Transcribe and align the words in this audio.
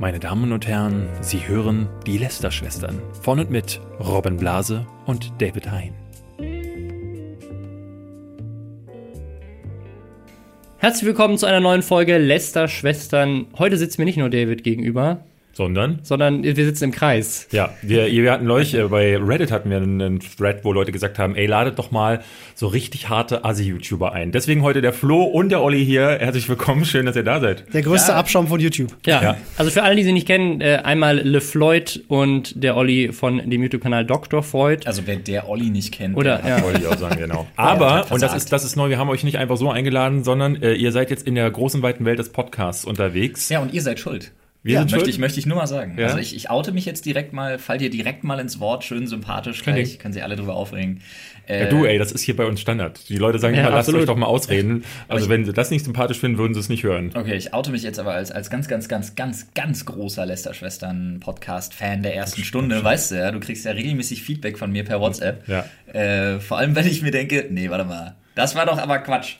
Meine 0.00 0.20
Damen 0.20 0.52
und 0.52 0.68
Herren, 0.68 1.08
Sie 1.22 1.48
hören 1.48 1.88
die 2.06 2.18
Lester-Schwestern 2.18 3.02
von 3.20 3.40
und 3.40 3.50
mit 3.50 3.80
Robin 3.98 4.36
Blase 4.36 4.86
und 5.06 5.32
David 5.40 5.72
Hein. 5.72 5.92
Herzlich 10.76 11.04
willkommen 11.04 11.36
zu 11.36 11.46
einer 11.46 11.58
neuen 11.58 11.82
Folge 11.82 12.16
Lester 12.18 12.68
Schwestern. 12.68 13.48
Heute 13.58 13.76
sitzt 13.76 13.98
mir 13.98 14.04
nicht 14.04 14.18
nur 14.18 14.30
David 14.30 14.62
gegenüber, 14.62 15.24
Sondern? 15.58 15.98
sondern 16.04 16.44
wir 16.44 16.54
sitzen 16.54 16.84
im 16.84 16.92
Kreis. 16.92 17.48
Ja, 17.50 17.70
wir, 17.82 18.06
wir 18.06 18.30
hatten 18.30 18.46
neulich, 18.46 18.74
äh, 18.74 18.84
bei 18.84 19.16
Reddit 19.16 19.50
hatten 19.50 19.70
wir 19.70 19.78
einen, 19.78 20.20
Thread, 20.20 20.64
wo 20.64 20.72
Leute 20.72 20.92
gesagt 20.92 21.18
haben, 21.18 21.34
ey, 21.34 21.46
ladet 21.46 21.80
doch 21.80 21.90
mal 21.90 22.22
so 22.54 22.68
richtig 22.68 23.08
harte 23.08 23.44
Assi-YouTuber 23.44 24.12
ein. 24.12 24.30
Deswegen 24.30 24.62
heute 24.62 24.82
der 24.82 24.92
Flo 24.92 25.24
und 25.24 25.48
der 25.48 25.60
Olli 25.60 25.84
hier. 25.84 26.10
Herzlich 26.20 26.48
willkommen, 26.48 26.84
schön, 26.84 27.06
dass 27.06 27.16
ihr 27.16 27.24
da 27.24 27.40
seid. 27.40 27.74
Der 27.74 27.82
größte 27.82 28.14
Abschaum 28.14 28.46
von 28.46 28.60
YouTube. 28.60 28.96
Ja. 29.04 29.20
Ja. 29.20 29.36
Also 29.56 29.72
für 29.72 29.82
alle, 29.82 29.96
die 29.96 30.04
sie 30.04 30.12
nicht 30.12 30.28
kennen, 30.28 30.60
äh, 30.60 30.80
einmal 30.84 31.18
LeFloid 31.18 32.04
und 32.06 32.62
der 32.62 32.76
Olli 32.76 33.12
von 33.12 33.38
dem 33.50 33.60
YouTube-Kanal 33.60 34.06
Dr. 34.06 34.44
Freud. 34.44 34.86
Also 34.86 35.02
wer 35.06 35.16
der 35.16 35.48
Olli 35.48 35.70
nicht 35.70 35.92
kennt, 35.92 36.16
Oder, 36.16 36.38
der 36.38 36.58
ja. 36.58 36.78
ich 36.78 36.86
auch 36.86 36.98
sagen, 36.98 37.18
genau. 37.18 37.48
Aber, 37.56 37.94
hat 37.94 38.12
und 38.12 38.22
das 38.22 38.32
ist, 38.36 38.52
das 38.52 38.62
ist 38.62 38.76
neu, 38.76 38.90
wir 38.90 38.98
haben 38.98 39.08
euch 39.08 39.24
nicht 39.24 39.38
einfach 39.38 39.56
so 39.56 39.68
eingeladen, 39.72 40.22
sondern 40.22 40.62
äh, 40.62 40.74
ihr 40.74 40.92
seid 40.92 41.10
jetzt 41.10 41.26
in 41.26 41.34
der 41.34 41.50
großen, 41.50 41.82
weiten 41.82 42.04
Welt 42.04 42.20
des 42.20 42.30
Podcasts 42.30 42.84
unterwegs. 42.84 43.48
Ja, 43.48 43.58
und 43.58 43.74
ihr 43.74 43.82
seid 43.82 43.98
schuld. 43.98 44.30
Wir 44.64 44.74
ja, 44.74 44.84
möchte 44.84 45.08
ich, 45.08 45.18
möchte 45.18 45.38
ich 45.38 45.46
nur 45.46 45.56
mal 45.56 45.68
sagen. 45.68 45.96
Ja? 45.96 46.06
Also 46.06 46.18
ich, 46.18 46.34
ich 46.34 46.50
oute 46.50 46.72
mich 46.72 46.84
jetzt 46.84 47.06
direkt 47.06 47.32
mal, 47.32 47.58
fall 47.58 47.78
dir 47.78 47.90
direkt 47.90 48.24
mal 48.24 48.40
ins 48.40 48.58
Wort, 48.58 48.82
schön 48.84 49.06
sympathisch, 49.06 49.62
Kein 49.62 49.74
gleich 49.74 49.98
können 50.00 50.12
sie 50.12 50.20
alle 50.20 50.34
drüber 50.34 50.54
aufregen. 50.54 51.00
Äh, 51.46 51.64
Ja, 51.64 51.70
du, 51.70 51.84
ey, 51.84 51.96
das 51.96 52.10
ist 52.10 52.22
hier 52.22 52.36
bei 52.36 52.44
uns 52.44 52.60
Standard. 52.60 53.08
Die 53.08 53.16
Leute 53.16 53.38
sagen 53.38 53.54
Ja, 53.54 53.62
immer, 53.62 53.70
lasst 53.70 53.94
euch 53.94 54.04
doch 54.04 54.16
mal 54.16 54.26
ausreden. 54.26 54.84
Also 55.08 55.28
wenn 55.28 55.44
sie 55.44 55.52
das 55.52 55.70
nicht 55.70 55.84
sympathisch 55.84 56.18
finden, 56.18 56.38
würden 56.38 56.54
sie 56.54 56.60
es 56.60 56.68
nicht 56.68 56.82
hören. 56.82 57.12
Okay, 57.14 57.34
ich 57.34 57.54
oute 57.54 57.70
mich 57.70 57.82
jetzt 57.82 57.98
aber 57.98 58.12
als, 58.12 58.30
als 58.30 58.50
ganz, 58.50 58.68
ganz, 58.68 58.88
ganz, 58.88 59.14
ganz, 59.14 59.48
ganz 59.54 59.84
großer 59.86 60.26
Lester-Schwestern-Podcast-Fan 60.26 62.02
der 62.02 62.14
ersten 62.16 62.44
Stunde. 62.44 62.82
Weißt 62.82 63.10
du 63.12 63.14
ja, 63.16 63.30
du 63.30 63.40
kriegst 63.40 63.64
ja 63.64 63.72
regelmäßig 63.72 64.22
Feedback 64.22 64.58
von 64.58 64.70
mir 64.72 64.84
per 64.84 65.00
WhatsApp. 65.00 65.48
Ja. 65.48 65.64
Äh, 65.92 66.40
vor 66.40 66.58
allem, 66.58 66.74
wenn 66.74 66.86
ich 66.86 67.00
mir 67.02 67.10
denke, 67.10 67.46
nee, 67.50 67.70
warte 67.70 67.84
mal, 67.84 68.16
das 68.38 68.54
war 68.54 68.66
doch 68.66 68.78
aber 68.78 68.98
Quatsch. 69.00 69.36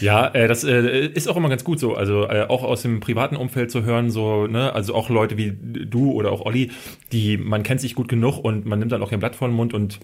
Ja, 0.00 0.26
äh, 0.28 0.48
das 0.48 0.64
äh, 0.64 1.06
ist 1.06 1.28
auch 1.28 1.36
immer 1.36 1.48
ganz 1.48 1.62
gut 1.62 1.78
so. 1.78 1.94
Also 1.94 2.28
äh, 2.28 2.46
auch 2.48 2.64
aus 2.64 2.82
dem 2.82 2.98
privaten 2.98 3.36
Umfeld 3.36 3.70
zu 3.70 3.84
hören, 3.84 4.10
so, 4.10 4.46
ne, 4.46 4.72
also 4.74 4.94
auch 4.94 5.08
Leute 5.08 5.36
wie 5.36 5.56
du 5.56 6.10
oder 6.10 6.32
auch 6.32 6.44
Olli, 6.44 6.72
die 7.12 7.36
man 7.36 7.62
kennt 7.62 7.80
sich 7.80 7.94
gut 7.94 8.08
genug 8.08 8.38
und 8.38 8.66
man 8.66 8.80
nimmt 8.80 8.90
dann 8.90 9.02
auch 9.02 9.10
kein 9.10 9.20
Blatt 9.20 9.36
vor 9.36 9.48
den 9.48 9.54
Mund 9.54 9.72
und 9.72 10.00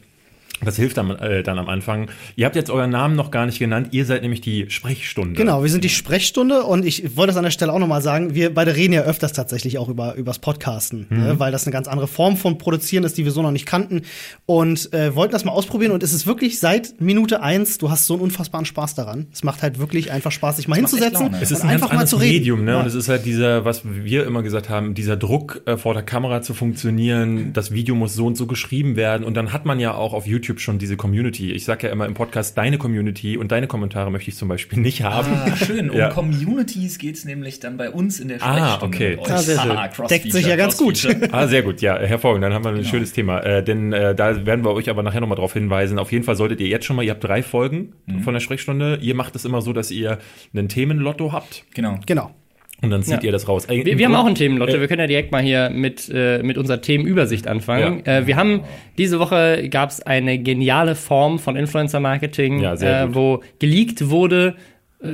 das 0.62 0.76
hilft 0.76 0.96
dann, 0.96 1.10
äh, 1.10 1.42
dann 1.42 1.58
am 1.58 1.68
Anfang. 1.68 2.10
Ihr 2.36 2.46
habt 2.46 2.56
jetzt 2.56 2.70
euren 2.70 2.90
Namen 2.90 3.16
noch 3.16 3.30
gar 3.30 3.46
nicht 3.46 3.58
genannt. 3.58 3.88
Ihr 3.90 4.04
seid 4.04 4.22
nämlich 4.22 4.40
die 4.40 4.70
Sprechstunde. 4.70 5.34
Genau, 5.34 5.62
wir 5.62 5.70
sind 5.70 5.84
die 5.84 5.88
Sprechstunde 5.88 6.62
und 6.62 6.84
ich 6.84 7.16
wollte 7.16 7.28
das 7.28 7.36
an 7.36 7.44
der 7.44 7.50
Stelle 7.50 7.72
auch 7.72 7.78
nochmal 7.78 8.02
sagen, 8.02 8.34
wir 8.34 8.54
beide 8.54 8.76
reden 8.76 8.92
ja 8.92 9.02
öfters 9.02 9.32
tatsächlich 9.32 9.78
auch 9.78 9.88
über 9.88 10.14
übers 10.14 10.38
Podcasten, 10.38 11.06
ne, 11.10 11.34
weil 11.38 11.52
das 11.52 11.66
eine 11.66 11.72
ganz 11.72 11.88
andere 11.88 12.06
Form 12.06 12.36
von 12.36 12.58
Produzieren 12.58 13.04
ist, 13.04 13.18
die 13.18 13.24
wir 13.24 13.32
so 13.32 13.42
noch 13.42 13.50
nicht 13.50 13.66
kannten 13.66 14.02
und 14.46 14.92
äh, 14.92 15.14
wollten 15.14 15.32
das 15.32 15.44
mal 15.44 15.52
ausprobieren 15.52 15.92
und 15.92 16.02
es 16.02 16.12
ist 16.12 16.26
wirklich 16.26 16.58
seit 16.58 17.00
Minute 17.00 17.42
eins, 17.42 17.78
du 17.78 17.90
hast 17.90 18.06
so 18.06 18.14
einen 18.14 18.22
unfassbaren 18.22 18.66
Spaß 18.66 18.94
daran. 18.94 19.26
Es 19.32 19.42
macht 19.42 19.62
halt 19.62 19.78
wirklich 19.78 20.12
einfach 20.12 20.32
Spaß, 20.32 20.56
sich 20.56 20.68
mal 20.68 20.76
echt 20.76 20.88
hinzusetzen. 20.88 21.34
Es 21.40 21.50
ist 21.50 21.60
und 21.60 21.68
ein 21.68 21.74
einfach 21.74 21.90
ganz 21.90 22.00
mal 22.00 22.06
zu 22.06 22.16
reden. 22.16 22.34
Medium, 22.34 22.64
ne? 22.64 22.72
Ja. 22.72 22.80
Und 22.80 22.86
es 22.86 22.94
ist 22.94 23.08
halt 23.08 23.24
dieser, 23.24 23.64
was 23.64 23.82
wir 23.84 24.26
immer 24.26 24.42
gesagt 24.42 24.68
haben, 24.68 24.94
dieser 24.94 25.16
Druck 25.16 25.62
äh, 25.66 25.76
vor 25.76 25.94
der 25.94 26.02
Kamera 26.02 26.42
zu 26.42 26.54
funktionieren. 26.54 27.52
Das 27.52 27.72
Video 27.72 27.94
muss 27.94 28.14
so 28.14 28.26
und 28.26 28.36
so 28.36 28.46
geschrieben 28.46 28.96
werden. 28.96 29.24
Und 29.24 29.34
dann 29.34 29.52
hat 29.52 29.64
man 29.64 29.80
ja 29.80 29.94
auch 29.94 30.12
auf 30.12 30.26
YouTube 30.26 30.43
schon 30.44 30.78
diese 30.78 30.96
Community. 30.96 31.52
Ich 31.52 31.64
sage 31.64 31.86
ja 31.86 31.92
immer 31.92 32.06
im 32.06 32.14
Podcast 32.14 32.56
deine 32.58 32.78
Community 32.78 33.36
und 33.36 33.50
deine 33.52 33.66
Kommentare 33.66 34.10
möchte 34.10 34.30
ich 34.30 34.36
zum 34.36 34.48
Beispiel 34.48 34.78
nicht 34.80 35.02
haben. 35.02 35.32
Ah, 35.34 35.56
schön. 35.56 35.90
Um 35.90 35.96
Ja. 35.96 36.08
Communities 36.10 36.98
geht's 36.98 37.24
nämlich 37.24 37.60
dann 37.60 37.76
bei 37.76 37.90
uns 37.90 38.20
in 38.20 38.28
der 38.28 38.42
Ah, 38.42 38.76
Sprechstunde. 38.78 38.96
okay. 38.96 39.10
mit 39.10 39.18
euch. 39.20 39.30
Ah, 39.30 39.38
sehr. 39.38 39.64
Haha, 39.64 39.88
Cross-Feature, 39.88 40.08
Deckt 40.08 40.32
sich 40.32 40.46
ja 40.46 40.56
ganz 40.56 40.76
gut. 40.76 41.06
Ah, 41.32 41.46
sehr 41.46 41.62
gut, 41.62 41.80
ja, 41.80 41.98
hervorragend. 41.98 42.44
Dann 42.44 42.52
haben 42.52 42.64
wir 42.64 42.72
Genau. 42.72 42.82
ein 42.84 42.88
schönes 42.90 43.12
Thema. 43.12 43.40
Äh, 43.40 43.64
denn 43.64 43.92
äh, 43.92 44.14
da 44.14 44.44
werden 44.46 44.64
wir 44.64 44.72
euch 44.72 44.90
aber 44.90 45.02
nachher 45.02 45.20
nochmal 45.20 45.36
drauf 45.36 45.52
hinweisen. 45.52 45.98
Auf 45.98 46.12
jeden 46.12 46.24
Fall 46.24 46.36
solltet 46.36 46.60
ihr 46.60 46.68
jetzt 46.68 46.84
schon 46.84 46.96
mal, 46.96 47.02
ihr 47.02 47.10
habt 47.12 47.24
drei 47.24 47.42
Folgen 47.42 47.92
Mhm. 48.06 48.20
von 48.20 48.34
der 48.34 48.40
Sprechstunde. 48.40 48.98
Ihr 49.00 49.14
macht 49.14 49.34
es 49.36 49.44
immer 49.44 49.62
so, 49.62 49.72
dass 49.72 49.90
ihr 49.90 50.18
einen 50.54 50.68
Themenlotto 50.68 51.32
habt 51.32 51.64
Genau. 51.74 51.98
Genau. 52.06 52.34
Und 52.84 52.90
dann 52.90 53.02
zieht 53.02 53.14
Ja. 53.16 53.22
ihr 53.24 53.32
das 53.32 53.48
raus. 53.48 53.66
Wir, 53.68 53.84
wir 53.98 54.06
haben 54.06 54.14
auch 54.14 54.26
ein 54.26 54.34
Themenlotto. 54.34 54.76
Äh, 54.76 54.80
Wir 54.80 54.88
können 54.88 55.00
ja 55.00 55.06
direkt 55.06 55.32
mal 55.32 55.42
hier 55.42 55.70
mit, 55.70 56.08
äh, 56.12 56.42
mit 56.42 56.56
unserer 56.58 56.80
Themenübersicht 56.80 57.46
anfangen. 57.48 58.02
Ja. 58.06 58.18
Äh, 58.18 58.26
wir 58.26 58.36
haben 58.36 58.60
diese 58.98 59.18
Woche 59.18 59.68
gab 59.70 59.90
es 59.90 60.00
eine 60.00 60.38
geniale 60.38 60.94
Form 60.94 61.38
von 61.38 61.56
Influencer-Marketing, 61.56 62.60
Ja, 62.60 62.76
sehr 62.76 63.02
äh, 63.02 63.14
wo 63.14 63.42
geleakt 63.58 64.10
wurde, 64.10 64.54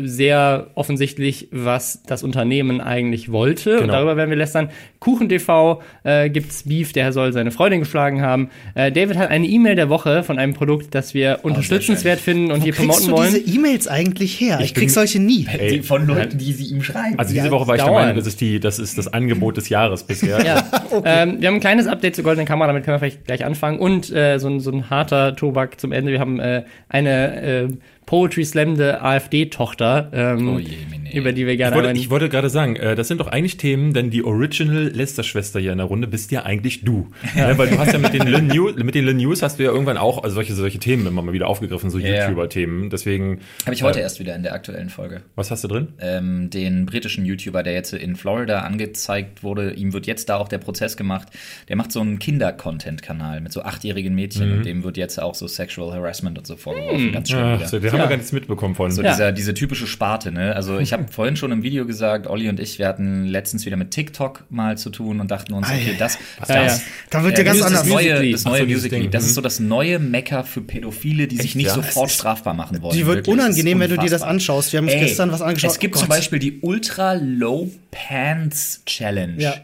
sehr 0.05 0.69
offensichtlich, 0.75 1.49
was 1.51 2.03
das 2.07 2.23
Unternehmen 2.23 2.81
eigentlich 2.81 3.33
wollte. 3.33 3.75
Und 3.75 3.81
Genau. 3.83 3.93
darüber 3.95 4.17
werden 4.17 4.31
wir 4.31 4.37
lästern. 4.37 4.71
KuchenTV 5.01 5.83
äh, 6.05 6.31
gibt's 6.31 6.63
Beef, 6.65 6.93
der 6.93 7.13
soll 7.13 7.33
seine 7.33 7.51
Freundin 7.51 7.81
geschlagen 7.81 8.23
haben. 8.23 8.51
Äh, 8.75 8.93
David 8.93 9.17
hat 9.17 9.31
eine 9.31 9.47
E-Mail 9.47 9.75
der 9.75 9.89
Woche 9.89 10.23
von 10.23 10.39
einem 10.39 10.55
Produkt, 10.55 10.95
das 10.95 11.15
wir 11.15 11.41
unterstützenswert 11.43 12.21
finden 12.21 12.53
und 12.53 12.61
Wo 12.61 12.65
hier 12.65 12.73
kriegst 12.73 12.89
promoten 12.89 13.09
du 13.11 13.17
wollen. 13.17 13.35
diese 13.45 13.57
E-Mails 13.59 13.89
eigentlich 13.89 14.41
her? 14.41 14.61
Ich, 14.63 14.75
bin- 14.75 14.83
krieg 14.83 14.91
solche 14.91 15.19
nie. 15.21 15.47
Ey, 15.51 15.83
von 15.83 16.07
Leuten, 16.07 16.39
die 16.39 16.53
sie 16.53 16.65
ihm 16.75 16.83
schreiben. 16.83 17.19
Also 17.19 17.33
diese 17.33 17.47
Ja, 17.47 17.51
Woche 17.51 17.67
war 17.67 17.75
ich 17.77 17.81
der 17.83 17.87
dauernd. 17.91 18.07
Meinung, 18.09 18.19
das 18.19 18.27
ist, 18.27 18.41
die, 18.41 18.61
das 18.61 18.79
ist 18.79 18.99
das 18.99 19.09
Angebot 19.13 19.57
des 19.57 19.69
Jahres 19.71 20.05
bisher. 20.05 20.45
Ja. 20.45 20.65
ähm, 21.05 21.41
wir 21.41 21.49
haben 21.49 21.55
ein 21.57 21.61
kleines 21.61 21.87
Update 21.87 22.15
zur 22.15 22.25
goldenen 22.25 22.47
Kamera, 22.47 22.67
damit 22.69 22.85
können 22.85 22.95
wir 22.97 22.99
vielleicht 23.01 23.25
gleich 23.25 23.45
anfangen. 23.45 23.79
Und 23.79 24.11
äh, 24.13 24.39
so, 24.39 24.49
ein, 24.49 24.61
so 24.61 24.71
ein 24.71 24.91
harter 24.91 25.35
Tobak 25.35 25.81
zum 25.81 25.93
Ende. 25.93 26.13
Wir 26.13 26.21
haben 26.21 26.39
äh, 26.41 26.65
eine 26.89 27.43
äh, 27.43 27.69
Poetry 28.11 28.45
Slammende 28.45 29.01
AfD-Tochter, 29.03 30.11
ähm, 30.13 30.49
Oh 30.49 30.59
je. 30.59 30.79
Über 31.13 31.33
die 31.33 31.47
wir 31.47 31.53
Ich 31.53 31.59
gerne 31.59 31.75
wollte, 31.77 31.89
einmal- 31.91 32.01
ich 32.03 32.11
wollte 32.11 32.29
gerade 32.29 32.49
sagen, 32.51 32.77
äh, 32.77 32.95
das 32.95 33.09
sind 33.09 33.21
doch 33.21 33.27
eigentlich 33.29 33.57
Themen, 33.57 33.93
denn 33.93 34.11
die 34.11 34.25
Original 34.25 34.89
Lester-Schwester 34.95 35.61
hier 35.61 35.73
in 35.73 35.79
der 35.79 35.87
Runde 35.87 36.07
bist 36.09 36.31
ja 36.33 36.45
eigentlich 36.45 36.85
du. 36.85 37.09
Ja. 37.37 37.57
weil 37.59 37.69
du 37.69 37.79
hast 37.79 37.93
ja 37.93 37.99
mit 37.99 38.13
den 38.15 38.27
Le 38.27 38.43
News, 38.43 38.75
mit 38.77 38.95
den 38.95 39.05
Le 39.05 39.15
News 39.15 39.43
hast 39.43 39.59
du 39.59 39.65
ja 39.65 39.71
irgendwann 39.71 39.97
auch 39.97 40.23
also 40.23 40.35
solche, 40.35 40.55
solche 40.55 40.79
Themen 40.79 41.07
immer 41.07 41.23
mal 41.23 41.33
wieder 41.33 41.49
aufgegriffen, 41.49 41.91
so 41.91 41.99
Ja. 41.99 42.25
YouTuber-Themen. 42.25 42.91
Deswegen. 42.91 43.41
Habe 43.65 43.75
ich 43.75 43.83
heute 43.83 43.99
äh, 43.99 44.03
erst 44.03 44.21
wieder 44.21 44.35
in 44.35 44.43
der 44.43 44.55
aktuellen 44.55 44.89
Folge. 44.91 45.23
Was 45.37 45.51
hast 45.51 45.65
du 45.65 45.69
drin? 45.69 45.89
Ähm, 46.01 46.51
den 46.51 46.87
britischen 46.87 47.25
YouTuber, 47.25 47.63
der 47.63 47.73
jetzt 47.75 47.93
in 47.93 48.17
Florida 48.17 48.61
angezeigt 48.61 49.43
wurde, 49.43 49.73
ihm 49.73 49.93
wird 49.93 50.07
jetzt 50.07 50.29
da 50.29 50.37
auch 50.37 50.49
der 50.49 50.59
Prozess 50.59 50.97
gemacht. 50.97 51.29
Der 51.69 51.77
macht 51.77 51.93
so 51.93 52.01
einen 52.01 52.19
Kinder-Content-Kanal 52.65 53.41
mit 53.41 53.53
so 53.53 53.63
achtjährigen 53.63 54.15
Mädchen 54.15 54.53
und 54.53 54.65
dem 54.67 54.85
wird 54.85 54.97
jetzt 54.97 55.21
auch 55.21 55.35
so 55.35 55.47
Sexual 55.47 55.93
Harassment 55.93 56.39
und 56.39 56.47
so 56.47 56.57
vorgeworfen. 56.57 57.13
Ganz 57.13 57.31
schlimm 57.31 57.59
Ach, 57.63 57.67
so, 57.67 57.79
den 57.79 57.91
haben 57.93 57.99
wir 57.99 58.07
gar 58.07 58.17
nichts 58.17 58.33
mitbekommen 58.33 58.75
von. 58.75 58.91
So 58.91 59.03
Ja. 59.03 59.11
dieser, 59.13 59.33
diese 59.33 59.55
typische 59.55 59.87
Sparte, 59.87 60.31
ne? 60.33 60.55
Also 60.55 60.79
ich 60.79 60.93
habe 60.93 61.00
vorhin 61.09 61.37
schon 61.37 61.53
im 61.53 61.63
Video 61.63 61.87
gesagt, 61.87 62.27
Olli 62.27 62.49
und 62.49 62.59
ich, 62.61 62.79
wir 62.79 62.87
hatten 62.89 63.25
letztens 63.27 63.65
wieder 63.67 63.77
mit 63.77 63.91
TikTok 63.91 64.45
mal 64.51 64.77
zu 64.79 64.91
tun 64.91 65.21
und 65.21 65.31
dachten 65.31 65.53
uns, 65.53 65.69
okay, 65.69 65.95
das, 65.99 66.19
Ja, 66.49 66.63
das, 66.65 66.79
ja. 66.79 66.85
Da 67.11 67.25
wird 67.25 67.35
äh, 67.35 67.39
ja 67.39 67.45
ganz 67.45 67.59
das 67.59 67.67
anders. 67.69 67.87
neue, 67.87 68.03
Musical.ly. 68.05 68.33
das 68.33 68.45
neue 68.45 68.61
so, 68.61 68.67
Musical.ly. 68.67 69.09
Das 69.11 69.23
Mhm. 69.23 69.29
ist 69.29 69.35
so 69.35 69.41
das 69.41 69.61
neue 69.61 69.99
Mecker 69.99 70.45
für 70.45 70.61
Pädophile, 70.61 71.27
die 71.27 71.37
sich 71.37 71.45
Echt, 71.47 71.57
nicht 71.57 71.67
ja? 71.67 71.75
sofort 71.75 72.11
strafbar 72.11 72.55
machen 72.55 72.83
wollen. 72.83 72.95
Die 72.97 73.07
wird 73.07 73.19
Wirklich, 73.27 73.37
das 73.37 73.45
unangenehm, 73.47 73.81
wenn 73.81 73.91
du 73.91 73.97
dir 73.99 74.11
das 74.11 74.23
anschaust. 74.23 74.73
Wir 74.73 74.79
haben 74.79 74.85
uns 74.87 74.95
Ey, 74.95 75.01
gestern 75.01 75.33
was 75.33 75.43
angeschaut. 75.43 75.71
Es 75.73 75.79
gibt 75.79 75.97
Oh 75.97 76.01
zum. 76.01 76.09
Beispiel 76.09 76.39
die 76.39 76.61
Ultra 76.61 77.15
Low 77.15 77.71
Pants 77.91 78.83
Challenge, 78.87 79.41
Ja. 79.43 79.55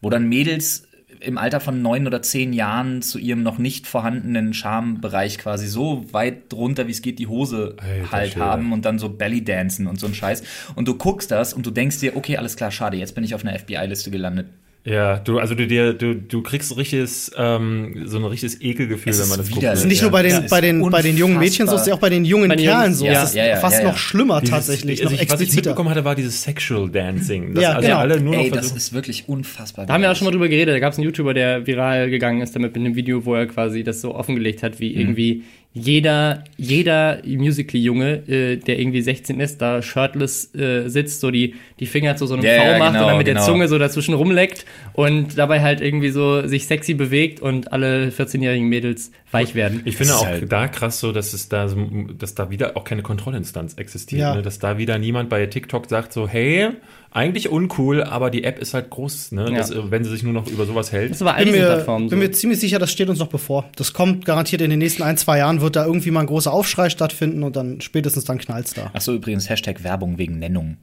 wo 0.00 0.10
dann 0.10 0.28
Mädels 0.28 0.84
im 1.24 1.38
Alter 1.38 1.60
von 1.60 1.82
neun 1.82 2.06
oder 2.06 2.22
zehn 2.22 2.52
Jahren 2.52 3.02
zu 3.02 3.18
ihrem 3.18 3.42
noch 3.42 3.58
nicht 3.58 3.86
vorhandenen 3.86 4.54
Schambereich 4.54 5.38
quasi 5.38 5.66
so 5.66 6.04
weit 6.12 6.52
drunter, 6.52 6.86
wie 6.86 6.92
es 6.92 7.02
geht, 7.02 7.18
die 7.18 7.26
Hose 7.26 7.76
Alter 7.78 8.12
halt 8.12 8.32
Schwede. 8.32 8.44
haben 8.44 8.72
und 8.72 8.84
dann 8.84 8.98
so 8.98 9.08
Belly 9.08 9.44
dancen 9.44 9.86
und 9.86 9.98
so 9.98 10.06
ein 10.06 10.14
Scheiß. 10.14 10.42
Und 10.74 10.88
du 10.88 10.94
guckst 10.94 11.30
das 11.30 11.54
und 11.54 11.66
du 11.66 11.70
denkst 11.70 12.00
dir, 12.00 12.16
okay, 12.16 12.36
alles 12.36 12.56
klar, 12.56 12.70
schade, 12.70 12.96
jetzt 12.96 13.14
bin 13.14 13.24
ich 13.24 13.34
auf 13.34 13.44
einer 13.44 13.58
FBI-Liste 13.58 14.10
gelandet. 14.10 14.48
Ja, 14.84 15.18
du, 15.20 15.38
also 15.38 15.54
du 15.54 15.64
dir, 15.68 15.92
du, 15.92 16.16
du 16.16 16.42
kriegst 16.42 16.70
so 16.70 16.74
richtiges, 16.74 17.30
ähm, 17.36 18.02
so 18.04 18.18
ein 18.18 18.24
richtiges 18.24 18.60
Ekelgefühl, 18.60 19.10
Es 19.12 19.20
wenn 19.22 19.28
man 19.28 19.38
das 19.38 19.48
guckt. 19.48 19.62
Das 19.62 19.78
ist 19.78 19.84
nicht 19.86 19.98
Ja, 19.98 20.02
nur 20.04 20.10
bei 20.10 20.22
den, 20.24 20.42
ist 20.42 20.50
bei 20.50 20.60
den, 20.60 20.90
bei 20.90 21.02
den 21.02 21.16
jungen 21.16 21.38
Mädchen 21.38 21.68
so, 21.68 21.76
es 21.76 21.82
ist 21.82 21.86
ja 21.86 21.94
auch 21.94 22.00
bei 22.00 22.10
den 22.10 22.24
jungen 22.24 22.48
Bei 22.48 22.56
den 22.56 22.64
Kerlen 22.66 22.92
so. 22.92 23.04
ja, 23.06 23.22
es 23.22 23.28
ist 23.30 23.34
ja, 23.36 23.46
ja, 23.46 23.56
fast 23.58 23.76
ja, 23.76 23.82
ja. 23.84 23.88
noch 23.90 23.96
schlimmer 23.96 24.40
Dieses- 24.40 24.50
tatsächlich, 24.50 25.00
also 25.04 25.14
noch 25.14 25.22
ich, 25.22 25.30
was 25.30 25.40
ich 25.40 25.54
mitbekommen 25.54 25.88
hatte, 25.88 26.04
war 26.04 26.16
dieses 26.16 26.42
Sexual 26.42 26.90
Dancing. 26.90 27.54
Das 27.54 27.62
Ja, 27.62 27.70
also 27.74 27.86
genau. 27.86 28.00
alle 28.00 28.20
nur 28.20 28.34
noch 28.34 28.42
Ey, 28.42 28.50
das 28.50 28.72
ist 28.72 28.92
wirklich 28.92 29.28
unfassbar. 29.28 29.86
Da 29.86 29.94
haben 29.94 30.02
wir 30.02 30.10
auch 30.10 30.16
schon 30.16 30.24
mal 30.24 30.32
drüber 30.32 30.48
geredet. 30.48 30.74
Da 30.74 30.80
gab 30.80 30.92
es 30.92 30.98
einen 30.98 31.04
YouTuber, 31.04 31.32
der 31.32 31.64
viral 31.64 32.10
gegangen 32.10 32.40
ist 32.40 32.56
damit 32.56 32.74
mit 32.74 32.84
einem 32.84 32.96
Video, 32.96 33.24
wo 33.24 33.36
er 33.36 33.46
quasi 33.46 33.84
das 33.84 34.00
so 34.00 34.14
offengelegt 34.16 34.64
hat, 34.64 34.72
Mhm. 34.74 34.78
wie 34.80 34.96
irgendwie 34.96 35.42
jeder, 35.74 36.44
jeder 36.58 37.18
Musical.ly-Junge, 37.24 38.28
äh, 38.28 38.56
der 38.56 38.78
irgendwie 38.78 39.00
16 39.00 39.40
ist, 39.40 39.62
da 39.62 39.80
shirtless 39.80 40.54
äh, 40.54 40.88
sitzt, 40.88 41.20
so 41.20 41.30
die, 41.30 41.54
die 41.80 41.86
Finger 41.86 42.16
zu 42.16 42.26
so 42.26 42.34
einem 42.34 42.44
Ja, 42.44 42.56
V 42.74 42.78
macht 42.78 42.92
genau, 42.92 43.04
und 43.04 43.08
dann 43.08 43.18
mit 43.18 43.26
der 43.26 43.34
genau. 43.34 43.46
Zunge 43.46 43.68
so 43.68 43.78
dazwischen 43.78 44.12
rumleckt 44.14 44.66
und 44.92 45.38
dabei 45.38 45.62
halt 45.62 45.80
irgendwie 45.80 46.10
so 46.10 46.46
sich 46.46 46.66
sexy 46.66 46.92
bewegt 46.92 47.40
und 47.40 47.72
alle 47.72 48.10
14-jährigen 48.10 48.68
Mädels 48.68 49.12
weich 49.30 49.54
werden. 49.54 49.80
Ich 49.86 49.96
finde 49.96 50.14
auch 50.14 50.26
halt- 50.26 50.52
da 50.52 50.68
krass 50.68 51.00
so, 51.00 51.10
dass 51.10 51.32
es 51.32 51.48
da, 51.48 51.68
so, 51.68 51.76
dass 52.18 52.34
da 52.34 52.50
wieder 52.50 52.76
auch 52.76 52.84
keine 52.84 53.02
Kontrollinstanz 53.02 53.74
existiert. 53.74 54.20
Ja. 54.20 54.34
Ne? 54.34 54.42
Dass 54.42 54.58
da 54.58 54.76
wieder 54.76 54.98
niemand 54.98 55.30
bei 55.30 55.46
TikTok 55.46 55.88
sagt 55.88 56.12
so, 56.12 56.28
hey, 56.28 56.68
eigentlich 57.12 57.50
uncool, 57.50 58.02
aber 58.02 58.30
die 58.30 58.44
App 58.44 58.58
ist 58.58 58.74
halt 58.74 58.90
groß, 58.90 59.32
ne? 59.32 59.50
Ja. 59.50 59.58
Das, 59.58 59.70
äh, 59.70 59.90
wenn 59.90 60.04
sie 60.04 60.10
sich 60.10 60.22
nur 60.22 60.32
noch 60.32 60.46
über 60.46 60.66
sowas 60.66 60.92
hält. 60.92 61.10
Das 61.10 61.18
ist 61.18 61.26
aber 61.26 61.36
bin 61.38 61.52
mir, 61.52 61.66
Plattformen 61.66 62.06
so. 62.06 62.10
bin 62.10 62.18
mir 62.20 62.30
ziemlich 62.32 62.58
sicher, 62.58 62.78
das 62.78 62.90
steht 62.90 63.08
uns 63.08 63.18
noch 63.18 63.28
bevor. 63.28 63.66
Das 63.76 63.92
kommt 63.92 64.24
garantiert 64.24 64.62
in 64.62 64.70
den 64.70 64.78
nächsten 64.78 65.02
ein, 65.02 65.16
zwei 65.16 65.38
Jahren, 65.38 65.60
wird 65.60 65.76
da 65.76 65.84
irgendwie 65.84 66.10
mal 66.10 66.20
ein 66.20 66.26
großer 66.26 66.52
Aufschrei 66.52 66.90
stattfinden 66.90 67.42
und 67.42 67.56
dann 67.56 67.80
spätestens 67.80 68.24
dann 68.24 68.38
knallt's 68.38 68.74
da. 68.74 68.90
Ach 68.94 69.00
so, 69.00 69.14
übrigens 69.14 69.48
Hashtag 69.48 69.84
Werbung 69.84 70.18
wegen 70.18 70.38
Nennung. 70.38 70.76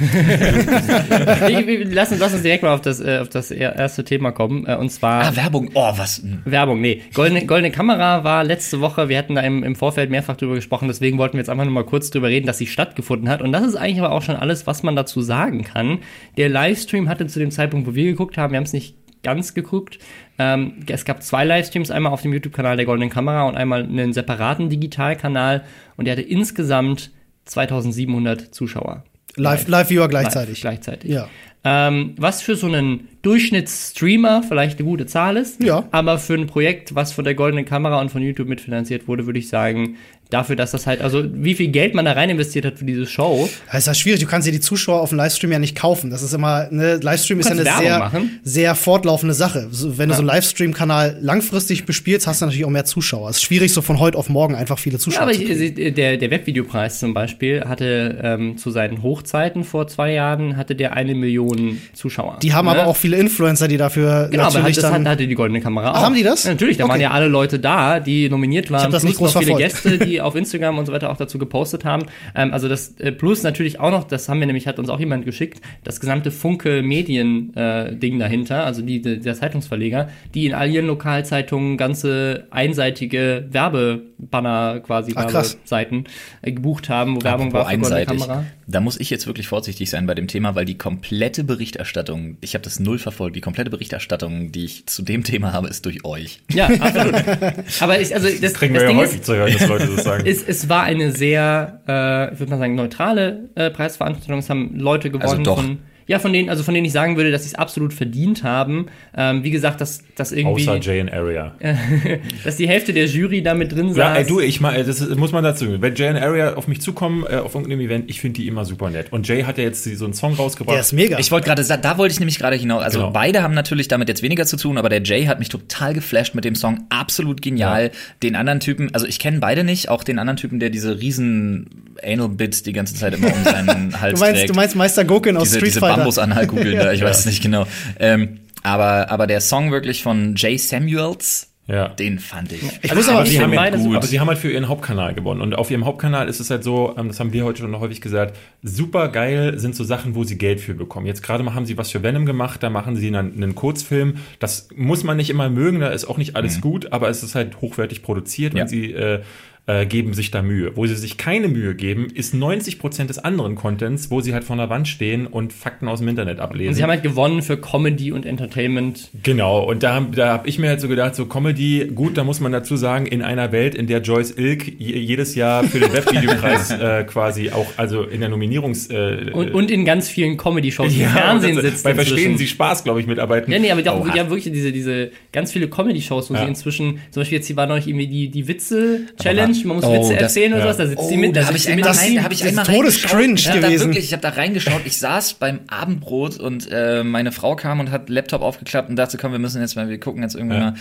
lass, 1.90 2.10
uns, 2.12 2.20
lass 2.20 2.32
uns 2.32 2.42
direkt 2.42 2.62
mal 2.62 2.74
auf 2.74 2.80
das, 2.80 3.00
äh, 3.00 3.18
auf 3.20 3.28
das 3.28 3.50
er- 3.50 3.76
erste 3.76 4.04
Thema 4.04 4.32
kommen. 4.32 4.66
Äh, 4.66 4.76
und 4.76 4.90
zwar 4.90 5.24
Ah, 5.24 5.36
Werbung. 5.36 5.70
Oh, 5.74 5.92
was? 5.96 6.18
Hm. 6.22 6.42
Werbung. 6.44 6.80
Nee, 6.80 7.02
goldene, 7.14 7.44
goldene 7.46 7.70
Kamera 7.70 8.24
war 8.24 8.44
letzte 8.44 8.80
Woche. 8.80 9.08
Wir 9.08 9.18
hatten 9.18 9.34
da 9.34 9.42
im, 9.42 9.62
im 9.62 9.76
Vorfeld 9.76 10.10
mehrfach 10.10 10.36
drüber 10.36 10.54
gesprochen. 10.54 10.88
Deswegen 10.88 11.18
wollten 11.18 11.34
wir 11.34 11.40
jetzt 11.40 11.50
einfach 11.50 11.64
nur 11.64 11.72
mal 11.74 11.84
kurz 11.84 12.10
drüber 12.10 12.28
reden, 12.28 12.46
dass 12.46 12.58
sie 12.58 12.66
stattgefunden 12.66 13.28
hat. 13.28 13.42
Und 13.42 13.52
das 13.52 13.64
ist 13.64 13.76
eigentlich 13.76 13.98
aber 14.00 14.12
auch 14.12 14.22
schon 14.22 14.36
alles, 14.36 14.66
was 14.66 14.82
man 14.82 14.96
dazu 14.96 15.20
sagen 15.20 15.64
kann. 15.64 15.98
Der 16.36 16.48
Livestream 16.48 17.08
hatte 17.08 17.26
zu 17.26 17.38
dem 17.38 17.50
Zeitpunkt, 17.50 17.86
wo 17.86 17.94
wir 17.94 18.04
geguckt 18.04 18.38
haben, 18.38 18.52
wir 18.52 18.56
haben 18.56 18.64
es 18.64 18.72
nicht 18.72 18.96
ganz 19.22 19.54
geguckt. 19.54 19.98
Ähm, 20.38 20.80
es 20.88 21.04
gab 21.04 21.22
zwei 21.22 21.44
Livestreams, 21.44 21.90
einmal 21.90 22.12
auf 22.12 22.22
dem 22.22 22.32
YouTube-Kanal 22.32 22.76
der 22.76 22.86
Goldenen 22.86 23.10
Kamera 23.10 23.44
und 23.44 23.56
einmal 23.56 23.84
einen 23.84 24.12
separaten 24.12 24.68
Digitalkanal. 24.68 25.62
Und 25.96 26.06
der 26.06 26.12
hatte 26.12 26.22
insgesamt 26.22 27.10
2700 27.44 28.54
Zuschauer. 28.54 29.04
Live, 29.36 29.68
Live-Viewer 29.68 30.08
gleichzeitig. 30.08 30.62
Live, 30.62 30.72
gleichzeitig. 30.72 31.10
Ja. 31.10 31.28
Ähm, 31.64 32.14
was 32.16 32.42
für 32.42 32.56
so 32.56 32.66
einen 32.66 33.08
Durchschnittsstreamer 33.22 34.42
vielleicht 34.42 34.78
eine 34.78 34.88
gute 34.88 35.06
Zahl 35.06 35.36
ist. 35.36 35.62
Ja. 35.62 35.86
Aber 35.92 36.18
für 36.18 36.34
ein 36.34 36.46
Projekt, 36.46 36.94
was 36.94 37.12
von 37.12 37.24
der 37.24 37.34
Goldenen 37.34 37.64
Kamera 37.64 38.00
und 38.00 38.10
von 38.10 38.20
YouTube 38.20 38.48
mitfinanziert 38.48 39.06
wurde, 39.06 39.26
würde 39.26 39.38
ich 39.38 39.48
sagen, 39.48 39.96
dafür, 40.32 40.56
dass 40.56 40.70
das 40.72 40.86
halt, 40.86 41.00
also 41.02 41.22
wie 41.32 41.54
viel 41.54 41.68
Geld 41.68 41.94
man 41.94 42.04
da 42.04 42.12
rein 42.12 42.30
investiert 42.30 42.64
hat 42.64 42.78
für 42.78 42.84
diese 42.84 43.06
Show. 43.06 43.48
Das 43.70 43.78
ist 43.80 43.86
ja 43.86 43.94
schwierig, 43.94 44.20
du 44.20 44.26
kannst 44.26 44.46
dir 44.48 44.52
die 44.52 44.60
Zuschauer 44.60 45.00
auf 45.00 45.10
dem 45.10 45.18
Livestream 45.18 45.52
ja 45.52 45.58
nicht 45.58 45.76
kaufen. 45.76 46.10
Das 46.10 46.22
ist 46.22 46.32
immer, 46.34 46.68
ne, 46.70 46.96
Livestream 47.02 47.40
ist 47.40 47.46
ja 47.46 47.52
eine 47.52 47.64
Werbung 47.64 47.82
sehr, 47.84 47.98
machen. 47.98 48.40
sehr 48.42 48.74
fortlaufende 48.74 49.34
Sache. 49.34 49.68
Wenn 49.70 50.08
du 50.08 50.14
so 50.14 50.20
einen 50.20 50.28
Livestream-Kanal 50.28 51.18
langfristig 51.20 51.84
bespielst, 51.84 52.26
hast 52.26 52.40
du 52.40 52.46
natürlich 52.46 52.64
auch 52.64 52.70
mehr 52.70 52.84
Zuschauer. 52.84 53.30
Es 53.30 53.36
ist 53.36 53.42
schwierig, 53.42 53.72
so 53.72 53.82
von 53.82 53.98
heute 54.00 54.18
auf 54.18 54.28
morgen 54.28 54.54
einfach 54.54 54.78
viele 54.78 54.96
Ja, 54.96 55.00
Zuschauer 55.00 55.22
aber 55.22 55.32
zu 55.32 55.42
ich, 55.42 55.74
kriegen. 55.74 55.94
der, 55.94 56.16
der 56.16 56.30
Webvideopreis 56.30 56.98
zum 56.98 57.14
Beispiel 57.14 57.64
hatte 57.64 58.18
ähm, 58.22 58.56
zu 58.58 58.70
seinen 58.70 59.02
Hochzeiten 59.02 59.64
vor 59.64 59.86
zwei 59.88 60.12
Jahren 60.12 60.56
hatte 60.56 60.74
der 60.74 60.94
eine 60.94 61.14
Million 61.14 61.80
Zuschauer. 61.94 62.38
Die 62.42 62.52
haben 62.52 62.62
Ne? 62.66 62.70
aber 62.72 62.86
auch 62.86 62.96
viele 62.96 63.16
Influencer, 63.16 63.66
die 63.68 63.76
dafür 63.76 64.28
Genau, 64.30 64.44
aber 64.44 64.54
natürlich 64.60 64.76
hat, 64.78 64.84
das 64.84 64.90
dann. 64.92 65.02
hat, 65.04 65.12
hatte 65.12 65.26
die 65.26 65.34
Goldene 65.34 65.60
Kamera 65.60 65.90
auch. 65.92 65.96
haben 65.96 66.14
die 66.14 66.22
das? 66.22 66.44
Ja, 66.44 66.50
natürlich, 66.52 66.76
da 66.76 66.84
waren 66.84 66.92
Okay. 66.92 67.02
ja 67.02 67.10
alle 67.10 67.26
Leute 67.28 67.58
da, 67.58 67.98
die 68.00 68.28
nominiert 68.30 68.70
waren. 68.70 68.82
hab 68.82 68.90
das 68.92 69.02
nicht 69.02 69.16
groß 69.18 69.32
viele 69.32 69.46
verfolgt. 69.56 69.82
Gäste, 69.82 69.98
die 69.98 70.20
auf 70.22 70.34
Instagram 70.34 70.78
und 70.78 70.86
so 70.86 70.92
weiter 70.92 71.10
auch 71.10 71.16
dazu 71.16 71.38
gepostet 71.38 71.84
haben. 71.84 72.04
Ähm, 72.34 72.52
also 72.52 72.68
das 72.68 72.98
äh, 72.98 73.12
plus 73.12 73.42
natürlich 73.42 73.80
auch 73.80 73.90
noch, 73.90 74.04
das 74.04 74.28
haben 74.28 74.40
wir 74.40 74.46
nämlich, 74.46 74.66
hat 74.66 74.78
uns 74.78 74.88
auch 74.88 75.00
jemand 75.00 75.24
geschickt, 75.24 75.60
das 75.84 76.00
gesamte 76.00 76.30
Funke 76.30 76.82
Medien 76.82 77.54
äh, 77.56 77.94
Ding 77.94 78.18
dahinter, 78.18 78.64
also 78.64 78.82
die, 78.82 79.02
die, 79.02 79.20
der 79.20 79.34
Zeitungsverleger, 79.34 80.08
die 80.34 80.46
in 80.46 80.54
all 80.54 80.70
ihren 80.70 80.86
Lokalzeitungen 80.86 81.76
ganze 81.76 82.46
einseitige 82.50 83.46
Werbebanner 83.50 84.80
quasi 84.80 85.12
Ach. 85.14 85.32
Werbeseiten 85.32 86.04
äh, 86.42 86.52
gebucht 86.52 86.88
haben, 86.88 87.16
wo 87.16 87.22
Werbung 87.22 87.52
war 87.52 87.62
Apropos 87.62 87.88
für 87.88 87.94
einseitig. 87.94 88.20
Kamera. 88.20 88.44
Da 88.66 88.80
muss 88.80 88.98
ich 88.98 89.10
jetzt 89.10 89.26
wirklich 89.26 89.48
vorsichtig 89.48 89.90
sein 89.90 90.06
bei 90.06 90.14
dem 90.14 90.28
Thema, 90.28 90.54
weil 90.54 90.64
die 90.64 90.78
komplette 90.78 91.44
Berichterstattung, 91.44 92.36
ich 92.40 92.54
habe 92.54 92.64
das 92.64 92.80
null 92.80 92.98
verfolgt, 92.98 93.36
die 93.36 93.40
komplette 93.40 93.70
Berichterstattung, 93.70 94.52
die 94.52 94.64
ich 94.64 94.86
zu 94.86 95.02
dem 95.02 95.24
Thema 95.24 95.52
habe, 95.52 95.68
ist 95.68 95.84
durch 95.84 96.04
euch. 96.04 96.40
Ja, 96.52 96.68
absolut. 96.68 97.14
aber 97.80 98.00
ich, 98.00 98.14
also 98.14 98.28
das, 98.28 98.54
Kriegen 98.54 98.74
das 98.74 98.84
wir 98.84 98.90
ja 98.90 98.96
häufig 98.96 99.20
ist, 99.20 99.26
zu 99.26 99.34
hören, 99.34 99.52
dass 99.52 99.68
Leute 99.68 99.86
das 99.94 100.04
sagen. 100.04 100.11
Es, 100.24 100.42
es 100.42 100.68
war 100.68 100.82
eine 100.82 101.12
sehr, 101.12 101.80
äh, 101.86 102.32
ich 102.32 102.40
würde 102.40 102.50
mal 102.50 102.58
sagen, 102.58 102.74
neutrale 102.74 103.50
äh, 103.54 103.70
Preisveranstaltung. 103.70 104.38
Es 104.38 104.50
haben 104.50 104.78
Leute 104.78 105.10
gewonnen 105.10 105.28
Also 105.28 105.42
doch. 105.42 105.56
von. 105.56 105.78
Ja, 106.06 106.18
von 106.18 106.32
denen, 106.32 106.48
also 106.48 106.62
von 106.62 106.74
denen 106.74 106.84
ich 106.86 106.92
sagen 106.92 107.16
würde, 107.16 107.30
dass 107.30 107.42
sie 107.42 107.48
es 107.48 107.54
absolut 107.54 107.92
verdient 107.92 108.42
haben. 108.44 108.86
Ähm, 109.16 109.44
wie 109.44 109.50
gesagt, 109.50 109.80
dass, 109.80 110.02
dass 110.16 110.32
irgendwie, 110.32 110.62
Außer 110.68 110.78
Jay 110.80 111.00
and 111.00 111.12
Area. 111.12 111.54
dass 112.44 112.56
die 112.56 112.68
Hälfte 112.68 112.92
der 112.92 113.06
Jury 113.06 113.42
da 113.42 113.54
mit 113.54 113.72
drin 113.72 113.88
saß. 113.88 113.96
Ja, 113.96 114.14
ey, 114.16 114.26
du, 114.26 114.40
ich 114.40 114.60
mal, 114.60 114.82
das 114.84 115.00
ist, 115.00 115.16
muss 115.16 115.32
man 115.32 115.44
dazu. 115.44 115.80
Wenn 115.80 115.94
Jay 115.94 116.08
and 116.08 116.20
Area 116.20 116.54
auf 116.54 116.68
mich 116.68 116.80
zukommen, 116.80 117.24
äh, 117.28 117.36
auf 117.36 117.54
irgendeinem 117.54 117.80
Event, 117.80 118.10
ich 118.10 118.20
finde 118.20 118.40
die 118.40 118.48
immer 118.48 118.64
super 118.64 118.90
nett. 118.90 119.12
Und 119.12 119.26
Jay 119.28 119.42
hat 119.44 119.58
ja 119.58 119.64
jetzt 119.64 119.84
so 119.84 120.04
einen 120.04 120.14
Song 120.14 120.34
rausgebracht. 120.34 120.74
Der 120.74 120.80
ist 120.80 120.92
mega. 120.92 121.18
Ich 121.18 121.30
wollte 121.30 121.46
gerade 121.46 121.62
sagen, 121.64 121.82
da 121.82 121.98
wollte 121.98 122.12
ich 122.12 122.20
nämlich 122.20 122.38
gerade 122.38 122.56
hinaus. 122.56 122.82
Also 122.82 122.98
Genau. 122.98 123.10
beide 123.12 123.42
haben 123.42 123.54
natürlich 123.54 123.88
damit 123.88 124.08
jetzt 124.08 124.22
weniger 124.22 124.44
zu 124.46 124.56
tun, 124.56 124.78
aber 124.78 124.88
der 124.88 125.02
Jay 125.02 125.26
hat 125.26 125.38
mich 125.38 125.48
total 125.48 125.94
geflasht 125.94 126.34
mit 126.34 126.44
dem 126.44 126.54
Song, 126.54 126.84
absolut 126.90 127.42
genial. 127.42 127.90
Den 128.22 128.36
anderen 128.36 128.60
Typen, 128.60 128.90
also 128.94 129.06
ich 129.06 129.18
kenne 129.18 129.38
beide 129.40 129.64
nicht, 129.64 129.88
auch 129.88 130.04
den 130.04 130.18
anderen 130.18 130.36
Typen, 130.36 130.60
der 130.60 130.70
diese 130.70 131.00
riesen 131.00 131.66
Anal 132.04 132.28
Bits 132.28 132.62
die 132.62 132.72
ganze 132.72 132.94
Zeit 132.94 133.14
immer 133.14 133.28
um 133.32 133.44
seinen 133.44 133.92
Hals 134.00 134.14
du 134.14 134.20
meinst, 134.20 134.38
trägt. 134.40 134.50
du 134.50 134.54
meinst 134.54 134.76
Meister 134.76 135.04
Gokin 135.04 135.36
aus 135.36 135.44
diese, 135.44 135.56
Street 135.58 135.70
diese 135.70 135.80
Fighter. 135.92 135.96
Bambusanhalkugeln 136.02 136.76
da, 136.78 136.92
ich 136.92 137.02
weiß 137.02 137.20
es 137.20 137.26
nicht 137.26 137.42
genau. 137.42 137.66
Ähm, 137.98 138.40
aber, 138.62 139.10
aber 139.10 139.26
der 139.26 139.40
Song 139.40 139.72
wirklich 139.72 140.02
von 140.02 140.34
Jay 140.36 140.56
Samuels, 140.56 141.48
Ja. 141.66 141.88
den 141.88 142.18
fand 142.18 142.52
ich. 142.52 142.60
Ich 142.82 142.94
muss 142.94 143.08
aber- 143.08 143.24
sie 143.26 143.40
haben, 143.40 143.52
ja, 143.52 143.78
super. 143.78 143.96
aber 143.96 144.06
sie 144.06 144.20
haben 144.20 144.28
halt 144.28 144.38
für 144.38 144.50
ihren 144.52 144.68
Hauptkanal 144.68 145.14
gewonnen. 145.14 145.40
Und 145.40 145.54
auf 145.54 145.70
ihrem 145.70 145.84
Hauptkanal 145.84 146.28
ist 146.28 146.38
es 146.40 146.50
halt 146.50 146.62
so, 146.64 146.94
ähm, 146.98 147.08
das 147.08 147.18
haben 147.20 147.32
wir 147.32 147.44
heute 147.44 147.62
schon 147.62 147.78
häufig 147.80 148.00
gesagt, 148.00 148.36
super 148.62 149.08
geil 149.08 149.58
sind 149.58 149.74
so 149.74 149.82
Sachen, 149.84 150.14
wo 150.14 150.22
sie 150.24 150.38
Geld 150.38 150.60
für 150.60 150.74
bekommen. 150.74 151.06
Jetzt 151.06 151.22
gerade 151.22 151.42
mal 151.42 151.54
haben 151.54 151.66
sie 151.66 151.76
was 151.78 151.90
für 151.90 152.02
Venom 152.02 152.26
gemacht, 152.26 152.62
da 152.62 152.70
machen 152.70 152.94
sie 152.96 153.08
einen, 153.08 153.34
einen 153.34 153.54
Kurzfilm. 153.54 154.16
Das 154.38 154.68
muss 154.76 155.02
man 155.04 155.16
nicht 155.16 155.30
immer 155.30 155.48
mögen, 155.50 155.80
da 155.80 155.88
ist 155.88 156.04
auch 156.04 156.18
nicht 156.18 156.36
alles 156.36 156.60
gut, 156.60 156.92
aber 156.92 157.08
es 157.08 157.22
ist 157.22 157.34
halt 157.34 157.60
hochwertig 157.60 158.02
produziert 158.02 158.54
Ja. 158.54 158.62
und 158.62 158.68
sie 158.68 158.92
äh, 158.92 159.20
äh, 159.66 159.86
geben 159.86 160.12
sich 160.12 160.30
da 160.32 160.42
Mühe. 160.42 160.72
Wo 160.76 160.86
sie 160.86 160.96
sich 160.96 161.16
keine 161.18 161.46
Mühe 161.46 161.74
geben, 161.76 162.08
ist 162.12 162.34
90% 162.34 163.06
des 163.06 163.18
anderen 163.20 163.54
Contents, 163.54 164.10
wo 164.10 164.20
sie 164.20 164.34
halt 164.34 164.42
vor 164.42 164.56
der 164.56 164.68
Wand 164.70 164.88
stehen 164.88 165.26
und 165.28 165.52
Fakten 165.52 165.86
aus 165.86 166.00
dem 166.00 166.08
Internet 166.08 166.40
ablesen. 166.40 166.70
Und 166.70 166.74
sie 166.74 166.82
haben 166.82 166.90
halt 166.90 167.04
gewonnen 167.04 167.42
für 167.42 167.56
Comedy 167.56 168.10
und 168.10 168.26
Entertainment. 168.26 169.10
Genau, 169.22 169.62
und 169.62 169.82
da, 169.84 170.00
da 170.00 170.28
habe 170.32 170.48
ich 170.48 170.58
mir 170.58 170.68
halt 170.68 170.80
so 170.80 170.88
gedacht, 170.88 171.14
so 171.14 171.26
Comedy, 171.26 171.90
gut, 171.94 172.16
da 172.18 172.24
muss 172.24 172.40
man 172.40 172.50
dazu 172.50 172.76
sagen, 172.76 173.06
in 173.06 173.22
einer 173.22 173.52
Welt, 173.52 173.74
in 173.76 173.86
der 173.86 174.00
Joyce 174.02 174.32
Ilk 174.36 174.80
je- 174.80 174.98
jedes 174.98 175.34
Jahr 175.36 175.62
für 175.64 175.78
den 175.78 175.92
Webvideopreis 175.92 176.70
äh, 176.80 177.04
quasi 177.04 177.50
auch, 177.50 177.66
also 177.76 178.02
in 178.02 178.18
der 178.20 178.30
Nominierungs... 178.30 178.88
Äh, 178.88 179.30
Und, 179.32 179.52
und 179.54 179.70
in 179.70 179.84
ganz 179.84 180.08
vielen 180.08 180.36
Comedy-Shows 180.36 180.92
im 180.92 181.00
ja, 181.02 181.08
Fernsehen 181.08 181.56
und 181.56 181.62
das- 181.62 181.70
sitzt. 181.72 181.84
Bei 181.84 181.94
Verstehen. 181.94 182.36
Sie 182.36 182.48
Spaß, 182.48 182.82
glaube 182.84 183.00
ich, 183.00 183.06
mitarbeiten. 183.06 183.52
Ja, 183.52 183.58
nee, 183.60 183.70
aber 183.70 183.82
die 183.82 183.88
haben 183.88 184.28
wirklich 184.30 184.52
diese, 184.52 184.72
diese 184.72 185.12
ganz 185.32 185.52
viele 185.52 185.68
Comedy-Shows, 185.68 186.30
wo 186.30 186.34
Ja. 186.34 186.40
sie 186.42 186.48
inzwischen, 186.48 186.98
zum 187.12 187.20
Beispiel 187.20 187.38
jetzt, 187.38 187.46
hier 187.46 187.56
war 187.56 187.66
neulich 187.68 187.86
irgendwie 187.86 188.08
die, 188.08 188.28
die 188.28 188.48
Witze-Challenge, 188.48 189.51
man 189.64 189.76
muss 189.76 189.84
Oh, 189.84 189.92
Witze 189.92 190.12
das- 190.14 190.22
erzählen 190.22 190.52
oder 190.52 190.60
ja. 190.60 190.66
sowas, 190.66 190.76
da 190.78 190.86
sitzt 190.86 191.08
sie 191.08 191.14
Oh, 191.14 191.18
mit, 191.18 191.36
da 191.36 191.46
habe 191.46 191.56
ich 191.56 191.68
einmal 191.70 191.90
rein, 191.90 192.14
da 192.16 192.22
habe 192.24 192.34
ich 192.34 192.40
Das 192.40 192.52
ist 192.52 192.58
einmal 192.58 192.74
todescringe. 192.76 193.34
Ja, 193.40 193.54
da 193.54 193.60
gewesen. 193.68 193.86
wirklich, 193.88 194.04
ich 194.04 194.12
habe 194.12 194.22
da 194.22 194.28
reingeschaut. 194.30 194.82
Ich 194.84 194.96
saß 194.98 195.34
beim 195.34 195.60
Abendbrot 195.68 196.38
und 196.40 196.68
äh, 196.70 197.02
meine 197.04 197.32
Frau 197.32 197.56
kam 197.56 197.80
und 197.80 197.90
hat 197.90 198.08
Laptop 198.08 198.42
aufgeklappt 198.42 198.88
und 198.90 198.96
dachte, 198.96 199.16
komm, 199.18 199.32
wir 199.32 199.38
müssen 199.38 199.60
jetzt 199.60 199.76
mal, 199.76 199.88
wir 199.88 199.98
gucken 200.00 200.22
jetzt 200.22 200.34
irgendwie 200.34 200.56
Ja. 200.56 200.60
mal. 200.70 200.74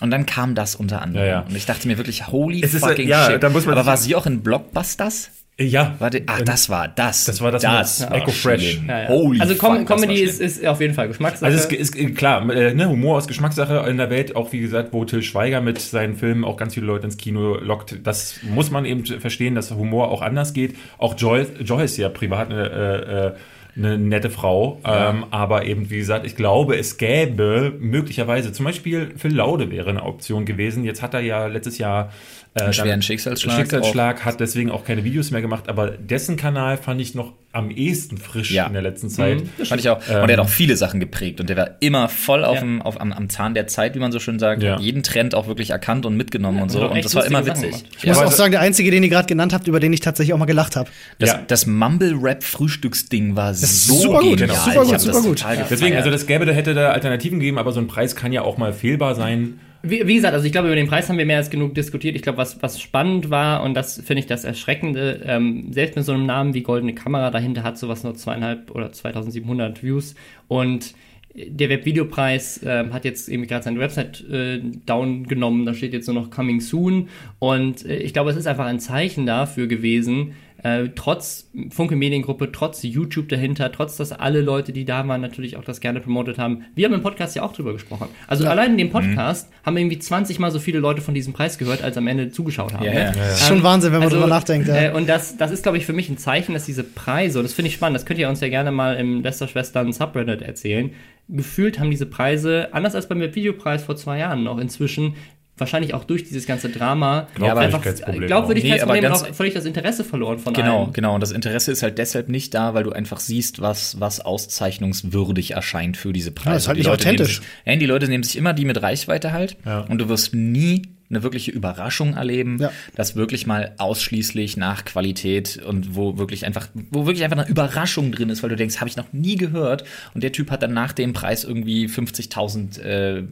Und 0.00 0.10
dann 0.10 0.26
kam 0.26 0.54
das 0.54 0.74
unter 0.76 1.02
anderem. 1.02 1.26
Ja. 1.26 1.40
Und 1.48 1.56
ich 1.56 1.66
dachte 1.66 1.86
mir 1.88 1.96
wirklich, 1.98 2.28
holy 2.28 2.62
Es 2.62 2.74
ist, 2.74 2.82
äh, 2.82 2.88
fucking 2.88 3.08
ja, 3.08 3.30
shit. 3.30 3.42
da 3.42 3.48
muss 3.50 3.64
man 3.66 3.74
Aber 3.76 3.86
war 3.86 3.96
sie 3.96 4.14
auch 4.14 4.26
in 4.26 4.42
Blockbusters? 4.42 5.30
Ja. 5.60 5.96
Warte, 5.98 6.22
ah, 6.26 6.40
das 6.42 6.70
war 6.70 6.86
das. 6.86 7.24
Das 7.24 7.40
war 7.40 7.50
das 7.50 7.62
das 7.62 8.02
war 8.02 8.14
Echo 8.14 8.30
Fresh. 8.30 8.80
Ja, 8.86 9.02
ja. 9.02 9.08
Holy 9.08 9.40
also 9.40 9.56
Com 9.56 9.78
fuck, 9.78 9.86
Comedy 9.88 10.20
ist, 10.20 10.40
ist 10.40 10.64
auf 10.64 10.80
jeden 10.80 10.94
Fall 10.94 11.08
Geschmackssache. 11.08 11.46
Also 11.46 11.58
es 11.58 11.72
ist 11.72 11.96
äh, 11.96 12.10
klar, 12.10 12.48
äh, 12.50 12.74
ne, 12.74 12.88
Humor 12.88 13.18
ist 13.18 13.26
Geschmackssache 13.26 13.84
in 13.90 13.96
der 13.96 14.08
Welt, 14.08 14.36
auch 14.36 14.52
wie 14.52 14.60
gesagt, 14.60 14.92
wo 14.92 15.04
Till 15.04 15.22
Schweiger 15.22 15.60
mit 15.60 15.80
seinen 15.80 16.14
Filmen 16.14 16.44
auch 16.44 16.56
ganz 16.56 16.74
viele 16.74 16.86
Leute 16.86 17.06
ins 17.06 17.16
Kino 17.16 17.56
lockt. 17.56 17.96
Das 18.04 18.38
muss 18.42 18.70
man 18.70 18.84
eben 18.84 19.04
verstehen, 19.04 19.56
dass 19.56 19.72
Humor 19.72 20.12
auch 20.12 20.22
anders 20.22 20.52
geht. 20.52 20.76
Auch 20.96 21.16
Joy, 21.18 21.46
Joy 21.60 21.84
ist 21.84 21.96
ja 21.96 22.08
privat 22.08 22.52
eine, 22.52 22.70
äh, 22.70 23.26
äh, 23.26 23.32
eine 23.76 23.98
nette 23.98 24.30
Frau, 24.30 24.80
ähm, 24.84 25.26
aber 25.30 25.64
eben, 25.64 25.88
wie 25.90 25.98
gesagt, 25.98 26.26
ich 26.26 26.34
glaube, 26.34 26.76
es 26.76 26.98
gäbe 26.98 27.72
möglicherweise, 27.78 28.52
zum 28.52 28.64
Beispiel 28.64 29.12
Phil 29.16 29.34
Laude 29.34 29.70
wäre 29.70 29.90
eine 29.90 30.02
Option 30.02 30.44
gewesen. 30.44 30.82
Jetzt 30.82 31.00
hat 31.00 31.14
er 31.14 31.20
ja 31.20 31.46
letztes 31.46 31.78
Jahr 31.78 32.10
äh, 32.54 32.62
Einen 32.62 32.72
schweren 32.72 33.02
Schicksalsschlag 33.02 33.56
Schicksalsschlag 33.56 34.24
hat 34.24 34.40
deswegen 34.40 34.70
auch 34.70 34.84
keine 34.84 35.04
Videos 35.04 35.30
mehr 35.30 35.40
gemacht, 35.42 35.68
aber 35.68 35.90
dessen 35.90 36.36
Kanal 36.36 36.76
fand 36.76 37.00
ich 37.00 37.14
noch 37.14 37.32
am 37.52 37.70
ehesten 37.70 38.18
frisch 38.18 38.50
Ja. 38.50 38.66
in 38.66 38.72
der 38.74 38.82
letzten 38.82 39.08
Zeit. 39.08 39.42
Fand 39.64 39.80
ich 39.80 39.88
auch. 39.88 40.00
Ähm, 40.08 40.22
und 40.22 40.28
er 40.28 40.36
hat 40.36 40.44
auch 40.44 40.48
viele 40.48 40.76
Sachen 40.76 41.00
geprägt 41.00 41.40
und 41.40 41.48
der 41.48 41.56
war 41.56 41.70
immer 41.80 42.08
voll 42.08 42.44
auf 42.44 42.56
Ja. 42.56 42.60
dem, 42.60 42.82
auf, 42.82 43.00
am, 43.00 43.12
am 43.12 43.28
Zahn 43.30 43.54
der 43.54 43.66
Zeit, 43.66 43.94
wie 43.94 43.98
man 43.98 44.12
so 44.12 44.18
schön 44.20 44.38
sagt. 44.38 44.62
Ja. 44.62 44.78
Jeden 44.78 45.02
Trend 45.02 45.34
auch 45.34 45.46
wirklich 45.48 45.70
erkannt 45.70 46.04
und 46.06 46.16
mitgenommen 46.16 46.60
und 46.62 46.70
so. 46.70 46.88
und 46.88 47.04
das 47.04 47.14
war 47.14 47.24
immer 47.24 47.44
witzig. 47.46 47.74
Ich 47.98 48.06
muss 48.06 48.18
auch 48.18 48.30
sagen, 48.32 48.52
der 48.52 48.60
einzige, 48.60 48.90
den 48.90 49.02
ihr 49.02 49.08
gerade 49.08 49.26
genannt 49.26 49.52
habt, 49.54 49.66
über 49.66 49.80
den 49.80 49.92
ich 49.92 50.00
tatsächlich 50.00 50.34
auch 50.34 50.38
mal 50.38 50.44
gelacht 50.44 50.76
habe. 50.76 50.90
Das, 51.18 51.30
Ja. 51.30 51.40
das 51.46 51.66
Mumble-Rap-Frühstücksding 51.66 53.36
war 53.36 53.54
so 53.54 53.66
super 53.66 54.20
gut, 54.20 54.38
genial. 54.38 54.56
super 54.56 54.84
gut, 54.84 55.00
super 55.00 55.22
gut. 55.22 55.44
Deswegen, 55.70 55.96
also 55.96 56.10
das 56.10 56.26
gäbe, 56.26 56.46
da 56.46 56.52
hätte 56.52 56.74
da 56.74 56.90
Alternativen 56.90 57.38
gegeben, 57.40 57.58
aber 57.58 57.72
so 57.72 57.80
ein 57.80 57.86
Preis 57.88 58.14
kann 58.16 58.32
ja 58.32 58.42
auch 58.42 58.58
mal 58.58 58.72
fehlbar 58.72 59.14
sein. 59.14 59.60
Wie, 59.82 60.06
wie 60.06 60.16
gesagt, 60.16 60.34
also 60.34 60.44
ich 60.44 60.52
glaube, 60.52 60.68
über 60.68 60.76
den 60.76 60.88
Preis 60.88 61.08
haben 61.08 61.18
wir 61.18 61.26
mehr 61.26 61.36
als 61.36 61.50
genug 61.50 61.74
diskutiert. 61.74 62.16
Ich 62.16 62.22
glaube, 62.22 62.38
was, 62.38 62.60
was 62.62 62.80
spannend 62.80 63.30
war, 63.30 63.62
und 63.62 63.74
das 63.74 63.96
finde 63.96 64.20
ich 64.20 64.26
das 64.26 64.44
Erschreckende, 64.44 65.22
ähm, 65.24 65.72
selbst 65.72 65.96
mit 65.96 66.04
so 66.04 66.12
einem 66.12 66.26
Namen 66.26 66.52
wie 66.54 66.62
Goldene 66.62 66.94
Kamera 66.94 67.30
dahinter 67.30 67.62
hat 67.62 67.78
sowas 67.78 68.02
nur 68.02 68.14
zweieinhalb 68.14 68.72
oder 68.72 68.92
2700 68.92 69.82
Views. 69.82 70.16
Und 70.48 70.94
der 71.34 71.68
Webvideopreis 71.68 72.60
ähm, 72.64 72.92
hat 72.92 73.04
jetzt 73.04 73.28
irgendwie 73.28 73.48
gerade 73.48 73.64
seine 73.64 73.78
Website 73.78 74.28
äh, 74.28 74.60
down 74.86 75.26
genommen. 75.26 75.64
Da 75.66 75.74
steht 75.74 75.92
jetzt 75.92 76.06
nur 76.06 76.14
noch 76.14 76.30
Coming 76.30 76.60
Soon. 76.60 77.08
Und 77.38 77.86
äh, 77.86 77.98
ich 77.98 78.12
glaube, 78.12 78.30
es 78.30 78.36
ist 78.36 78.46
einfach 78.46 78.66
ein 78.66 78.80
Zeichen 78.80 79.26
dafür 79.26 79.66
gewesen, 79.66 80.32
äh, 80.62 80.88
trotz 80.94 81.50
Funke 81.70 81.94
Mediengruppe, 81.94 82.50
trotz 82.50 82.82
YouTube 82.82 83.28
dahinter, 83.28 83.70
trotz 83.70 83.96
dass 83.96 84.12
alle 84.12 84.40
Leute, 84.40 84.72
die 84.72 84.84
da 84.84 85.06
waren, 85.06 85.20
natürlich 85.20 85.56
auch 85.56 85.64
das 85.64 85.80
gerne 85.80 86.00
promotet 86.00 86.38
haben. 86.38 86.64
Wir 86.74 86.86
haben 86.86 86.94
im 86.94 87.02
Podcast 87.02 87.36
ja 87.36 87.42
auch 87.42 87.52
drüber 87.52 87.72
gesprochen. 87.72 88.08
Also 88.26 88.46
allein 88.46 88.72
in 88.72 88.78
dem 88.78 88.90
Podcast 88.90 89.50
haben 89.64 89.76
irgendwie 89.76 89.98
20 89.98 90.38
mal 90.38 90.50
so 90.50 90.58
viele 90.58 90.80
Leute 90.80 91.00
von 91.00 91.14
diesem 91.14 91.32
Preis 91.32 91.58
gehört, 91.58 91.82
als 91.82 91.96
am 91.96 92.06
Ende 92.06 92.30
zugeschaut 92.30 92.74
haben. 92.74 92.84
Ja, 92.84 92.92
ne? 92.92 92.98
ja. 92.98 93.06
Ja, 93.06 93.12
Das 93.12 93.40
ist 93.40 93.48
schon 93.48 93.62
Wahnsinn, 93.62 93.92
wenn 93.92 94.00
man 94.00 94.08
drüber 94.08 94.26
nachdenkt. 94.26 94.68
Ja. 94.68 94.74
Äh, 94.74 94.92
und 94.92 95.08
das, 95.08 95.36
das 95.36 95.50
ist, 95.50 95.62
glaube 95.62 95.78
ich, 95.78 95.86
für 95.86 95.92
mich 95.92 96.08
ein 96.08 96.18
Zeichen, 96.18 96.54
dass 96.54 96.64
diese 96.64 96.84
Preise, 96.84 97.38
und 97.38 97.44
das 97.44 97.52
finde 97.52 97.68
ich 97.68 97.74
spannend, 97.74 97.96
das 97.96 98.06
könnt 98.06 98.18
ihr 98.18 98.28
uns 98.28 98.40
ja 98.40 98.48
gerne 98.48 98.72
mal 98.72 98.96
im 98.96 99.22
Lester-Schwestern 99.22 99.92
Subreddit 99.92 100.42
erzählen. 100.42 100.90
Gefühlt 101.28 101.78
haben 101.78 101.90
diese 101.90 102.06
Preise, 102.06 102.68
anders 102.72 102.94
als 102.94 103.06
beim 103.06 103.20
Videopreis 103.20 103.84
vor 103.84 103.96
zwei 103.96 104.18
Jahren 104.18 104.44
noch, 104.44 104.58
inzwischen 104.58 105.14
wahrscheinlich 105.60 105.94
auch 105.94 106.04
durch 106.04 106.24
dieses 106.24 106.46
ganze 106.46 106.68
Drama 106.68 107.28
Glaubwürdigkeitsproblem 107.34 108.22
einfach 108.22 108.26
Glaubwürdigkeitsproblem 108.28 109.02
Nee, 109.02 109.08
auch 109.08 109.26
völlig 109.34 109.54
das 109.54 109.64
Interesse 109.64 110.04
verloren 110.04 110.38
von 110.38 110.54
Genau, 110.54 110.84
allen. 110.84 110.92
genau. 110.92 111.14
Und 111.14 111.20
das 111.22 111.30
Interesse 111.32 111.72
ist 111.72 111.82
halt 111.82 111.98
deshalb 111.98 112.28
nicht 112.28 112.54
da, 112.54 112.74
weil 112.74 112.84
du 112.84 112.92
einfach 112.92 113.20
siehst, 113.20 113.60
was, 113.60 114.00
was 114.00 114.20
auszeichnungswürdig 114.20 115.52
erscheint 115.52 115.96
für 115.96 116.12
diese 116.12 116.30
Preise. 116.30 116.50
Ja, 116.50 116.56
ist 116.56 116.68
halt 116.68 116.76
die 116.76 116.80
nicht 116.80 116.86
Leute 116.88 117.04
nehmen 117.06 117.14
authentisch. 117.20 117.36
Sich, 117.38 117.46
ja, 117.66 117.76
die 117.76 117.86
Leute 117.86 118.08
nehmen 118.08 118.24
sich 118.24 118.36
immer 118.36 118.52
die 118.52 118.64
mit 118.64 118.80
Reichweite 118.82 119.32
halt. 119.32 119.56
Ja. 119.64 119.80
Und 119.80 119.98
du 119.98 120.08
wirst 120.08 120.34
nie 120.34 120.82
eine 121.10 121.22
wirkliche 121.22 121.50
Überraschung 121.52 122.16
erleben, 122.16 122.58
Ja. 122.60 122.70
das 122.94 123.16
wirklich 123.16 123.46
mal 123.46 123.72
ausschließlich 123.78 124.58
nach 124.58 124.84
Qualität 124.84 125.56
und 125.64 125.96
wo 125.96 126.18
wirklich 126.18 126.44
einfach, 126.44 126.68
wo 126.90 127.06
wirklich 127.06 127.24
einfach 127.24 127.38
eine 127.38 127.48
Überraschung 127.48 128.12
drin 128.12 128.28
ist, 128.28 128.42
weil 128.42 128.50
du 128.50 128.56
denkst, 128.56 128.76
habe 128.78 128.90
ich 128.90 128.96
noch 128.98 129.10
nie 129.14 129.36
gehört. 129.36 129.84
Und 130.12 130.22
der 130.22 130.32
Typ 130.32 130.50
hat 130.50 130.62
dann 130.62 130.74
nach 130.74 130.92
dem 130.92 131.14
Preis 131.14 131.44
irgendwie 131.44 131.86
50.000 131.86 132.80
äh, 132.82 133.22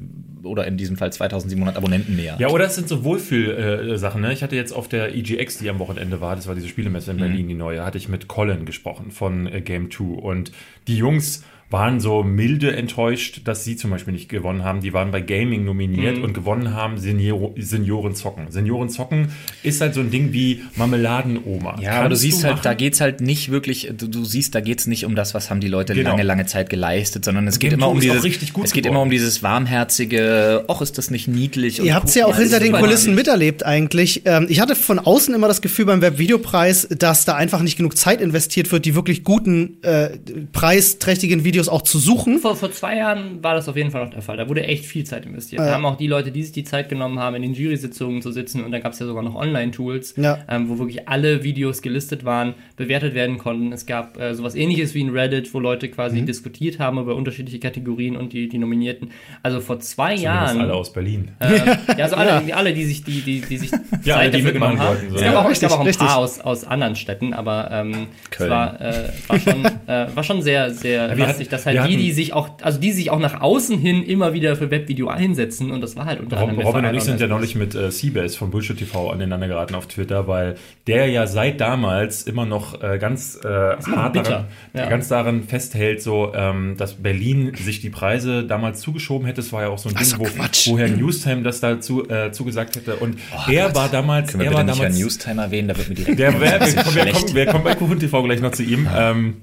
oder 0.47 0.67
in 0.67 0.76
diesem 0.76 0.97
Fall 0.97 1.11
2.700 1.11 1.76
Abonnenten 1.76 2.17
mehr. 2.17 2.37
Ja, 2.38 2.49
oder 2.49 2.65
es 2.65 2.75
sind 2.75 2.88
so 2.88 3.05
Wohlfühl-Sachen. 3.05 4.21
Ne? 4.21 4.33
Ich 4.33 4.43
hatte 4.43 4.57
jetzt 4.57 4.73
auf 4.73 4.88
der 4.88 5.15
EGX, 5.15 5.59
die 5.59 5.69
am 5.69 5.79
Wochenende 5.79 6.21
war, 6.21 6.37
das 6.37 6.47
war 6.47 6.55
diese 6.55 6.69
Spielemesse 6.69 7.11
in 7.11 7.19
Berlin, 7.19 7.49
die 7.49 7.55
neue, 7.55 7.85
hatte 7.85 7.99
ich 7.99 8.09
mit 8.09 8.29
Colin 8.29 8.65
gesprochen 8.65 9.11
von 9.11 9.47
äh, 9.47 9.61
Game 9.61 9.91
2. 9.91 10.05
Und 10.05 10.53
die 10.87 10.97
Jungs 10.97 11.45
waren 11.69 11.99
so 11.99 12.23
milde 12.23 12.77
enttäuscht, 12.77 13.41
dass 13.45 13.65
sie 13.65 13.77
zum 13.77 13.91
Beispiel 13.91 14.13
nicht 14.13 14.29
gewonnen 14.29 14.63
haben. 14.63 14.81
Die 14.81 14.93
waren 14.93 15.11
bei 15.11 15.21
Gaming 15.21 15.65
nominiert 15.65 16.19
und 16.19 16.33
gewonnen 16.33 16.75
haben 16.75 16.99
Senior 16.99 17.53
Senioren 17.59 18.15
zocken. 18.15 18.51
Senioren 18.51 18.89
zocken 18.89 19.33
ist 19.65 19.81
halt 19.81 19.95
so 19.95 20.01
ein 20.01 20.11
Ding 20.11 20.33
wie 20.33 20.63
Marmeladenoma. 20.77 21.79
Ja, 21.81 22.01
aber 22.01 22.11
du 22.11 22.17
siehst 22.17 22.45
halt, 22.45 22.55
machen? 22.55 22.65
da 22.65 22.75
geht's 22.75 23.01
halt 23.01 23.21
nicht 23.21 23.51
wirklich, 23.51 23.91
du, 23.97 24.07
du 24.07 24.25
siehst, 24.25 24.55
da 24.55 24.61
geht's 24.61 24.87
nicht 24.87 25.05
um 25.05 25.17
das, 25.17 25.35
was 25.35 25.51
haben 25.51 25.61
die 25.61 25.69
Leute 25.69 25.95
Genau. 25.95 26.11
lange, 26.11 26.23
lange 26.23 26.47
Zeit 26.47 26.71
geleistet, 26.71 27.25
sondern 27.25 27.49
es 27.49 27.59
geht 27.59 27.71
Game 27.71 27.81
immer 27.81 27.89
um 27.89 27.99
dieses, 27.99 28.23
richtig 28.23 28.53
gut 28.53 28.65
es 28.67 28.73
geht 28.73 28.87
immer 28.87 29.01
um 29.01 29.11
dieses 29.11 29.43
warmherzige, 29.43 30.65
ach, 30.69 30.81
ist 30.83 30.99
das 30.99 31.11
nicht 31.11 31.27
niedlich? 31.27 31.81
und 31.81 31.87
Ihr 31.87 31.95
habt 31.95 32.09
es 32.09 32.15
ja 32.15 32.27
auch 32.27 32.37
hinter 32.37 32.61
den 32.61 32.73
Kulissen 32.73 33.15
miterlebt 33.15 33.65
eigentlich. 33.65 34.23
Ähm, 34.25 34.47
ich 34.49 34.61
hatte 34.61 34.77
von 34.77 34.99
außen 35.01 35.35
immer 35.35 35.49
das 35.49 35.63
Gefühl 35.63 35.87
beim 35.87 36.01
Webvideopreis, 36.01 36.89
dass 36.97 37.25
da 37.25 37.35
einfach 37.35 37.63
nicht 37.63 37.77
genug 37.77 37.97
Zeit 37.97 38.21
investiert 38.21 38.71
wird, 38.71 38.85
die 38.85 38.95
wirklich 38.95 39.25
guten, 39.25 39.83
äh, 39.83 40.11
preisträchtigen 40.53 41.43
Videos 41.45 41.56
auch 41.69 41.83
zu 41.83 41.99
suchen. 41.99 42.39
Vor, 42.39 42.55
vor 42.57 42.71
zwei 42.71 42.97
Jahren 42.97 43.43
war 43.43 43.55
das 43.55 43.69
auf 43.69 43.77
jeden 43.77 43.91
Fall 43.91 44.05
noch 44.05 44.13
der 44.13 44.23
Fall. 44.23 44.37
Da 44.37 44.49
wurde 44.49 44.63
echt 44.65 44.85
viel 44.85 45.05
Zeit 45.05 45.27
investiert. 45.27 45.61
Da 45.61 45.73
haben 45.75 45.85
auch 45.87 45.97
die 45.97 46.07
Leute, 46.07 46.31
die 46.31 46.43
sich 46.43 46.53
die 46.53 46.65
Zeit 46.65 46.89
genommen 46.89 47.19
haben, 47.19 47.35
in 47.37 47.43
den 47.43 47.55
Jury-Sitzungen 47.55 48.23
zu 48.23 48.31
sitzen 48.33 48.65
und 48.65 48.73
da 48.73 48.79
gab 48.79 48.93
es 48.93 48.99
ja 48.99 49.07
sogar 49.07 49.23
noch 49.23 49.35
Online-Tools, 49.35 50.15
Ja. 50.17 50.39
ähm, 50.49 50.69
wo 50.69 50.79
wirklich 50.79 51.09
alle 51.09 51.43
Videos 51.43 51.83
gelistet 51.83 52.25
waren, 52.25 52.55
bewertet 52.77 53.15
werden 53.15 53.39
konnten. 53.39 53.73
Es 53.73 53.87
gab 53.87 54.19
äh, 54.21 54.35
sowas 54.35 54.55
ähnliches 54.55 54.95
wie 54.95 55.03
ein 55.03 55.11
Reddit, 55.11 55.53
wo 55.55 55.59
Leute 55.61 55.89
quasi 55.89 56.21
Mhm. 56.21 56.27
diskutiert 56.27 56.79
haben 56.79 56.99
über 56.99 57.15
unterschiedliche 57.17 57.59
Kategorien 57.59 58.17
und 58.17 58.33
die, 58.33 58.49
die 58.49 58.59
Nominierten. 58.59 59.11
Also 59.43 59.61
vor 59.61 59.81
zwei 59.81 60.17
Zumindest 60.17 60.25
Jahren. 60.25 60.61
alle 60.61 60.75
aus 60.75 60.93
Berlin. 60.93 61.29
Ähm, 61.41 61.53
ja, 61.97 62.05
also 62.05 62.17
alle, 62.17 62.31
irgendwie 62.31 62.53
alle, 62.53 62.73
die 62.75 62.85
sich, 62.85 63.03
die, 63.05 63.21
die, 63.23 63.41
die 63.41 63.57
sich 63.59 63.71
Ja, 64.05 64.17
alle, 64.17 64.31
die 64.31 64.39
dafür 64.39 64.53
genommen 64.53 64.79
haben. 64.79 64.89
wollten, 64.89 65.11
so. 65.11 65.17
Es 65.17 65.23
gab 65.23 65.33
Ja, 65.33 65.41
auch, 65.41 65.49
richtig, 65.51 65.71
auch 65.71 65.81
ein 65.81 65.87
richtig. 65.87 66.07
paar 66.07 66.17
aus, 66.19 66.41
aus 66.41 66.65
anderen 66.65 66.97
Städten, 66.97 67.33
aber 67.33 67.69
ähm, 67.73 68.07
es 68.31 68.41
war, 68.49 68.81
äh, 68.81 69.09
war, 69.29 69.39
schon, 69.41 69.65
äh, 69.65 70.07
war 70.15 70.23
schon 70.25 70.43
sehr, 70.43 70.71
sehr 70.73 71.17
wir 71.17 71.27
hatten- 71.47 71.50
dass 71.53 71.67
halt 71.67 71.91
die, 71.91 71.97
die 71.97 72.12
sich 72.12 72.33
auch, 72.33 72.50
also 72.62 72.79
die 72.81 72.93
sich 72.93 73.11
auch 73.11 73.19
nach 73.19 73.41
außen 73.41 73.79
hin 73.79 74.03
immer 74.03 74.33
wieder 74.33 74.57
für 74.57 74.71
Webvideo 74.71 75.09
einsetzen 75.09 75.71
und 75.71 75.81
das 75.81 75.97
war 75.97 76.05
halt 76.05 76.21
unter 76.21 76.37
Rob, 76.37 76.49
anderem 76.50 76.59
der 76.59 76.67
Robin 76.67 76.85
und 76.91 76.95
ich 76.95 77.03
sind 77.03 77.21
ja 77.21 77.26
neulich 77.26 77.55
mit 77.55 77.75
äh, 77.75 77.91
Seabass 77.91 78.37
von 78.37 78.50
Bullshit 78.50 78.76
TV 78.79 79.11
aneinander 79.11 79.49
geraten 79.49 79.75
auf 79.75 79.87
Twitter, 79.87 80.26
weil 80.29 80.57
der 80.87 81.09
ja 81.09 81.26
seit 81.26 81.61
damals 81.61 82.23
immer 82.23 82.47
noch 82.47 82.83
äh, 82.83 82.99
ganz 82.99 83.38
äh, 83.45 83.49
hart 83.49 84.17
daran, 84.17 84.45
ja. 84.75 84.87
ganz 84.87 85.09
daran 85.09 85.43
festhält, 85.45 86.03
so 86.03 86.33
ähm, 86.35 86.76
dass 86.76 86.95
Berlin 86.95 87.53
sich 87.55 87.81
die 87.81 87.91
Preise 87.91 88.45
damals 88.45 88.81
zugeschoben 88.81 89.26
hätte. 89.26 89.41
Es 89.41 89.53
war 89.53 89.62
ja 89.62 89.69
auch 89.69 89.79
so 89.79 89.88
ein 89.88 89.95
Ding, 89.95 90.05
so, 90.05 90.19
wo, 90.19 90.25
wo 90.25 90.79
Herr 90.79 90.88
Newstime 90.88 91.43
das 91.43 91.61
dazu 91.61 92.09
äh, 92.09 92.33
zugesagt 92.33 92.76
hätte. 92.76 92.97
Und 92.97 93.19
er 93.49 93.75
war 93.75 93.88
damals, 93.88 94.33
Können 94.33 94.41
wir 94.41 94.47
er 94.47 94.50
bitte 94.50 94.57
war 94.57 94.65
nicht 94.65 94.79
Herrn 94.79 94.93
damals 94.93 94.99
Newstime 94.99 95.43
erwähnen, 95.43 95.69
da 95.69 95.76
wird 95.76 95.88
mir 95.88 95.95
direkt 95.95 96.19
der, 96.19 96.41
wer, 96.41 96.61
wir, 96.61 96.83
kommen, 96.83 96.97
wir, 96.97 97.12
kommen, 97.12 97.35
wir 97.35 97.47
kommen 97.47 97.65
bei 97.65 97.75
Kuchen 97.75 97.99
TV 97.99 98.23
gleich 98.23 98.41
noch 98.41 98.53
zu 98.53 98.62
ihm. 98.62 98.88
Ähm, 98.95 99.37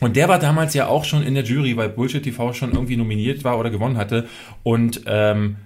und 0.00 0.16
der 0.16 0.28
war 0.28 0.38
damals 0.38 0.74
ja 0.74 0.86
auch 0.86 1.04
schon 1.04 1.22
in 1.22 1.34
der 1.34 1.44
Jury, 1.44 1.76
weil 1.76 1.88
Bullshit 1.88 2.22
TV 2.22 2.52
schon 2.52 2.72
irgendwie 2.72 2.96
nominiert 2.96 3.44
war 3.44 3.58
oder 3.58 3.70
gewonnen 3.70 3.96
hatte. 3.96 4.28
Und 4.62 5.02
ähm, 5.06 5.56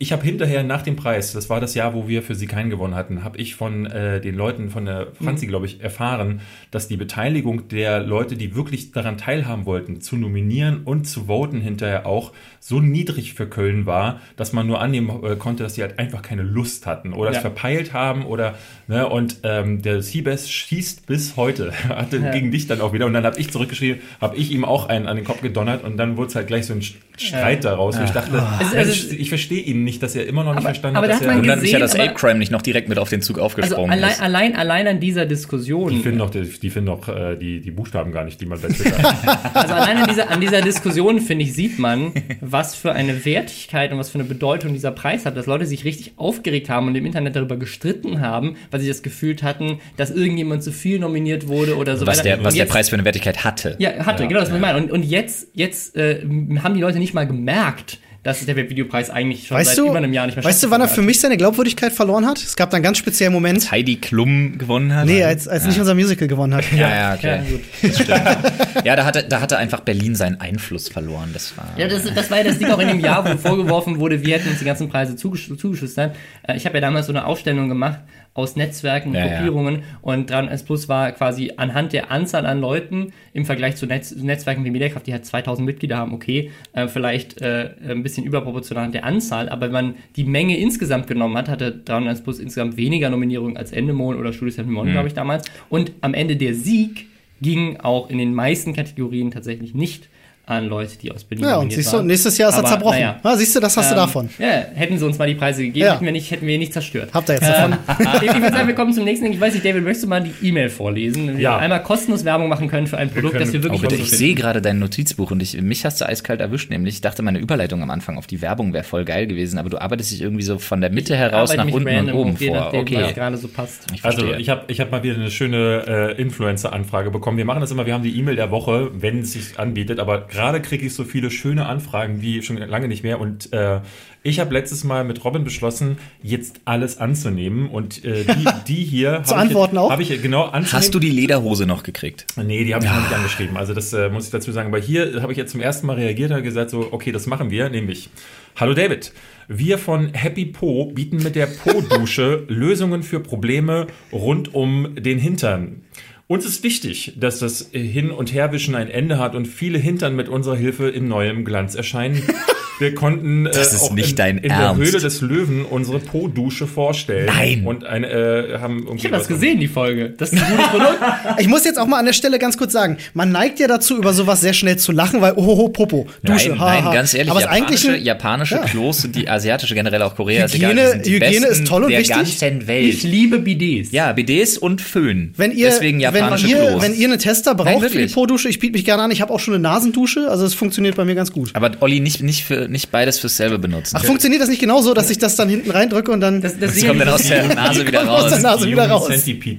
ich 0.00 0.12
habe 0.12 0.24
hinterher 0.24 0.64
nach 0.64 0.82
dem 0.82 0.96
Preis, 0.96 1.32
das 1.32 1.48
war 1.48 1.60
das 1.60 1.74
Jahr, 1.74 1.94
wo 1.94 2.08
wir 2.08 2.24
für 2.24 2.34
sie 2.34 2.48
keinen 2.48 2.68
gewonnen 2.68 2.96
hatten, 2.96 3.22
habe 3.22 3.38
ich 3.38 3.54
von 3.54 3.86
äh, 3.86 4.20
den 4.20 4.34
Leuten 4.34 4.70
von 4.70 4.86
der 4.86 5.08
Franzi, 5.22 5.46
glaube 5.46 5.66
ich, 5.66 5.80
erfahren, 5.80 6.40
dass 6.72 6.88
die 6.88 6.96
Beteiligung 6.96 7.68
der 7.68 8.00
Leute, 8.00 8.34
die 8.36 8.56
wirklich 8.56 8.90
daran 8.90 9.18
teilhaben 9.18 9.64
wollten, 9.64 10.00
zu 10.00 10.16
nominieren 10.16 10.80
und 10.84 11.04
zu 11.04 11.26
voten 11.26 11.60
hinterher 11.60 12.06
auch 12.06 12.32
so 12.58 12.80
niedrig 12.80 13.34
für 13.34 13.46
Köln 13.46 13.86
war, 13.86 14.20
dass 14.36 14.52
man 14.52 14.66
nur 14.66 14.80
annehmen 14.80 15.22
äh, 15.22 15.36
konnte, 15.36 15.62
dass 15.62 15.76
sie 15.76 15.82
halt 15.82 15.96
einfach 16.00 16.22
keine 16.22 16.42
Lust 16.42 16.86
hatten 16.86 17.12
oder 17.12 17.30
es 17.30 17.36
Ja. 17.36 17.42
verpeilt 17.42 17.92
haben 17.92 18.24
oder 18.26 18.56
ne 18.88 19.08
und 19.08 19.38
ähm, 19.44 19.80
der 19.80 20.02
Seabass 20.02 20.50
schießt 20.50 21.06
bis 21.06 21.36
heute 21.36 21.72
hatte 21.88 22.16
Ja. 22.18 22.32
gegen 22.32 22.50
dich 22.50 22.66
dann 22.66 22.80
auch 22.80 22.92
wieder 22.92 23.06
und 23.06 23.12
dann 23.12 23.24
habe 23.24 23.38
ich 23.38 23.50
zurückgeschrieben, 23.52 24.00
habe 24.20 24.36
ich 24.36 24.50
ihm 24.50 24.64
auch 24.64 24.88
einen 24.88 25.06
an 25.06 25.14
den 25.16 25.24
Kopf 25.24 25.40
gedonnert 25.40 25.84
und 25.84 25.96
dann 25.98 26.16
wurde 26.16 26.28
es 26.30 26.34
halt 26.34 26.48
gleich 26.48 26.66
so 26.66 26.72
ein 26.74 26.82
Streit 27.16 27.64
daraus. 27.64 27.96
Wo 27.98 28.02
ich 28.02 28.10
dachte, 28.10 28.42
Es- 28.60 28.72
Mensch, 28.74 28.88
es- 29.04 29.12
ich 29.12 29.28
verstehe 29.28 29.51
ihn 29.60 29.84
nicht, 29.84 30.02
dass 30.02 30.14
er 30.16 30.26
immer 30.26 30.42
noch 30.44 30.50
nicht 30.52 30.58
Aber- 30.58 30.68
verstanden 30.68 30.96
aber 30.96 31.06
hat, 31.06 31.10
da 31.14 31.18
dass 31.18 31.28
hat 31.28 31.36
man 31.36 31.44
er 31.44 31.56
dann 31.56 31.64
ist 31.64 31.70
ja 31.70 31.78
das 31.78 31.92
gesehen, 31.92 32.08
Ape 32.08 32.18
Crime 32.18 32.38
nicht 32.38 32.50
noch 32.52 32.62
direkt 32.62 32.88
mit 32.88 32.98
auf 32.98 33.08
den 33.08 33.22
Zug 33.22 33.36
Also 33.36 33.46
aufgesprungen 33.46 33.90
allein, 33.90 34.10
ist. 34.10 34.22
allein, 34.22 34.56
allein 34.56 34.86
an 34.88 35.00
dieser 35.00 35.26
Diskussion. 35.26 35.90
die 35.90 36.00
finden 36.00 36.18
doch, 36.18 36.30
die, 36.30 36.42
die 36.42 36.70
finden 36.70 36.86
doch 36.86 37.08
äh, 37.08 37.36
die, 37.36 37.60
die 37.60 37.70
Buchstaben 37.70 38.12
gar 38.12 38.24
nicht, 38.24 38.40
die 38.40 38.46
man 38.46 38.60
bei 38.60 38.68
Twitter 38.68 38.96
Also 39.54 39.74
allein 39.74 39.98
an 39.98 40.08
dieser, 40.08 40.30
an 40.30 40.40
dieser 40.40 40.60
Diskussion, 40.62 41.20
finde 41.20 41.44
ich, 41.44 41.52
sieht 41.52 41.78
man, 41.78 42.12
was 42.40 42.74
für 42.74 42.92
eine 42.92 43.24
Wertigkeit 43.24 43.92
und 43.92 43.98
was 43.98 44.10
für 44.10 44.18
eine 44.18 44.24
Bedeutung 44.28 44.72
dieser 44.72 44.90
Preis 44.92 45.26
hat, 45.26 45.36
dass 45.36 45.46
Leute 45.46 45.66
sich 45.66 45.84
richtig 45.84 46.12
aufgeregt 46.16 46.68
haben 46.68 46.86
und 46.88 46.94
im 46.94 47.06
Internet 47.06 47.36
darüber 47.36 47.56
gestritten 47.56 48.20
haben, 48.20 48.56
weil 48.70 48.80
sie 48.80 48.88
das 48.88 49.02
Gefühl 49.02 49.36
hatten, 49.42 49.78
dass 49.96 50.10
irgendjemand 50.10 50.62
zu 50.62 50.72
viel 50.72 50.98
nominiert 50.98 51.48
wurde 51.48 51.76
oder 51.76 51.96
so 51.96 52.06
was 52.06 52.18
weiter. 52.18 52.28
der, 52.28 52.38
was 52.44 52.52
Und 52.52 52.58
der 52.58 52.64
jetzt- 52.66 52.72
Preis 52.72 52.88
für 52.88 52.96
eine 52.96 53.04
Wertigkeit 53.04 53.44
hatte. 53.44 53.76
Ja, 53.78 54.04
hatte, 54.06 54.22
Ja, 54.24 54.28
genau, 54.28 54.40
das 54.40 54.50
was 54.50 54.56
ich 54.56 54.60
meine. 54.60 54.78
Und, 54.78 54.90
und 54.92 55.02
jetzt, 55.04 55.48
jetzt 55.54 55.96
äh, 55.96 56.20
haben 56.62 56.74
die 56.74 56.80
Leute 56.80 56.98
nicht 56.98 57.14
mal 57.14 57.26
gemerkt, 57.26 57.98
dass 58.22 58.44
der 58.46 58.54
Webvideopreis 58.54 59.10
eigentlich 59.10 59.48
schon 59.48 59.56
Weißt 59.56 59.70
seit 59.70 59.78
du, 59.78 59.88
über 59.88 59.96
einem 59.96 60.12
Jahr 60.12 60.26
nicht 60.26 60.36
mehr 60.36 60.44
weißt 60.44 60.62
du, 60.62 60.70
wann 60.70 60.80
er 60.80 60.88
für 60.88 61.02
mich 61.02 61.18
seine 61.18 61.36
Glaubwürdigkeit 61.36 61.92
verloren 61.92 62.24
hat? 62.24 62.38
Es 62.38 62.54
gab 62.54 62.70
da 62.70 62.76
einen 62.76 62.84
ganz 62.84 62.98
speziellen 62.98 63.32
Moment. 63.32 63.70
Heidi 63.72 63.96
Klum 63.96 64.58
gewonnen 64.58 64.94
hat. 64.94 65.06
Nee, 65.06 65.24
als, 65.24 65.48
als 65.48 65.64
nicht 65.64 65.78
unser 65.80 65.94
Musical 65.94 66.28
gewonnen 66.28 66.54
hat. 66.54 66.64
Ja, 66.72 66.88
ja, 66.88 67.10
hat. 67.10 67.22
Ja, 67.22 67.34
okay. 67.34 67.50
gut. 67.50 67.60
Das 67.82 67.94
stimmt. 67.94 68.84
ja, 68.84 68.96
da 68.96 69.04
hatte, 69.04 69.24
da 69.28 69.40
hatte 69.40 69.58
einfach 69.58 69.80
Berlin 69.80 70.14
seinen 70.14 70.40
Einfluss 70.40 70.88
verloren. 70.88 71.30
Das 71.32 71.56
war. 71.56 71.68
Ja, 71.76 71.86
das, 71.86 72.02
das 72.14 72.30
war 72.30 72.38
ja 72.38 72.44
das 72.44 72.58
Ding 72.58 72.70
auch 72.70 72.78
in 72.78 72.88
dem 72.88 73.00
Jahr, 73.00 73.24
wo 73.24 73.36
vorgeworfen 73.36 73.98
wurde, 73.98 74.24
wir 74.24 74.34
hätten 74.34 74.48
uns 74.48 74.58
die 74.60 74.64
ganzen 74.64 74.88
Preise 74.88 75.16
zugesch 75.16 75.50
zugeschustert. 75.56 76.16
Äh, 76.42 76.56
ich 76.56 76.64
habe 76.64 76.76
ja 76.76 76.80
damals 76.80 77.06
so 77.06 77.12
eine 77.12 77.26
Ausstellung 77.26 77.68
gemacht 77.68 77.98
aus 78.34 78.56
Netzwerken, 78.56 79.12
Ja, 79.14 79.26
ja. 79.26 79.36
Gruppierungen 79.36 79.82
und 80.00 80.30
3S 80.32 80.64
Plus 80.64 80.88
war 80.88 81.12
quasi 81.12 81.52
anhand 81.58 81.92
der 81.92 82.10
Anzahl 82.10 82.46
an 82.46 82.60
Leuten 82.60 83.12
im 83.34 83.44
Vergleich 83.44 83.76
zu 83.76 83.86
Netz 83.86 84.14
Netzwerken 84.16 84.64
wie 84.64 84.70
Mediakraft, 84.70 85.06
die 85.06 85.12
halt 85.12 85.26
2000 85.26 85.66
Mitglieder 85.66 85.98
haben, 85.98 86.14
okay, 86.14 86.50
äh, 86.72 86.88
vielleicht 86.88 87.42
äh, 87.42 87.70
ein 87.88 88.02
bisschen 88.02 88.24
überproportional 88.24 88.84
an 88.86 88.92
der 88.92 89.04
Anzahl, 89.04 89.48
aber 89.50 89.66
wenn 89.66 89.72
man 89.72 89.94
die 90.16 90.24
Menge 90.24 90.56
insgesamt 90.56 91.06
genommen 91.08 91.36
hat, 91.36 91.48
hatte 91.50 91.82
3S 91.84 92.22
Plus 92.22 92.38
insgesamt 92.38 92.76
weniger 92.78 93.10
Nominierungen 93.10 93.56
als 93.58 93.70
Endemol 93.72 94.16
oder 94.16 94.32
Studio 94.32 94.52
71, 94.54 94.82
Mhm. 94.88 94.92
glaube 94.92 95.08
ich, 95.08 95.14
damals. 95.14 95.44
Und 95.68 95.92
am 96.00 96.14
Ende 96.14 96.36
der 96.36 96.54
Sieg 96.54 97.08
ging 97.42 97.78
auch 97.80 98.08
in 98.08 98.18
den 98.18 98.32
meisten 98.34 98.72
Kategorien 98.72 99.30
tatsächlich 99.30 99.74
nicht 99.74 100.08
an 100.44 100.66
Leute, 100.68 100.98
die 101.00 101.10
aus 101.12 101.22
Berlin 101.22 101.44
Ja, 101.46 101.56
und 101.58 101.72
siehst 101.72 101.92
du, 101.92 102.02
nächstes 102.02 102.36
Jahr 102.36 102.50
ist 102.50 102.56
er 102.56 102.64
zerbrochen. 102.64 102.96
naja. 102.98 103.20
Ah, 103.22 103.36
siehst 103.36 103.54
du, 103.54 103.60
das 103.60 103.76
hast 103.76 103.90
du 103.90 103.94
Ähm, 103.94 104.00
davon. 104.00 104.28
Ja, 104.40 104.46
hätten 104.74 104.98
sie 104.98 105.06
uns 105.06 105.16
mal 105.16 105.28
die 105.28 105.36
Preise 105.36 105.62
gegeben, 105.62 105.86
Ja. 105.86 105.94
hätten, 105.94 106.04
wir 106.04 106.10
nicht, 106.12 106.30
hätten 106.32 106.46
wir 106.46 106.58
nicht 106.58 106.72
zerstört. 106.72 107.10
Habt 107.14 107.28
ihr 107.30 107.34
jetzt 107.36 107.48
davon? 107.48 107.76
ich 108.22 108.32
würde 108.34 108.50
sagen, 108.50 108.66
wir 108.66 108.74
kommen 108.74 108.92
zum 108.92 109.04
nächsten 109.04 109.24
Ding. 109.26 109.34
Ich 109.34 109.40
weiß 109.40 109.54
nicht, 109.54 109.64
David, 109.64 109.84
möchtest 109.84 110.04
du 110.04 110.08
mal 110.08 110.20
die 110.22 110.34
E-Mail 110.46 110.68
vorlesen? 110.68 111.34
Wir 111.36 111.40
Ja. 111.42 111.58
einmal 111.58 111.80
kostenlos 111.84 112.24
Werbung 112.24 112.48
machen 112.48 112.68
können 112.68 112.88
für 112.88 112.98
ein 112.98 113.08
Produkt, 113.10 113.34
können- 113.34 113.44
das 113.44 113.52
wir 113.52 113.60
Oh, 113.60 113.62
wirklich 113.64 113.82
bitte, 113.82 113.96
gut 113.96 114.04
ich 114.04 114.10
sehe 114.10 114.34
gerade 114.34 114.60
dein 114.60 114.80
Notizbuch 114.80 115.30
und 115.30 115.40
ich, 115.40 115.60
mich 115.62 115.84
hast 115.84 116.00
du 116.00 116.06
eiskalt 116.08 116.40
erwischt, 116.40 116.70
nämlich 116.70 116.94
ich 116.96 117.00
dachte, 117.00 117.22
meine 117.22 117.38
Überleitung 117.38 117.80
am 117.82 117.90
Anfang 117.90 118.18
auf 118.18 118.26
die 118.26 118.42
Werbung 118.42 118.72
wäre 118.72 118.84
voll 118.84 119.04
geil 119.04 119.28
gewesen, 119.28 119.58
aber 119.58 119.70
du 119.70 119.80
arbeitest 119.80 120.10
dich 120.10 120.22
irgendwie 120.22 120.42
so 120.42 120.58
von 120.58 120.80
der 120.80 120.90
Mitte 120.90 121.16
heraus 121.16 121.50
Arbeite 121.52 121.56
nach 121.58 121.64
mich 121.66 121.74
unten 121.76 121.88
und 121.88 121.94
random 121.94 122.16
oben 122.16 122.36
vor. 122.36 122.50
nachdem, 122.56 122.80
Okay, 122.80 122.98
was 123.00 123.14
gerade 123.14 123.36
so 123.36 123.46
passt. 123.46 123.86
ich 123.94 124.04
Also 124.04 124.34
ich 124.34 124.48
habe 124.48 124.62
ich 124.66 124.80
hab 124.80 124.90
mal 124.90 125.02
wieder 125.04 125.14
eine 125.14 125.30
schöne 125.30 126.14
äh, 126.16 126.20
Influencer-Anfrage 126.20 127.10
bekommen. 127.12 127.38
Wir 127.38 127.44
machen 127.44 127.60
das 127.60 127.70
immer, 127.70 127.86
wir 127.86 127.94
haben 127.94 128.02
die 128.02 128.18
E-Mail 128.18 128.34
der 128.36 128.50
Woche, 128.50 128.90
wenn 128.94 129.20
es 129.20 129.32
sich 129.34 129.58
anbietet, 129.58 130.00
aber 130.00 130.26
gerade 130.32 130.62
kriege 130.62 130.86
ich 130.86 130.94
so 130.94 131.04
viele 131.04 131.30
schöne 131.30 131.66
Anfragen 131.66 132.22
wie 132.22 132.42
schon 132.42 132.56
lange 132.56 132.88
nicht 132.88 133.02
mehr. 133.02 133.20
Und 133.20 133.52
äh, 133.52 133.80
ich 134.22 134.40
habe 134.40 134.54
letztes 134.54 134.82
Mal 134.82 135.04
mit 135.04 135.24
Robin 135.24 135.44
beschlossen, 135.44 135.98
jetzt 136.22 136.60
alles 136.64 136.98
anzunehmen. 136.98 137.68
Und 137.68 138.04
äh, 138.04 138.24
die, 138.24 138.44
die 138.68 138.84
hier 138.84 139.22
Zu 139.24 139.36
habe 139.36 139.44
ich, 139.44 139.50
antworten 139.50 139.78
auch? 139.78 139.90
Habe 139.90 140.02
ich 140.02 140.22
genau 140.22 140.44
anzunehmen. 140.44 140.72
Hast 140.72 140.94
du 140.94 140.98
die 140.98 141.10
Lederhose 141.10 141.66
noch 141.66 141.82
gekriegt? 141.82 142.26
Nee, 142.36 142.64
die 142.64 142.74
habe 142.74 142.84
ich 142.84 142.90
noch 142.90 143.00
nicht 143.00 143.12
angeschrieben. 143.12 143.56
Also 143.56 143.74
das 143.74 143.92
äh, 143.92 144.08
muss 144.08 144.24
ich 144.24 144.30
dazu 144.30 144.52
sagen. 144.52 144.68
Aber 144.68 144.78
hier 144.78 145.20
habe 145.20 145.32
ich 145.32 145.38
jetzt 145.38 145.52
zum 145.52 145.60
ersten 145.60 145.86
Mal 145.86 145.96
reagiert 145.96 146.30
und 146.30 146.42
gesagt 146.42 146.70
so, 146.70 146.88
okay, 146.92 147.12
das 147.12 147.26
machen 147.26 147.50
wir, 147.50 147.68
nämlich. 147.68 148.08
Hallo 148.56 148.74
David. 148.74 149.12
Wir 149.48 149.76
von 149.76 150.14
Happy 150.14 150.46
Po 150.46 150.86
bieten 150.86 151.16
mit 151.16 151.34
der 151.34 151.46
Po-Dusche 151.46 152.44
Lösungen 152.48 153.02
für 153.02 153.20
Probleme 153.20 153.86
rund 154.12 154.54
um 154.54 154.94
den 154.94 155.18
Hintern. 155.18 155.82
Uns 156.26 156.44
ist 156.46 156.62
wichtig, 156.62 157.14
dass 157.16 157.38
das 157.40 157.70
Hin- 157.72 158.10
und 158.10 158.32
Herwischen 158.32 158.74
ein 158.74 158.88
Ende 158.88 159.18
hat 159.18 159.34
und 159.34 159.46
viele 159.46 159.78
Hintern 159.78 160.16
mit 160.16 160.28
unserer 160.28 160.56
Hilfe 160.56 160.88
in 160.88 161.08
neuem 161.08 161.44
Glanz 161.44 161.74
erscheinen. 161.74 162.22
Wir 162.78 162.94
konnten 162.94 163.46
äh, 163.46 163.50
ist 163.50 163.80
auch 163.80 163.92
nicht 163.92 164.10
in, 164.10 164.16
dein 164.16 164.38
in 164.38 164.50
Ernst. 164.50 164.80
der 164.80 164.86
Höhle 164.86 164.98
des 165.00 165.20
Löwen 165.20 165.64
unsere 165.64 165.98
Po-Dusche 166.00 166.66
vorstellen. 166.66 167.26
Nein. 167.26 167.62
Und 167.64 167.84
eine, 167.84 168.08
äh, 168.08 168.58
haben 168.58 168.78
irgendwie 168.80 168.96
Ich 168.96 169.04
habe 169.04 169.12
das 169.14 169.22
was- 169.22 169.28
gesehen, 169.28 169.60
die 169.60 169.68
Folge. 169.68 170.14
Das 170.16 170.32
ist 170.32 170.42
ein 170.42 170.50
gutes 170.50 170.68
Produkt. 170.70 170.98
Ich 171.38 171.48
muss 171.48 171.64
jetzt 171.64 171.78
auch 171.78 171.86
mal 171.86 171.98
an 171.98 172.06
der 172.06 172.12
Stelle 172.12 172.38
ganz 172.38 172.56
kurz 172.56 172.72
sagen, 172.72 172.96
man 173.14 173.30
neigt 173.32 173.58
ja 173.60 173.66
dazu, 173.68 173.96
über 173.96 174.12
sowas 174.12 174.40
sehr 174.40 174.52
schnell 174.52 174.76
zu 174.78 174.92
lachen, 174.92 175.20
weil 175.20 175.32
ohoho, 175.34 175.68
Popo, 175.68 176.06
Dusche, 176.22 176.50
nein, 176.50 176.60
ha, 176.60 176.64
nein, 176.66 176.84
ha. 176.84 176.92
ganz 176.94 177.14
ehrlich, 177.14 177.30
Aber 177.30 177.40
es 177.40 177.46
ist 177.46 177.52
eigentlich 177.52 177.82
japanische, 177.82 177.92
ein, 178.00 178.04
japanische 178.04 178.54
Ja. 178.56 178.60
Klos 178.62 178.98
sind 179.02 179.16
die 179.16 179.28
asiatische 179.28 179.74
generell 179.74 180.02
auch 180.02 180.14
Korea. 180.16 180.44
ist 180.46 180.54
Hygiene- 180.54 180.72
egal, 180.72 180.84
die 180.84 180.90
sind 180.92 181.06
die 181.06 181.10
Hygiene 181.26 181.46
besten 181.46 181.62
ist 181.62 181.66
toll 181.68 181.84
und 181.84 181.90
der 181.90 182.00
wichtig. 182.00 182.16
ganzen 182.16 182.66
Welt. 182.66 182.88
Ich 182.94 183.02
liebe 183.02 183.38
Bidets. 183.38 183.92
ja, 183.92 184.12
BDs 184.12 184.58
und 184.58 184.80
Föhn. 184.80 185.32
wenn 185.36 185.52
ihr, 185.52 185.66
Deswegen 185.68 185.98
wenn, 185.98 186.00
japanische 186.14 186.46
ihr 186.48 186.56
Klos. 186.56 186.82
wenn 186.82 186.94
ihr 186.94 187.08
einen 187.08 187.18
Tester 187.18 187.54
Nein, 187.54 187.56
braucht 187.64 187.82
für 187.84 187.88
die 187.90 187.94
wirklich. 187.94 188.14
Po-Dusche, 188.14 188.48
ich 188.48 188.58
biete 188.58 188.72
mich 188.72 188.84
gerne 188.84 189.02
an. 189.02 189.10
Ich 189.10 189.20
habe 189.22 189.32
auch 189.32 189.40
schon 189.40 189.54
eine 189.54 189.62
Nasendusche, 189.62 190.28
also 190.28 190.44
es 190.44 190.54
funktioniert 190.54 190.96
bei 190.96 191.04
mir 191.04 191.14
ganz 191.14 191.32
gut. 191.32 191.50
aber 191.54 191.70
Olli, 191.80 192.00
nicht, 192.00 192.22
nicht, 192.22 192.44
für, 192.44 192.61
nicht 192.68 192.90
beides 192.90 193.18
fürs 193.18 193.36
selbe 193.36 193.58
benutzen. 193.58 193.96
Ach, 193.98 194.04
funktioniert 194.04 194.42
das 194.42 194.48
nicht 194.48 194.60
genauso, 194.60 194.94
dass 194.94 195.10
ich 195.10 195.18
das 195.18 195.36
dann 195.36 195.48
hinten 195.48 195.70
reindrücke 195.70 196.10
und 196.12 196.20
dann. 196.20 196.40
Das, 196.40 196.58
das, 196.58 196.74
das 196.74 196.86
kommt 196.86 197.00
dann 197.00 197.08
aus 197.08 197.22
der 197.26 197.54
Nase 197.54 197.86
wieder 197.86 197.98
kommt 198.00 198.10
aus 198.10 198.22
der 198.24 198.32
raus. 198.34 198.42
Nase 198.42 198.66
wieder 198.66 198.88
raus. 198.88 199.08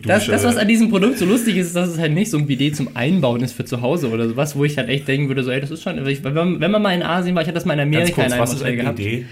Das, 0.06 0.26
das, 0.28 0.44
was 0.44 0.58
an 0.58 0.68
diesem 0.68 0.90
Produkt 0.90 1.18
so 1.20 1.26
lustig 1.26 1.58
ist, 1.58 1.68
ist, 1.68 1.76
dass 1.76 1.90
es 1.90 1.98
halt 2.00 2.14
nicht 2.14 2.32
so 2.32 2.38
ein 2.38 2.48
Bidet 2.48 2.76
zum 2.76 2.96
Einbauen 2.96 3.42
ist 3.44 3.54
für 3.54 3.66
zu 3.66 3.82
Hause 3.82 4.10
oder 4.10 4.28
sowas, 4.28 4.56
wo 4.56 4.64
ich 4.66 4.78
halt 4.78 4.90
echt 4.90 5.08
denken 5.08 5.28
würde, 5.28 5.44
so, 5.44 5.52
ey, 5.52 5.62
das 5.62 5.72
ist 5.72 5.84
schon, 5.84 6.06
ich, 6.08 6.24
wenn, 6.24 6.34
man- 6.34 6.82
mal 6.82 6.94
in 6.94 7.04
Asien 7.04 7.36
war, 7.36 7.42
ich 7.42 7.48
hatte 7.48 7.56
das 7.56 7.66
mal 7.66 7.74
in 7.74 7.92
Ganz 7.92 7.96
Amerika 7.96 8.16
kurz, 8.16 8.28
in 8.28 8.34
einem 8.34 8.42
was 8.42 8.50
ist 8.54 8.60
Hotel 8.60 8.72
ein 8.74 8.78
gehabt. 8.80 9.00
Idee? 9.00 9.26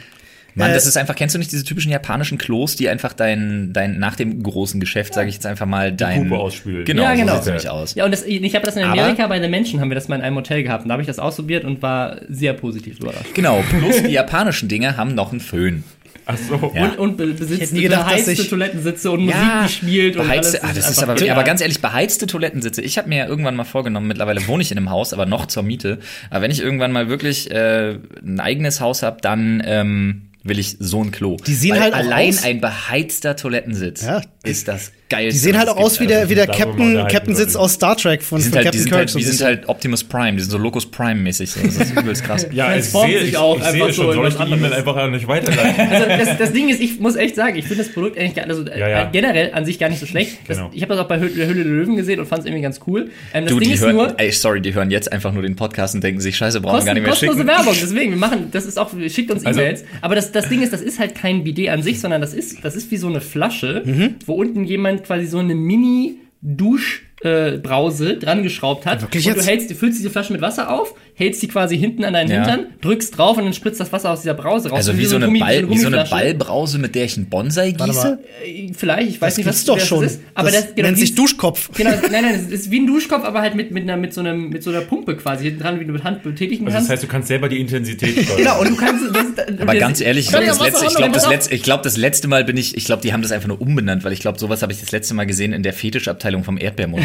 Mann, 0.55 0.71
Äh, 0.71 0.73
das 0.73 0.85
ist 0.85 0.97
einfach, 0.97 1.15
kennst 1.15 1.33
du 1.35 1.39
nicht 1.39 1.51
diese 1.51 1.63
typischen 1.63 1.91
japanischen 1.91 2.37
Klos, 2.37 2.75
die 2.75 2.89
einfach 2.89 3.13
dein, 3.13 3.71
dein 3.73 3.99
nach 3.99 4.15
dem 4.15 4.43
großen 4.43 4.79
Geschäft, 4.79 5.13
sage 5.13 5.29
ich 5.29 5.35
jetzt 5.35 5.45
einfach 5.45 5.65
mal, 5.65 5.91
dein. 5.93 6.23
Puppe 6.27 6.41
ausspülen. 6.41 6.85
Genau, 6.85 7.03
Ja, 7.03 7.13
genau. 7.15 7.27
so 7.27 7.33
sieht's 7.35 7.45
nämlich 7.47 7.69
aus. 7.69 7.95
Ja, 7.95 8.05
und 8.05 8.11
das, 8.11 8.23
ich 8.25 8.55
habe 8.55 8.65
das 8.65 8.75
in 8.75 8.83
Aber- 8.83 8.93
Amerika 9.01 9.27
bei 9.27 9.39
den 9.39 9.49
Menschen, 9.51 9.79
haben 9.79 9.89
wir 9.89 9.95
das 9.95 10.07
mal 10.07 10.15
in 10.17 10.21
einem 10.21 10.35
Hotel 10.35 10.63
gehabt. 10.63 10.83
Und 10.83 10.89
da 10.89 10.93
habe 10.93 11.01
ich 11.03 11.07
das 11.07 11.19
ausprobiert 11.19 11.63
und 11.63 11.81
war 11.81 12.17
sehr 12.29 12.53
positiv 12.53 12.99
überrascht. 12.99 13.33
Genau, 13.33 13.63
plus 13.69 14.03
die 14.03 14.09
japanischen 14.11 14.67
Dinge 14.69 14.97
haben 14.97 15.15
noch 15.15 15.31
einen 15.31 15.39
Föhn. 15.39 15.83
Ach 16.25 16.37
so. 16.37 16.71
Ja. 16.75 16.89
Und, 16.89 16.99
und 16.99 17.17
be- 17.17 17.27
besitzt 17.27 17.73
gedacht, 17.73 18.01
dass 18.03 18.09
beheizte 18.25 18.31
ich- 18.33 18.49
Toilettensitze 18.49 19.09
und 19.11 19.21
Musik, 19.25 19.39
die 19.65 19.69
spielt 19.73 20.17
und 20.17 20.27
beheizte, 20.27 20.61
alles. 20.61 20.71
ah, 20.71 20.73
das 20.75 20.89
ist 20.91 21.01
aber, 21.03 21.15
genial. 21.15 21.35
aber 21.35 21.43
ganz 21.45 21.61
ehrlich, 21.61 21.81
beheizte 21.81 22.27
Toilettensitze. 22.27 22.81
Ich 22.81 22.97
habe 22.99 23.09
mir 23.09 23.17
ja 23.17 23.25
irgendwann 23.25 23.55
mal 23.55 23.63
vorgenommen, 23.63 24.07
mittlerweile 24.07 24.45
wohne 24.47 24.61
ich 24.61 24.71
in 24.71 24.77
einem 24.77 24.91
Haus, 24.91 25.13
aber 25.13 25.25
noch 25.25 25.47
zur 25.47 25.63
Miete. 25.63 25.97
Aber 26.29 26.41
wenn 26.43 26.51
ich 26.51 26.61
irgendwann 26.61 26.91
mal 26.91 27.09
wirklich 27.09 27.49
äh, 27.49 27.95
ein 28.23 28.39
eigenes 28.39 28.81
Haus 28.81 29.01
habe, 29.01 29.17
dann 29.21 29.63
ähm, 29.65 30.21
will 30.43 30.59
ich 30.59 30.77
so 30.79 31.03
ein 31.03 31.11
Klo. 31.11 31.37
Die 31.45 31.53
sehen 31.53 31.71
Weil 31.73 31.81
halt 31.81 31.93
allein 31.93 32.29
aus- 32.29 32.43
ein 32.43 32.61
beheizter 32.61 33.35
Toilettensitz 33.35 34.01
Ja. 34.03 34.21
ist 34.43 34.67
das 34.67 34.91
geilste. 35.11 35.33
Die 35.33 35.37
sehen 35.39 35.57
halt 35.59 35.69
auch 35.69 35.77
aus 35.77 35.99
wie 35.99 36.07
der, 36.07 36.27
wie 36.29 36.35
der 36.35 36.47
mal 36.47 36.55
Captain, 36.57 37.07
Captain 37.07 37.35
Sitz 37.35 37.55
aus 37.55 37.73
Star 37.73 37.95
Trek 37.95 38.23
von, 38.23 38.39
Die 38.39 38.43
sind 38.45 38.53
von 38.55 38.57
halt, 38.57 38.73
die 38.73 38.79
Captain 38.79 38.81
sind 38.81 38.89
Kirk. 38.89 38.97
halt, 38.99 39.09
so 39.11 39.17
die 39.19 39.23
sind 39.25 39.31
bisschen. 39.33 39.45
halt 39.45 39.69
Optimus 39.69 40.03
Prime, 40.03 40.33
die 40.33 40.39
sind 40.39 40.49
so 40.51 40.57
Locus 40.57 40.89
Prime 40.89 41.15
mäßig. 41.21 41.51
So. 41.51 41.61
Das 41.61 41.75
ist 41.77 41.91
übelst 41.95 42.23
krass. 42.23 42.47
Ja, 42.51 42.75
ich 42.75 42.85
sehe, 42.85 43.19
sich 43.19 43.29
ich, 43.29 43.37
auch 43.37 43.57
ich 43.57 43.63
einfach 43.63 43.71
sehe 43.71 43.93
so 43.93 44.03
schon, 44.03 44.13
soll 44.15 44.27
ich 44.27 44.33
was 44.39 44.45
die 44.47 44.53
E-Mail 44.53 44.65
anderes. 44.73 44.77
einfach 44.87 45.09
nicht 45.11 45.27
weiterleiten? 45.27 45.87
Also 45.91 46.05
das, 46.07 46.37
das 46.39 46.53
Ding 46.53 46.69
ist, 46.69 46.81
ich 46.81 46.99
muss 46.99 47.15
echt 47.15 47.35
sagen, 47.35 47.55
ich 47.57 47.65
finde 47.65 47.83
das 47.83 47.93
Produkt 47.93 48.17
eigentlich 48.17 48.35
gar, 48.35 48.47
also, 48.47 48.63
Ja, 48.65 48.87
ja. 48.87 49.01
äh, 49.03 49.07
generell 49.11 49.51
an 49.53 49.65
sich 49.65 49.77
gar 49.77 49.89
nicht 49.89 49.99
so 49.99 50.05
schlecht. 50.05 50.37
Das, 50.47 50.57
Genau. 50.57 50.69
Ich 50.73 50.81
habe 50.81 50.93
das 50.95 51.03
auch 51.03 51.07
bei 51.07 51.19
Hülle 51.19 51.29
der 51.35 51.47
Löwen 51.65 51.95
gesehen 51.95 52.19
und 52.19 52.25
fand 52.27 52.41
es 52.41 52.45
irgendwie 52.45 52.61
ganz 52.63 52.79
cool. 52.87 53.09
Ähm, 53.33 53.43
das 53.45 53.53
Du, 53.53 53.59
Ding 53.59 53.69
die 53.69 53.75
ist 53.75 53.81
hören, 53.81 53.95
nur, 53.95 54.19
ey, 54.19 54.31
sorry, 54.31 54.61
die 54.61 54.73
hören 54.73 54.91
jetzt 54.91 55.11
einfach 55.11 55.31
nur 55.33 55.43
den 55.43 55.55
Podcast 55.55 55.95
und 55.95 56.03
denken 56.03 56.21
sich, 56.21 56.37
scheiße, 56.37 56.61
brauchen 56.61 56.85
wir 56.85 56.93
gar 56.93 56.93
Kosten, 56.93 56.93
nicht 56.95 57.01
mehr 57.03 57.09
kostenlose 57.11 57.39
schicken. 57.39 57.47
Werbung, 57.49 57.75
deswegen, 57.81 58.11
wir 58.11 58.17
machen, 58.17 58.47
das 58.51 58.65
ist 58.65 58.77
auch, 58.79 58.89
schickt 59.09 59.31
uns 59.31 59.45
Also- 59.45 59.59
E-Mails. 59.59 59.83
Aber 60.01 60.15
das, 60.15 60.31
das 60.31 60.47
Ding 60.49 60.61
ist, 60.61 60.71
das 60.73 60.81
ist 60.81 60.99
halt 60.99 61.15
kein 61.15 61.43
Bidet 61.43 61.69
an 61.69 61.83
sich, 61.83 61.99
sondern 61.99 62.21
das 62.21 62.33
ist, 62.33 62.63
das 62.63 62.75
ist 62.75 62.91
wie 62.91 62.97
so 62.97 63.07
eine 63.07 63.21
Flasche, 63.21 63.81
Mhm. 63.85 64.15
wo 64.25 64.33
unten 64.35 64.63
jemand 64.65 65.00
quasi 65.01 65.27
so 65.27 65.37
eine 65.39 65.53
Mini-Dusch- 65.55 67.03
äh, 67.23 67.57
Brause 67.57 68.17
dran 68.17 68.43
geschraubt 68.43 68.85
hat. 68.85 69.01
Wirklich 69.01 69.27
und 69.27 69.37
du 69.37 69.43
hältst, 69.43 69.69
du 69.69 69.75
füllst 69.75 69.99
diese 69.99 70.09
Flasche 70.09 70.33
mit 70.33 70.41
Wasser 70.41 70.71
auf, 70.71 70.95
hältst 71.13 71.41
die 71.43 71.47
quasi 71.47 71.77
hinten 71.77 72.03
an 72.03 72.13
deinen 72.13 72.31
Ja. 72.31 72.37
Hintern, 72.45 72.67
drückst 72.81 73.17
drauf 73.17 73.37
und 73.37 73.43
dann 73.43 73.53
spritzt 73.53 73.79
das 73.79 73.91
Wasser 73.91 74.09
aus 74.11 74.21
dieser 74.21 74.33
Brause 74.33 74.69
raus. 74.69 74.77
Also 74.87 74.97
wie 74.97 75.05
so 75.05 75.17
eine, 75.17 75.27
Gummi- 75.27 75.39
Ball, 75.39 75.69
wie 75.69 75.77
so 75.77 75.87
eine. 75.87 76.03
Ballbrause, 76.09 76.79
mit 76.79 76.95
der 76.95 77.05
ich 77.05 77.17
einen 77.17 77.27
Bonsai 77.29 77.71
gieße? 77.73 78.19
Äh, 78.45 78.71
Vielleicht, 78.75 79.09
ich 79.09 79.21
weiß 79.21 79.33
Das 79.35 79.37
nicht, 79.37 79.47
was 79.47 79.63
doch 79.65 79.77
das 79.77 79.87
schon. 79.87 80.03
ist. 80.03 80.19
Aber 80.33 80.49
das, 80.49 80.65
das, 80.67 80.75
genau, 80.75 80.87
nennt 80.87 80.97
wie- 80.97 81.01
sich 81.01 81.15
Duschkopf. 81.15 81.69
Genau, 81.77 81.91
nein, 81.91 82.23
nein, 82.23 82.35
es 82.47 82.51
ist 82.51 82.71
wie 82.71 82.79
ein 82.79 82.87
Duschkopf, 82.87 83.23
aber 83.23 83.41
halt 83.41 83.55
mit, 83.55 83.71
mit, 83.71 83.83
einer, 83.83 83.97
mit, 83.97 84.13
so, 84.13 84.21
einem, 84.21 84.49
mit 84.49 84.63
so 84.63 84.71
einer 84.71 84.81
Pumpe 84.81 85.15
quasi 85.17 85.45
hinten 85.45 85.59
dran, 85.61 85.79
wie 85.79 85.85
du 85.85 85.93
mit 85.93 86.03
Hand 86.03 86.23
betätigen 86.23 86.65
Also 86.65 86.75
kannst. 86.77 86.89
das 86.89 86.93
heißt, 86.95 87.03
du 87.03 87.07
kannst 87.07 87.27
selber 87.27 87.49
die 87.49 87.59
Intensität 87.59 88.17
steuern. 88.23 88.37
genau, 88.37 88.59
und 88.61 88.69
du 88.69 88.75
kannst. 88.77 89.03
Das, 89.15 89.59
Aber 89.61 89.75
ganz 89.75 90.01
ehrlich, 90.01 90.25
ich 90.25 90.31
glaube, 90.31 90.45
das, 90.47 90.59
letzte, 90.59 90.85
ich 90.87 90.95
glaub, 90.95 91.13
das, 91.13 91.27
letzte, 91.29 91.53
ich 91.55 91.63
glaub, 91.63 91.83
das 91.83 91.97
letzte 91.97 92.27
Mal 92.27 92.43
bin 92.45 92.57
ich, 92.57 92.75
ich 92.77 92.85
glaube, 92.85 93.01
die 93.03 93.13
haben 93.13 93.21
das 93.21 93.31
einfach 93.31 93.47
nur 93.47 93.61
umbenannt, 93.61 94.03
weil 94.03 94.13
ich 94.13 94.19
glaube, 94.21 94.39
sowas 94.39 94.61
habe 94.63 94.73
ich 94.73 94.79
das 94.79 94.91
letzte 94.91 95.13
Mal 95.13 95.25
gesehen 95.25 95.53
in 95.53 95.61
der 95.63 95.73
Fetischabteilung 95.73 96.43
vom 96.43 96.57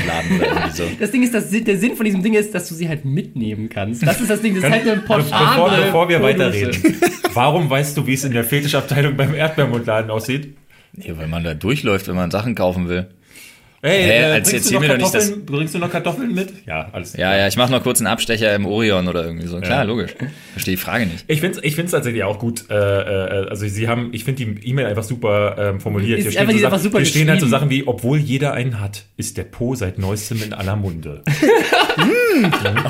Erdbeermundladen 0.07 0.37
oder 0.39 0.47
irgendwie 0.47 0.77
so. 0.77 0.85
Das 0.99 1.11
Ding 1.11 1.23
ist, 1.23 1.35
das, 1.35 1.51
der 1.51 1.79
Sinn 1.79 1.97
von 1.97 2.05
diesem 2.05 2.23
Ding 2.23 2.35
ist, 2.35 2.55
dass 2.55 2.69
du 2.69 2.75
sie 2.75 2.89
halt 2.89 3.05
mitnehmen 3.05 3.69
kannst. 3.69 4.07
Das 4.07 4.21
ist 4.21 4.31
das 4.31 4.41
Ding, 4.41 4.55
das 4.55 4.65
ist 4.65 4.71
halt 4.71 4.83
eine 4.83 4.97
Bevor, 4.97 5.19
portable 5.19 5.85
bevor 5.87 6.09
wir 6.09 6.23
weiterreden, 6.23 7.01
warum 7.35 7.69
weißt 7.69 7.97
du, 7.97 8.07
wie 8.07 8.15
es 8.15 8.25
in 8.25 8.33
der 8.33 8.45
Fetischabteilung 8.45 9.17
beim 9.17 9.35
Erdbeermundladen 9.35 10.11
aussieht? 10.11 10.57
Nee, 10.93 11.13
weil 11.17 11.29
man 11.29 11.45
da 11.45 11.55
durchläuft, 11.55 12.09
wenn 12.09 12.17
man 12.17 12.31
Sachen 12.31 12.55
kaufen 12.55 12.89
will. 12.89 13.09
Hey, 13.87 14.03
Hä, 14.03 14.11
äh, 14.11 14.25
als 14.25 14.51
bringst, 14.51 14.53
erzähl 14.55 14.69
du 14.69 14.75
noch 14.75 14.81
mir 14.81 14.89
doch 14.89 14.97
nicht, 14.97 15.13
Kartoffeln, 15.13 15.47
bringst 15.47 15.75
du 15.75 15.79
noch 15.79 15.91
Kartoffeln 15.91 16.35
mit? 16.35 16.53
Ja, 16.67 16.89
alles 16.93 17.17
Ja, 17.17 17.37
ja, 17.37 17.47
ich 17.47 17.57
mache 17.57 17.71
noch 17.71 17.83
kurz 17.83 18.01
einen 18.01 18.09
Abstecher 18.09 18.55
im 18.55 18.67
Orion 18.67 19.07
oder 19.07 19.25
irgendwie 19.25 19.47
so. 19.47 19.61
Klar, 19.61 19.79
Ja. 19.79 19.83
logisch. 19.85 20.15
Verstehe 20.53 20.73
die 20.75 20.81
Frage 20.81 21.07
nicht. 21.07 21.25
Ich 21.29 21.41
finde 21.41 21.59
es 21.59 21.65
ich 21.65 21.77
find's 21.77 21.93
tatsächlich 21.93 22.25
auch 22.25 22.39
gut. 22.39 22.65
Äh, 22.69 22.75
äh, 22.75 23.49
also 23.49 23.67
sie 23.69 23.87
haben, 23.89 24.09
ich 24.13 24.25
finde 24.25 24.45
die 24.45 24.69
E-Mail 24.69 24.87
einfach 24.87 25.05
super 25.05 25.57
ähm, 25.59 25.81
formuliert. 25.81 26.19
Ist 26.19 26.33
Hier 26.33 26.43
ist 26.43 26.53
so 26.53 26.59
Sachen, 26.59 26.79
super 26.81 26.99
hier 26.99 27.07
stehen 27.07 27.31
halt 27.31 27.41
so. 27.41 27.47
Sachen 27.47 27.71
wie, 27.71 27.87
obwohl 27.87 28.19
jeder 28.19 28.55
einen 28.55 28.81
hat, 28.81 29.05
ist 29.17 29.37
der 29.37 29.45
Po 29.45 29.75
seit 29.75 29.99
neuestem 29.99 30.43
in 30.43 30.53
aller 30.53 30.77
Munde. 30.77 31.23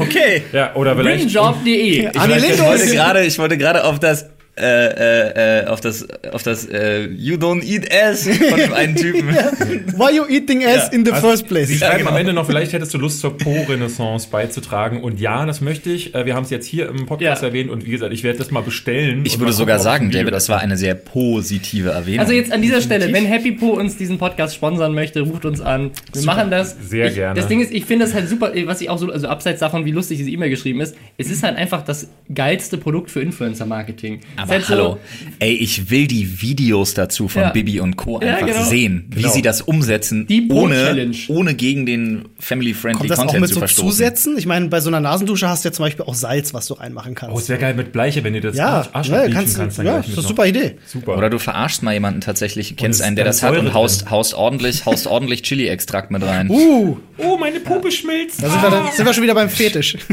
Okay. 0.01 0.43
Ja, 0.53 0.75
oder 0.75 0.97
vielleicht. 0.97 1.25
Greenjob.de. 1.33 2.09
Ich 2.09 2.61
wollte 2.61 2.87
gerade, 2.87 3.25
ich 3.25 3.39
wollte 3.39 3.57
gerade 3.59 3.85
auf 3.85 4.01
das 4.01 4.27
äh, 4.59 4.65
äh, 4.65 5.61
äh, 5.63 5.67
auf 5.67 5.81
das 5.83 6.07
auf 6.33 6.43
das 6.43 6.65
äh, 6.67 7.07
You 7.09 7.37
don't 7.37 7.63
eat 7.63 7.93
ass 7.93 8.27
von 8.27 8.73
einem 8.73 8.97
Typen. 8.97 9.29
Why 9.99 10.17
you 10.17 10.25
eating 10.29 10.65
ass 10.65 10.89
in 10.93 11.05
the 11.05 11.13
Also, 11.13 11.29
first 11.29 11.47
place? 11.47 11.69
Sie 11.69 11.77
schreiben 11.77 11.99
genau. 11.99 12.11
am 12.13 12.17
Ende 12.17 12.33
noch, 12.33 12.47
vielleicht 12.47 12.73
hättest 12.73 12.95
du 12.95 12.99
Lust 12.99 13.21
zur 13.21 13.37
Po-Renaissance 13.37 14.29
beizutragen. 14.31 15.03
Und 15.03 15.21
ja, 15.21 15.45
das 15.45 15.61
möchte 15.61 15.91
ich. 15.91 16.15
Äh, 16.15 16.25
Wir 16.25 16.35
haben 16.35 16.45
es 16.45 16.51
jetzt 16.51 16.67
hier 16.67 16.89
im 16.89 17.05
Podcast 17.05 17.43
Ja. 17.43 17.49
erwähnt 17.49 17.71
und 17.71 17.85
wie 17.85 17.91
gesagt, 17.91 18.15
ich 18.15 18.25
werde 18.25 18.39
das 18.39 18.51
mal 18.51 18.63
bestellen. 18.63 19.23
Ich 19.27 19.39
würde 19.39 19.53
sogar 19.53 19.79
sagen, 19.79 20.11
David, 20.11 20.33
das 20.33 20.49
war 20.49 20.61
eine 20.61 20.77
sehr 20.79 20.95
positive 20.95 21.91
Erwähnung. 21.91 22.21
Also 22.21 22.33
jetzt 22.33 22.51
an 22.51 22.63
dieser 22.63 22.81
Stelle, 22.81 23.13
wenn 23.13 23.27
Happy 23.27 23.53
Po 23.53 23.71
uns 23.73 23.97
diesen 23.99 24.17
Podcast 24.17 24.55
sponsern 24.55 24.95
möchte, 24.95 25.21
ruft 25.21 25.45
uns 25.45 25.61
an. 25.61 25.91
Wir 26.15 26.23
machen 26.25 26.51
das. 26.51 26.77
Sehr 26.89 27.09
ich, 27.09 27.15
gerne. 27.15 27.39
Das 27.39 27.49
Ding 27.49 27.61
ist, 27.61 27.73
ich 27.73 27.85
finde 27.85 28.07
das 28.07 28.15
halt 28.15 28.29
super, 28.29 28.53
was 28.65 28.81
ich 28.81 28.89
auch 28.89 28.99
so, 28.99 29.11
also 29.11 29.29
abseits 29.29 29.61
davon, 29.61 29.85
wie 29.85 29.91
lustig 29.91 30.17
diese 30.19 30.31
E-Mail 30.31 30.49
geschrieben 30.49 30.81
ist, 30.81 30.97
es 31.19 31.31
ist 31.31 31.43
halt 31.43 31.57
einfach 31.59 31.83
das 31.85 32.09
geilste 32.35 32.79
Produkt 32.79 33.11
für 33.11 33.21
Influencer-Marketing. 33.21 34.21
Aber 34.47 34.55
halt 34.55 34.65
so- 34.65 34.71
hallo, 34.75 34.99
ey, 35.39 35.53
ich 35.55 35.91
will 35.91 36.07
die 36.07 36.41
Videos 36.43 36.95
dazu 36.95 37.29
von 37.29 37.43
Ja. 37.43 37.51
Bibi 37.51 37.81
und 37.81 37.97
Co. 37.97 38.21
Ja, 38.23 38.35
einfach 38.37 38.47
genau. 38.47 38.65
sehen, 38.65 39.05
wie 39.11 39.23
Genau. 39.23 39.33
sie 39.35 39.43
das 39.43 39.61
umsetzen, 39.63 40.27
Die 40.27 40.49
ohne, 40.51 41.11
ohne 41.29 41.55
gegen 41.55 41.87
den 41.87 42.25
family-friendly 42.39 42.99
Kommt 42.99 43.11
das 43.11 43.19
auch 43.19 43.23
Content 43.25 43.41
mit 43.43 43.49
zu 43.49 43.55
so 43.55 43.61
verstoßen. 43.61 43.91
Zusätzen? 43.91 44.39
Ich 44.39 44.47
meine, 44.47 44.69
bei 44.69 44.81
so 44.81 44.89
einer 44.89 45.01
Nasendusche 45.01 45.49
hast 45.49 45.65
du 45.65 45.69
ja 45.69 45.73
zum 45.73 45.85
Beispiel 45.85 46.05
auch 46.05 46.15
Salz, 46.15 46.55
was 46.55 46.67
du 46.67 46.75
reinmachen 46.75 47.13
Oh, 47.13 47.15
es 47.15 47.21
kannst. 47.35 47.49
wäre 47.49 47.59
geil 47.61 47.75
mit 47.75 47.93
Bleiche, 47.93 48.25
wenn 48.25 48.35
ihr 48.35 48.41
das 48.41 48.57
ja, 48.57 48.87
Arsch, 48.93 49.09
ja, 49.09 49.29
kannst, 49.29 49.57
kannst. 49.57 49.79
dann 49.79 49.87
ja, 49.87 49.97
das 49.99 50.09
ist 50.09 50.19
eine 50.19 50.27
super 50.27 50.47
Idee. 50.47 50.77
Super. 50.87 51.17
Oder 51.19 51.31
du 51.31 51.39
verarschst 51.39 51.83
mal 51.83 51.93
jemanden 51.93 52.21
tatsächlich, 52.21 52.77
kennst 52.77 53.03
einen, 53.03 53.17
der 53.17 53.25
das 53.25 53.43
hat 53.43 53.57
und 53.57 53.75
haust, 53.75 54.11
haust 54.11 54.35
ordentlich, 54.35 54.87
haust 54.87 55.07
ordentlich 55.07 55.43
Chili-Extrakt 55.43 56.11
mit 56.11 56.23
rein. 56.23 56.49
Uh, 56.49 56.97
oh, 57.19 57.37
meine 57.39 57.61
Puppe 57.61 57.91
schmilzt. 57.91 58.43
da 58.43 58.49
sind 58.51 58.63
wir, 58.63 58.71
dann, 58.71 58.93
sind 58.93 59.05
wir 59.07 59.13
schon 59.13 59.23
wieder 59.23 59.35
beim 59.35 59.49
Fetisch. 59.49 59.97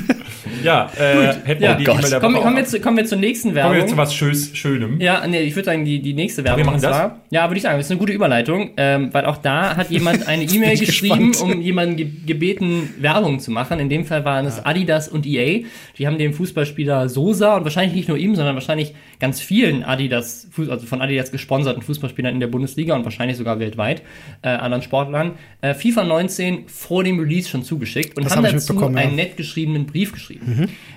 Ja, 0.64 0.90
äh, 0.98 1.34
hätten 1.46 1.62
wir 1.62 1.70
Ja, 1.70 1.76
die 1.76 1.84
Gott. 1.84 2.00
E-Mail 2.00 2.10
der 2.10 2.20
Kommen, 2.20 2.36
kommen, 2.42 2.56
wir 2.58 2.66
zu, 2.66 2.80
kommen 2.80 2.98
wir 2.98 3.06
zur 3.06 3.18
nächsten 3.18 3.50
kommen 3.50 3.56
Werbung. 3.56 3.76
wir 3.78 3.88
zu 3.88 3.98
was 3.98 4.14
Schönes, 4.16 4.56
Schönem. 4.58 5.00
Ja, 5.02 5.26
nee, 5.28 5.42
ich 5.42 5.56
würde 5.56 5.66
sagen, 5.68 5.86
die, 5.86 6.00
die 6.02 6.14
nächste 6.14 6.44
Werbung. 6.44 6.58
wir 6.60 6.66
machen 6.66 6.76
und 6.76 6.82
zwar, 6.82 7.22
Ja, 7.30 7.50
würde 7.50 7.58
ich 7.58 7.64
sagen, 7.64 7.78
das 7.78 7.88
ist 7.88 7.92
eine 7.92 8.00
gute 8.00 8.14
Überleitung, 8.14 8.72
ähm, 8.78 9.10
weil 9.14 9.26
auch 9.26 9.38
da 9.38 9.76
hat 9.76 9.90
jemand 9.90 10.28
eine 10.28 10.44
E-Mail 10.44 10.78
geschrieben, 10.78 11.32
gespannt. 11.32 11.56
um 11.56 11.62
jemanden 11.62 11.96
ge 11.98 12.08
gebeten, 12.26 12.90
Werbung 13.00 13.40
zu 13.40 13.52
machen. 13.52 13.80
In 13.80 13.90
dem 13.90 14.06
Fall 14.06 14.24
waren 14.26 14.46
es 14.46 14.64
Adidas 14.66 15.08
und 15.08 15.26
EA. 15.26 15.64
Die 15.98 16.08
haben 16.08 16.18
dem 16.18 16.34
Fußballspieler 16.34 17.10
Sosa 17.10 17.58
und 17.58 17.64
wahrscheinlich 17.64 17.96
nicht 17.96 18.08
nur 18.08 18.18
ihm, 18.18 18.36
sondern 18.36 18.56
wahrscheinlich 18.56 18.94
ganz 19.20 19.40
vielen 19.42 19.84
Adidas, 19.84 20.48
also 20.58 20.86
von 20.86 21.02
Adidas 21.02 21.32
gesponserten 21.32 21.82
Fußballspielern 21.82 22.34
in 22.34 22.40
der 22.40 22.48
Bundesliga 22.48 22.96
und 22.96 23.04
wahrscheinlich 23.04 23.38
sogar 23.38 23.60
weltweit, 23.60 24.02
äh, 24.42 24.50
anderen 24.50 24.82
Sportlern, 24.84 25.32
äh, 25.62 25.74
FIFA 25.74 26.04
19 26.04 26.64
vor 26.68 27.04
dem 27.04 27.20
Release 27.20 27.50
schon 27.50 27.64
zugeschickt 27.64 28.18
und 28.18 28.26
Das 28.26 28.36
haben 28.36 28.46
hab 28.46 28.52
dazu 28.54 28.74
mitbekommen, 28.74 28.98
ja. 28.98 29.04
einen 29.04 29.16
nett 29.16 29.38
geschriebenen 29.38 29.86
Brief 29.86 30.12
geschrieben. 30.12 30.53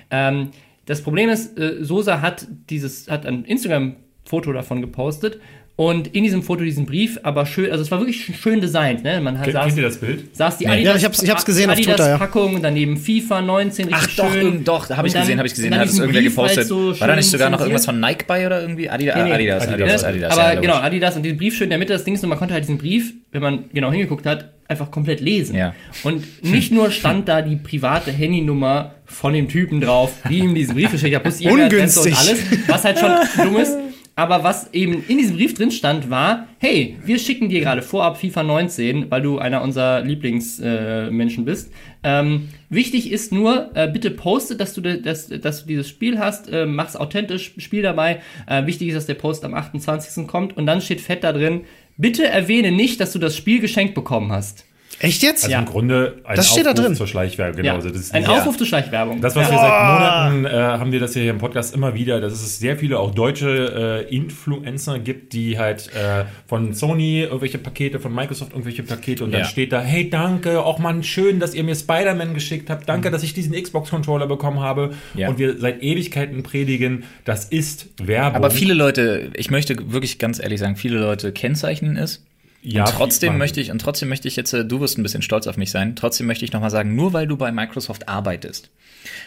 Ähm, 0.09 0.51
das 0.85 1.01
Problem 1.01 1.29
ist, 1.29 1.57
äh, 1.59 1.83
Sosa 1.83 2.21
hat 2.21 2.47
dieses, 2.69 3.09
hat 3.09 3.25
ein 3.25 3.43
Instagram-Foto 3.43 4.53
davon 4.53 4.81
gepostet 4.81 5.39
und 5.77 6.07
in 6.15 6.23
diesem 6.23 6.41
Foto 6.43 6.63
diesen 6.63 6.85
Brief, 6.87 7.19
aber 7.23 7.45
schön, 7.45 7.71
also 7.71 7.83
es 7.83 7.91
war 7.91 7.99
wirklich 7.99 8.31
schön 8.41 8.59
designt, 8.61 9.03
ne? 9.03 9.21
Man 9.21 9.37
hat 9.39 9.49
saß, 9.51 9.65
kennt 9.67 9.77
ihr 9.77 9.83
das 9.83 9.97
Bild? 9.97 10.35
saß 10.35 10.57
die 10.57 10.65
Nee. 10.65 10.71
Adidas, 10.71 10.91
Ja, 10.93 10.97
ich 10.97 11.05
hab's- 11.05 11.21
ich 11.23 11.29
hab's 11.29 11.45
gesehen 11.45 11.69
auf 11.69 11.77
Adidas 11.77 11.95
Twitter, 11.97 12.09
ja. 12.09 12.17
Packung, 12.17 12.59
daneben 12.63 12.97
FIFA 12.97 13.41
19, 13.43 13.89
Ach 13.91 13.99
richtig 14.01 14.15
doch, 14.17 14.31
schön. 14.33 14.41
irgend- 14.41 14.67
doch, 14.67 14.87
da 14.87 14.97
habe 14.97 15.07
ich 15.07 15.13
dann- 15.13 15.21
gesehen, 15.21 15.37
habe 15.37 15.47
ich 15.47 15.53
gesehen, 15.53 15.69
dann 15.71 15.79
hat 15.81 15.87
es 15.87 15.99
irgendwer 15.99 16.19
Brief 16.21 16.35
halt 16.37 16.49
gepostet. 16.49 16.67
so 16.67 16.99
War 16.99 17.07
da 17.07 17.15
nicht 17.15 17.29
sogar 17.29 17.49
noch 17.51 17.59
irgendwas 17.61 17.85
von 17.85 17.99
Nike 17.99 18.25
bei 18.27 18.45
oder 18.47 18.59
irgendwie? 18.61 18.89
Adi 18.89 19.05
Nee, 19.05 19.11
nee. 19.23 19.31
Adidas, 19.31 19.63
Adidas, 19.67 19.71
Adidas, 19.81 20.03
Adidas, 20.03 20.31
aber 20.37 20.53
ja, 20.55 20.59
genau, 20.59 20.75
Adidas 20.77 21.15
und 21.15 21.21
diesen 21.23 21.37
Brief 21.37 21.55
schön 21.55 21.65
in 21.65 21.69
der 21.69 21.79
Mitte 21.79 21.93
des 21.93 22.03
Dings 22.03 22.23
und 22.23 22.29
man 22.29 22.39
konnte 22.39 22.55
halt 22.55 22.63
diesen 22.63 22.79
Brief, 22.79 23.13
wenn 23.31 23.41
man 23.43 23.65
genau 23.71 23.91
hingeguckt 23.91 24.25
hat, 24.25 24.53
einfach 24.67 24.89
komplett 24.91 25.21
lesen. 25.21 25.55
Ja. 25.55 25.75
Und 26.03 26.43
nicht 26.43 26.71
nur 26.73 26.89
stand 26.91 27.29
da 27.29 27.41
die 27.43 27.55
private 27.55 28.11
Handynummer 28.11 28.95
von 29.05 29.31
dem 29.33 29.47
Typen 29.47 29.79
drauf, 29.79 30.11
die 30.29 30.39
ihm 30.39 30.55
diesen 30.55 30.73
Brief 30.73 30.91
geschickt 30.91 31.15
hat, 31.15 31.21
plus 31.23 31.37
die 31.37 31.45
E-Mail-Adresse 31.45 32.01
und 32.01 32.17
alles, 32.17 32.39
was 32.67 32.83
halt 32.83 32.97
schon 32.99 33.11
dumm 33.45 33.57
ist. 33.57 33.77
Aber 34.17 34.43
was 34.43 34.73
eben 34.73 35.03
in 35.07 35.19
diesem 35.19 35.35
Brief 35.35 35.53
drin 35.53 35.69
stand, 35.69 36.09
war, 36.09 36.47
hey, 36.57 36.97
wir 37.05 37.19
schicken 37.19 37.49
dir 37.49 37.61
gerade 37.61 37.83
vorab 37.83 38.17
FIFA 38.17 38.41
19, 38.41 39.11
weil 39.11 39.21
du 39.21 39.37
einer 39.37 39.61
unserer 39.61 40.01
Lieblingsmenschen 40.01 41.43
äh, 41.43 41.45
bist. 41.45 41.71
Ähm, 42.01 42.49
wichtig 42.69 43.11
ist 43.11 43.31
nur, 43.31 43.69
äh, 43.75 43.87
bitte 43.87 44.09
poste, 44.09 44.55
dass 44.55 44.73
du, 44.73 44.81
dass, 44.81 45.27
dass 45.27 45.61
du 45.61 45.67
dieses 45.67 45.87
Spiel 45.87 46.17
hast, 46.17 46.49
äh, 46.49 46.65
mach's 46.65 46.95
authentisch, 46.95 47.53
Spiel 47.59 47.83
dabei. 47.83 48.23
Äh, 48.47 48.65
wichtig 48.65 48.87
ist, 48.87 48.95
dass 48.95 49.05
der 49.05 49.13
Post 49.13 49.45
am 49.45 49.53
28. 49.53 50.25
kommt 50.25 50.57
und 50.57 50.65
dann 50.65 50.81
steht 50.81 50.99
fett 50.99 51.23
da 51.23 51.31
drin, 51.31 51.65
bitte 51.95 52.25
erwähne 52.25 52.71
nicht, 52.71 52.99
dass 52.99 53.13
du 53.13 53.19
das 53.19 53.37
Spiel 53.37 53.59
geschenkt 53.59 53.93
bekommen 53.93 54.31
hast. 54.31 54.65
Echt 54.99 55.21
jetzt? 55.21 55.43
Also 55.43 55.51
Ja. 55.53 55.59
im 55.59 55.65
Grunde 55.65 56.21
ein 56.23 56.35
Das 56.35 56.49
steht 56.49 56.65
da 56.65 56.71
Aufruf 56.71 56.85
drin. 56.85 56.95
zur 56.95 57.07
Schleichwerbung. 57.07 57.57
Genau, 57.61 57.75
also 57.75 57.89
das 57.89 57.99
ist 57.99 58.13
Ein 58.15 58.23
nicht- 58.23 58.31
Aufruf 58.31 58.57
zur 58.57 58.65
Schleichwerbung. 58.65 59.21
Das, 59.21 59.35
was 59.35 59.49
wir 59.51 59.57
seit 59.57 59.69
Monaten 59.69 60.45
äh, 60.45 60.49
haben 60.49 60.91
wir 60.91 60.99
das 60.99 61.13
ja 61.15 61.21
hier 61.21 61.31
im 61.31 61.37
Podcast 61.37 61.75
immer 61.75 61.93
wieder, 61.93 62.19
dass 62.19 62.33
es 62.33 62.57
sehr 62.59 62.77
viele 62.77 62.97
auch 62.99 63.13
deutsche 63.13 64.05
äh, 64.09 64.15
Influencer 64.15 64.99
gibt, 64.99 65.33
die 65.33 65.59
halt 65.59 65.89
äh, 65.93 66.25
von 66.47 66.73
Sony 66.73 67.21
irgendwelche 67.21 67.57
Pakete, 67.57 67.99
von 67.99 68.13
Microsoft 68.13 68.53
irgendwelche 68.53 68.83
Pakete 68.83 69.23
und 69.23 69.31
dann 69.31 69.41
Ja. 69.41 69.47
steht 69.47 69.71
da, 69.71 69.81
hey, 69.81 70.09
danke, 70.09 70.63
auch 70.63 70.79
Mann, 70.79 71.03
schön, 71.03 71.39
dass 71.39 71.53
ihr 71.53 71.63
mir 71.63 71.75
Spider-Man 71.75 72.33
geschickt 72.33 72.69
habt, 72.69 72.81
Mhm. 72.83 72.87
danke, 72.87 73.11
dass 73.11 73.23
ich 73.23 73.33
diesen 73.33 73.53
Xbox-Controller 73.53 74.27
bekommen 74.27 74.61
habe 74.61 74.91
Ja. 75.15 75.29
und 75.29 75.37
wir 75.37 75.57
seit 75.59 75.83
Ewigkeiten 75.83 76.43
predigen, 76.43 77.03
das 77.25 77.45
ist 77.45 77.87
Werbung. 78.01 78.35
Aber 78.35 78.49
viele 78.51 78.73
Leute, 78.73 79.29
ich 79.35 79.51
möchte 79.51 79.75
wirklich 79.91 80.17
ganz 80.19 80.39
ehrlich 80.41 80.59
sagen, 80.59 80.75
viele 80.75 80.97
Leute 80.99 81.31
kennzeichnen 81.31 81.97
es. 81.97 82.23
Ja, 82.61 82.85
und 82.85 82.91
trotzdem 82.91 83.37
möchte 83.37 83.61
ich, 83.61 83.71
und 83.71 83.79
trotzdem 83.79 84.09
möchte 84.09 84.27
ich 84.27 84.35
jetzt, 84.35 84.53
äh, 84.53 84.65
du 84.65 84.79
wirst 84.79 84.97
ein 84.97 85.03
bisschen 85.03 85.21
stolz 85.21 85.47
auf 85.47 85.57
mich 85.57 85.71
sein, 85.71 85.95
trotzdem 85.95 86.27
möchte 86.27 86.45
ich 86.45 86.53
nochmal 86.53 86.71
sagen, 86.71 86.95
nur 86.95 87.13
weil 87.13 87.27
du 87.27 87.37
bei 87.37 87.51
Microsoft 87.51 88.09
arbeitest, 88.09 88.71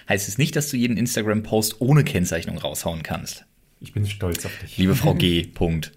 heißt 0.08 0.28
es 0.28 0.38
nicht, 0.38 0.56
dass 0.56 0.68
du 0.70 0.76
jeden 0.76 0.96
Instagram-Post 0.96 1.80
ohne 1.80 2.04
Kennzeichnung 2.04 2.58
raushauen 2.58 3.02
kannst. 3.02 3.44
ich 3.80 3.92
bin 3.92 4.06
stolz 4.06 4.44
auf 4.44 4.52
dich. 4.58 4.76
Liebe 4.76 4.94
Frau 4.94 5.14
G. 5.14 5.44
Punkt. 5.54 5.92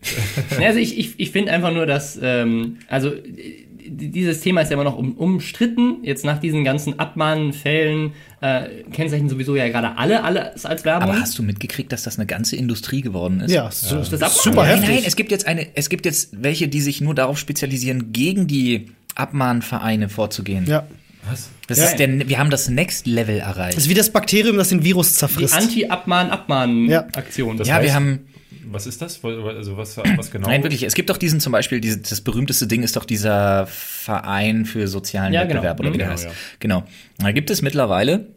Also 0.60 0.80
ich, 0.80 0.98
ich, 0.98 1.20
ich 1.20 1.32
finde 1.32 1.52
einfach 1.52 1.74
nur, 1.74 1.86
dass, 1.86 2.18
ähm, 2.22 2.78
also 2.88 3.14
äh, 3.14 3.66
dieses 3.88 4.42
Thema 4.42 4.62
ist 4.62 4.70
ja 4.70 4.76
immer 4.76 4.84
noch 4.84 4.98
um, 4.98 5.14
umstritten. 5.14 5.98
Jetzt 6.04 6.26
nach 6.26 6.40
diesen 6.40 6.64
ganzen 6.64 7.00
Abmahnfällen 7.00 8.14
äh, 8.42 8.84
kennzeichnen 8.92 9.30
sowieso 9.30 9.56
ja 9.56 9.68
gerade 9.70 9.98
alle 9.98 10.24
alles 10.24 10.66
als 10.66 10.86
Werbung. 10.86 11.10
Aber 11.10 11.20
hast 11.20 11.38
du 11.38 11.44
mitgekriegt, 11.44 11.92
dass 11.92 12.04
das 12.04 12.18
eine 12.18 12.26
ganze 12.26 12.56
Industrie 12.56 13.02
geworden 13.02 13.42
ist? 13.42 13.52
Ja, 13.52 13.70
so, 13.72 13.98
das 13.98 14.14
Abmachen? 14.14 14.32
super 14.42 14.64
Nein, 14.64 14.80
heftig. 14.82 14.96
nein, 14.96 15.04
es 15.06 15.16
gibt 15.16 15.32
jetzt 15.32 15.48
eine, 15.48 15.68
es 15.76 15.90
gibt 15.90 16.06
jetzt 16.06 16.30
welche, 16.44 16.68
die 16.68 16.82
sich 16.82 17.02
nur 17.02 17.16
darauf 17.16 17.38
spezialisieren, 17.38 18.14
gegen 18.14 18.48
die 18.48 18.92
Abmahnvereine 19.16 20.10
vorzugehen. 20.10 20.66
Ja. 20.68 20.86
Was? 21.30 21.50
Das 21.68 21.78
Ja. 21.78 21.86
ist 21.86 21.98
der, 22.00 22.28
wir 22.28 22.38
haben 22.38 22.50
das 22.50 22.68
Next 22.68 23.08
Level 23.08 23.38
erreicht. 23.40 23.78
Das 23.78 23.86
ist 23.86 23.90
wie 23.90 23.94
das 23.94 24.10
Bakterium, 24.10 24.58
das 24.58 24.70
den 24.70 24.84
Virus 24.84 25.14
die 25.14 25.20
zerfrisst. 25.20 25.54
Anti-Abmahn-Abmahn-Aktion. 25.56 27.58
Das 27.58 27.68
ja, 27.68 27.82
wir 27.82 27.94
haben, 27.94 28.20
Was 28.68 28.88
ist 28.88 29.02
das? 29.02 29.24
Also 29.24 29.78
was, 29.78 29.98
was 30.18 30.32
genau? 30.32 30.48
nein, 30.48 30.64
wirklich, 30.64 30.84
es 30.84 30.94
gibt 30.94 31.10
doch 31.10 31.18
diesen 31.18 31.40
zum 31.40 31.52
Beispiel, 31.52 31.80
diese, 31.82 32.00
das 32.00 32.22
berühmteste 32.22 32.68
Ding 32.68 32.84
ist 32.84 32.96
doch 32.96 33.06
dieser 33.06 33.68
Verein 33.68 34.66
für 34.66 34.88
sozialen 34.88 35.34
Ja, 35.34 35.44
genau. 35.44 35.56
Wettbewerb 35.56 35.80
oder 35.80 35.94
wie 35.94 35.98
der 35.98 36.08
Genau, 36.08 36.14
heißt. 36.18 36.26
ja. 36.26 36.32
Genau. 36.60 36.84
Da 37.18 37.32
gibt 37.32 37.50
es 37.50 37.62
mittlerweile 37.62 38.28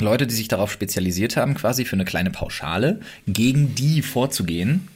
Leute, 0.00 0.26
die 0.26 0.34
sich 0.34 0.48
darauf 0.48 0.70
spezialisiert 0.72 1.36
haben, 1.36 1.54
quasi 1.54 1.84
für 1.84 1.94
eine 1.96 2.04
kleine 2.04 2.30
Pauschale 2.30 3.00
gegen 3.26 3.74
die 3.74 4.02
vorzugehen. 4.02 4.88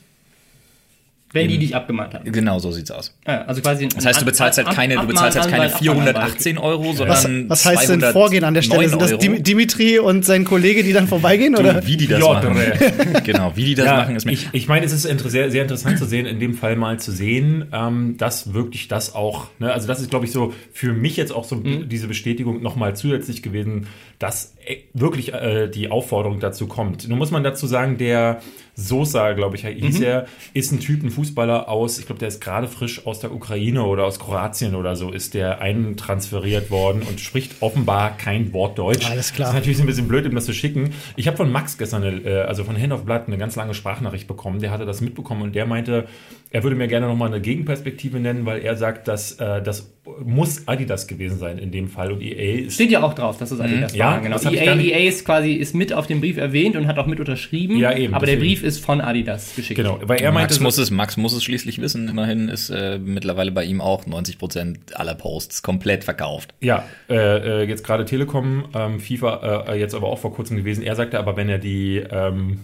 Wenn 1.32 1.48
die 1.48 1.58
dich 1.58 1.76
abgemahnt 1.76 2.14
haben. 2.14 2.30
Genau 2.32 2.58
so 2.58 2.72
sieht's 2.72 2.90
aus. 2.90 3.16
Ja, 3.26 3.42
also 3.42 3.60
quasi 3.60 3.88
Das 3.88 4.04
heißt, 4.04 4.20
du 4.20 4.24
bezahlst 4.24 4.58
halt 4.58 4.70
keine, 4.74 4.96
du 4.96 5.06
bezahlst 5.06 5.38
halt 5.38 5.48
keine 5.50 5.70
418 5.70 6.58
Euro, 6.58 6.96
was, 7.06 7.22
sondern 7.22 7.48
was 7.50 7.64
heißt 7.64 7.82
denn 7.88 8.00
209 8.00 8.12
Vorgehen 8.12 8.44
an 8.44 8.54
der 8.54 8.62
Stelle? 8.62 8.88
Sind 8.88 9.00
das 9.00 9.12
Euro. 9.12 9.20
Dimitri 9.38 9.98
und 9.98 10.24
sein 10.24 10.44
Kollege, 10.44 10.82
die 10.82 10.92
dann 10.92 11.06
vorbeigehen? 11.08 11.54
Oder? 11.56 11.86
Wie 11.86 11.96
die 11.96 12.06
das 12.08 12.18
Piotr. 12.18 12.50
machen. 12.50 12.72
genau, 13.24 13.52
wie 13.54 13.64
die 13.64 13.74
das 13.74 13.86
Ja, 13.86 13.96
machen, 13.98 14.16
ist 14.16 14.26
mir. 14.26 14.32
ich, 14.32 14.48
ich 14.52 14.66
meine, 14.68 14.84
es 14.86 14.92
ist 14.92 15.04
inter 15.04 15.30
sehr, 15.30 15.50
sehr 15.50 15.62
interessant 15.62 15.98
zu 15.98 16.04
sehen, 16.06 16.26
in 16.26 16.40
dem 16.40 16.54
Fall 16.54 16.76
mal 16.76 16.98
zu 16.98 17.12
sehen, 17.12 17.66
ähm, 17.72 18.16
dass 18.18 18.52
wirklich 18.54 18.88
das 18.88 19.14
auch, 19.14 19.48
ne, 19.58 19.72
also 19.72 19.86
das 19.86 20.00
ist, 20.00 20.10
glaube 20.10 20.24
ich, 20.24 20.32
so 20.32 20.52
für 20.72 20.92
mich 20.92 21.16
jetzt 21.16 21.32
auch 21.32 21.44
so 21.44 21.56
Mhm. 21.56 21.88
diese 21.88 22.08
Bestätigung 22.08 22.62
nochmal 22.62 22.96
zusätzlich 22.96 23.42
gewesen, 23.42 23.86
dass 24.18 24.54
wirklich 24.94 25.32
äh, 25.32 25.68
die 25.68 25.90
Aufforderung 25.90 26.40
dazu 26.40 26.66
kommt. 26.66 27.08
Nun 27.08 27.18
muss 27.18 27.30
man 27.30 27.42
dazu 27.44 27.66
sagen, 27.66 27.98
der 27.98 28.40
Sosa, 28.74 29.32
glaube 29.32 29.56
ich, 29.56 29.66
hieß 29.66 29.98
Mhm. 29.98 30.04
er, 30.04 30.26
ist 30.54 30.72
ein 30.72 30.80
Typ, 30.80 31.02
ein 31.02 31.10
Fußballer 31.10 31.68
aus, 31.68 31.98
ich 31.98 32.06
glaube, 32.06 32.18
der 32.18 32.28
ist 32.28 32.40
gerade 32.40 32.66
frisch 32.66 33.06
aus 33.06 33.20
der 33.20 33.32
Ukraine 33.32 33.84
oder 33.84 34.04
aus 34.04 34.18
Kroatien 34.18 34.74
oder 34.74 34.96
so, 34.96 35.10
ist 35.10 35.34
der 35.34 35.60
eintransferiert 35.60 36.70
worden 36.70 37.02
und 37.08 37.20
spricht 37.20 37.60
offenbar 37.60 38.16
kein 38.16 38.52
Wort 38.52 38.78
Deutsch. 38.78 39.04
Alles 39.10 39.32
klar. 39.32 39.48
Das 39.48 39.54
ist 39.54 39.60
natürlich 39.60 39.80
ein 39.80 39.86
bisschen 39.86 40.08
blöd, 40.08 40.24
ihm 40.24 40.34
das 40.34 40.46
zu 40.46 40.54
schicken. 40.54 40.90
Ich 41.16 41.26
habe 41.26 41.36
von 41.36 41.50
Max 41.52 41.76
gestern, 41.76 42.02
eine, 42.04 42.20
äh, 42.22 42.40
also 42.42 42.64
von 42.64 42.80
Hand 42.80 42.92
of 42.92 43.04
Blood, 43.04 43.22
eine 43.26 43.36
ganz 43.38 43.56
lange 43.56 43.74
Sprachnachricht 43.74 44.26
bekommen. 44.26 44.60
Der 44.60 44.70
hatte 44.70 44.86
das 44.86 45.00
mitbekommen 45.00 45.42
und 45.42 45.54
der 45.54 45.66
meinte, 45.66 46.06
er 46.52 46.62
würde 46.64 46.74
mir 46.74 46.88
gerne 46.88 47.06
nochmal 47.06 47.28
eine 47.28 47.40
Gegenperspektive 47.40 48.18
nennen, 48.18 48.44
weil 48.44 48.60
er 48.62 48.76
sagt, 48.76 49.06
dass 49.06 49.32
äh, 49.32 49.62
das 49.62 49.92
muss 50.24 50.66
Adidas 50.66 51.06
gewesen 51.06 51.38
sein 51.38 51.58
in 51.58 51.70
dem 51.70 51.88
Fall 51.88 52.10
und 52.10 52.20
EA 52.22 52.64
ist. 52.66 52.74
Steht 52.74 52.90
ja 52.90 53.02
auch 53.02 53.14
drauf, 53.14 53.38
dass 53.38 53.52
es 53.52 53.60
Adidas 53.60 53.94
Ja, 53.94 54.06
war. 54.06 54.20
Genau. 54.20 54.34
das 54.34 54.46
hab 54.46 54.52
ich 54.52 54.60
EA, 54.60 54.74
EA 54.74 55.08
ist 55.08 55.24
quasi 55.24 55.52
ist 55.52 55.74
mit 55.74 55.92
auf 55.92 56.08
dem 56.08 56.20
Brief 56.20 56.38
erwähnt 56.38 56.74
und 56.74 56.88
hat 56.88 56.98
auch 56.98 57.06
mit 57.06 57.20
unterschrieben. 57.20 57.76
Ja, 57.76 57.96
eben, 57.96 58.14
Aber 58.14 58.26
der 58.26 58.34
deswegen. 58.34 58.54
Brief 58.54 58.64
ist 58.64 58.84
von 58.84 59.00
Adidas 59.00 59.54
geschickt. 59.54 59.76
Genau, 59.78 60.00
weil 60.02 60.20
er 60.20 60.32
meinte, 60.32 60.54
Max 60.54 60.60
muss 60.60 60.78
es, 60.78 60.90
Max 60.90 61.16
muss 61.16 61.32
es 61.32 61.44
schließlich 61.44 61.80
wissen. 61.80 62.08
Immerhin 62.08 62.48
ist 62.48 62.70
äh, 62.70 62.98
mittlerweile 62.98 63.52
bei 63.52 63.64
ihm 63.64 63.80
auch 63.80 64.06
90 64.06 64.38
Prozent 64.38 64.96
aller 64.98 65.14
Posts 65.14 65.62
komplett 65.62 66.02
verkauft. 66.02 66.52
Ja, 66.60 66.84
äh, 67.08 67.62
äh, 67.62 67.68
jetzt 67.68 67.84
gerade 67.84 68.04
Telekom, 68.04 68.64
ähm, 68.74 68.98
FIFA 68.98 69.66
äh, 69.68 69.78
jetzt 69.78 69.94
aber 69.94 70.08
auch 70.08 70.18
vor 70.18 70.32
kurzem 70.34 70.56
gewesen. 70.56 70.82
Er 70.82 70.96
sagte 70.96 71.18
aber, 71.20 71.36
wenn 71.36 71.48
er 71.48 71.58
die 71.58 71.98
ähm, 72.10 72.58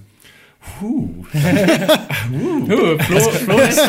Puh. 0.78 1.08
Huh, 1.32 2.98
Flo, 2.98 3.18
Flo 3.30 3.58
ist 3.58 3.80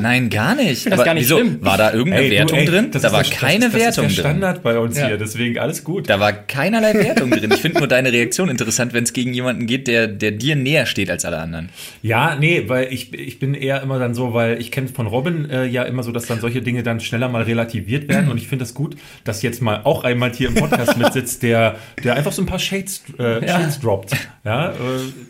Nein, 0.00 0.28
gar 0.28 0.54
nicht. 0.56 0.86
ist 0.86 0.92
Aber 0.92 1.04
gar 1.04 1.14
nicht 1.14 1.24
wieso? 1.24 1.38
schlimm. 1.38 1.58
War 1.60 1.78
da 1.78 1.92
irgendeine 1.92 2.24
Ey, 2.24 2.30
du, 2.30 2.36
Wertung 2.36 2.58
ey, 2.58 2.64
drin? 2.66 2.88
das 2.90 3.02
Da 3.02 3.08
ist 3.08 3.14
war 3.14 3.22
der- 3.22 3.32
keine 3.32 3.64
das, 3.66 3.72
das 3.72 3.80
Wertung 3.80 4.06
ist 4.06 4.16
der 4.18 4.24
drin. 4.24 4.32
Standard 4.38 4.62
bei 4.62 4.78
uns 4.78 4.98
Ja. 4.98 5.06
hier, 5.06 5.18
deswegen 5.18 5.58
alles 5.58 5.84
gut. 5.84 6.08
Da 6.10 6.18
war 6.18 6.32
keinerlei 6.32 6.94
Wertung 6.94 7.30
drin. 7.30 7.50
Ich 7.54 7.60
finde 7.60 7.78
nur 7.78 7.88
deine 7.88 8.12
Reaktion 8.12 8.48
interessant, 8.48 8.92
wenn 8.92 9.04
es 9.04 9.12
gegen 9.12 9.32
jemanden 9.34 9.66
geht, 9.66 9.86
der, 9.86 10.08
der 10.08 10.32
dir 10.32 10.56
näher 10.56 10.86
steht 10.86 11.10
als 11.10 11.24
alle 11.24 11.38
anderen. 11.38 11.68
Ja, 12.02 12.36
nee, 12.36 12.64
weil 12.66 12.92
ich, 12.92 13.12
ich 13.14 13.38
bin 13.38 13.54
eher 13.54 13.82
immer 13.82 13.98
dann 13.98 14.14
so, 14.14 14.34
weil 14.34 14.60
ich 14.60 14.72
kenne 14.72 14.88
von 14.88 15.06
Robin 15.06 15.48
äh, 15.50 15.66
ja 15.66 15.84
immer 15.84 16.02
so, 16.02 16.10
dass 16.12 16.26
dann 16.26 16.40
solche 16.40 16.60
Dinge 16.62 16.82
dann 16.82 16.98
schneller 17.00 17.28
mal 17.28 17.42
relativiert 17.42 18.08
werden 18.08 18.30
und 18.30 18.36
ich 18.38 18.48
finde 18.48 18.64
das 18.64 18.74
gut, 18.74 18.96
dass 19.24 19.42
jetzt 19.42 19.62
mal 19.62 19.80
auch 19.84 20.02
einmal 20.04 20.32
hier 20.32 20.48
im 20.48 20.54
Podcast 20.54 20.96
mitsitzt, 20.98 21.42
der, 21.42 21.76
der 22.02 22.14
einfach 22.16 22.32
so 22.32 22.42
ein 22.42 22.46
paar 22.46 22.58
Shades, 22.58 23.02
äh, 23.18 23.46
Shades 23.46 23.80
droppt. 23.80 24.12
Ja, 24.44 24.70
äh, 24.70 24.74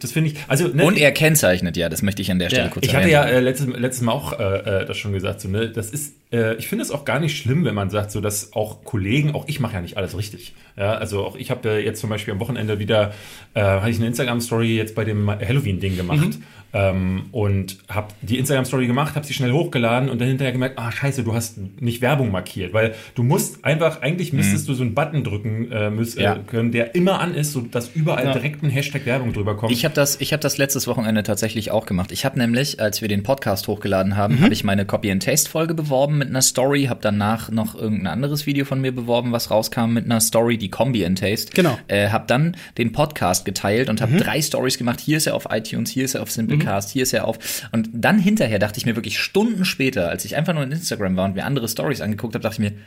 das 0.00 0.12
finde 0.12 0.30
ich, 0.30 0.36
also 0.48 0.68
ne, 0.76 0.84
Und 0.84 0.98
er 0.98 1.10
kennzeichnet, 1.12 1.76
ja, 1.76 1.88
das 1.88 2.02
möchte 2.02 2.22
ich 2.22 2.30
an 2.30 2.38
der 2.38 2.48
Stelle 2.48 2.64
Ja. 2.64 2.68
kurz 2.70 2.86
Ich 2.86 2.94
hatte 2.94 3.08
ja 3.08 3.22
erwähnen. 3.22 3.38
äh, 3.38 3.40
letztes, 3.40 3.66
letztes 3.66 4.02
Mal 4.02 4.12
auch 4.12 4.38
äh, 4.38 4.82
äh, 4.82 4.86
das 4.86 4.96
schon 4.96 5.12
gesagt, 5.12 5.40
so, 5.40 5.48
ne, 5.48 5.68
das 5.70 5.90
ist, 5.90 6.14
äh, 6.32 6.54
ich 6.56 6.68
finde 6.68 6.82
es 6.84 6.90
auch 6.90 7.04
gar 7.04 7.18
nicht 7.18 7.36
schlimm, 7.36 7.64
wenn 7.64 7.74
man 7.74 7.90
sagt, 7.90 8.10
so, 8.12 8.20
dass 8.20 8.52
auch 8.52 8.84
Kollegen, 8.84 9.34
auch 9.34 9.44
ich 9.48 9.58
mache 9.60 9.74
ja 9.74 9.80
nicht 9.80 9.96
alles 9.96 10.16
richtig. 10.16 10.54
Ja, 10.76 10.94
also 10.94 11.24
auch 11.24 11.36
ich 11.36 11.50
habe 11.50 11.68
äh, 11.68 11.84
jetzt 11.84 12.00
zum 12.00 12.10
Beispiel 12.10 12.32
am 12.34 12.40
Wochenende 12.40 12.78
wieder, 12.78 13.12
äh, 13.54 13.60
hatte 13.62 13.90
ich 13.90 13.96
eine 13.96 14.06
Instagram-Story 14.06 14.76
jetzt 14.76 14.94
bei 14.94 15.04
dem 15.04 15.28
Halloween-Ding 15.30 15.96
gemacht 15.96 16.38
ähm, 16.72 17.26
und 17.32 17.78
habe 17.88 18.08
die 18.22 18.38
Instagram-Story 18.38 18.86
gemacht, 18.86 19.14
habe 19.14 19.26
sie 19.26 19.32
schnell 19.34 19.52
hochgeladen 19.52 20.08
und 20.08 20.20
dann 20.20 20.28
hinterher 20.28 20.52
gemerkt, 20.52 20.78
ah 20.78 20.90
scheiße, 20.92 21.22
du 21.24 21.34
hast 21.34 21.58
nicht 21.80 22.00
Werbung 22.00 22.30
markiert, 22.30 22.72
weil 22.72 22.94
du 23.14 23.22
musst 23.22 23.64
einfach, 23.64 24.02
eigentlich 24.02 24.32
müsstest 24.32 24.68
du 24.68 24.74
so 24.74 24.82
einen 24.82 24.94
Button 24.94 25.24
drücken 25.24 25.70
äh, 25.72 25.90
müssen, 25.90 26.20
Ja. 26.20 26.34
äh, 26.36 26.38
können, 26.46 26.72
der 26.72 26.94
immer 26.94 27.20
an 27.20 27.34
ist, 27.34 27.52
so 27.52 27.60
dass 27.60 27.90
überall 27.94 28.26
Ja. 28.26 28.32
direkt 28.32 28.62
ein 28.62 28.70
Hashtag 28.70 29.06
Werbung 29.06 29.32
drüber 29.32 29.56
kommt. 29.56 29.72
Ich 29.72 29.84
habe 29.84 29.94
das, 29.94 30.20
ich 30.20 30.32
hab 30.32 30.40
das 30.40 30.58
letztes 30.58 30.86
Wochenende 30.86 31.22
tatsächlich 31.22 31.70
auch 31.70 31.86
gemacht. 31.86 32.12
Ich 32.12 32.24
habe 32.24 32.38
nämlich, 32.38 32.80
als 32.80 33.00
wir 33.00 33.08
den 33.08 33.22
Podcast 33.22 33.68
hochgeladen 33.68 34.16
haben, 34.16 34.40
habe 34.40 34.52
ich 34.52 34.64
meine 34.64 34.84
Copy-and-Taste-Folge 34.84 35.74
beworben 35.74 36.18
mit 36.18 36.28
einer 36.28 36.42
Story, 36.42 36.84
habe 36.84 37.00
danach 37.02 37.50
noch 37.50 37.74
irgendein 37.74 38.08
anderes 38.08 38.46
Video 38.46 38.64
von 38.64 38.80
mir 38.80 38.92
beworben, 38.94 39.32
was 39.32 39.50
rauskam 39.50 39.92
mit 39.92 40.04
einer 40.04 40.20
Story, 40.20 40.58
die 40.58 40.68
Combi-and-Taste. 40.70 41.52
Genau. 41.54 41.78
Äh, 41.88 42.08
habe 42.10 42.24
dann 42.26 42.56
den 42.78 42.92
Podcast 42.92 43.44
geteilt 43.44 43.88
und 43.88 44.00
habe 44.00 44.16
drei 44.16 44.40
Stories 44.42 44.78
gemacht. 44.78 45.00
Hier 45.00 45.16
ist 45.16 45.26
er 45.26 45.34
auf 45.34 45.46
iTunes, 45.50 45.90
hier 45.90 46.04
ist 46.04 46.14
er 46.14 46.22
auf 46.22 46.30
Simplecast, 46.56 46.90
hier 46.90 47.02
ist 47.02 47.12
er 47.12 47.26
auf. 47.26 47.38
Und 47.72 47.88
dann 47.92 48.18
hinterher 48.18 48.58
dachte 48.58 48.78
ich 48.78 48.86
mir 48.86 48.96
wirklich 48.96 49.18
Stunden 49.18 49.64
später, 49.64 50.08
als 50.08 50.24
ich 50.24 50.36
einfach 50.36 50.54
nur 50.54 50.62
in 50.62 50.72
Instagram 50.72 51.16
war 51.16 51.24
und 51.24 51.34
mir 51.34 51.44
andere 51.44 51.68
Stories 51.68 52.00
angeguckt 52.00 52.34
habe, 52.34 52.42
dachte 52.42 52.62
ich 52.62 52.70
mir, 52.70 52.78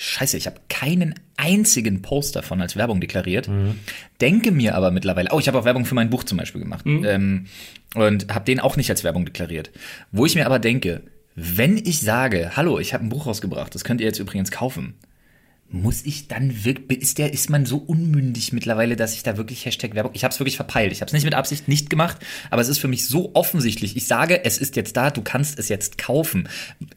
Scheiße, 0.00 0.36
ich 0.36 0.46
habe 0.46 0.60
keinen 0.68 1.14
einzigen 1.36 2.02
Post 2.02 2.36
davon 2.36 2.60
als 2.60 2.76
Werbung 2.76 3.00
deklariert. 3.00 3.48
Denke 4.20 4.52
mir 4.52 4.76
aber 4.76 4.92
mittlerweile, 4.92 5.30
oh, 5.32 5.40
ich 5.40 5.48
habe 5.48 5.58
auch 5.58 5.64
Werbung 5.64 5.84
für 5.84 5.96
mein 5.96 6.08
Buch 6.08 6.22
zum 6.22 6.38
Beispiel 6.38 6.60
gemacht 6.60 6.84
ähm, 6.86 7.46
und 7.96 8.32
habe 8.32 8.44
den 8.44 8.60
auch 8.60 8.76
nicht 8.76 8.90
als 8.90 9.02
Werbung 9.02 9.24
deklariert. 9.24 9.72
Wo 10.12 10.24
ich 10.24 10.36
mir 10.36 10.46
aber 10.46 10.60
denke, 10.60 11.02
wenn 11.34 11.76
ich 11.76 12.00
sage, 12.00 12.52
hallo, 12.54 12.78
ich 12.78 12.94
habe 12.94 13.04
ein 13.04 13.08
Buch 13.08 13.26
rausgebracht, 13.26 13.74
das 13.74 13.82
könnt 13.82 14.00
ihr 14.00 14.06
jetzt 14.06 14.20
übrigens 14.20 14.52
kaufen, 14.52 14.94
muss 15.70 16.00
ich 16.06 16.28
dann 16.28 16.64
wirklich, 16.64 17.00
ist 17.02 17.18
der, 17.18 17.32
ist 17.34 17.50
man 17.50 17.66
so 17.66 17.76
unmündig 17.76 18.54
mittlerweile, 18.54 18.96
dass 18.96 19.12
ich 19.14 19.22
da 19.22 19.36
wirklich 19.36 19.66
Hashtag 19.66 19.94
Werbung, 19.94 20.12
ich 20.14 20.24
habe 20.24 20.32
es 20.32 20.40
wirklich 20.40 20.56
verpeilt, 20.56 20.92
ich 20.92 21.02
habe 21.02 21.08
es 21.08 21.12
nicht 21.12 21.24
mit 21.24 21.34
Absicht 21.34 21.68
nicht 21.68 21.90
gemacht, 21.90 22.16
aber 22.50 22.62
es 22.62 22.68
ist 22.68 22.78
für 22.78 22.88
mich 22.88 23.06
so 23.06 23.32
offensichtlich. 23.34 23.94
Ich 23.94 24.06
sage, 24.06 24.44
es 24.46 24.56
ist 24.56 24.76
jetzt 24.76 24.96
da, 24.96 25.10
du 25.10 25.20
kannst 25.20 25.58
es 25.58 25.68
jetzt 25.68 25.98
kaufen. 25.98 26.48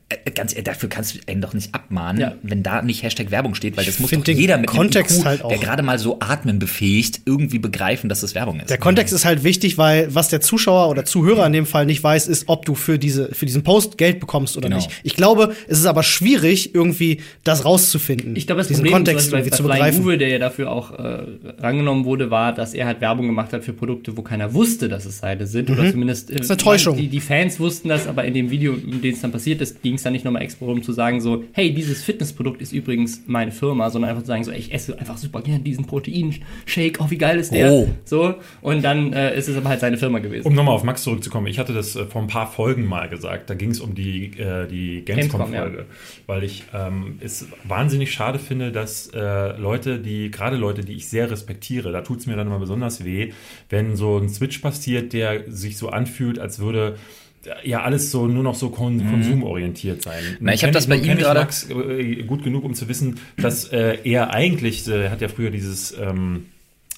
Äh, 0.08 0.32
Ganz 0.32 0.54
ehrlich, 0.54 0.64
dafür 0.66 0.88
kannst 0.88 1.16
du 1.16 1.20
einen 1.28 1.42
doch 1.42 1.54
nicht 1.54 1.76
abmahnen, 1.76 2.22
Ja. 2.22 2.36
wenn 2.44 2.64
da 2.64 2.82
nicht 2.82 3.04
Hashtag 3.04 3.30
Werbung 3.32 3.56
steht, 3.56 3.76
weil 3.76 3.84
das 3.86 4.00
muss 4.00 4.10
find 4.10 4.26
doch 4.28 4.34
jeder 4.34 4.58
mit 4.58 4.70
Kontext 4.70 5.20
IQ, 5.20 5.26
halt 5.26 5.42
auch. 5.44 5.50
der 5.50 5.58
gerade 5.58 5.84
mal 5.84 6.00
so 6.00 6.20
atmen 6.22 6.58
befähigt, 6.58 7.22
irgendwie 7.26 7.60
begreifen, 7.60 8.08
dass 8.10 8.22
das 8.22 8.36
Werbung 8.36 8.62
ist. 8.62 8.70
Der 8.70 8.78
Kontext 8.78 9.14
ist 9.14 9.26
halt 9.26 9.44
wichtig, 9.44 9.78
weil 9.78 10.16
was 10.16 10.30
der 10.30 10.40
Zuschauer 10.40 10.88
oder 10.90 11.04
Zuhörer 11.04 11.46
in 11.46 11.52
dem 11.54 11.66
Fall 11.66 11.86
nicht 11.86 12.02
weiß, 12.02 12.28
ist, 12.30 12.46
ob 12.48 12.66
du 12.66 12.76
für 12.76 12.98
diese 12.98 13.34
für 13.36 13.46
diesen 13.46 13.64
Post 13.64 13.98
Geld 13.98 14.22
bekommst 14.22 14.56
oder 14.56 14.70
Genau. 14.70 14.78
nicht. 14.78 14.90
Ich 15.04 15.16
glaube, 15.16 15.54
es 15.68 15.80
ist 15.80 15.86
aber 15.86 16.04
schwierig, 16.04 16.74
irgendwie 16.74 17.20
das 17.44 17.66
rauszufinden. 17.66 18.36
Ich 18.38 18.48
glaube, 18.48 18.61
das 18.62 18.68
diesen 18.70 18.82
Problem 18.84 18.94
Kontext 18.94 19.30
zum 19.30 19.32
Beispiel 19.38 19.52
bei, 19.52 19.58
zu 19.58 19.64
begreifen. 19.64 20.04
Uwe, 20.04 20.18
der 20.18 20.28
ja 20.30 20.40
dafür 20.40 20.72
auch 20.72 20.92
äh, 20.98 21.24
rangenommen 21.60 22.06
wurde, 22.06 22.32
war, 22.32 22.54
dass 22.54 22.74
er 22.74 22.86
halt 22.86 23.02
Werbung 23.02 23.28
gemacht 23.28 23.54
hat 23.54 23.64
für 23.64 23.74
Produkte, 23.74 24.16
wo 24.18 24.22
keiner 24.22 24.54
wusste, 24.54 24.90
dass 24.90 25.06
es 25.06 25.20
seine 25.20 25.48
sind. 25.48 25.70
Oder 25.70 25.92
zumindest 25.92 26.30
äh, 26.30 26.36
Mhm. 26.36 26.40
ist 26.42 26.52
eine 26.52 26.58
Täuschung. 26.58 26.98
Die, 26.98 27.08
die 27.08 27.20
Fans 27.20 27.60
wussten 27.60 27.90
das, 27.90 28.08
aber 28.08 28.26
in 28.26 28.34
dem 28.34 28.50
Video, 28.50 28.74
in 28.74 29.02
dem 29.02 29.14
es 29.14 29.22
dann 29.22 29.32
passiert 29.32 29.62
ist, 29.62 29.82
ging 29.82 29.96
es 29.96 30.04
dann 30.04 30.14
nicht 30.14 30.26
nochmal 30.26 30.42
extra 30.42 30.66
darum 30.66 30.84
zu 30.84 30.92
sagen, 30.94 31.22
so, 31.22 31.44
hey, 31.54 31.74
dieses 31.74 32.04
Fitnessprodukt 32.04 32.62
ist 32.62 32.72
übrigens 32.74 33.22
meine 33.28 33.52
Firma, 33.52 33.90
sondern 33.90 34.10
einfach 34.12 34.24
zu 34.24 34.28
sagen, 34.28 34.44
so, 34.44 34.52
ey, 34.52 34.60
ich 34.60 34.74
esse 34.74 34.98
einfach 35.00 35.18
super 35.18 35.42
gern 35.42 35.64
diesen 35.64 35.86
Proteinshake, 35.86 37.00
oh, 37.00 37.10
wie 37.10 37.18
geil 37.18 37.40
ist 37.40 37.54
der? 37.54 37.72
Oh. 37.72 37.90
So, 38.06 38.36
und 38.62 38.84
dann 38.84 39.14
äh, 39.14 39.38
ist 39.38 39.48
es 39.48 39.58
aber 39.58 39.70
halt 39.70 39.80
seine 39.80 39.98
Firma 39.98 40.20
gewesen. 40.20 40.48
Um 40.48 40.54
nochmal 40.54 40.76
auf 40.76 40.84
Max 40.84 41.04
zurückzukommen, 41.04 41.48
ich 41.48 41.60
hatte 41.60 41.74
das 41.74 41.96
äh, 41.96 42.06
vor 42.06 42.22
ein 42.22 42.28
paar 42.28 42.48
Folgen 42.52 42.86
mal 42.86 43.10
gesagt. 43.10 43.50
Da 43.50 43.54
ging 43.56 43.72
es 43.72 43.80
um 43.80 43.96
die, 43.96 44.26
äh, 44.38 44.68
die 44.68 45.04
Gamescom, 45.06 45.40
Gamescom-Folge. 45.42 45.86
Weil 46.28 46.44
ich 46.44 46.64
ähm, 46.74 47.18
es 47.22 47.48
wahnsinnig 47.64 48.12
schade 48.12 48.40
finde, 48.40 48.51
dass 48.60 49.08
äh, 49.14 49.58
Leute, 49.58 50.00
die, 50.00 50.32
gerade 50.32 50.58
Leute, 50.58 50.84
die 50.84 50.94
ich 50.94 51.08
sehr 51.10 51.30
respektiere, 51.32 51.92
da 51.92 52.02
tut 52.02 52.20
es 52.20 52.26
mir 52.28 52.36
dann 52.36 52.48
immer 52.48 52.60
besonders 52.60 53.04
weh, 53.06 53.32
wenn 53.70 53.96
so 53.96 54.18
ein 54.18 54.30
Switch 54.30 54.60
passiert, 54.60 55.14
der 55.14 55.50
sich 55.52 55.78
so 55.78 55.90
anfühlt, 55.90 56.40
als 56.40 56.60
würde 56.60 56.98
äh, 57.46 57.68
ja 57.70 57.82
alles 57.84 58.12
so 58.12 58.28
nur 58.28 58.44
noch 58.44 58.56
so 58.56 58.70
kon 58.70 59.00
konsumorientiert 59.10 60.02
sein. 60.02 60.24
Mhm. 60.24 60.38
Na, 60.42 60.54
ich 60.54 60.62
hab 60.64 60.68
Kenn 60.68 60.74
das 60.74 60.88
bei 60.88 60.96
ihm 60.98 61.18
gerade- 61.18 61.40
Max 61.40 61.70
äh, 61.70 62.24
gut 62.24 62.44
genug, 62.44 62.64
um 62.64 62.74
zu 62.74 62.88
wissen, 62.88 63.20
dass 63.38 63.66
äh, 63.72 63.98
er 64.04 64.34
eigentlich, 64.34 64.88
äh, 64.88 65.04
er 65.06 65.12
hat 65.12 65.22
ja 65.22 65.28
früher 65.28 65.50
dieses 65.52 65.98
ähm, 66.00 66.46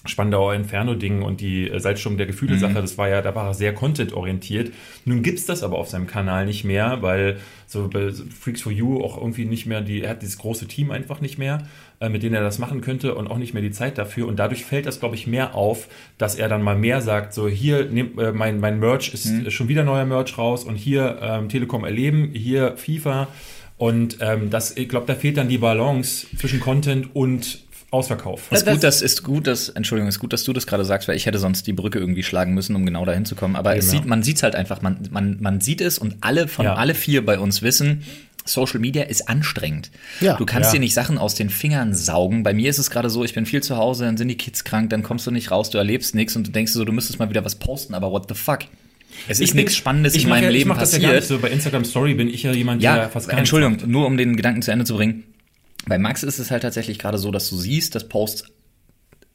Spandauer 0.05 0.53
Inferno-Ding 0.53 1.21
und 1.21 1.39
die 1.39 1.69
äh, 1.69 1.79
Salzsturm 1.79 2.17
der 2.17 2.25
Gefühle-Sache, 2.25 2.73
das 2.81 2.97
war 2.97 3.07
ja, 3.07 3.21
da 3.21 3.33
war 3.35 3.47
er 3.47 3.53
sehr 3.53 3.73
content-orientiert. 3.73 4.73
Nun 5.05 5.23
gibt's 5.23 5.45
das 5.45 5.63
aber 5.63 5.77
auf 5.77 5.87
seinem 5.89 6.07
Kanal 6.07 6.45
nicht 6.45 6.65
mehr, 6.65 7.01
weil 7.01 7.37
so 7.67 7.89
Freaks 8.37 8.61
for 8.61 8.71
You 8.71 9.01
auch 9.01 9.17
irgendwie 9.17 9.45
nicht 9.45 9.65
mehr, 9.65 9.81
die, 9.81 10.01
er 10.01 10.11
hat 10.11 10.21
dieses 10.21 10.37
große 10.37 10.67
Team 10.67 10.91
einfach 10.91 11.21
nicht 11.21 11.37
mehr, 11.37 11.65
äh, 12.01 12.09
mit 12.09 12.21
denen 12.21 12.35
er 12.35 12.41
das 12.43 12.59
machen 12.59 12.81
könnte 12.81 13.15
und 13.15 13.27
auch 13.27 13.37
nicht 13.37 13.53
mehr 13.53 13.63
die 13.63 13.71
Zeit 13.71 13.97
dafür. 13.97 14.27
Und 14.27 14.37
dadurch 14.37 14.65
fällt 14.65 14.85
das, 14.85 14.99
glaube 14.99 15.15
ich, 15.15 15.25
mehr 15.25 15.55
auf, 15.55 15.87
dass 16.17 16.35
er 16.35 16.49
dann 16.49 16.63
mal 16.63 16.75
mehr 16.77 17.01
sagt, 17.01 17.33
so 17.33 17.47
hier, 17.47 17.85
nehm, 17.85 18.19
äh, 18.19 18.31
mein, 18.33 18.59
mein 18.59 18.79
Merch 18.79 19.13
ist 19.13 19.25
Mhm. 19.27 19.49
schon 19.51 19.69
wieder 19.69 19.85
neuer 19.85 20.05
Merch 20.05 20.37
raus 20.37 20.65
und 20.65 20.75
hier 20.75 21.17
ähm, 21.21 21.47
Telekom 21.47 21.85
erleben, 21.85 22.31
hier 22.33 22.75
FIFA. 22.75 23.29
Und 23.77 24.17
ähm, 24.21 24.49
das, 24.49 24.75
ich 24.77 24.89
glaube, 24.89 25.07
da 25.07 25.15
fehlt 25.15 25.37
dann 25.37 25.47
die 25.47 25.57
Balance 25.57 26.27
zwischen 26.37 26.59
Content 26.59 27.15
und 27.15 27.59
Ausverkauf. 27.93 28.51
Ist 28.51 28.65
Das- 28.67 28.73
gut, 28.73 28.84
dass, 28.84 29.01
ist 29.01 29.23
gut, 29.23 29.47
dass, 29.47 29.69
Entschuldigung, 29.69 30.10
ist 30.10 30.19
gut, 30.19 30.34
dass 30.34 30.43
du 30.43 30.51
das 30.53 30.67
gerade 30.67 30.84
sagst, 30.86 31.08
weil 31.08 31.15
ich 31.15 31.25
hätte 31.25 31.38
sonst 31.39 31.67
die 31.67 31.73
Brücke 31.73 31.99
irgendwie 31.99 32.23
schlagen 32.23 32.53
müssen, 32.53 32.75
um 32.75 32.86
genau 32.86 33.06
dahin 33.06 33.25
zu 33.25 33.36
kommen. 33.36 33.56
Aber 33.56 33.75
es 33.75 33.86
Eben, 33.86 33.93
ja. 33.95 33.99
sieht, 34.01 34.10
man 34.10 34.23
sieht 34.23 34.38
es 34.38 34.43
halt 34.43 34.56
einfach, 34.56 34.82
man, 34.82 34.97
man, 35.12 35.38
man 35.39 35.62
sieht 35.62 35.79
es 35.82 35.97
und 35.99 36.15
alle 36.21 36.47
von 36.47 36.65
Ja. 36.65 36.75
alle 36.75 36.95
vier 36.95 37.25
bei 37.25 37.38
uns 37.39 37.62
wissen, 37.62 38.03
Social 38.45 38.79
Media 38.82 39.03
ist 39.03 39.29
anstrengend. 39.29 39.89
Ja. 40.19 40.36
du 40.36 40.45
kannst 40.45 40.69
Ja. 40.69 40.73
dir 40.73 40.79
nicht 40.82 40.93
Sachen 40.93 41.17
aus 41.17 41.36
den 41.36 41.49
Fingern 41.49 41.93
saugen. 41.95 42.43
Bei 42.43 42.53
mir 42.53 42.69
ist 42.69 42.77
es 42.77 42.89
gerade 42.89 43.10
so, 43.10 43.23
ich 43.23 43.34
bin 43.34 43.45
viel 43.45 43.63
zu 43.63 43.77
Hause, 43.77 44.03
dann 44.03 44.17
sind 44.17 44.27
die 44.27 44.36
Kids 44.36 44.65
krank, 44.65 44.89
dann 44.89 45.01
kommst 45.01 45.25
du 45.25 45.32
nicht 45.32 45.49
raus, 45.51 45.69
du 45.69 45.77
erlebst 45.77 46.13
nichts 46.13 46.36
und 46.36 46.47
du 46.47 46.51
denkst 46.51 46.73
so, 46.73 46.84
du 46.84 46.91
müsstest 46.91 47.19
mal 47.19 47.29
wieder 47.29 47.45
was 47.45 47.56
posten, 47.56 47.93
aber 47.93 48.12
what 48.12 48.25
the 48.27 48.36
fuck? 48.36 48.60
Es 49.29 49.39
ist 49.39 49.51
bin- 49.51 49.58
nichts 49.63 49.75
Spannendes 49.77 50.15
ich 50.15 50.23
in 50.23 50.29
meinem 50.29 50.45
ja, 50.45 50.49
Leben 50.49 50.62
ich 50.63 50.67
mach 50.67 50.77
das 50.79 50.91
ja 50.91 50.97
gar 50.97 51.12
passiert. 51.12 51.21
nicht 51.21 51.27
so. 51.29 51.39
Bei 51.39 51.51
Instagram 51.51 51.86
Story 51.86 52.15
bin 52.15 52.27
ich 52.27 52.43
ja 52.43 52.51
jemand, 52.51 52.82
Ja, 52.82 52.95
der 52.95 53.10
fast 53.10 53.29
gar 53.29 53.38
Entschuldigung, 53.38 53.77
nur 53.86 54.08
um 54.08 54.17
den 54.17 54.36
Gedanken 54.36 54.62
zu 54.62 54.71
Ende 54.71 54.84
zu 54.86 54.95
bringen. 54.95 55.23
Bei 55.86 55.98
Max 55.98 56.24
ist 56.24 56.39
es 56.39 56.52
halt 56.52 56.63
tatsächlich 56.63 57.00
gerade 57.00 57.17
so, 57.17 57.32
dass 57.32 57.50
du 57.50 57.58
siehst, 57.58 57.96
dass 57.96 58.08
Posts 58.08 58.46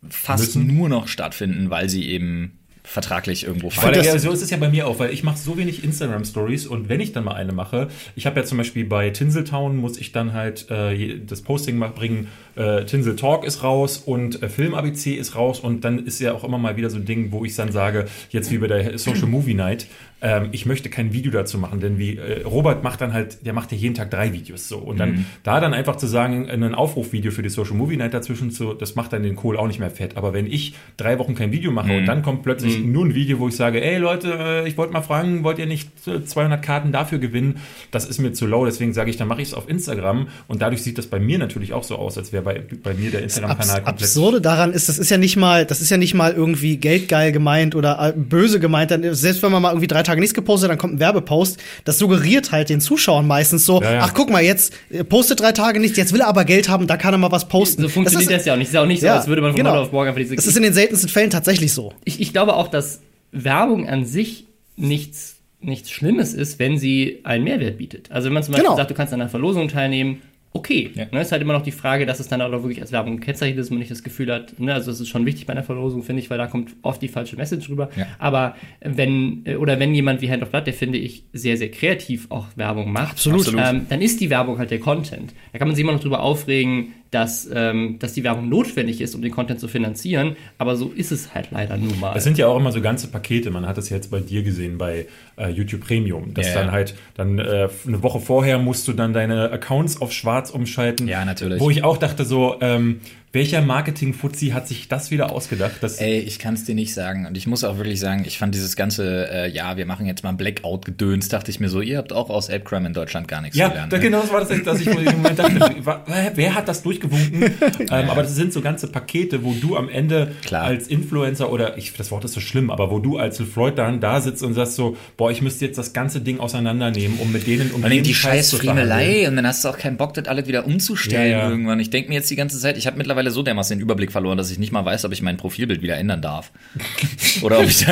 fast 0.08 0.56
Müssen. 0.56 0.76
nur 0.76 0.88
noch 0.88 1.08
stattfinden, 1.08 1.70
weil 1.70 1.88
sie 1.88 2.08
eben 2.08 2.58
vertraglich 2.88 3.44
irgendwo 3.44 3.68
fallen. 3.68 4.02
ja, 4.02 4.18
so 4.18 4.32
ist 4.32 4.40
es 4.40 4.48
ja 4.48 4.56
bei 4.56 4.70
mir 4.70 4.86
auch, 4.86 4.98
weil 4.98 5.12
ich 5.12 5.22
mache 5.22 5.36
so 5.36 5.58
wenig 5.58 5.84
Instagram 5.84 6.24
Stories 6.24 6.66
und 6.66 6.88
wenn 6.88 7.00
ich 7.00 7.12
dann 7.12 7.22
mal 7.22 7.34
eine 7.34 7.52
mache, 7.52 7.88
ich 8.16 8.24
habe 8.24 8.40
ja 8.40 8.46
zum 8.46 8.56
Beispiel 8.56 8.86
bei 8.86 9.10
Tinseltown 9.10 9.76
muss 9.76 9.98
ich 9.98 10.12
dann 10.12 10.32
halt 10.32 10.70
äh, 10.70 11.18
das 11.18 11.42
Posting 11.42 11.76
mal 11.76 11.90
bringen, 11.90 12.28
äh, 12.56 12.86
Tinsel 12.86 13.14
Talk 13.14 13.44
ist 13.44 13.62
raus 13.62 13.98
und 13.98 14.42
äh, 14.42 14.48
Film 14.48 14.74
ABC 14.74 15.12
ist 15.12 15.36
raus 15.36 15.60
und 15.60 15.84
dann 15.84 15.98
ist 16.06 16.18
ja 16.18 16.32
auch 16.32 16.44
immer 16.44 16.56
mal 16.56 16.78
wieder 16.78 16.88
so 16.88 16.96
ein 16.96 17.04
Ding, 17.04 17.30
wo 17.30 17.44
ich 17.44 17.54
dann 17.54 17.72
sage, 17.72 18.06
jetzt 18.30 18.50
wie 18.50 18.56
bei 18.56 18.68
der 18.68 18.98
Social 18.98 19.26
Movie 19.26 19.54
Night, 19.54 19.86
ähm, 20.20 20.48
ich 20.52 20.66
möchte 20.66 20.90
kein 20.90 21.12
Video 21.12 21.30
dazu 21.30 21.58
machen, 21.58 21.80
denn 21.80 21.98
wie 21.98 22.16
äh, 22.16 22.42
Robert 22.42 22.82
macht 22.82 23.00
dann 23.00 23.12
halt, 23.12 23.46
der 23.46 23.52
macht 23.52 23.72
ja 23.72 23.78
jeden 23.78 23.94
Tag 23.94 24.10
drei 24.10 24.32
Videos 24.32 24.68
so 24.68 24.78
und 24.78 24.98
dann 24.98 25.26
da 25.42 25.60
dann 25.60 25.74
einfach 25.74 25.96
zu 25.96 26.06
sagen, 26.06 26.48
ein 26.48 26.74
Aufrufvideo 26.74 27.30
für 27.30 27.42
die 27.42 27.48
Social 27.48 27.74
Movie 27.74 27.96
Night 27.96 28.14
dazwischen 28.14 28.50
zu, 28.50 28.74
das 28.74 28.94
macht 28.94 29.12
dann 29.12 29.22
den 29.22 29.36
Kohl 29.36 29.56
auch 29.56 29.66
nicht 29.66 29.78
mehr 29.78 29.90
fett. 29.90 30.16
Aber 30.16 30.32
wenn 30.32 30.46
ich 30.46 30.74
drei 30.96 31.18
Wochen 31.18 31.34
kein 31.34 31.52
Video 31.52 31.70
mache 31.70 31.98
und 31.98 32.06
dann 32.06 32.22
kommt 32.22 32.42
plötzlich 32.42 32.78
nur 32.80 33.04
ein 33.04 33.14
Video, 33.14 33.38
wo 33.38 33.48
ich 33.48 33.56
sage, 33.56 33.82
ey 33.82 33.98
Leute, 33.98 34.32
äh, 34.38 34.68
ich 34.68 34.76
wollte 34.76 34.92
mal 34.92 35.02
fragen, 35.02 35.44
wollt 35.44 35.58
ihr 35.58 35.66
nicht 35.66 35.90
äh, 36.06 36.24
200 36.24 36.62
Karten 36.62 36.92
dafür 36.92 37.18
gewinnen? 37.18 37.58
Das 37.90 38.04
ist 38.04 38.18
mir 38.18 38.32
zu 38.32 38.46
low, 38.46 38.64
deswegen 38.64 38.92
sage 38.92 39.10
ich, 39.10 39.16
dann 39.16 39.28
mache 39.28 39.42
ich 39.42 39.48
es 39.48 39.54
auf 39.54 39.68
Instagram 39.68 40.28
und 40.48 40.62
dadurch 40.62 40.82
sieht 40.82 40.98
das 40.98 41.06
bei 41.06 41.20
mir 41.20 41.38
natürlich 41.38 41.72
auch 41.72 41.84
so 41.84 41.96
aus, 41.96 42.18
als 42.18 42.32
wäre 42.32 42.42
bei, 42.42 42.62
bei 42.82 42.94
mir 42.94 43.10
der 43.10 43.22
Instagram-Kanal 43.22 43.82
komplett. 43.82 44.02
Absurde 44.02 44.40
daran 44.40 44.72
ist, 44.72 44.88
das 44.88 44.98
ist 44.98 45.10
ja 45.10 45.18
nicht 45.18 45.36
mal, 45.36 45.64
das 45.64 45.80
ist 45.80 45.90
ja 45.90 45.96
nicht 45.96 46.14
mal 46.14 46.32
irgendwie 46.32 46.76
geldgeil 46.76 47.32
gemeint 47.32 47.74
oder 47.74 48.08
äh, 48.08 48.12
böse 48.16 48.60
gemeint. 48.60 48.92
Selbst 49.12 49.42
wenn 49.42 49.52
man 49.52 49.62
mal 49.62 49.70
irgendwie 49.70 49.86
drei 49.86 50.02
Tage 50.08 50.20
nichts 50.20 50.34
gepostet, 50.34 50.70
dann 50.70 50.78
kommt 50.78 50.94
ein 50.94 51.00
Werbepost. 51.00 51.58
Das 51.84 51.98
suggeriert 51.98 52.50
halt 52.52 52.68
den 52.68 52.80
Zuschauern 52.80 53.26
meistens 53.26 53.64
so, 53.64 53.80
Ja, 53.82 53.92
ja. 53.94 54.00
ach 54.02 54.14
guck 54.14 54.30
mal, 54.30 54.42
jetzt 54.42 54.72
äh, 54.90 55.04
postet 55.04 55.40
drei 55.40 55.52
Tage 55.52 55.78
nichts, 55.80 55.96
jetzt 55.96 56.12
will 56.12 56.20
er 56.20 56.26
aber 56.28 56.44
Geld 56.44 56.68
haben, 56.68 56.86
da 56.86 56.96
kann 56.96 57.14
er 57.14 57.18
mal 57.18 57.30
was 57.32 57.48
posten. 57.48 57.82
So 57.82 57.88
funktioniert 57.88 58.30
das, 58.30 58.40
ist, 58.40 58.46
ja 58.46 58.52
auch 58.54 58.56
nicht. 58.58 58.64
Es 58.66 58.70
ist 58.70 58.74
ja 58.74 58.82
auch 58.82 58.86
nicht 58.86 59.00
so, 59.00 59.06
Ja, 59.06 59.16
als 59.16 59.26
würde 59.28 59.42
man 59.42 59.52
von 59.52 59.56
genau. 59.58 59.70
heute 59.72 59.80
auf 59.82 59.92
morgen 59.92 60.08
einfach 60.08 60.20
diese 60.20 60.34
Das 60.36 60.46
ist 60.46 60.56
in 60.56 60.62
den 60.62 60.72
seltensten 60.72 61.08
Fällen 61.08 61.30
tatsächlich 61.30 61.72
so. 61.72 61.92
ich, 62.04 62.20
ich 62.20 62.32
glaube 62.32 62.54
auch, 62.54 62.68
dass 62.68 63.00
Werbung 63.32 63.88
an 63.88 64.04
sich 64.04 64.44
nichts, 64.76 65.36
nichts 65.60 65.90
Schlimmes 65.90 66.34
ist, 66.34 66.58
wenn 66.58 66.78
sie 66.78 67.20
einen 67.24 67.44
Mehrwert 67.44 67.78
bietet. 67.78 68.10
Also 68.10 68.26
wenn 68.26 68.32
man 68.34 68.42
zum 68.42 68.52
Beispiel 68.52 68.64
Genau. 68.66 68.76
sagt, 68.76 68.90
du 68.90 68.94
kannst 68.94 69.12
an 69.12 69.20
einer 69.20 69.28
Verlosung 69.30 69.68
teilnehmen, 69.68 70.22
okay. 70.52 70.90
Ja. 70.94 71.06
Ne, 71.10 71.20
ist 71.20 71.32
halt 71.32 71.42
immer 71.42 71.52
noch 71.52 71.62
die 71.62 71.72
Frage, 71.72 72.06
dass 72.06 72.20
es 72.20 72.28
dann 72.28 72.40
auch 72.40 72.50
wirklich 72.50 72.80
als 72.80 72.92
Werbung 72.92 73.18
gekennzeichnet 73.18 73.58
ist, 73.58 73.66
dass 73.66 73.70
man 73.70 73.78
nicht 73.78 73.90
das 73.90 74.02
Gefühl 74.02 74.32
hat, 74.32 74.58
ne, 74.58 74.74
also 74.74 74.90
das 74.90 75.00
ist 75.00 75.08
schon 75.08 75.26
wichtig 75.26 75.46
bei 75.46 75.52
einer 75.52 75.62
Verlosung, 75.62 76.02
finde 76.02 76.22
ich, 76.22 76.30
weil 76.30 76.38
da 76.38 76.46
kommt 76.46 76.74
oft 76.82 77.00
die 77.02 77.08
falsche 77.08 77.36
Message 77.36 77.68
rüber. 77.68 77.90
Ja. 77.96 78.06
Aber 78.18 78.56
wenn, 78.80 79.42
äh, 79.44 79.56
oder 79.56 79.78
wenn 79.78 79.94
jemand 79.94 80.22
wie 80.22 80.30
Hand 80.30 80.42
of 80.42 80.50
Blood, 80.50 80.66
der 80.66 80.74
finde 80.74 80.98
ich 80.98 81.24
sehr, 81.32 81.56
sehr 81.56 81.70
kreativ 81.70 82.26
auch 82.30 82.46
Werbung 82.56 82.92
macht. 82.92 83.12
Absolut. 83.12 83.48
Ähm, 83.48 83.86
dann 83.88 84.00
ist 84.00 84.20
die 84.20 84.30
Werbung 84.30 84.58
halt 84.58 84.70
der 84.70 84.80
Content. 84.80 85.34
Da 85.52 85.58
kann 85.58 85.68
man 85.68 85.74
sich 85.74 85.82
immer 85.82 85.92
noch 85.92 86.00
drüber 86.00 86.20
aufregen, 86.20 86.94
dass, 87.10 87.48
ähm, 87.52 87.98
dass 87.98 88.12
die 88.12 88.24
Werbung 88.24 88.48
notwendig 88.48 89.00
ist, 89.00 89.14
um 89.14 89.22
den 89.22 89.30
Content 89.32 89.60
zu 89.60 89.68
finanzieren, 89.68 90.36
aber 90.58 90.76
so 90.76 90.92
ist 90.94 91.12
es 91.12 91.34
halt 91.34 91.48
leider 91.50 91.76
nun 91.76 91.98
mal. 92.00 92.16
Es 92.16 92.24
sind 92.24 92.38
ja 92.38 92.46
auch 92.48 92.56
immer 92.56 92.72
so 92.72 92.80
ganze 92.80 93.08
Pakete. 93.08 93.50
Man 93.50 93.66
hat 93.66 93.78
das 93.78 93.88
jetzt 93.88 94.10
bei 94.10 94.20
dir 94.20 94.42
gesehen 94.42 94.78
bei 94.78 95.06
äh, 95.36 95.48
YouTube 95.48 95.84
Premium, 95.86 96.34
dass 96.34 96.48
Ja, 96.48 96.54
dann 96.54 96.66
ja. 96.66 96.72
halt 96.72 96.94
dann 97.14 97.38
äh, 97.38 97.68
eine 97.86 98.02
Woche 98.02 98.20
vorher 98.20 98.58
musst 98.58 98.86
du 98.88 98.92
dann 98.92 99.12
deine 99.12 99.50
Accounts 99.50 100.00
auf 100.00 100.12
Schwarz 100.12 100.50
umschalten. 100.50 101.08
Ja, 101.08 101.24
natürlich. 101.24 101.60
Wo 101.60 101.70
ich 101.70 101.84
auch 101.84 101.96
dachte 101.96 102.24
so, 102.24 102.56
ähm, 102.60 103.00
welcher 103.32 103.60
Marketing-Fuzzi 103.60 104.48
hat 104.48 104.66
sich 104.66 104.88
das 104.88 105.10
wieder 105.10 105.30
ausgedacht? 105.32 105.74
Ey, 105.98 106.18
ich 106.20 106.38
kann 106.38 106.54
es 106.54 106.64
dir 106.64 106.74
nicht 106.74 106.94
sagen. 106.94 107.26
Und 107.26 107.36
ich 107.36 107.46
muss 107.46 107.62
auch 107.62 107.76
wirklich 107.76 108.00
sagen, 108.00 108.24
ich 108.26 108.38
fand 108.38 108.54
dieses 108.54 108.74
ganze, 108.74 109.28
äh, 109.30 109.50
ja, 109.50 109.76
wir 109.76 109.84
machen 109.84 110.06
jetzt 110.06 110.24
mal 110.24 110.32
Blackout-Gedöns, 110.32 111.28
dachte 111.28 111.50
ich 111.50 111.60
mir 111.60 111.68
so, 111.68 111.82
ihr 111.82 111.98
habt 111.98 112.12
auch 112.14 112.30
aus 112.30 112.48
Elbcram 112.48 112.86
in 112.86 112.94
Deutschland 112.94 113.28
gar 113.28 113.42
nichts 113.42 113.56
ja, 113.56 113.68
gelernt. 113.68 113.92
da, 113.92 113.98
ne? 113.98 114.02
genau 114.02 114.22
das 114.22 114.32
war 114.32 114.44
das, 114.44 114.62
dass 114.62 114.80
ich 114.80 114.86
im 114.86 115.04
Moment 115.04 115.38
dachte, 115.38 115.74
wer 116.34 116.54
hat 116.54 116.68
das 116.68 116.82
durchgewunken? 116.82 117.42
ähm, 117.90 118.10
aber 118.10 118.22
das 118.22 118.34
sind 118.34 118.52
so 118.52 118.62
ganze 118.62 118.88
Pakete, 118.88 119.44
wo 119.44 119.52
du 119.52 119.76
am 119.76 119.90
Ende 119.90 120.32
Klar. 120.42 120.64
als 120.64 120.88
Influencer 120.88 121.52
oder 121.52 121.76
ich, 121.76 121.92
das 121.92 122.10
Wort 122.10 122.24
ist 122.24 122.32
so 122.32 122.40
schlimm, 122.40 122.70
aber 122.70 122.90
wo 122.90 122.98
du 122.98 123.18
als 123.18 123.38
Floyd 123.38 123.76
dann 123.76 124.00
da 124.00 124.22
sitzt 124.22 124.42
und 124.42 124.54
sagst 124.54 124.74
so, 124.74 124.96
boah, 125.18 125.30
ich 125.30 125.42
müsste 125.42 125.66
jetzt 125.66 125.76
das 125.76 125.92
ganze 125.92 126.22
Ding 126.22 126.40
auseinandernehmen, 126.40 127.18
um 127.18 127.30
mit 127.30 127.46
denen 127.46 127.72
um 127.72 127.84
Und 127.84 127.90
die 127.90 128.14
Scheiß. 128.14 128.54
Friemelei 128.54 129.28
und 129.28 129.36
dann 129.36 129.46
hast 129.46 129.64
du 129.64 129.68
auch 129.68 129.76
keinen 129.76 129.98
Bock, 129.98 130.14
das 130.14 130.26
alles 130.26 130.46
wieder 130.46 130.64
umzustellen 130.66 131.30
Ja, 131.30 131.38
ja. 131.38 131.50
irgendwann. 131.50 131.78
Ich 131.78 131.90
denke 131.90 132.08
mir 132.08 132.14
jetzt 132.14 132.30
die 132.30 132.36
ganze 132.36 132.58
Zeit, 132.58 132.78
ich 132.78 132.86
habe 132.86 132.96
mittlerweile 132.96 133.17
mittlerweile 133.18 133.30
so 133.32 133.42
dermaßen 133.42 133.76
den 133.76 133.82
Überblick 133.82 134.12
verloren, 134.12 134.38
dass 134.38 134.50
ich 134.50 134.58
nicht 134.58 134.72
mal 134.72 134.84
weiß, 134.84 135.04
ob 135.04 135.12
ich 135.12 135.22
mein 135.22 135.36
Profilbild 135.36 135.82
wieder 135.82 135.96
ändern 135.96 136.22
darf. 136.22 136.50
Oder 137.42 137.58
ob 137.60 137.66
ich, 137.66 137.86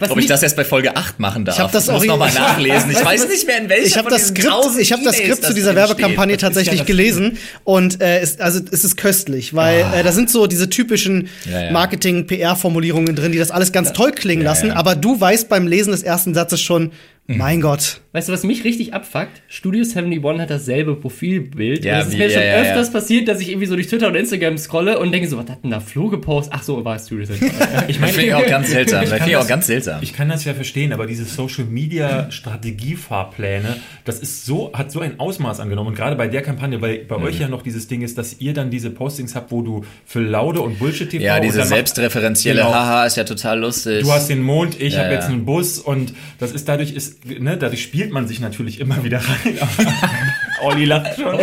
was 0.00 0.10
ob 0.10 0.18
ich 0.18 0.26
das 0.26 0.42
erst 0.42 0.56
bei 0.56 0.64
Folge 0.64 0.96
8 0.96 1.20
machen 1.20 1.44
darf. 1.44 1.56
Ich 1.56 1.62
hab 1.62 1.72
das 1.72 1.86
muss 1.86 2.02
auch- 2.02 2.06
nochmal 2.06 2.32
nachlesen. 2.32 2.90
Ich 2.90 3.04
weiß 3.04 3.28
nicht 3.28 3.46
mehr, 3.46 3.58
in 3.58 3.68
welcher 3.68 3.86
Ich 3.86 3.96
habe 3.96 4.10
von 4.10 4.18
das 4.18 4.28
Skript, 4.28 4.78
ich 4.80 4.92
habe 4.92 5.02
das 5.04 5.16
Skript 5.16 5.44
zu 5.44 5.54
dieser 5.54 5.74
Werbekampagne 5.76 6.36
tatsächlich 6.36 6.84
gelesen 6.86 7.38
und 7.64 8.00
äh, 8.00 8.18
es, 8.20 8.40
also 8.40 8.60
es 8.70 8.84
ist 8.84 8.96
köstlich, 8.96 9.54
weil 9.54 9.80
äh, 9.94 10.02
da 10.02 10.12
sind 10.12 10.30
so 10.30 10.46
diese 10.46 10.68
typischen 10.68 11.28
Ah. 11.46 11.50
Ja, 11.50 11.64
ja. 11.66 11.72
Marketing-PR-Formulierungen 11.72 13.14
drin, 13.14 13.32
die 13.32 13.38
das 13.38 13.50
alles 13.50 13.72
ganz 13.72 13.92
toll 13.92 14.12
klingen 14.12 14.42
Ja, 14.42 14.50
lassen. 14.50 14.68
ja. 14.68 14.76
Aber 14.76 14.94
du 14.96 15.20
weißt 15.20 15.48
beim 15.48 15.66
Lesen 15.66 15.90
des 15.92 16.02
ersten 16.02 16.34
Satzes 16.34 16.60
schon, 16.60 16.92
Mhm. 17.26 17.38
mein 17.38 17.60
Gott, 17.62 18.00
Weißt 18.14 18.28
du, 18.28 18.32
was 18.32 18.44
mich 18.44 18.62
richtig 18.62 18.94
abfuckt? 18.94 19.42
Studio 19.48 19.82
71 19.82 20.40
hat 20.40 20.48
dasselbe 20.48 20.94
Profilbild. 20.94 21.84
Ja, 21.84 21.96
und 21.96 22.00
es 22.02 22.06
ist 22.08 22.16
mir 22.18 22.30
schon 22.30 22.40
ja, 22.42 22.46
ja, 22.46 22.56
ja. 22.58 22.62
öfters 22.62 22.92
passiert, 22.92 23.26
dass 23.26 23.40
ich 23.40 23.48
irgendwie 23.48 23.66
so 23.66 23.74
durch 23.74 23.88
Twitter 23.88 24.06
und 24.06 24.14
Instagram 24.14 24.56
scrolle 24.56 25.00
und 25.00 25.10
denke 25.10 25.26
so, 25.28 25.36
was 25.36 25.50
hat 25.50 25.64
denn 25.64 25.72
da 25.72 25.80
Flo 25.80 26.08
gepostet? 26.08 26.54
Ach 26.56 26.62
so, 26.62 26.84
war 26.84 26.94
es 26.94 27.06
Studio 27.06 27.26
71. 27.28 27.58
Ich 27.88 27.98
Das 28.00 28.10
finde 28.12 28.26
ich 28.28 28.34
auch 28.34 28.46
ganz 28.46 28.70
seltsam. 28.70 29.00
Das 29.00 29.10
finde 29.12 29.28
ich 29.30 29.36
auch 29.36 29.40
das- 29.40 29.48
ganz 29.48 29.66
seltsam. 29.66 29.98
Ich 30.00 30.12
kann 30.12 30.28
das 30.28 30.44
ja 30.44 30.54
verstehen, 30.54 30.92
aber 30.92 31.06
diese 31.08 31.24
Social 31.24 31.64
Media 31.64 32.30
Strategiefahrpläne, 32.30 33.76
das 34.04 34.20
ist 34.20 34.46
so, 34.46 34.72
hat 34.72 34.92
so 34.92 35.00
ein 35.00 35.18
Ausmaß 35.18 35.60
angenommen. 35.60 35.88
Und 35.88 35.94
gerade 35.96 36.16
bei 36.16 36.28
der 36.28 36.42
Kampagne, 36.42 36.80
weil 36.80 36.98
bei 36.98 37.18
Mhm. 37.18 37.24
euch 37.24 37.40
ja 37.40 37.48
noch 37.48 37.62
dieses 37.62 37.88
Ding 37.88 38.02
ist, 38.02 38.16
dass 38.18 38.40
ihr 38.40 38.54
dann 38.54 38.70
diese 38.70 38.90
Postings 38.90 39.34
habt, 39.34 39.50
wo 39.50 39.62
du 39.62 39.84
für 40.06 40.20
Laude 40.20 40.60
und 40.60 40.78
Bullshit 40.78 41.10
TV 41.10 41.24
ja, 41.24 41.40
diese 41.40 41.58
macht- 41.58 41.68
selbstreferenzielle 41.68 42.60
Genau. 42.60 42.72
Haha 42.74 43.06
ist 43.06 43.16
ja 43.16 43.24
total 43.24 43.58
lustig. 43.60 44.02
Du 44.04 44.12
hast 44.12 44.28
den 44.28 44.42
Mond, 44.42 44.80
ich 44.80 44.94
Ja, 44.94 45.00
habe 45.04 45.14
jetzt 45.14 45.24
ja. 45.24 45.30
einen 45.34 45.44
Bus 45.44 45.78
und 45.78 46.14
das 46.38 46.52
ist 46.52 46.68
dadurch 46.68 46.92
ist 46.92 47.24
ne, 47.26 47.56
dadurch 47.56 47.82
spielt 47.82 48.03
man 48.12 48.26
sich 48.28 48.40
natürlich 48.40 48.80
immer 48.80 49.02
wieder 49.04 49.18
rein. 49.18 49.58
Olli 50.62 50.84
lacht 50.86 51.16
schon. 51.16 51.34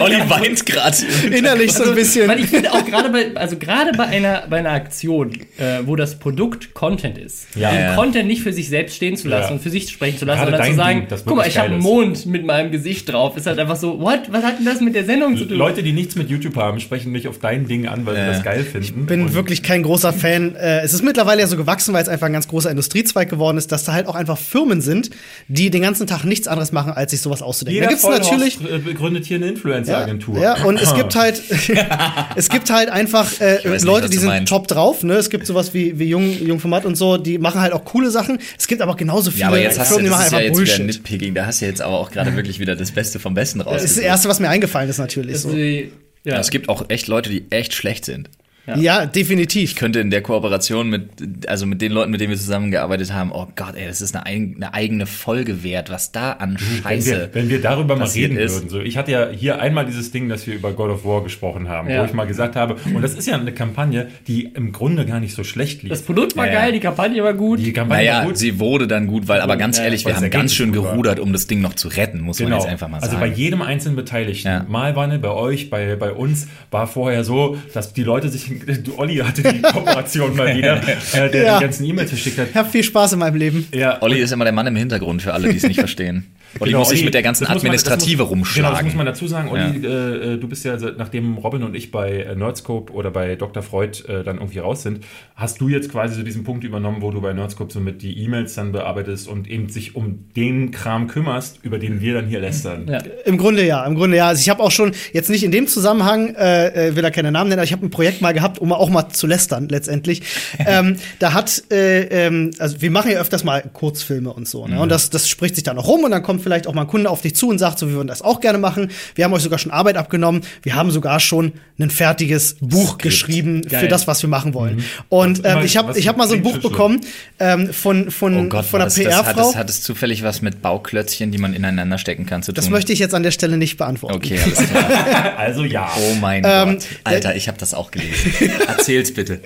Olli 0.00 0.18
weint 0.28 0.66
gerade. 0.66 0.96
innerlich 1.30 1.72
so 1.72 1.84
ein 1.84 1.94
bisschen. 1.94 2.28
Weil 2.28 2.40
ich 2.40 2.46
finde 2.46 2.72
auch 2.72 2.84
gerade 2.84 3.10
bei, 3.10 3.36
also 3.36 3.56
gerade 3.56 3.92
bei 3.96 4.04
einer, 4.06 4.44
bei 4.48 4.58
einer 4.58 4.70
Aktion, 4.72 5.32
äh, 5.58 5.80
wo 5.84 5.96
das 5.96 6.18
Produkt 6.18 6.74
Content 6.74 7.18
ist, 7.18 7.46
Ja. 7.54 7.70
den 7.70 7.80
Ja. 7.80 7.94
Content 7.94 8.26
nicht 8.26 8.42
für 8.42 8.52
sich 8.52 8.68
selbst 8.68 8.96
stehen 8.96 9.16
zu 9.16 9.28
lassen 9.28 9.48
Ja. 9.50 9.54
und 9.54 9.62
für 9.62 9.70
sich 9.70 9.88
sprechen 9.90 10.18
zu 10.18 10.24
lassen, 10.24 10.40
Gerade 10.40 10.52
sondern 10.56 10.70
zu 10.70 10.76
sagen, 10.76 11.06
Ding, 11.08 11.18
guck 11.24 11.36
mal, 11.36 11.46
ich 11.46 11.58
habe 11.58 11.68
einen. 11.70 11.80
Mond 11.80 12.26
mit 12.26 12.44
meinem 12.44 12.70
Gesicht 12.72 13.12
drauf, 13.12 13.36
ist 13.36 13.46
halt 13.46 13.58
einfach 13.58 13.76
so, 13.76 14.00
what? 14.00 14.20
Was 14.30 14.42
hat 14.42 14.58
denn 14.58 14.64
das 14.66 14.80
mit 14.80 14.94
der 14.94 15.04
Sendung 15.04 15.36
zu 15.36 15.44
tun? 15.44 15.56
Leute, 15.56 15.82
die 15.82 15.92
nichts 15.92 16.16
mit 16.16 16.28
YouTube 16.30 16.56
haben, 16.56 16.80
sprechen 16.80 17.12
mich 17.12 17.28
auf 17.28 17.38
dein 17.38 17.66
Ding 17.68 17.86
an, 17.86 18.06
weil 18.06 18.16
Ja. 18.16 18.26
sie 18.26 18.32
das 18.32 18.42
geil 18.42 18.64
finden. 18.64 19.06
bin 19.06 19.22
Und 19.22 19.34
wirklich 19.34 19.62
kein 19.62 19.82
großer 19.82 20.12
Fan. 20.12 20.54
Äh, 20.56 20.80
es 20.80 20.92
ist 20.94 21.02
mittlerweile 21.04 21.42
ja 21.42 21.46
so 21.46 21.56
gewachsen, 21.56 21.94
weil 21.94 22.02
es 22.02 22.08
einfach 22.08 22.26
ein 22.26 22.32
ganz 22.32 22.48
großer 22.48 22.70
Industriezweig 22.70 23.28
geworden 23.28 23.58
ist, 23.58 23.70
dass 23.72 23.84
da 23.84 23.92
halt 23.92 24.06
auch 24.08 24.14
einfach 24.14 24.38
Firmen 24.38 24.80
sind, 24.80 25.10
die 25.48 25.55
den 25.70 25.82
ganzen 25.82 26.06
Tag 26.06 26.24
nichts 26.24 26.46
anderes 26.48 26.72
machen, 26.72 26.92
als 26.92 27.10
sich 27.10 27.20
sowas 27.20 27.42
auszudenken. 27.42 27.74
jeder 27.74 27.86
da 27.86 27.90
gibt's 27.92 28.28
natürlich 28.28 28.58
äh, 28.88 28.94
gründet 28.94 29.24
hier 29.26 29.36
eine 29.36 29.48
Influencer-Agentur. 29.48 30.38
Ja, 30.38 30.64
und 30.64 30.80
es 30.80 30.94
gibt 30.94 31.14
halt, 31.16 31.42
es 32.36 32.48
gibt 32.48 32.70
halt 32.70 32.88
einfach 32.88 33.40
äh, 33.40 33.58
nicht, 33.68 33.84
Leute, 33.84 34.08
die 34.08 34.14
du 34.16 34.20
sind 34.20 34.28
meinst. 34.28 34.50
top 34.50 34.68
drauf. 34.68 35.02
Ne? 35.02 35.14
Es 35.14 35.30
gibt 35.30 35.46
sowas 35.46 35.74
wie, 35.74 35.98
wie 35.98 36.04
Jung, 36.08 36.30
Jungformat 36.30 36.84
und 36.84 36.94
so, 36.96 37.16
die 37.16 37.38
machen 37.38 37.60
halt 37.60 37.72
auch 37.72 37.84
coole 37.84 38.10
Sachen. 38.10 38.38
Es 38.58 38.66
gibt 38.66 38.80
aber 38.82 38.94
genauso 38.96 39.30
viele 39.30 39.40
Ja, 39.42 39.48
aber 39.48 39.58
jetzt 39.58 39.78
hast 39.78 39.90
du, 39.90 39.94
Firmen, 39.96 40.04
die 40.04 40.10
das 40.10 40.18
machen 40.18 40.26
ist 40.26 40.32
ja 40.32 40.38
einfach 40.38 40.48
jetzt 40.60 40.60
wieder 40.76 40.84
Bullshit. 40.84 41.02
Nitpicking. 41.02 41.34
Da 41.34 41.46
hast 41.46 41.60
du 41.60 41.66
jetzt 41.66 41.82
aber 41.82 41.98
auch 41.98 42.10
gerade 42.10 42.36
wirklich 42.36 42.60
wieder 42.60 42.76
das 42.76 42.92
Beste 42.92 43.18
vom 43.18 43.34
Besten 43.34 43.58
Das 43.60 43.82
ist 43.82 43.96
das. 43.96 44.04
Erste, 44.04 44.28
was 44.28 44.40
mir 44.40 44.48
eingefallen 44.48 44.88
ist, 44.90 44.98
natürlich. 44.98 45.38
So. 45.38 45.50
Die- 45.52 45.90
ja. 46.24 46.34
Ja, 46.34 46.40
es 46.40 46.50
gibt 46.50 46.68
auch 46.68 46.86
echt 46.88 47.06
Leute, 47.06 47.30
die 47.30 47.44
echt 47.50 47.72
schlecht 47.72 48.04
sind. 48.04 48.28
Ja, 48.76 49.06
definitiv. 49.06 49.70
Ich 49.70 49.76
könnte 49.76 50.00
in 50.00 50.10
der 50.10 50.22
Kooperation 50.22 50.90
mit, 50.90 51.48
also 51.48 51.66
mit 51.66 51.80
den 51.80 51.92
Leuten, 51.92 52.10
mit 52.10 52.20
denen 52.20 52.30
wir 52.30 52.36
zusammengearbeitet 52.38 53.12
haben, 53.12 53.30
oh 53.32 53.46
Gott, 53.54 53.74
ey, 53.76 53.86
das 53.86 54.00
ist 54.00 54.16
eine, 54.16 54.26
eine 54.26 54.74
eigene 54.74 55.06
Folge 55.06 55.62
wert, 55.62 55.88
was 55.90 56.10
da 56.12 56.32
an 56.32 56.56
Wenn 56.58 56.82
Scheiße. 56.82 57.10
wir, 57.10 57.28
wenn 57.32 57.48
wir 57.48 57.60
darüber 57.60 57.96
mal 57.96 58.08
reden 58.08 58.36
ist. 58.36 58.54
würden. 58.54 58.68
So, 58.70 58.80
ich 58.80 58.96
hatte 58.96 59.12
ja 59.12 59.28
hier 59.30 59.60
einmal 59.60 59.86
dieses 59.86 60.10
Ding, 60.10 60.28
dass 60.28 60.46
wir 60.46 60.54
über 60.54 60.72
God 60.72 60.90
of 60.90 61.04
War 61.04 61.22
gesprochen 61.22 61.68
haben, 61.68 61.88
Ja. 61.88 62.00
wo 62.02 62.06
ich 62.06 62.12
mal 62.12 62.26
gesagt 62.26 62.56
habe, 62.56 62.76
und 62.92 63.02
das 63.02 63.14
ist 63.14 63.26
ja 63.28 63.38
eine 63.38 63.52
Kampagne, 63.52 64.08
die 64.26 64.44
im 64.44 64.72
Grunde 64.72 65.06
gar 65.06 65.20
nicht 65.20 65.34
so 65.34 65.44
schlecht 65.44 65.82
lief. 65.82 65.90
Das 65.90 66.02
Produkt 66.02 66.36
war 66.36 66.46
Ja, 66.46 66.52
ja. 66.54 66.60
geil, 66.62 66.72
die 66.72 66.80
Kampagne 66.80 67.22
war 67.22 67.34
gut. 67.34 67.60
die 67.60 67.72
Kampagne 67.72 68.04
Naja, 68.04 68.18
war 68.20 68.26
gut. 68.26 68.36
sie 68.38 68.58
wurde 68.58 68.86
dann 68.88 69.06
gut, 69.06 69.28
weil, 69.28 69.40
aber 69.40 69.56
ganz 69.56 69.78
Ja, 69.78 69.84
ehrlich, 69.84 70.04
wir 70.04 70.16
haben 70.16 70.28
ganz 70.30 70.54
schön 70.54 70.72
gerudert, 70.72 71.20
um 71.20 71.32
das 71.32 71.46
Ding 71.46 71.60
noch 71.60 71.74
zu 71.74 71.88
retten, 71.88 72.20
muss 72.20 72.40
man 72.40 72.52
jetzt 72.52 72.66
einfach 72.66 72.88
mal 72.88 73.00
sagen. 73.00 73.12
Also 73.14 73.20
bei 73.20 73.32
jedem 73.32 73.62
einzelnen 73.62 73.96
Beteiligten, 73.96 74.48
Ja. 74.48 74.64
Malwanne, 74.68 75.18
bei 75.18 75.30
euch, 75.30 75.70
bei, 75.70 75.94
bei 75.96 76.12
uns, 76.12 76.48
war 76.70 76.86
vorher 76.86 77.22
so, 77.24 77.56
dass 77.74 77.92
die 77.92 78.02
Leute 78.02 78.28
sich, 78.28 78.50
Olli 78.96 79.16
hatte 79.16 79.42
die 79.42 79.62
Kooperation 79.62 80.36
mal 80.36 80.56
wieder, 80.56 80.80
äh, 81.12 81.30
der 81.30 81.42
Ja. 81.44 81.58
die 81.58 81.64
ganzen 81.64 81.84
E-Mails 81.84 82.10
verschickt 82.10 82.38
hat. 82.38 82.48
Ich 82.50 82.56
habe 82.56 82.68
viel 82.68 82.82
Spaß 82.84 83.14
in 83.14 83.18
meinem 83.20 83.36
Leben. 83.36 83.66
Ja, 83.74 84.00
Olli 84.02 84.18
ist 84.20 84.32
immer 84.32 84.44
der 84.44 84.52
Mann 84.52 84.66
im 84.66 84.76
Hintergrund 84.76 85.22
für 85.22 85.32
alle, 85.34 85.48
die 85.50 85.56
es 85.56 85.62
nicht 85.66 85.78
verstehen. 85.78 86.26
Olli 86.58 86.70
Genau, 86.70 86.78
muss 86.78 86.88
sich 86.88 87.04
mit 87.04 87.12
der 87.12 87.22
ganzen 87.22 87.42
muss 87.44 87.48
man- 87.48 87.56
das 87.56 87.64
Administrative 87.84 88.22
muss, 88.22 88.30
rumschlagen. 88.30 88.64
Genau, 88.64 88.76
das 88.76 88.84
muss 88.84 88.94
man 88.94 89.06
dazu 89.06 89.26
sagen. 89.26 89.48
Olli, 89.50 89.86
äh, 89.86 90.34
äh, 90.34 90.38
du 90.38 90.48
bist 90.48 90.64
ja, 90.64 90.76
nachdem 90.96 91.36
Robin 91.36 91.62
und 91.64 91.74
ich 91.76 91.90
bei 91.90 92.12
äh, 92.22 92.34
Nerdscope 92.34 92.92
oder 92.94 93.10
bei 93.10 93.34
Dr. 93.36 93.62
Freud 93.62 93.98
äh, 94.08 94.24
dann 94.24 94.36
irgendwie 94.36 94.60
raus 94.60 94.82
sind, 94.82 95.00
hast 95.34 95.60
du 95.60 95.68
jetzt 95.68 95.90
quasi 95.92 96.14
so 96.14 96.22
diesen 96.22 96.44
Punkt 96.44 96.64
übernommen, 96.64 97.02
wo 97.02 97.10
du 97.10 97.20
bei 97.20 97.34
Nerdscope 97.34 97.70
so 97.72 97.80
mit 97.80 98.00
die 98.00 98.18
E-Mails 98.24 98.54
dann 98.54 98.72
bearbeitest 98.72 99.28
und 99.28 99.48
eben 99.50 99.68
sich 99.68 99.96
um 99.96 100.24
den 100.34 100.70
Kram 100.70 101.08
kümmerst, 101.08 101.58
über 101.62 101.78
den 101.78 102.00
wir 102.00 102.14
dann 102.14 102.26
hier 102.26 102.40
lästern. 102.40 102.86
Ja. 102.90 103.00
Im 103.26 103.36
Grunde 103.36 103.66
ja, 103.66 103.84
im 103.84 103.94
Grunde 103.94 104.16
ja. 104.16 104.28
Also 104.28 104.40
ich 104.40 104.48
habe 104.48 104.62
auch 104.62 104.70
schon, 104.70 104.92
jetzt 105.12 105.28
nicht 105.28 105.42
in 105.44 105.50
dem 105.50 105.66
Zusammenhang, 105.66 106.34
äh, 106.36 106.88
äh, 106.88 106.96
will 106.96 107.04
er 107.04 107.10
keine 107.10 107.32
Namen 107.32 107.50
nennen, 107.50 107.58
aber 107.58 107.64
ich 107.66 107.72
habe 107.72 107.84
ein 107.84 107.90
Projekt 107.90 108.22
mal 108.22 108.32
gehabt, 108.32 108.45
um 108.58 108.72
auch 108.72 108.88
mal 108.88 109.08
zu 109.08 109.26
lästern 109.26 109.68
letztendlich. 109.68 110.22
ähm, 110.58 110.96
da 111.18 111.32
hat, 111.32 111.62
äh, 111.70 112.26
ähm, 112.26 112.50
also 112.58 112.80
wir 112.80 112.90
machen 112.90 113.10
ja 113.10 113.18
öfters 113.18 113.44
mal 113.44 113.62
Kurzfilme 113.72 114.32
und 114.32 114.48
so, 114.48 114.66
ne? 114.66 114.80
Und 114.80 114.88
das, 114.90 115.10
das 115.10 115.28
spricht 115.28 115.54
sich 115.54 115.64
dann 115.64 115.78
auch 115.78 115.86
rum 115.86 116.04
und 116.04 116.10
dann 116.10 116.22
kommt 116.22 116.42
vielleicht 116.42 116.66
auch 116.66 116.74
mal 116.74 116.82
ein 116.82 116.86
Kunde 116.86 117.10
auf 117.10 117.22
dich 117.22 117.34
zu 117.34 117.48
und 117.48 117.58
sagt, 117.58 117.78
so, 117.78 117.88
wir 117.88 117.94
würden 117.94 118.08
das 118.08 118.22
auch 118.22 118.40
gerne 118.40 118.58
machen. 118.58 118.90
Wir 119.14 119.24
haben 119.24 119.32
euch 119.32 119.42
sogar 119.42 119.58
schon 119.58 119.72
Arbeit 119.72 119.96
abgenommen. 119.96 120.42
Wir 120.62 120.74
haben 120.74 120.90
sogar 120.90 121.20
schon 121.20 121.52
ein 121.78 121.90
fertiges 121.90 122.56
Buch 122.60 122.98
geschrieben 122.98 123.62
für 123.64 123.68
Geil. 123.70 123.88
das, 123.88 124.06
was 124.06 124.22
wir 124.22 124.28
machen 124.28 124.54
wollen. 124.54 124.84
Und 125.08 125.44
Was 125.44 125.56
ähm, 125.56 125.64
ich 125.64 125.76
habe 125.76 125.98
ich 125.98 126.08
hab 126.08 126.16
mal 126.16 126.26
so 126.28 126.34
ein 126.34 126.42
Buch 126.42 126.58
bekommen 126.58 127.00
ähm, 127.38 127.72
von, 127.72 128.10
von, 128.10 128.46
Oh 128.46 128.48
Gott, 128.48 128.64
von 128.64 128.80
einer 128.80 128.86
das, 128.86 128.94
das, 128.94 129.04
hat, 129.14 129.24
PR-Frau. 129.24 129.50
es, 129.50 129.56
hat 129.56 129.70
es 129.70 129.82
zufällig 129.82 130.22
was 130.22 130.42
mit 130.42 130.62
Bauklötzchen, 130.62 131.30
die 131.30 131.38
man 131.38 131.52
ineinander 131.54 131.98
stecken 131.98 132.26
kann, 132.26 132.42
zu 132.42 132.52
tun? 132.52 132.56
Das 132.56 132.70
möchte 132.70 132.92
ich 132.92 132.98
jetzt 132.98 133.14
an 133.14 133.22
der 133.22 133.30
Stelle 133.30 133.56
nicht 133.56 133.76
beantworten. 133.76 134.16
Okay, 134.16 134.38
alles 134.42 134.68
klar. 134.68 134.84
Also 135.36 135.64
ja. 135.64 135.90
Oh 135.96 136.14
mein 136.20 136.42
Ähm, 136.46 136.74
Gott. 136.74 136.86
Alter, 137.04 137.36
ich 137.36 137.48
habe 137.48 137.58
das 137.58 137.74
auch 137.74 137.90
gelesen. 137.90 138.32
Erzähl's 138.66 139.12
bitte. 139.12 139.40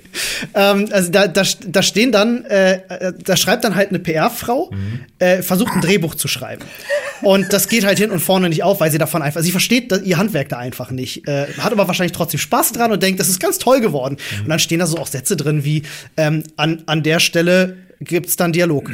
Ähm, 0.55 0.89
also 0.91 1.11
da, 1.11 1.29
da, 1.29 1.43
da 1.67 1.83
stehen 1.83 2.13
dann, 2.13 2.45
äh, 2.45 2.75
äh, 2.75 3.13
da 3.25 3.37
schreibt 3.37 3.65
dann 3.65 3.75
halt 3.75 3.91
eine 3.91 3.99
PR-Frau, 3.99 4.71
äh, 5.19 5.43
versucht 5.43 5.73
ein 5.73 5.81
Drehbuch 5.81 6.15
zu 6.15 6.29
schreiben. 6.29 6.63
Und 7.23 7.53
das 7.53 7.69
geht 7.69 7.85
halt 7.85 7.99
hin 7.99 8.11
und 8.11 8.21
vorne 8.21 8.49
nicht 8.49 8.63
auf, 8.63 8.81
weil 8.81 8.91
sie 8.91 8.99
davon 8.99 9.23
einfach, 9.23 9.43
sie 9.43 9.51
versteht 9.51 9.93
ihr 10.05 10.17
Handwerk 10.17 10.49
da 10.49 10.59
einfach 10.59 10.91
nicht. 10.91 11.29
Äh, 11.29 11.47
hat 11.59 11.73
aber 11.73 11.87
wahrscheinlich 11.87 12.13
trotzdem 12.13 12.41
Spaß 12.41 12.73
dran 12.73 12.93
und 12.93 13.03
denkt, 13.03 13.21
das 13.21 13.29
ist 13.29 13.41
ganz 13.41 13.59
toll 13.59 13.81
geworden. 13.81 14.17
Und 14.43 14.49
dann 14.49 14.59
stehen 14.59 14.79
da 14.79 14.87
so 14.87 14.99
auch 14.99 15.07
Sätze 15.07 15.37
drin 15.37 15.65
wie, 15.65 15.83
ähm, 16.17 16.45
an, 16.57 16.83
an 16.87 17.03
der 17.03 17.21
Stelle 17.21 17.77
gibt's 18.01 18.37
dann 18.37 18.53
Dialog. 18.53 18.91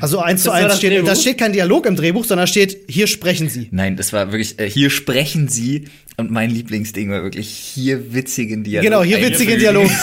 Also 0.00 0.18
eins 0.20 0.42
zu 0.42 0.50
eins 0.50 0.68
das 0.68 0.78
steht, 0.78 0.92
Drehbuch? 0.92 1.08
da 1.08 1.16
steht 1.16 1.38
kein 1.38 1.52
Dialog 1.52 1.86
im 1.86 1.96
Drehbuch, 1.96 2.24
sondern 2.24 2.46
steht, 2.46 2.78
hier 2.88 3.06
sprechen 3.06 3.48
sie. 3.48 3.68
Nein, 3.70 3.96
das 3.96 4.12
war 4.12 4.30
wirklich, 4.32 4.58
äh, 4.58 4.68
hier 4.68 4.90
sprechen 4.90 5.48
sie 5.48 5.84
und 6.16 6.30
mein 6.30 6.50
Lieblingsding 6.50 7.10
war 7.10 7.22
wirklich 7.22 7.48
hier 7.48 8.12
witzigen 8.12 8.62
Dialog. 8.62 8.84
Genau, 8.84 9.02
hier 9.02 9.20
witzigen 9.22 9.58
Dialog. 9.58 9.90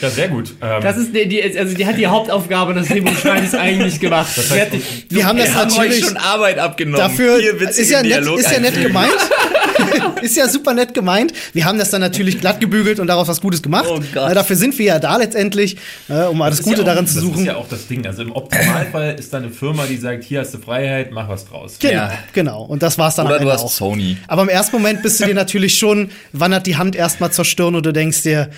Ja, 0.00 0.10
sehr 0.10 0.28
gut. 0.28 0.50
Ähm, 0.60 0.82
Das 0.82 0.98
ist 0.98 1.14
die, 1.14 1.26
die, 1.26 1.58
also 1.58 1.74
die 1.74 1.86
hat 1.86 1.96
die 1.96 2.06
Hauptaufgabe 2.06 2.74
des 2.74 2.88
Drehbuchschreibens 2.88 3.54
eigentlich 3.54 4.00
gemacht. 4.00 4.28
Sie 4.34 4.60
hat 4.60 4.70
die- 4.72 4.82
Wir 5.08 5.24
haben 5.24 5.38
das 5.38 5.48
Wir 5.48 5.54
haben 5.54 5.70
euch 5.70 5.76
natürlich 5.78 6.04
schon 6.04 6.16
Arbeit 6.18 6.58
abgenommen. 6.58 6.98
Dafür 6.98 7.38
ist 7.38 7.90
ja 7.90 8.02
nett, 8.02 8.26
ist 8.38 8.52
ja 8.52 8.60
nett 8.60 8.74
gemeint. 8.82 9.12
ist 10.22 10.36
ja 10.36 10.48
super 10.48 10.74
nett 10.74 10.94
gemeint. 10.94 11.32
Wir 11.52 11.64
haben 11.64 11.78
das 11.78 11.90
dann 11.90 12.00
natürlich 12.00 12.40
glatt 12.40 12.60
gebügelt 12.60 13.00
und 13.00 13.06
daraus 13.06 13.28
was 13.28 13.40
Gutes 13.40 13.62
gemacht. 13.62 13.86
Oh 13.88 14.00
Gott. 14.12 14.34
Dafür 14.36 14.56
sind 14.56 14.78
wir 14.78 14.86
ja 14.86 14.98
da 14.98 15.16
letztendlich, 15.16 15.76
äh, 16.08 16.22
um 16.24 16.38
das 16.38 16.60
ist 16.60 16.66
ja 16.66 16.70
Gute 16.72 16.82
auch, 16.82 16.86
daran 16.86 17.06
zu 17.06 17.14
Das 17.14 17.22
suchen. 17.24 17.40
ist 17.40 17.46
ja 17.46 17.56
auch 17.56 17.68
das 17.68 17.86
Ding. 17.86 18.06
Also 18.06 18.22
im 18.22 18.32
Optimalfall 18.32 19.16
ist 19.18 19.32
da 19.32 19.38
eine 19.38 19.50
Firma, 19.50 19.84
die 19.86 19.96
sagt, 19.96 20.24
hier 20.24 20.40
hast 20.40 20.54
du 20.54 20.58
Freiheit, 20.58 21.10
mach 21.12 21.28
was 21.28 21.46
draus. 21.46 21.76
genau, 21.78 21.94
Ja. 21.94 22.12
genau. 22.32 22.62
Und 22.64 22.82
das 22.82 22.98
war's 22.98 23.16
dann 23.16 23.26
Oder 23.26 23.38
du 23.40 23.50
hast 23.50 23.62
auch. 23.62 23.70
Sony. 23.70 24.16
Aber 24.28 24.42
im 24.42 24.48
ersten 24.48 24.76
Moment 24.76 25.02
bist 25.02 25.20
du 25.20 25.26
dir 25.26 25.34
natürlich 25.34 25.78
schon, 25.78 26.10
wandert 26.32 26.66
die 26.66 26.76
Hand 26.76 26.96
erstmal 26.96 27.32
zur 27.32 27.44
Stirn 27.44 27.74
und 27.74 27.84
du 27.86 27.92
denkst 27.92 28.22
dir, 28.22 28.50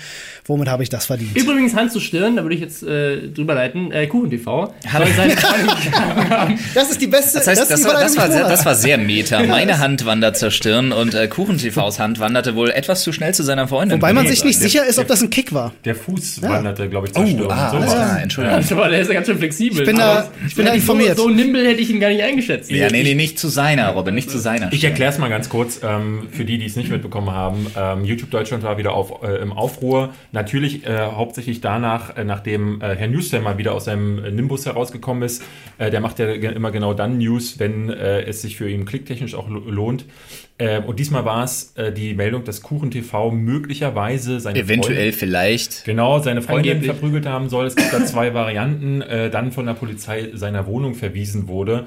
womit 0.47 0.67
habe 0.69 0.83
ich 0.83 0.89
das 0.89 1.05
verdient? 1.05 1.35
Übrigens 1.37 1.75
Hand 1.75 1.91
zu 1.91 1.99
Stirn, 1.99 2.35
da 2.35 2.43
würde 2.43 2.55
ich 2.55 2.61
jetzt 2.61 2.83
äh, 2.83 3.27
drüber 3.29 3.53
leiten, 3.55 3.91
äh, 3.91 4.07
KuchenTV. 4.07 4.73
Hallo. 4.91 5.05
soll 5.05 5.29
sein- 5.29 6.59
Das 6.73 6.89
ist 6.91 7.01
die 7.01 7.07
beste. 7.07 7.37
Das 7.39 7.47
heißt, 7.47 7.69
das, 7.69 7.79
die 7.81 7.85
war, 7.85 7.93
das, 7.99 8.17
war 8.17 8.31
sehr, 8.31 8.47
das 8.47 8.65
war 8.65 8.75
sehr 8.75 8.97
meta. 8.97 9.43
Meine 9.47 9.79
Hand 9.79 10.05
wandert 10.05 10.37
zur 10.37 10.51
Stirn 10.51 10.91
und 10.91 11.13
äh, 11.13 11.27
KuchenTVs 11.27 11.99
Hand 11.99 12.19
wanderte 12.19 12.55
wohl 12.55 12.69
etwas 12.71 13.03
zu 13.03 13.11
schnell 13.13 13.33
zu 13.33 13.43
seiner 13.43 13.67
Freundin. 13.67 13.97
Wobei 13.97 14.13
man 14.13 14.27
sich 14.27 14.43
nicht 14.43 14.61
der- 14.61 14.69
sicher 14.69 14.85
ist, 14.85 14.99
ob 14.99 15.07
das 15.07 15.21
ein 15.21 15.29
Kick 15.29 15.53
war. 15.53 15.73
Der 15.85 15.95
Fuß 15.95 16.41
wanderte, 16.41 16.87
glaube 16.89 17.07
ich, 17.07 17.13
zur 17.13 17.23
Oh, 17.23 17.27
Stirn. 17.27 17.51
ah, 17.51 17.71
So 17.71 17.77
klar, 17.79 18.21
Entschuldigung. 18.21 18.59
Aber 18.71 18.89
der 18.89 19.01
ist 19.01 19.07
ja 19.07 19.13
ganz 19.15 19.27
schön 19.27 19.37
flexibel. 19.37 19.79
Ich 19.81 19.85
bin 19.85 19.97
da- 19.97 20.29
ich 20.45 20.55
bin 20.55 20.65
da 20.65 20.73
informiert. 20.73 21.17
So, 21.17 21.23
so 21.23 21.29
nimble 21.29 21.67
hätte 21.67 21.81
ich 21.81 21.89
ihn 21.89 21.99
gar 21.99 22.09
nicht 22.09 22.21
eingeschätzt. 22.23 22.71
Ja, 22.71 22.89
nee, 22.89 23.03
nee, 23.03 23.15
nicht 23.15 23.39
zu 23.39 23.47
seiner, 23.47 23.89
Robin, 23.89 24.15
nicht 24.15 24.29
zu 24.29 24.37
seiner. 24.39 24.71
Ich 24.71 24.83
erkläre 24.83 25.11
es 25.11 25.17
mal 25.17 25.29
ganz 25.29 25.49
kurz, 25.49 25.79
ähm, 25.83 26.27
für 26.31 26.45
die, 26.45 26.57
die 26.57 26.65
es 26.65 26.75
nicht 26.75 26.89
mitbekommen 26.89 27.31
haben. 27.31 27.67
Ähm, 27.77 28.05
YouTube 28.05 28.31
Deutschland 28.31 28.63
war 28.63 28.77
wieder 28.77 28.93
auf, 28.93 29.23
äh, 29.23 29.37
im 29.41 29.51
Aufruhr. 29.51 30.13
Natürlich 30.37 30.85
äh, 30.85 30.97
hauptsächlich 30.99 31.61
danach, 31.61 32.15
äh, 32.15 32.23
nachdem 32.23 32.79
äh, 32.79 32.95
Herr 32.95 33.07
Newster 33.07 33.41
mal 33.41 33.57
wieder 33.57 33.73
aus 33.73 33.85
seinem 33.85 34.23
äh, 34.23 34.29
Nimbus 34.29 34.67
herausgekommen 34.67 35.23
ist. 35.23 35.41
Äh, 35.79 35.89
der 35.89 35.99
macht 35.99 36.19
ja 36.19 36.37
ge 36.37 36.53
immer 36.53 36.69
genau 36.69 36.93
dann 36.93 37.17
News, 37.17 37.57
wenn 37.57 37.89
äh, 37.89 38.21
es 38.21 38.43
sich 38.43 38.55
für 38.55 38.69
ihn 38.69 38.85
klicktechnisch 38.85 39.33
auch 39.33 39.49
lo- 39.49 39.67
lohnt. 39.69 40.05
Und 40.87 40.97
diesmal 40.97 41.23
war 41.23 41.43
es 41.43 41.75
die 41.95 42.15
Meldung, 42.15 42.43
dass 42.43 42.63
Kuchen 42.63 42.89
TV 42.89 43.29
möglicherweise 43.29 44.39
seine 44.39 44.57
Eventuell 44.57 44.95
Freundin, 44.95 45.13
vielleicht. 45.13 45.85
genau 45.85 46.17
seine 46.17 46.41
Freundin 46.41 46.71
Angeblich. 46.77 46.91
verprügelt 46.97 47.25
haben 47.27 47.47
soll. 47.47 47.67
Es 47.67 47.75
gibt 47.75 47.93
da 47.93 48.03
zwei 48.03 48.33
Varianten. 48.33 49.03
Dann 49.31 49.51
von 49.51 49.67
der 49.67 49.75
Polizei 49.75 50.29
seiner 50.33 50.65
Wohnung 50.65 50.95
verwiesen 50.95 51.47
wurde. 51.47 51.85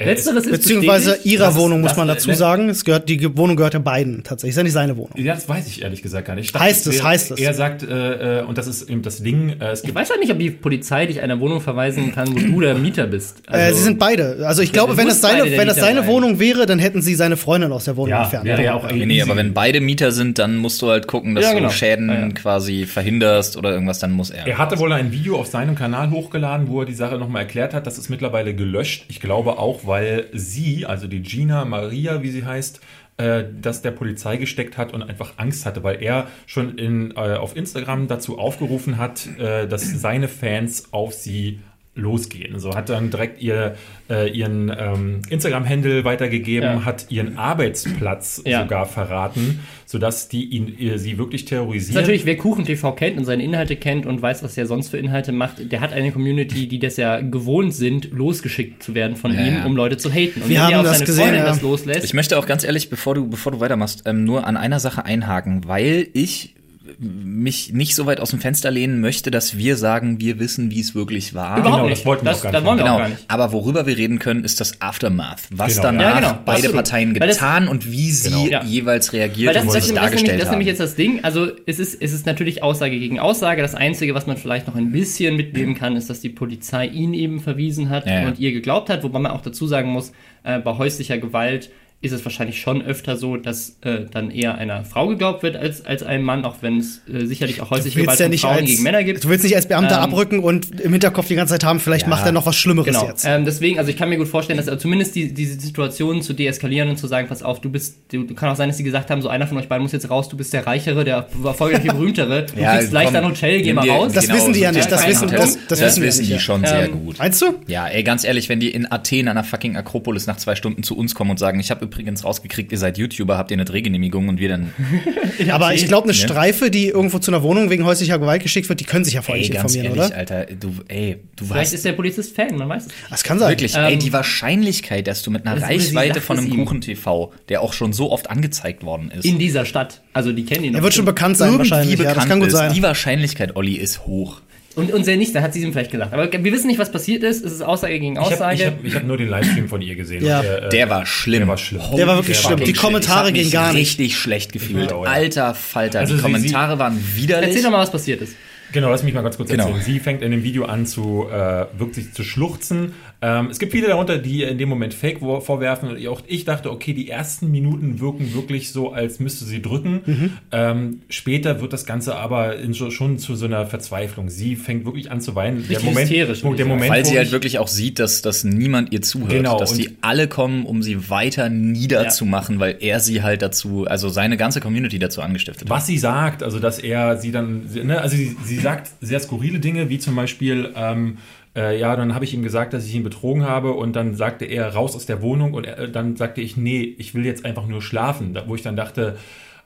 Äh, 0.00 0.04
Letzteres 0.04 0.44
ist 0.44 0.52
Beziehungsweise 0.52 1.10
bestätigt. 1.10 1.26
ihrer 1.34 1.46
Das 1.46 1.56
Wohnung, 1.56 1.80
muss 1.80 1.90
das- 1.90 1.98
man 1.98 2.06
dazu 2.08 2.30
äh, 2.30 2.34
sagen. 2.34 2.68
Es 2.68 2.84
gehört, 2.84 3.08
die 3.08 3.36
Wohnung 3.36 3.56
gehört 3.56 3.74
ja 3.74 3.80
beiden 3.80 4.22
tatsächlich. 4.22 4.50
Ist 4.50 4.56
ja 4.56 4.62
nicht 4.62 4.72
seine 4.72 4.96
Wohnung. 4.96 5.10
Ja, 5.16 5.34
das 5.34 5.48
weiß 5.48 5.66
ich 5.66 5.82
ehrlich 5.82 6.02
gesagt 6.02 6.26
gar 6.28 6.36
nicht. 6.36 6.46
Ich 6.46 6.52
dachte, 6.52 6.64
Heißt 6.64 6.86
es, 6.86 6.96
er, 7.00 7.04
heißt 7.04 7.30
es. 7.32 7.40
Er 7.40 7.52
sagt, 7.52 7.82
äh, 7.82 8.40
äh, 8.40 8.42
und 8.44 8.56
das 8.58 8.68
ist 8.68 8.88
eben 8.88 9.02
das 9.02 9.22
Ding, 9.24 9.56
äh, 9.60 9.70
es 9.72 9.82
Ich 9.82 9.92
weiß 9.92 10.10
halt 10.10 10.20
nicht, 10.20 10.30
ob 10.30 10.38
die 10.38 10.50
Polizei 10.50 11.06
dich 11.06 11.20
einer 11.20 11.40
Wohnung 11.40 11.60
verweisen 11.60 12.12
kann, 12.14 12.28
wo 12.32 12.38
du 12.38 12.60
der 12.60 12.76
Mieter 12.76 13.08
bist. 13.08 13.42
äh, 13.48 13.54
Also- 13.56 13.78
sie 13.78 13.82
sind 13.84 13.98
beide. 13.98 14.46
Also 14.46 14.62
ich 14.62 14.70
glaube, 14.72 14.96
wenn 14.96 15.08
es 15.08 15.20
seine, 15.20 15.42
wenn 15.44 15.50
Mieter 15.58 15.74
seine 15.74 16.00
sein. 16.02 16.08
Wohnung 16.08 16.38
wäre, 16.38 16.66
dann 16.66 16.78
hätten 16.78 17.02
sie 17.02 17.16
seine 17.16 17.36
Freundin 17.36 17.72
aus 17.72 17.86
der 17.86 17.96
Wohnung 17.96 18.10
Ja, 18.10 18.22
entfernt. 18.22 18.44
wäre 18.44 18.62
ja 18.62 18.74
auch 18.74 18.88
Nee, 18.92 19.04
nee, 19.04 19.20
aber 19.20 19.34
wenn 19.34 19.52
beide 19.52 19.80
Mieter 19.80 20.12
sind, 20.12 20.38
dann 20.38 20.58
musst 20.58 20.80
du 20.80 20.88
halt 20.90 21.08
gucken, 21.08 21.34
dass 21.34 21.44
Ja, 21.44 21.54
genau. 21.54 21.68
du 21.68 21.74
Schäden 21.74 22.08
Ja, 22.08 22.20
ja. 22.20 22.28
quasi 22.28 22.86
verhinderst 22.86 23.56
oder 23.56 23.72
irgendwas, 23.72 23.98
dann 23.98 24.12
muss 24.12 24.30
er. 24.30 24.46
Er 24.46 24.58
hatte 24.58 24.78
wohl 24.78 24.92
ein 24.92 25.10
Video 25.10 25.40
auf 25.40 25.48
seinem 25.48 25.74
Kanal 25.74 26.10
hochgeladen, 26.12 26.68
wo 26.68 26.80
er 26.82 26.86
die 26.86 26.94
Sache 26.94 27.18
nochmal 27.18 27.42
erklärt 27.42 27.74
hat. 27.74 27.84
Das 27.86 27.98
ist 27.98 28.08
mittlerweile 28.08 28.54
gelöscht. 28.54 29.04
Ich 29.08 29.18
glaube 29.20 29.58
auch, 29.58 29.87
weil 29.88 30.28
sie, 30.32 30.86
also 30.86 31.08
die 31.08 31.22
Gina 31.22 31.64
Maria, 31.64 32.22
wie 32.22 32.30
sie 32.30 32.44
heißt, 32.44 32.80
äh, 33.18 33.44
das 33.60 33.82
der 33.82 33.90
Polizei 33.90 34.36
gesteckt 34.36 34.78
hat 34.78 34.94
und 34.94 35.02
einfach 35.02 35.32
Angst 35.38 35.66
hatte, 35.66 35.82
weil 35.82 36.00
er 36.02 36.28
schon 36.46 36.78
in, 36.78 37.10
äh, 37.10 37.34
auf 37.34 37.56
Instagram 37.56 38.06
dazu 38.06 38.38
aufgerufen 38.38 38.96
hat, 38.96 39.26
äh, 39.38 39.66
dass 39.66 39.82
seine 40.00 40.28
Fans 40.28 40.92
auf 40.92 41.12
sie 41.14 41.58
losgehen. 41.98 42.58
So 42.58 42.74
hat 42.74 42.88
dann 42.88 43.10
direkt 43.10 43.42
ihr, 43.42 43.74
äh, 44.08 44.30
ihren 44.30 44.70
ähm, 44.76 45.22
Instagram-Handle 45.28 46.04
weitergegeben, 46.04 46.68
Ja. 46.78 46.84
hat 46.84 47.06
ihren 47.10 47.36
Arbeitsplatz 47.36 48.42
Ja. 48.46 48.62
sogar 48.62 48.86
verraten, 48.86 49.60
sodass 49.84 50.28
die 50.28 50.44
ihn, 50.44 50.78
äh, 50.80 50.98
sie 50.98 51.18
wirklich 51.18 51.44
terrorisieren. 51.44 51.96
ist 51.96 52.00
natürlich, 52.00 52.24
wer 52.24 52.36
Kuchen 52.36 52.64
TV 52.64 52.92
kennt 52.92 53.18
und 53.18 53.24
seine 53.24 53.42
Inhalte 53.42 53.76
kennt 53.76 54.06
und 54.06 54.22
weiß, 54.22 54.42
was 54.42 54.56
er 54.56 54.66
sonst 54.66 54.88
für 54.88 54.98
Inhalte 54.98 55.32
macht, 55.32 55.70
der 55.72 55.80
hat 55.80 55.92
eine 55.92 56.12
Community, 56.12 56.68
die 56.68 56.78
das 56.78 56.96
ja 56.96 57.20
gewohnt 57.20 57.74
sind, 57.74 58.10
losgeschickt 58.12 58.82
zu 58.82 58.94
werden 58.94 59.16
von 59.16 59.34
Ja, 59.34 59.40
ihm, 59.44 59.54
ja. 59.56 59.64
um 59.66 59.76
Leute 59.76 59.96
zu 59.96 60.10
haten. 60.12 60.40
Und 60.42 60.48
Wir 60.48 60.56
wenn 60.56 60.62
haben 60.64 60.70
der 60.70 60.80
auf 60.80 60.86
das 60.86 60.94
seine 60.98 61.06
gesehen, 61.06 61.22
Freundin 61.24 61.40
ja. 61.40 61.46
das 61.46 61.62
loslässt, 61.62 62.04
Ich 62.04 62.14
möchte 62.14 62.38
auch 62.38 62.46
ganz 62.46 62.64
ehrlich, 62.64 62.88
bevor 62.90 63.14
du, 63.14 63.28
bevor 63.28 63.52
du 63.52 63.60
weitermachst, 63.60 64.02
ähm, 64.06 64.24
nur 64.24 64.46
an 64.46 64.56
einer 64.56 64.80
Sache 64.80 65.04
einhaken, 65.04 65.66
weil 65.66 66.08
ich 66.12 66.54
mich 66.98 67.72
nicht 67.72 67.94
so 67.94 68.06
weit 68.06 68.20
aus 68.20 68.30
dem 68.30 68.40
Fenster 68.40 68.70
lehnen 68.70 69.00
möchte, 69.00 69.30
dass 69.30 69.56
wir 69.56 69.76
sagen, 69.76 70.20
wir 70.20 70.38
wissen, 70.38 70.70
wie 70.70 70.80
es 70.80 70.94
wirklich 70.94 71.34
war. 71.34 71.58
überhaupt 71.58 71.64
Genau, 71.76 71.88
nicht. 71.88 71.98
das 71.98 72.06
wollten 72.06 72.24
wir 72.26 72.32
auch 72.32 72.42
gar 72.42 72.52
das 72.52 72.60
nicht 72.62 72.68
wollen 72.68 72.78
wir 72.78 72.84
Genau, 72.84 72.94
auch 72.96 72.98
gar 73.00 73.08
nicht. 73.08 73.24
aber 73.28 73.52
worüber 73.52 73.86
wir 73.86 73.96
reden 73.96 74.18
können, 74.18 74.44
ist 74.44 74.60
das 74.60 74.80
Aftermath. 74.80 75.42
Was 75.50 75.76
Genau. 75.76 75.82
danach 75.82 76.02
Ja, 76.02 76.14
genau, 76.20 76.38
beide 76.44 76.56
absolut. 76.58 76.74
Parteien 76.76 77.20
Weil 77.20 77.28
das- 77.28 77.36
getan 77.38 77.68
und 77.68 77.90
wie 77.90 78.10
sie 78.10 78.30
Genau. 78.30 78.46
Ja. 78.48 78.64
jeweils 78.64 79.12
reagiert 79.12 79.48
Weil 79.48 79.54
das, 79.54 79.62
und 79.64 79.74
das, 79.74 79.74
sich 79.74 79.80
das, 79.82 79.86
ist 79.86 79.92
nämlich, 79.94 80.02
dargestellt 80.10 80.34
das 80.34 80.42
ist 80.42 80.46
haben. 80.48 80.52
nämlich 80.58 80.68
jetzt 80.68 80.80
das 80.80 80.94
Ding. 80.94 81.24
Also 81.24 81.48
es 81.66 81.78
ist, 81.78 82.00
es 82.02 82.12
ist 82.12 82.26
natürlich 82.26 82.62
Aussage 82.62 82.98
gegen 82.98 83.18
Aussage. 83.18 83.62
Das 83.62 83.74
Einzige, 83.74 84.14
was 84.14 84.26
man 84.26 84.36
vielleicht 84.36 84.66
noch 84.66 84.74
ein 84.76 84.92
bisschen 84.92 85.36
mitnehmen 85.36 85.74
kann, 85.74 85.96
ist, 85.96 86.10
dass 86.10 86.20
die 86.20 86.28
Polizei 86.30 86.86
ihn 86.86 87.14
eben 87.14 87.40
verwiesen 87.40 87.90
hat 87.90 88.06
ja. 88.06 88.26
und 88.26 88.38
ihr 88.38 88.52
geglaubt 88.52 88.90
hat. 88.90 89.02
Wobei 89.02 89.18
man 89.18 89.32
auch 89.32 89.40
dazu 89.42 89.66
sagen 89.66 89.90
muss, 89.90 90.12
äh, 90.44 90.58
bei 90.58 90.76
häuslicher 90.78 91.18
Gewalt 91.18 91.70
ist 92.00 92.12
es 92.12 92.24
wahrscheinlich 92.24 92.60
schon 92.60 92.80
öfter 92.80 93.16
so, 93.16 93.36
dass 93.36 93.76
äh, 93.80 94.04
dann 94.08 94.30
eher 94.30 94.56
einer 94.56 94.84
Frau 94.84 95.08
geglaubt 95.08 95.42
wird 95.42 95.56
als, 95.56 95.84
als 95.84 96.04
einem 96.04 96.22
Mann, 96.22 96.44
auch 96.44 96.56
wenn 96.60 96.78
es 96.78 97.02
äh, 97.12 97.26
sicherlich 97.26 97.60
auch 97.60 97.70
häusliche 97.70 98.00
Gewalt 98.00 98.20
ja 98.20 98.30
Frauen 98.38 98.58
als, 98.58 98.66
gegen 98.66 98.82
Männer 98.84 99.02
gibt. 99.02 99.24
du 99.24 99.28
willst 99.28 99.42
nicht 99.42 99.56
als 99.56 99.66
Beamter 99.66 99.96
Ähm, 99.96 100.02
abrücken 100.04 100.38
und 100.38 100.80
im 100.80 100.92
Hinterkopf 100.92 101.26
die 101.26 101.34
ganze 101.34 101.54
Zeit 101.54 101.64
haben, 101.64 101.80
vielleicht 101.80 102.04
Ja. 102.04 102.10
macht 102.10 102.24
er 102.24 102.30
noch 102.30 102.46
was 102.46 102.54
Schlimmeres 102.54 102.86
Genau. 102.94 103.08
jetzt. 103.08 103.24
Ähm, 103.24 103.44
deswegen, 103.44 103.80
also 103.80 103.90
ich 103.90 103.96
kann 103.96 104.08
mir 104.10 104.16
gut 104.16 104.28
vorstellen, 104.28 104.58
dass 104.58 104.68
also 104.68 104.78
zumindest 104.80 105.16
die, 105.16 105.34
diese 105.34 105.58
Situation 105.58 106.22
zu 106.22 106.34
deeskalieren 106.34 106.88
und 106.88 106.98
zu 106.98 107.08
sagen, 107.08 107.26
pass 107.26 107.42
auf, 107.42 107.60
du 107.60 107.68
bist, 107.68 107.96
du, 108.12 108.24
kann 108.34 108.48
auch 108.50 108.56
sein, 108.56 108.68
dass 108.68 108.76
sie 108.76 108.84
gesagt 108.84 109.10
haben, 109.10 109.20
so 109.20 109.28
einer 109.28 109.48
von 109.48 109.58
euch 109.58 109.66
beiden 109.68 109.82
muss 109.82 109.90
jetzt 109.90 110.08
raus, 110.08 110.28
du 110.28 110.36
bist 110.36 110.52
der 110.52 110.68
Reichere, 110.68 111.02
der 111.04 111.26
erfolgreiche 111.44 111.88
Berühmtere, 111.92 112.46
du 112.46 112.60
Ja, 112.62 112.76
kriegst 112.76 112.92
leichter 112.92 113.14
komm, 113.22 113.24
ein 113.24 113.30
Hotel, 113.32 113.60
geh 113.62 113.72
mal 113.72 113.88
raus. 113.90 114.12
Das 114.12 114.26
genau, 114.26 114.36
wissen 114.38 114.52
die 114.52 114.60
ja 114.60 114.70
nicht, 114.70 114.88
das 114.90 115.04
wissen, 115.04 115.28
das, 115.30 115.40
das 115.40 115.58
das 115.66 115.80
wissen, 115.80 116.02
wissen 116.04 116.24
die 116.26 116.32
ja. 116.34 116.38
schon 116.38 116.64
sehr 116.64 116.84
Ähm, 116.84 116.92
gut. 117.04 117.18
Meinst 117.18 117.42
du? 117.42 117.54
Ja, 117.66 117.88
ey, 117.88 118.04
ganz 118.04 118.22
ehrlich, 118.22 118.48
wenn 118.48 118.60
die 118.60 118.70
in 118.70 118.88
Athen 118.92 119.26
an 119.26 119.34
der 119.34 119.42
fucking 119.42 119.76
Akropolis 119.76 120.28
nach 120.28 120.36
zwei 120.36 120.54
Stunden 120.54 120.84
zu 120.84 120.96
uns 120.96 121.16
kommen 121.16 121.32
und 121.32 121.38
sagen, 121.40 121.58
ich 121.58 121.72
habe 121.72 121.87
übrigens 121.88 122.24
rausgekriegt, 122.24 122.70
ihr 122.72 122.78
seid 122.78 122.98
YouTuber, 122.98 123.36
habt 123.38 123.50
ihr 123.50 123.56
eine 123.56 123.64
Drehgenehmigung 123.64 124.28
und 124.28 124.38
wir 124.38 124.48
dann, 124.48 124.72
Aber 125.50 125.74
ich 125.74 125.86
glaube, 125.86 126.04
eine 126.04 126.12
Ne? 126.12 126.18
Streife, 126.18 126.70
die 126.70 126.88
irgendwo 126.88 127.18
zu 127.18 127.30
einer 127.30 127.42
Wohnung 127.42 127.70
wegen 127.70 127.84
häuslicher 127.84 128.18
Gewalt 128.18 128.42
geschickt 128.42 128.68
wird, 128.68 128.80
die 128.80 128.84
können 128.84 129.04
sich 129.04 129.14
ja 129.14 129.22
vorher 129.22 129.42
ey, 129.42 129.48
nicht 129.48 129.60
ganz 129.60 129.74
informieren, 129.74 129.98
ehrlich, 129.98 130.10
oder? 130.10 130.18
Alter, 130.18 130.54
du, 130.54 130.74
ey, 130.88 131.16
du 131.36 131.44
Vielleicht 131.44 131.60
weißt 131.60 131.74
ist 131.74 131.84
der 131.84 131.92
Polizist 131.92 132.34
Fan, 132.36 132.56
man 132.56 132.68
weiß 132.68 132.82
es. 132.82 132.88
nicht. 132.88 132.98
Das 133.10 133.22
kann 133.24 133.38
sein. 133.38 133.50
wirklich, 133.50 133.74
ey, 133.74 133.94
Ähm, 133.94 133.98
die 134.00 134.12
Wahrscheinlichkeit, 134.12 135.06
dass 135.06 135.22
du 135.22 135.30
mit 135.30 135.46
einer 135.46 135.60
Reichweite 135.60 136.20
von 136.20 136.38
einem. 136.38 136.50
Kuchen-TV, 136.50 137.32
der 137.48 137.62
auch 137.62 137.72
schon 137.72 137.92
so 137.92 138.10
oft 138.12 138.30
angezeigt 138.30 138.82
worden 138.84 139.10
ist, 139.10 139.24
In 139.24 139.38
dieser 139.38 139.64
Stadt. 139.64 140.02
Also 140.12 140.32
die 140.32 140.44
kennen 140.44 140.64
ihn 140.64 140.74
Er 140.74 140.78
noch 140.78 140.84
wird 140.84 140.94
schon 140.94 141.04
bekannt 141.04 141.36
sein, 141.36 141.52
irgendwie 141.52 141.70
wahrscheinlich. 141.70 141.98
Ja, 141.98 142.04
das 142.04 142.14
bekannt 142.14 142.28
kann 142.30 142.38
gut 142.40 142.48
ist, 142.48 142.54
sein. 142.54 142.72
die 142.74 142.82
Wahrscheinlichkeit, 142.82 143.56
Olli, 143.56 143.74
ist 143.76 144.06
hoch. 144.06 144.40
Und, 144.76 144.92
und 144.92 145.02
sehr 145.04 145.16
nicht, 145.16 145.34
dann 145.34 145.42
hat 145.42 145.52
sie 145.54 145.58
es 145.60 145.64
ihm 145.64 145.72
vielleicht 145.72 145.90
gesagt. 145.90 146.12
Aber 146.12 146.30
wir 146.32 146.52
wissen 146.52 146.68
nicht, 146.68 146.78
was 146.78 146.92
passiert 146.92 147.24
ist. 147.24 147.44
Es 147.44 147.52
ist 147.52 147.62
Aussage 147.62 147.98
gegen 147.98 148.12
Ich 148.12 148.18
habe 148.20 148.34
Aussage. 148.34 148.54
ich 148.54 148.66
hab, 148.66 148.84
ich 148.84 148.94
hab 148.94 149.02
nur 149.04 149.16
den 149.16 149.28
Livestream 149.28 149.68
von 149.68 149.82
ihr 149.82 149.96
gesehen. 149.96 150.24
Ja. 150.24 150.38
Und 150.40 150.46
äh, 150.46 150.68
Der 150.68 150.88
war 150.88 151.04
schlimm. 151.04 151.40
Der 151.40 151.48
war 151.48 151.58
schlimm. 151.58 151.82
Der 151.96 152.06
war 152.06 152.16
wirklich 152.16 152.38
schlimm. 152.38 152.58
Die 152.58 152.66
fucking 152.66 152.74
shit. 152.74 152.82
Kommentare 152.84 153.22
Ich 153.22 153.26
hab 153.28 153.34
gehen 153.34 153.44
mich 153.44 153.52
gar 153.52 153.72
nicht. 153.72 153.80
richtig 153.80 154.16
schlecht 154.16 154.52
gefühlt. 154.52 154.90
Ja. 154.92 154.98
Alter 155.00 155.54
Falter, 155.54 156.00
Also 156.00 156.12
die 156.14 156.18
sie- 156.18 156.22
Kommentare 156.24 156.78
waren 156.78 157.02
widerlich. 157.16 157.48
Erzähl 157.48 157.62
doch 157.64 157.70
mal, 157.72 157.80
was 157.80 157.90
passiert 157.90 158.22
ist. 158.22 158.36
Genau, 158.72 158.90
lass 158.90 159.02
mich 159.02 159.14
mal 159.14 159.22
ganz 159.22 159.36
kurz 159.36 159.50
Genau. 159.50 159.66
erzählen. 159.68 159.82
Sie 159.84 159.98
fängt 160.00 160.22
in 160.22 160.30
dem 160.30 160.42
Video 160.42 160.64
an 160.64 160.86
zu 160.86 161.26
äh, 161.30 161.66
wirklich 161.78 162.12
zu 162.12 162.22
schluchzen. 162.22 162.92
Ähm, 163.20 163.48
es 163.50 163.58
gibt 163.58 163.72
viele 163.72 163.88
darunter, 163.88 164.18
die 164.18 164.38
ihr 164.40 164.48
in 164.48 164.58
dem 164.58 164.68
Moment 164.68 164.94
Fake 164.94 165.18
vor- 165.20 165.40
vorwerfen. 165.40 165.88
Und 165.88 166.06
auch 166.06 166.22
ich 166.26 166.44
dachte, 166.44 166.70
okay, 166.70 166.92
die 166.92 167.08
ersten 167.10 167.50
Minuten 167.50 167.98
wirken 167.98 168.32
wirklich 168.34 168.70
so, 168.72 168.92
als 168.92 169.18
müsste 169.18 169.44
sie 169.44 169.60
drücken. 169.60 170.00
Mhm. 170.06 170.30
Ähm, 170.52 171.00
später 171.08 171.60
wird 171.60 171.72
das 171.72 171.84
Ganze 171.86 172.14
aber 172.14 172.56
in, 172.58 172.74
so- 172.74 172.90
schon 172.90 173.18
zu 173.18 173.34
so 173.34 173.46
einer 173.46 173.66
Verzweiflung. 173.66 174.28
Sie 174.28 174.54
fängt 174.54 174.84
wirklich 174.84 175.10
an 175.10 175.20
zu 175.20 175.34
weinen. 175.34 175.62
Der 175.62 175.70
Richtig 175.70 175.84
Moment, 175.84 176.10
hysterisch, 176.10 176.42
der. 176.42 176.66
Moment, 176.66 176.90
Weil 176.90 177.04
sie 177.04 177.16
halt 177.16 177.26
ich- 177.28 177.32
wirklich 177.32 177.58
auch 177.58 177.68
sieht, 177.68 177.98
dass, 177.98 178.22
dass 178.22 178.44
niemand 178.44 178.92
ihr 178.92 179.02
zuhört. 179.02 179.30
Genau, 179.30 179.58
dass 179.58 179.72
die 179.74 179.96
alle 180.00 180.28
kommen, 180.28 180.64
um 180.66 180.82
sie 180.82 181.10
weiter 181.10 181.48
niederzumachen, 181.48 182.60
weil 182.60 182.76
er 182.80 183.00
sie 183.00 183.22
halt 183.22 183.42
dazu, 183.42 183.86
also 183.86 184.08
seine 184.08 184.36
ganze 184.36 184.60
Community 184.60 184.98
dazu 184.98 185.22
angestiftet 185.22 185.68
hat. 185.68 185.76
was 185.76 185.86
sie 185.86 185.98
sagt, 185.98 186.42
also 186.42 186.58
dass 186.60 186.78
er 186.78 187.16
sie 187.16 187.32
dann, 187.32 187.62
ne, 187.84 188.00
also 188.00 188.16
sie, 188.16 188.36
sie 188.44 188.57
sagt 188.60 188.90
sehr 189.00 189.20
skurrile 189.20 189.60
Dinge, 189.60 189.88
wie 189.88 189.98
zum 189.98 190.14
Beispiel, 190.14 190.72
ähm, 190.76 191.18
äh, 191.56 191.78
ja, 191.78 191.96
dann 191.96 192.14
habe 192.14 192.24
ich 192.24 192.34
ihm 192.34 192.42
gesagt, 192.42 192.72
dass 192.72 192.86
ich 192.86 192.94
ihn 192.94 193.04
betrogen 193.04 193.44
habe 193.44 193.72
und 193.72 193.94
dann 193.96 194.14
sagte 194.14 194.44
er 194.44 194.74
raus 194.74 194.94
aus 194.94 195.06
der 195.06 195.22
Wohnung 195.22 195.54
und 195.54 195.66
er, 195.66 195.88
dann 195.88 196.16
sagte 196.16 196.40
ich, 196.40 196.56
nee, 196.56 196.94
ich 196.98 197.14
will 197.14 197.24
jetzt 197.24 197.44
einfach 197.44 197.66
nur 197.66 197.82
schlafen, 197.82 198.34
da, 198.34 198.48
wo 198.48 198.54
ich 198.54 198.62
dann 198.62 198.76
dachte, 198.76 199.16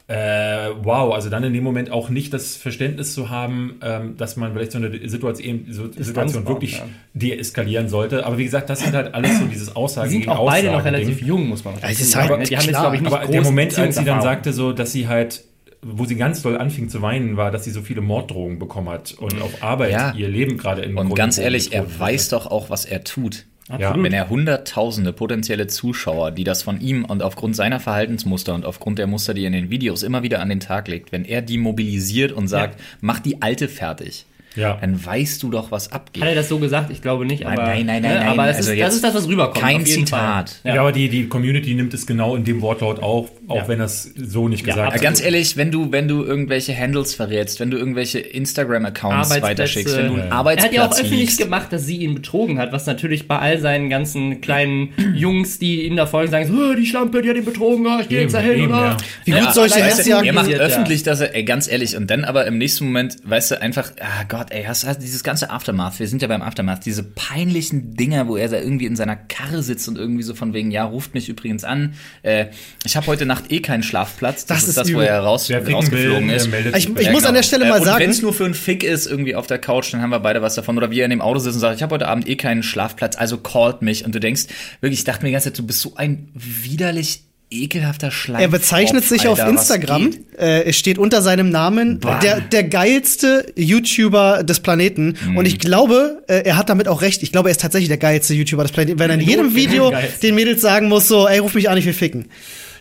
äh, 0.09 0.71
wow, 0.83 1.15
also 1.15 1.31
dann 1.31 1.45
in 1.45 1.55
dem 1.55 1.63
Moment 1.65 1.91
auch 1.91 2.09
nicht 2.09 2.35
das 2.35 2.57
Verständnis 2.57 3.15
zu 3.15 3.31
haben, 3.31 3.77
ähm, 3.83 4.17
dass 4.17 4.37
man 4.37 4.53
vielleicht 4.53 4.73
so 4.73 4.79
eine 4.79 5.09
Situation, 5.09 5.67
so 5.71 5.91
Situation 5.91 6.47
wirklich 6.47 6.79
ja. 6.79 6.85
deeskalieren 7.15 7.89
sollte. 7.89 8.27
Aber 8.27 8.37
wie 8.37 8.45
gesagt, 8.45 8.69
das 8.69 8.81
sind 8.81 8.95
halt 8.95 9.15
alles 9.15 9.39
so 9.39 9.47
dieses 9.47 9.75
Aussage 9.75 10.09
Die 10.11 10.17
sind 10.17 10.29
auch 10.29 10.47
beide 10.47 10.73
noch 10.73 10.85
relativ 10.85 11.23
jung, 11.23 11.49
muss 11.49 11.65
man 11.65 11.75
sagen. 11.77 11.87
halt 12.17 12.31
ne? 12.41 12.45
Die 12.45 12.57
haben 12.57 12.65
jetzt, 12.65 12.81
glaube 12.81 12.97
ich, 12.97 13.03
nicht 13.03 13.13
Aber 13.13 13.27
der 13.27 13.43
Moment, 13.43 13.79
als 13.79 13.97
sie 13.97 14.05
dann 14.05 14.23
sagte, 14.23 14.53
so, 14.53 14.73
dass 14.73 14.93
sie 14.93 15.09
halt, 15.09 15.45
wo 15.85 16.05
sie 16.05 16.17
ganz 16.17 16.43
doll 16.43 16.57
anfing 16.57 16.89
zu 16.89 17.03
weinen, 17.03 17.37
war, 17.37 17.51
dass 17.51 17.65
sie 17.65 17.71
so 17.73 17.83
viele 17.83 18.01
Morddrohungen 18.01 18.59
bekommen 18.59 18.89
hat 18.89 19.13
und 19.15 19.41
auf 19.43 19.63
Arbeit 19.63 19.91
Ja. 19.93 20.15
ihr 20.15 20.29
Leben 20.29 20.57
gerade 20.57 20.83
in 20.83 20.91
Und 20.97 21.07
Grund 21.09 21.17
ganz 21.17 21.39
ehrlich, 21.39 21.73
er 21.73 21.99
weiß 21.99 22.29
doch 22.29 22.47
auch, 22.47 22.71
was 22.71 22.85
er 22.85 23.03
tut. 23.05 23.47
Ja. 23.79 23.95
Wenn 23.97 24.13
er 24.13 24.29
hunderttausende 24.29 25.13
potenzielle 25.13 25.67
Zuschauer, 25.67 26.31
die 26.31 26.45
das 26.45 26.63
von 26.63 26.81
ihm 26.81 27.05
und 27.05 27.23
aufgrund 27.23 27.57
seiner 27.57 27.81
Verhaltensmuster 27.81 28.55
und 28.55 28.67
aufgrund 28.67 28.99
der 28.99 29.07
Muster, 29.07 29.35
die 29.35 29.43
er 29.45 29.47
in 29.47 29.53
den 29.55 29.71
Videos 29.71 30.03
immer 30.03 30.23
wieder 30.23 30.41
an 30.41 30.49
den 30.51 30.61
Tag 30.61 30.89
legt, 30.89 31.11
wenn 31.13 31.25
er 31.25 31.43
die 31.43 31.59
mobilisiert 31.59 32.33
und 32.33 32.49
sagt, 32.49 32.79
mach 33.01 33.21
die 33.21 33.41
Alte 33.41 33.69
fertig, 33.69 34.27
Ja. 34.57 34.77
dann 34.81 35.03
weißt 35.03 35.43
du 35.43 35.51
doch, 35.51 35.71
was 35.71 35.91
abgeht. 35.93 36.23
Hat 36.23 36.29
er 36.31 36.35
das 36.35 36.49
so 36.51 36.59
gesagt? 36.59 36.91
Ich 36.91 37.01
glaube 37.01 37.25
nicht. 37.25 37.45
Nein, 37.45 37.59
Aber, 37.59 37.69
nein, 37.69 37.87
nein, 37.87 38.03
ne? 38.03 38.09
nein, 38.09 38.19
nein. 38.19 38.29
Aber 38.29 38.49
es 38.51 38.57
Also 38.59 38.73
ist, 38.73 38.81
das 38.83 38.95
ist 38.97 39.05
das, 39.05 39.15
was 39.15 39.27
rüberkommt. 39.29 39.59
kein 39.65 39.81
auf 39.81 39.87
jeden 39.87 40.07
Zitat. 40.07 40.51
Fall. 40.51 40.75
Ja, 40.75 40.81
aber 40.83 40.93
die, 40.93 41.09
die 41.09 41.27
Community 41.29 41.73
nimmt 41.75 41.95
es 41.95 42.07
genau 42.07 42.37
in 42.37 42.45
dem 42.45 42.61
Wortlaut 42.61 43.01
auf, 43.01 43.31
auch 43.49 43.57
Ja. 43.57 43.69
wenn 43.69 43.79
das 43.81 44.11
so 44.17 44.49
nicht 44.49 44.61
Ja, 44.67 44.75
gesagt 44.75 44.89
Ja, 44.89 44.93
wird. 44.95 45.03
ganz 45.03 45.21
ehrlich, 45.23 45.57
wenn 45.57 45.71
du, 45.71 45.91
wenn 45.93 46.09
du 46.09 46.23
irgendwelche 46.25 46.77
Handles 46.79 47.15
verrätst, 47.15 47.61
wenn 47.61 47.71
du 47.71 47.77
irgendwelche 47.77 48.21
Instagram-Accounts 48.21 49.41
weiterschickst, 49.43 49.97
wenn 49.97 50.07
du 50.07 50.13
einen 50.15 50.19
Ja. 50.19 50.25
Er 50.25 50.31
hat 50.31 50.39
Arbeitsplatz 50.39 50.75
ja 50.75 50.87
auch 50.87 50.93
öffentlich 50.93 51.21
liegst, 51.21 51.39
gemacht, 51.39 51.73
dass 51.73 51.85
sie 51.87 51.97
ihn 51.99 52.15
betrogen 52.15 52.59
hat, 52.59 52.73
was 52.73 52.87
natürlich 52.87 53.27
bei 53.29 53.39
all 53.39 53.59
seinen 53.61 53.91
ganzen 53.91 54.41
kleinen 54.41 54.91
Jungs, 55.15 55.59
die 55.59 55.83
ihm 55.87 55.97
da 55.97 56.07
folgen, 56.07 56.31
sagen 56.31 56.47
so, 56.47 56.55
"Oh, 56.55 56.75
die 56.75 56.87
Schlampe, 56.87 57.23
die 57.23 57.31
hat 57.31 57.37
ihn 57.37 57.45
betrogen, 57.45 57.87
oh, 57.87 57.99
ich 58.01 58.09
gehe 58.09 58.23
jetzt 58.23 58.35
dahin, 58.35 58.53
eben, 58.65 58.69
oder? 58.73 58.81
ja. 58.81 58.97
Wie 59.25 59.31
gut 59.33 59.57
das 59.57 59.77
Hetzjagd- 59.77 60.27
er 60.27 60.33
macht 60.33 60.49
ja. 60.51 60.59
öffentlich, 60.59 61.03
dass 61.03 61.21
er, 61.21 61.35
ey, 61.35 61.45
ganz 61.45 61.71
ehrlich, 61.71 61.97
und 61.97 62.11
dann 62.11 62.25
aber 62.25 62.47
im 62.47 62.59
nächsten 62.59 62.85
Moment, 62.87 63.17
weißt 63.25 63.51
du, 63.53 63.61
einfach, 63.61 63.93
ah 64.01 64.25
Gott, 64.29 64.47
ey, 64.51 64.65
hast, 64.65 64.87
hast 64.87 65.01
dieses 65.03 65.23
ganze 65.25 65.51
Aftermath, 65.51 65.99
wir 65.99 66.07
sind 66.09 66.23
ja 66.23 66.29
beim 66.29 66.43
Aftermath, 66.43 66.85
diese 66.87 67.03
peinlichen 67.03 67.95
Dinger, 67.97 68.29
wo 68.29 68.37
er 68.37 68.49
da 68.49 68.59
irgendwie 68.59 68.87
in 68.87 68.97
seiner 68.97 69.17
Karre 69.17 69.63
sitzt 69.63 69.89
und 69.89 69.99
irgendwie 69.99 70.23
so 70.23 70.35
von 70.35 70.53
wegen, 70.55 70.71
ja, 70.71 70.85
ruft 70.85 71.15
mich 71.15 71.29
übrigens 71.29 71.65
an, 71.65 71.95
äh, 72.23 72.47
ich 72.85 72.97
habe 72.97 73.07
heute 73.07 73.27
Nacht 73.27 73.42
eh 73.51 73.61
keinen 73.61 73.83
Schlafplatz, 73.83 74.47
das, 74.47 74.59
Das 74.59 74.63
ist 74.65 74.69
ist 74.71 74.77
das, 74.79 74.89
wo 74.89 74.93
übel. 74.93 75.07
er 75.07 75.21
raus, 75.21 75.51
rausgeflogen 75.51 76.29
will, 76.29 76.35
ist. 76.37 76.49
Ich, 76.77 76.89
ich 76.89 76.95
bei- 76.95 77.11
muss 77.13 77.25
an 77.25 77.35
der 77.35 77.43
Stelle 77.43 77.67
mal 77.67 77.79
und 77.81 77.85
sagen, 77.85 78.03
wenn 78.03 78.11
es 78.11 78.23
nur 78.23 78.33
für 78.33 78.45
einen 78.45 78.55
Fick 78.55 78.83
ist, 78.85 79.07
irgendwie 79.07 79.35
auf 79.35 79.47
der 79.47 79.59
Couch, 79.59 79.93
dann 79.93 80.03
haben 80.03 80.11
wir 80.11 80.21
beide 80.21 80.43
was 80.43 80.55
davon. 80.55 80.77
Oder 80.77 80.91
wie 80.91 81.01
er 81.01 81.05
in 81.07 81.11
dem 81.11 81.21
Auto 81.21 81.39
sitzt 81.39 81.55
und 81.57 81.61
sagt, 81.61 81.77
ich 81.77 81.83
habe 81.83 81.95
heute 81.95 82.09
Abend 82.09 82.29
eh 82.29 82.37
keinen 82.37 82.63
Schlafplatz, 82.63 83.17
also 83.17 83.39
callt 83.39 83.83
mich. 83.83 84.05
Und 84.05 84.15
du 84.15 84.21
denkst, 84.21 84.45
wirklich, 84.81 85.01
ich 85.01 85.05
dachte 85.05 85.23
mir 85.23 85.29
die 85.29 85.33
ganze 85.33 85.51
Zeit, 85.51 85.59
du 85.59 85.67
bist 85.67 85.81
so 85.81 85.95
ein 85.97 86.29
widerlich 86.35 87.23
ekelhafter 87.55 88.11
Schleim. 88.11 88.41
Er 88.41 88.49
bezeichnet 88.49 89.05
sich 89.05 89.29
auf 89.29 89.39
Instagram. 89.39 90.11
Äh, 90.39 90.63
es 90.65 90.79
steht 90.79 90.97
unter 90.97 91.21
seinem 91.21 91.51
Namen 91.51 92.01
der, 92.23 92.41
der 92.41 92.65
geilste 92.65 93.45
YouTuber 93.57 94.43
des 94.43 94.61
Planeten. 94.61 95.19
Mhm. 95.27 95.37
Und 95.37 95.45
ich 95.47 95.59
glaube, 95.59 96.23
äh, 96.29 96.45
er 96.47 96.57
hat 96.57 96.71
damit 96.71 96.89
auch 96.89 97.03
recht. 97.03 97.23
Ich 97.23 97.31
glaube, 97.31 97.51
er 97.51 97.53
ist 97.53 97.61
tatsächlich 97.61 97.89
der 97.89 97.99
geilste 97.99 98.33
YouTuber 98.33 98.63
des 98.63 98.73
Planeten. 98.73 98.99
Wenn 98.99 99.11
er 99.11 99.15
in 99.17 99.21
jedem 99.21 99.55
Video 99.55 99.93
den 100.23 100.35
Mädels 100.35 100.63
sagen 100.63 100.89
muss, 100.89 101.09
so, 101.09 101.29
ey, 101.29 101.41
ruf 101.41 101.53
mich 101.55 101.69
an, 101.69 101.77
ich 101.77 101.85
will 101.85 101.93
ficken. 101.93 102.27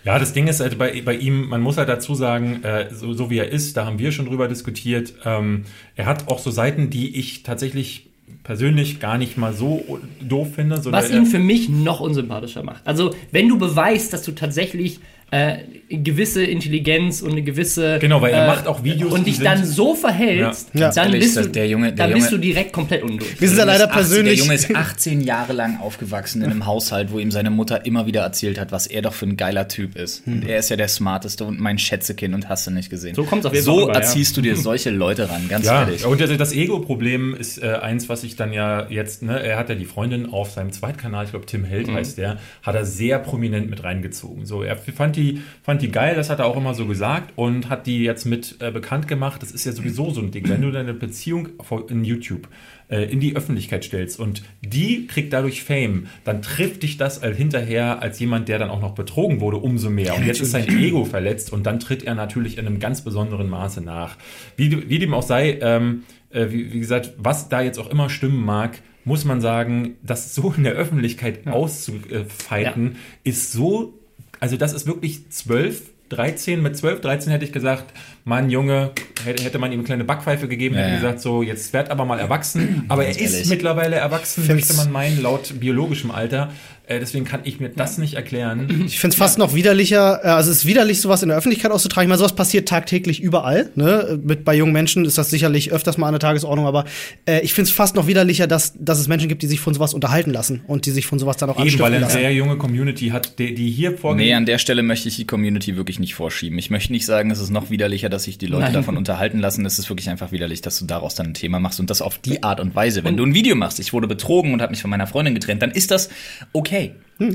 Ja, 0.04 0.18
das 0.18 0.34
Ding 0.34 0.48
ist 0.48 0.60
halt 0.60 0.78
bei, 0.78 1.02
bei 1.02 1.16
ihm, 1.16 1.48
man 1.48 1.62
muss 1.62 1.78
halt 1.78 1.90
dazu 1.90 2.16
sagen, 2.16 2.64
äh, 2.64 2.94
so, 2.94 3.14
so 3.14 3.30
wie 3.30 3.38
er 3.38 3.50
ist, 3.50 3.78
da 3.78 3.86
haben 3.86 4.00
wir 4.00 4.12
schon 4.12 4.26
drüber 4.26 4.48
diskutiert, 4.48 5.14
ähm, 5.26 5.66
er 5.96 6.08
hat 6.08 6.28
auch 6.28 6.40
so 6.40 6.50
Seiten, 6.50 6.90
die 6.90 7.20
ich 7.20 7.44
tatsächlich 7.44 8.08
persönlich 8.44 9.00
gar 9.00 9.18
nicht 9.18 9.38
mal 9.38 9.54
so 9.54 10.00
doof 10.20 10.56
finde. 10.56 10.82
So 10.82 10.92
Was 10.92 11.12
ihn 11.12 11.26
für 11.26 11.40
mich 11.40 11.70
noch 11.70 12.00
unsympathischer 12.00 12.64
macht. 12.64 12.88
Also, 12.88 13.14
wenn 13.32 13.48
du 13.48 13.60
beweist, 13.60 14.14
dass 14.14 14.24
du 14.24 14.32
tatsächlich 14.32 15.00
äh, 15.32 15.58
gewisse 15.90 16.44
Intelligenz 16.44 17.22
und 17.22 17.32
eine 17.32 17.42
gewisse. 17.42 18.00
Genau, 18.00 18.22
weil 18.22 18.34
er 18.34 18.44
äh, 18.44 18.48
macht 18.48 18.68
auch 18.68 18.84
Videos, 18.84 19.12
Und 19.14 19.28
dich 19.28 19.40
dann 19.40 19.66
so 19.66 19.94
verhältst, 19.96 20.70
Ja. 20.74 20.90
dann, 20.92 21.08
Ehrlich, 21.08 21.22
bist, 21.34 21.38
du, 21.38 21.50
der 21.50 21.68
Junge- 21.68 21.92
der 21.94 22.08
dann 22.08 22.14
bist 22.14 22.32
du 22.32 22.36
Junge- 22.36 22.42
direkt 22.42 22.74
komplett 22.74 23.04
undurch. 23.04 23.40
Wir 23.40 23.48
sind 23.50 23.58
ja 23.58 23.64
leider 23.66 23.88
Der 23.88 23.96
Junge 23.96 24.00
ist 24.02 24.06
18 24.06 24.16
persönlich. 24.16 24.36
Der 24.40 24.44
Junge 24.46 24.54
ist 24.56 24.76
18 24.76 25.22
Jahre 25.22 25.54
lang 25.54 25.80
aufgewachsen 25.82 26.42
in 26.44 26.52
einem 26.52 26.66
Haushalt, 26.66 27.12
wo 27.12 27.20
ihm 27.20 27.32
seine 27.32 27.50
Mutter 27.50 27.86
immer 27.86 28.06
wieder 28.06 28.22
erzählt 28.22 28.60
hat, 28.60 28.72
was 28.72 28.88
er 28.88 29.02
doch 29.02 29.14
für 29.14 29.26
ein 29.26 29.36
geiler 29.38 29.68
Typ 29.68 29.96
ist. 29.98 30.26
Und 30.28 30.48
er 30.48 30.60
ist 30.60 30.70
ja 30.70 30.76
der 30.78 30.88
Smarteste 30.88 31.44
und 31.46 31.60
mein 31.60 31.78
Schätzekind 31.78 32.36
und 32.36 32.48
hast 32.50 32.68
du 32.68 32.72
nicht 32.72 32.90
gesehen. 32.90 33.16
So 33.16 33.24
kommt's 33.24 33.46
auf 33.46 33.54
jeden 33.54 33.66
Fall 33.66 33.74
So 33.76 33.82
rüber, 33.82 33.94
ja. 33.94 34.00
erziehst 34.00 34.36
du 34.38 34.42
dir 34.42 34.56
solche 34.56 34.90
Leute 34.92 35.30
ran, 35.30 35.48
ganz 35.50 35.66
Ja, 35.66 35.82
ehrlich. 35.84 36.06
und 36.06 36.22
das, 36.22 36.36
das 36.38 36.54
Ego-Problem 36.54 37.36
ist 37.36 37.62
äh, 37.62 37.68
eins, 37.82 38.08
was 38.10 38.24
ich 38.24 38.36
dann 38.36 38.54
ja 38.54 38.88
jetzt, 38.90 39.24
ne, 39.24 39.42
er 39.42 39.58
hat 39.58 39.70
ja 39.70 39.76
die 39.76 39.86
Freundin 39.86 40.26
auf 40.32 40.52
seinem 40.52 40.72
Zweitkanal, 40.72 41.26
ich 41.26 41.32
glaube 41.32 41.46
Tim 41.46 41.64
Held 41.64 41.88
Mhm. 41.88 41.96
heißt 41.96 42.18
der, 42.18 42.38
hat 42.64 42.76
er 42.76 42.86
sehr 42.86 43.20
prominent 43.20 43.70
mit 43.70 43.84
reingezogen. 43.84 44.46
So, 44.46 44.64
er 44.64 44.78
fand 44.78 45.16
die, 45.16 45.21
fand 45.64 45.82
die 45.82 45.92
geil, 45.92 46.16
das 46.16 46.30
hat 46.30 46.40
er 46.40 46.46
auch 46.46 46.58
immer 46.58 46.74
so 46.74 46.86
gesagt 46.86 47.34
und 47.36 47.70
hat 47.70 47.88
die 47.88 48.04
jetzt 48.04 48.26
mit 48.26 48.58
äh, 48.60 48.72
bekannt 48.72 49.08
gemacht. 49.08 49.42
Das 49.42 49.52
ist 49.52 49.66
ja 49.66 49.72
sowieso 49.72 50.12
so 50.12 50.22
ein 50.22 50.32
Ding, 50.32 50.48
wenn 50.50 50.62
du 50.62 50.72
deine 50.72 50.94
Beziehung 50.94 51.50
in 51.90 52.04
YouTube 52.04 52.48
äh, 52.90 53.04
in 53.04 53.20
die 53.20 53.36
Öffentlichkeit 53.36 53.84
stellst 53.84 54.20
und 54.20 54.44
die 54.62 55.08
kriegt 55.08 55.34
dadurch 55.34 55.64
Fame, 55.64 56.08
dann 56.24 56.42
trifft 56.42 56.84
dich 56.84 56.98
das 56.98 57.24
äh, 57.24 57.34
hinterher 57.34 58.02
als 58.02 58.20
jemand, 58.20 58.48
der 58.50 58.60
dann 58.60 58.70
auch 58.70 58.82
noch 58.82 58.96
betrogen 58.96 59.40
wurde, 59.40 59.58
umso 59.58 59.90
mehr. 59.90 60.16
Und 60.16 60.26
jetzt 60.26 60.42
ist 60.42 60.52
sein 60.52 60.68
Ego 60.68 61.06
verletzt 61.06 61.54
und 61.54 61.66
dann 61.66 61.80
tritt 61.80 62.04
er 62.04 62.16
natürlich 62.16 62.58
in 62.58 62.68
einem 62.68 62.80
ganz 62.80 63.02
besonderen 63.02 63.50
Maße 63.50 63.82
nach. 63.82 64.18
Wie, 64.58 64.90
wie 64.90 65.00
dem 65.00 65.14
auch 65.14 65.24
sei, 65.24 65.58
ähm, 65.62 66.04
äh, 66.32 66.48
wie, 66.50 66.74
wie 66.74 66.80
gesagt, 66.80 67.14
was 67.18 67.50
da 67.50 67.62
jetzt 67.62 67.80
auch 67.80 67.90
immer 67.90 68.10
stimmen 68.10 68.44
mag, 68.44 68.82
muss 69.04 69.26
man 69.26 69.42
sagen, 69.42 69.96
das 70.04 70.36
so 70.36 70.54
in 70.56 70.64
der 70.64 70.74
Öffentlichkeit 70.74 71.48
auszufighten, 71.48 72.98
ist 73.24 73.52
so, 73.52 73.94
also 74.42 74.58
das 74.58 74.74
ist 74.74 74.88
wirklich 74.88 75.30
zwölf, 75.30 75.84
13, 76.10 76.62
mit 76.62 76.76
12, 76.76 77.00
13 77.00 77.32
hätte 77.32 77.46
ich 77.46 77.54
gesagt, 77.54 77.94
Mann, 78.26 78.50
Junge, 78.50 78.92
hätte, 79.24 79.60
man 79.60 79.72
ihm 79.72 79.80
eine 79.80 79.84
kleine 79.86 80.04
Backpfeife 80.04 80.50
gegeben, 80.50 80.76
Ja, 80.76 80.82
hätte 80.82 80.96
gesagt, 80.96 81.22
so, 81.22 81.42
jetzt 81.42 81.72
werd 81.72 81.90
aber 81.90 82.04
mal 82.04 82.20
erwachsen. 82.20 82.84
Aber 82.90 83.06
er 83.06 83.18
ist 83.18 83.48
mittlerweile 83.48 83.96
erwachsen, 83.96 84.46
möchte 84.48 84.74
man 84.74 84.92
meinen, 84.92 85.22
laut 85.22 85.60
biologischem 85.60 86.12
Alter. 86.12 86.52
Äh, 86.92 87.00
deswegen 87.00 87.26
kann 87.26 87.42
ich 87.44 87.60
mir 87.60 87.70
das 87.70 87.98
nicht 87.98 88.16
erklären. 88.16 88.84
Ich 88.88 89.00
finde 89.00 89.14
es 89.14 89.18
fast 89.20 89.38
noch 89.38 89.54
widerlicher, 89.56 90.22
äh, 90.24 90.28
also 90.28 90.52
es 90.52 90.58
ist 90.58 90.66
widerlich, 90.66 91.00
sowas 91.02 91.24
in 91.24 91.30
der 91.30 91.38
Öffentlichkeit 91.38 91.72
auszutragen. 91.72 92.08
Ich 92.08 92.10
meine, 92.10 92.18
sowas 92.20 92.36
passiert 92.36 92.68
tagtäglich 92.68 93.22
überall. 93.22 93.70
Ne? 93.76 94.20
Mit, 94.24 94.44
bei 94.44 94.56
jungen 94.56 94.74
Menschen 94.74 95.06
ist 95.06 95.18
das 95.18 95.30
sicherlich 95.30 95.72
öfters 95.72 95.98
mal 95.98 96.08
an 96.08 96.14
der 96.14 96.20
Tagesordnung, 96.20 96.66
aber 96.68 96.86
äh, 97.28 97.42
ich 97.42 97.54
finde 97.54 97.70
es 97.70 97.74
fast 97.76 97.96
noch 97.96 98.08
widerlicher, 98.08 98.48
dass, 98.48 98.74
dass 98.78 99.00
es 99.00 99.08
Menschen 99.08 99.30
gibt, 99.30 99.42
die 99.42 99.48
sich 99.48 99.60
von 99.60 99.74
sowas 99.74 99.94
unterhalten 99.94 100.32
lassen 100.32 100.62
und 100.68 100.86
die 100.86 100.92
sich 100.92 101.06
von 101.06 101.20
sowas 101.20 101.38
dann 101.38 101.50
auch 101.50 101.64
Eben, 101.64 101.80
weil 101.80 101.94
eine 101.94 102.02
lassen. 102.02 102.18
sehr 102.18 102.34
junge 102.34 102.58
Community 102.58 103.10
hat, 103.10 103.40
die, 103.40 103.54
die 103.56 103.70
hier 103.72 103.92
Nee, 103.92 103.98
vorgeht. 103.98 104.34
an 104.34 104.46
der 104.46 104.58
Stelle 104.58 104.84
möchte 104.84 105.08
ich 105.08 105.16
die 105.16 105.26
Community 105.26 105.76
wirklich 105.78 106.00
nicht 106.00 106.16
vorschieben. 106.16 106.58
Ich 106.60 106.70
möchte 106.70 106.92
nicht 106.92 107.06
sagen, 107.06 107.32
es 107.32 107.40
ist 107.40 107.50
noch 107.52 107.70
widerlicher, 107.70 108.10
dass 108.10 108.24
sich 108.24 108.38
die 108.38 108.48
Leute 108.48 108.64
Nein. 108.64 108.74
davon 108.74 108.98
unterhalten 108.98 109.40
lassen. 109.40 109.66
Es 109.66 109.80
ist 109.80 109.90
wirklich 109.90 110.10
einfach 110.10 110.32
widerlich, 110.32 110.62
dass 110.62 110.80
du 110.80 110.86
daraus 110.86 111.16
dann 111.16 111.28
ein 111.28 111.34
Thema 111.34 111.60
machst 111.60 111.80
und 111.80 111.90
das 111.90 112.02
auf 112.02 112.18
die 112.18 112.44
Art 112.44 112.60
und 112.60 112.76
Weise. 112.76 113.04
Wenn 113.04 113.18
du 113.18 113.26
ein 113.26 113.34
Video 113.34 113.56
machst, 113.56 113.80
ich 113.80 113.94
wurde 113.94 114.08
betrogen 114.08 114.54
und 114.54 114.62
habe 114.62 114.72
mich 114.72 114.82
von 114.82 114.90
meiner 114.90 115.08
Freundin 115.08 115.34
getrennt, 115.36 115.62
dann 115.62 115.72
ist 115.72 115.92
das 115.92 116.10
okay. 116.54 116.81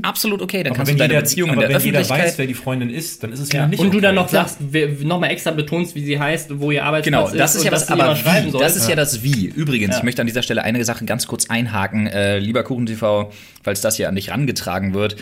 Absolut 0.03 0.43
okay. 0.43 0.65
Dann 0.65 0.73
aber 0.73 0.79
kannst 0.79 0.91
wenn 0.91 0.97
du 0.97 1.03
deine 1.05 1.13
jeder, 1.15 1.23
Beziehung 1.23 1.49
in 1.51 1.53
aber 1.59 1.69
der 1.69 1.77
wenn 1.79 1.85
jeder 1.85 2.01
Öffentlichkeit 2.01 2.33
weiß, 2.33 2.39
wer 2.39 2.47
die 2.49 2.55
Freundin 2.55 2.91
ist, 2.91 3.23
dann 3.23 3.33
ist 3.33 3.39
es 3.39 3.53
Ja. 3.53 3.69
nicht 3.69 3.79
und 3.79 3.93
du 3.93 3.99
okay. 3.99 4.01
dann 4.07 4.15
noch 4.17 4.29
sagst, 4.29 4.59
nochmal 5.05 5.31
extra 5.31 5.53
betonst, 5.53 5.95
wie 5.95 6.05
sie 6.05 6.19
heißt, 6.19 6.59
wo 6.59 6.73
ihr 6.73 6.85
Arbeitsplatz 6.85 7.31
Genau, 7.31 7.39
das 7.39 7.55
ist 7.55 7.65
ja 7.65 7.71
das, 7.71 7.87
sie 7.87 7.93
aber 7.93 8.17
schreiben 8.17 8.49
wie, 8.49 8.51
soll. 8.51 8.61
das 8.61 8.75
ist 8.75 8.89
ja 8.89 8.97
das 8.97 9.23
Wie. 9.23 9.47
Übrigens, 9.47 9.93
Ja. 9.93 9.99
ich 9.99 10.03
möchte 10.03 10.23
an 10.23 10.27
dieser 10.27 10.43
Stelle 10.43 10.65
eine 10.65 10.85
Sache 10.85 11.05
ganz 11.05 11.29
kurz 11.29 11.49
einhaken. 11.51 12.09
Äh, 12.09 12.41
lieber 12.41 12.65
KuchenTV, 12.65 13.31
falls 13.63 13.81
das 13.81 13.97
hier 13.97 14.09
an 14.09 14.17
dich 14.17 14.31
rangetragen 14.31 14.93
wird. 14.93 15.17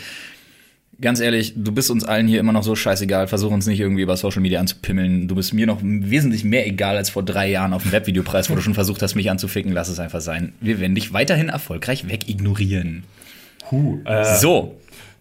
Ganz 0.99 1.19
ehrlich, 1.19 1.53
du 1.57 1.71
bist 1.73 1.91
uns 1.91 2.03
allen 2.05 2.25
hier 2.27 2.39
immer 2.39 2.53
noch 2.53 2.63
so 2.63 2.73
scheißegal. 2.73 3.27
Versuch 3.27 3.51
uns 3.51 3.67
nicht 3.67 3.81
irgendwie 3.81 4.01
über 4.01 4.15
Social 4.17 4.41
Media 4.41 4.59
anzupimmeln. 4.61 5.27
Du 5.27 5.35
bist 5.35 5.53
mir 5.53 5.67
noch 5.67 5.79
wesentlich 5.83 6.43
mehr 6.45 6.65
egal 6.65 6.95
als 6.97 7.09
vor 7.09 7.21
drei 7.21 7.49
Jahren 7.51 7.73
auf 7.73 7.83
dem 7.83 7.91
Webvideopreis, 7.91 8.49
wo 8.49 8.55
du 8.55 8.61
schon 8.61 8.73
versucht 8.73 9.01
hast, 9.01 9.13
mich 9.13 9.29
anzuficken. 9.29 9.73
Lass 9.73 9.89
es 9.89 9.99
einfach 9.99 10.21
sein. 10.21 10.53
Wir 10.61 10.79
werden 10.79 10.95
dich 10.95 11.11
weiterhin 11.13 11.49
erfolgreich 11.49 12.07
wegignorieren. 12.09 13.03
Puh, 13.69 13.99
äh, 14.05 14.35
So. 14.37 14.75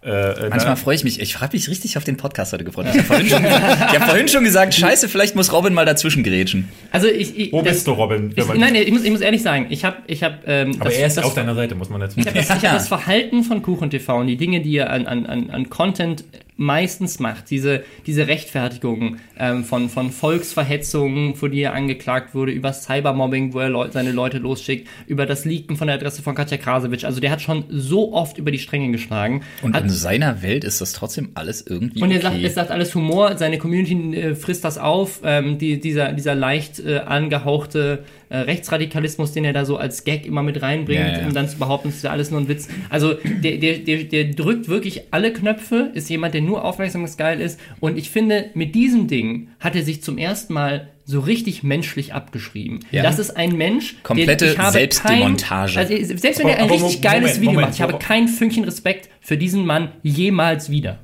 äh, 0.05 0.11
äh, 0.11 0.49
Manchmal 0.51 0.77
freue 0.77 0.95
ich 0.97 1.05
mich. 1.05 1.19
Ich 1.21 1.41
habe 1.41 1.57
mich 1.57 1.69
richtig 1.69 1.97
auf 1.97 2.05
den 2.05 2.17
Podcast 2.19 2.53
heute 2.53 2.63
gefreut. 2.65 2.87
Ich 2.93 2.99
habe 2.99 3.05
vorhin, 3.05 3.33
hab 3.33 4.05
vorhin 4.09 4.29
schon 4.29 4.45
gesagt, 4.45 4.75
scheiße, 4.75 5.09
vielleicht 5.09 5.35
muss 5.35 5.51
Robin 5.53 5.73
mal 5.73 5.87
dazwischen 5.87 6.23
grätschen. 6.23 6.69
Also 6.93 7.07
ich, 7.09 7.39
ich 7.39 7.53
wo 7.53 7.63
das- 7.63 7.73
bist 7.75 7.87
du, 7.87 7.93
Robin? 7.93 8.33
Ich, 8.37 8.47
nein, 8.55 8.75
ich 8.75 8.91
muss, 8.93 9.03
ich 9.03 9.11
muss 9.11 9.23
ehrlich 9.23 9.43
sagen, 9.43 9.67
ich 9.71 9.85
habe, 9.85 9.97
ich 10.07 10.23
habe, 10.23 10.37
ähm, 10.47 10.73
aber 10.79 10.91
das, 10.91 10.99
er 10.99 11.07
ist 11.07 11.17
das, 11.17 11.25
auf 11.25 11.35
deiner 11.35 11.55
Seite, 11.55 11.75
muss 11.75 11.89
man 11.89 12.01
dazu 12.03 12.19
Ich 12.21 12.27
habe 12.27 12.37
das, 12.37 12.49
sagen. 12.49 12.61
ich 12.63 12.69
hab 12.69 12.77
das 12.77 12.89
Verhalten 12.89 13.43
von 13.45 13.63
KuchenTV 13.63 14.09
und 14.21 14.27
die 14.27 14.37
Dinge, 14.37 14.61
die 14.61 14.77
er 14.77 14.91
an, 14.91 15.07
an, 15.07 15.25
an, 15.27 15.49
an 15.51 15.71
Content 15.71 16.25
meistens 16.57 17.19
macht, 17.19 17.51
diese, 17.51 17.83
diese 18.07 18.29
Rechtfertigung 18.29 19.17
ähm, 19.39 19.65
von, 19.65 19.89
von 19.89 20.11
Volksverhetzungen, 20.11 21.35
für 21.35 21.51
die 21.51 21.63
er 21.63 21.75
angeklagt 21.75 22.35
wurde, 22.35 22.53
über 22.53 22.73
Cybermobbing, 22.73 23.53
wo 23.53 23.61
er 23.61 23.71
Leu 23.71 23.89
seine 23.91 24.13
Leute 24.13 24.39
losschickt, 24.39 24.89
über 25.07 25.27
das 25.27 25.45
Leaken 25.45 25.77
von 25.77 25.89
der 25.89 25.97
Adresse 25.97 26.23
von 26.23 26.35
Katja 26.35 26.57
Krasowitsch. 26.57 27.05
Also 27.05 27.21
der 27.21 27.31
hat 27.31 27.43
schon 27.43 27.65
so 27.69 28.13
oft 28.13 28.39
über 28.39 28.51
die 28.51 28.59
Stränge 28.59 28.93
geschlagen. 28.93 29.43
Und 29.63 29.75
hat, 29.75 29.85
in 29.85 29.91
seiner 29.91 30.43
Welt 30.43 30.65
ist 30.65 30.81
das 30.81 30.93
trotzdem 30.93 31.31
alles 31.35 31.67
irgendwie 31.67 32.03
und 32.03 32.11
er 32.11 32.19
okay. 32.19 32.27
sagt, 32.27 32.45
es 32.45 32.55
sagt 32.55 32.71
alles 32.71 32.95
Humor, 32.95 33.37
seine 33.37 33.59
Community 33.59 34.17
äh, 34.17 34.35
frisst 34.35 34.65
das 34.65 34.79
auf, 34.79 35.21
ähm, 35.25 35.59
die, 35.59 35.81
dieser, 35.81 36.13
dieser 36.13 36.35
leicht 36.35 36.79
äh, 36.79 36.99
angehauchte 36.99 38.05
äh, 38.35 38.39
Rechtsradikalismus, 38.39 39.33
den 39.33 39.45
er 39.45 39.53
da 39.53 39.65
so 39.65 39.77
als 39.77 40.03
Gag 40.03 40.27
immer 40.27 40.43
mit 40.43 40.61
reinbringt, 40.61 41.01
Ja, 41.01 41.21
ja. 41.21 41.27
um 41.27 41.35
dann 41.35 41.49
zu 41.49 41.57
behaupten, 41.57 41.89
es 41.91 41.97
ist 41.97 42.05
ja 42.05 42.11
alles 42.11 42.33
nur 42.33 42.41
ein 42.41 42.49
Witz. 42.49 42.69
Also 42.91 43.15
der, 43.15 43.59
der, 43.59 43.79
der, 43.79 44.05
der 44.05 44.25
drückt 44.25 44.69
wirklich 44.69 45.03
alle 45.13 45.33
Knöpfe, 45.33 45.91
ist 45.95 46.11
jemand, 46.11 46.35
der 46.35 46.41
nur 46.41 46.65
aufmerksamkeitsgeil 46.65 47.41
ist 47.41 47.61
und 47.79 47.97
ich 47.97 48.11
finde, 48.11 48.51
mit 48.55 48.75
diesem 48.75 49.07
Ding 49.07 49.49
hat 49.61 49.77
er 49.77 49.83
sich 49.83 50.03
zum 50.03 50.19
ersten 50.19 50.53
Mal 50.53 50.89
so 51.05 51.21
richtig 51.21 51.63
menschlich 51.63 52.13
abgeschrieben. 52.13 52.81
Ja. 52.91 53.03
Das 53.05 53.19
ist 53.21 53.37
ein 53.37 53.57
Mensch, 53.57 53.97
Komplette 54.03 54.47
den 54.47 54.55
ich 54.55 54.59
habe 54.59 54.73
Selbstdemontage. 54.73 55.75
Kein, 55.75 55.93
also 55.93 56.17
selbst 56.17 56.41
wenn 56.41 56.49
er 56.49 56.59
ein 56.59 56.71
richtig 56.71 57.03
geiles 57.03 57.35
Moment, 57.35 57.41
Video 57.41 57.51
Moment, 57.53 57.67
macht, 57.69 57.75
ich 57.75 57.83
habe 57.83 57.99
kein 57.99 58.27
Fünkchen 58.27 58.65
Respekt 58.65 59.11
für 59.21 59.37
diesen 59.37 59.65
Mann 59.65 59.93
jemals 60.03 60.71
wieder. 60.71 60.99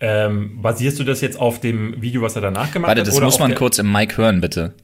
Ähm, 0.00 0.60
basierst 0.60 0.98
du 0.98 1.04
das 1.04 1.20
jetzt 1.20 1.38
auf 1.38 1.60
dem 1.60 2.02
Video, 2.02 2.22
was 2.22 2.34
er 2.34 2.42
danach 2.42 2.72
gemacht 2.72 2.88
Warte, 2.88 3.02
hat? 3.02 3.06
das 3.06 3.16
oder 3.16 3.26
muss 3.26 3.38
man 3.38 3.54
kurz 3.54 3.78
im 3.78 3.92
Mic 3.92 4.16
hören, 4.16 4.40
bitte. 4.40 4.74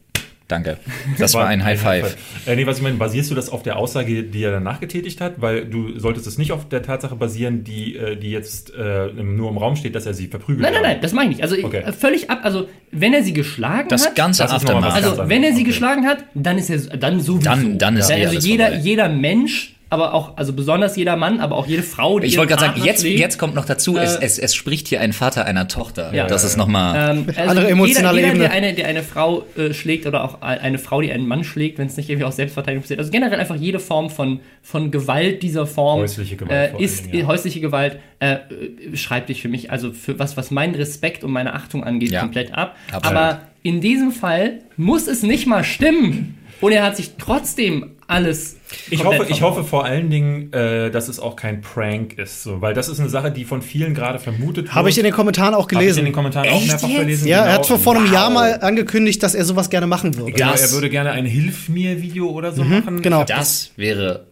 Danke. 0.48 0.78
Das 1.18 1.34
war 1.34 1.46
ein 1.46 1.62
High 1.62 1.78
Five. 1.80 2.16
Äh, 2.46 2.56
nee, 2.56 2.66
was 2.66 2.78
ich 2.78 2.82
meine, 2.82 2.96
basierst 2.96 3.30
du 3.30 3.34
das 3.34 3.50
auf 3.50 3.62
der 3.62 3.76
Aussage, 3.76 4.22
die 4.22 4.42
er 4.42 4.50
danach 4.50 4.80
getätigt 4.80 5.20
hat? 5.20 5.42
Weil 5.42 5.66
du 5.66 5.98
solltest 5.98 6.26
es 6.26 6.38
nicht 6.38 6.52
auf 6.52 6.66
der 6.70 6.82
Tatsache 6.82 7.14
basieren, 7.16 7.64
die, 7.64 7.96
äh, 7.96 8.16
die 8.16 8.30
jetzt 8.30 8.72
äh, 8.74 9.08
nur 9.12 9.50
im 9.50 9.58
Raum 9.58 9.76
steht, 9.76 9.94
dass 9.94 10.06
er 10.06 10.14
sie 10.14 10.26
verprügelt 10.28 10.62
Nein, 10.62 10.72
nein, 10.72 10.82
nein, 10.82 10.98
das 11.02 11.12
meine 11.12 11.30
ich 11.32 11.36
nicht. 11.36 11.42
Also 11.42 11.56
Okay. 11.62 11.82
äh, 11.84 11.92
völlig 11.92 12.30
ab. 12.30 12.40
Also 12.44 12.66
wenn 12.90 13.12
er 13.12 13.22
sie 13.22 13.34
geschlagen 13.34 13.88
Das 13.90 14.06
hat, 14.06 14.16
ganze 14.16 14.42
Das 14.42 14.52
was 14.52 14.64
Aftermath. 14.64 14.94
also 14.94 15.28
wenn 15.28 15.42
er 15.44 15.50
sie 15.52 15.56
Okay. 15.60 15.64
geschlagen 15.64 16.06
hat, 16.06 16.24
dann 16.34 16.56
ist 16.56 16.70
er 16.70 16.96
dann 16.96 17.20
sowieso. 17.20 17.44
Dann- 17.50 17.76
dann 17.78 17.96
ist 17.98 18.08
ja, 18.08 18.16
also 18.16 18.38
jeder 18.38 18.68
vorbei. 18.68 18.80
jeder 18.82 19.08
Mensch, 19.10 19.74
aber 19.90 20.12
auch 20.12 20.36
also 20.36 20.52
besonders 20.52 20.96
jeder 20.96 21.16
Mann, 21.16 21.40
aber 21.40 21.56
auch 21.56 21.66
jede 21.66 21.82
Frau, 21.82 22.18
die 22.18 22.26
ich 22.26 22.36
wollte 22.36 22.54
gerade 22.54 22.66
sagen, 22.74 22.84
jetzt, 22.84 23.00
schlägt, 23.00 23.20
jetzt 23.20 23.38
kommt 23.38 23.54
noch 23.54 23.64
dazu, 23.64 23.96
es, 23.96 24.16
Äh, 24.16 24.24
es, 24.24 24.38
es 24.38 24.54
spricht 24.54 24.88
hier 24.88 25.00
ein 25.00 25.12
Vater 25.12 25.46
einer 25.46 25.66
Tochter. 25.66 26.14
Ja. 26.14 26.26
das 26.26 26.44
ist 26.44 26.56
nochmal. 26.56 27.16
ähm, 27.16 27.26
also 27.28 27.50
Andere 27.50 27.68
emotionale 27.70 28.16
jeder, 28.16 28.28
jeder, 28.28 28.28
Ebene. 28.28 28.44
Der 28.44 28.52
eine, 28.52 28.74
der 28.74 28.86
eine 28.86 29.02
Frau 29.02 29.44
äh, 29.56 29.72
schlägt 29.72 30.06
oder 30.06 30.24
auch 30.24 30.42
eine 30.42 30.78
Frau, 30.78 31.00
die 31.00 31.10
einen 31.10 31.26
Mann 31.26 31.42
schlägt, 31.42 31.78
wenn 31.78 31.86
es 31.86 31.96
nicht 31.96 32.10
irgendwie 32.10 32.26
aus 32.26 32.36
Selbstverteidigung 32.36 32.82
passiert. 32.82 33.00
Also 33.00 33.10
generell 33.10 33.40
einfach 33.40 33.56
jede 33.56 33.80
Form 33.80 34.10
von, 34.10 34.40
von 34.62 34.90
Gewalt 34.90 35.42
dieser 35.42 35.66
Form 35.66 36.00
Häusliche 36.00 36.36
Gewalt 36.36 36.78
äh, 36.78 36.82
ist 36.82 37.06
Dingen, 37.06 37.20
ja. 37.20 37.26
häusliche 37.26 37.60
Gewalt 37.60 37.98
äh, 38.20 38.34
äh, 38.34 38.96
schreibt 38.96 39.30
dich 39.30 39.40
für 39.40 39.48
mich 39.48 39.70
also 39.70 39.92
für 39.92 40.18
was 40.18 40.36
was 40.36 40.50
meinen 40.50 40.74
Respekt 40.74 41.24
und 41.24 41.30
meine 41.30 41.54
Achtung 41.54 41.82
angeht 41.84 42.10
Ja, 42.10 42.20
komplett 42.20 42.52
ab. 42.52 42.76
absolut. 42.92 43.16
Aber 43.16 43.40
in 43.62 43.80
diesem 43.80 44.12
Fall 44.12 44.60
muss 44.76 45.06
es 45.08 45.22
nicht 45.22 45.46
mal 45.46 45.64
stimmen. 45.64 46.36
Und 46.60 46.72
er 46.72 46.82
hat 46.84 46.96
sich 46.96 47.12
trotzdem 47.18 47.92
alles. 48.08 48.56
Ich 48.90 49.04
hoffe, 49.04 49.26
ich 49.28 49.42
hoffe 49.42 49.62
vor 49.64 49.84
allen 49.84 50.10
Dingen, 50.10 50.52
äh, 50.52 50.90
dass 50.90 51.08
es 51.08 51.20
auch 51.20 51.36
kein 51.36 51.60
Prank 51.60 52.18
ist, 52.18 52.42
so, 52.42 52.60
weil 52.60 52.74
das 52.74 52.88
ist 52.88 52.98
eine 53.00 53.08
Sache, 53.08 53.30
die 53.30 53.44
von 53.44 53.62
vielen 53.62 53.94
gerade 53.94 54.18
vermutet 54.18 54.64
wird. 54.66 54.74
Habe 54.74 54.90
ich 54.90 54.98
in 54.98 55.04
den 55.04 55.12
Kommentaren 55.12 55.54
auch 55.54 55.64
Hab 55.64 55.72
ich 55.72 55.78
in 55.78 55.78
gelesen. 55.80 56.04
den 56.04 56.12
Kommentaren 56.12 56.48
auch 56.48 56.56
Echt 56.56 56.66
mehrfach 56.68 56.88
jetzt? 56.88 56.98
gelesen. 57.00 57.28
ja, 57.28 57.38
er 57.38 57.44
genau. 57.44 57.54
hat 57.58 57.66
vor, 57.66 57.78
vor 57.78 57.94
einem 57.96 58.06
Wow. 58.06 58.12
Jahr 58.12 58.30
mal 58.30 58.60
angekündigt, 58.60 59.22
dass 59.22 59.34
er 59.34 59.44
sowas 59.44 59.70
gerne 59.70 59.86
machen 59.86 60.16
würde. 60.16 60.32
Genau, 60.32 60.50
Das- 60.52 60.62
er 60.62 60.72
würde 60.72 60.90
gerne 60.90 61.12
ein 61.12 61.26
Hilf 61.26 61.68
mir 61.68 62.02
Video 62.02 62.28
oder 62.30 62.52
so 62.52 62.64
machen. 62.64 63.00
genau. 63.02 63.24
Das 63.24 63.70
wäre 63.76 64.26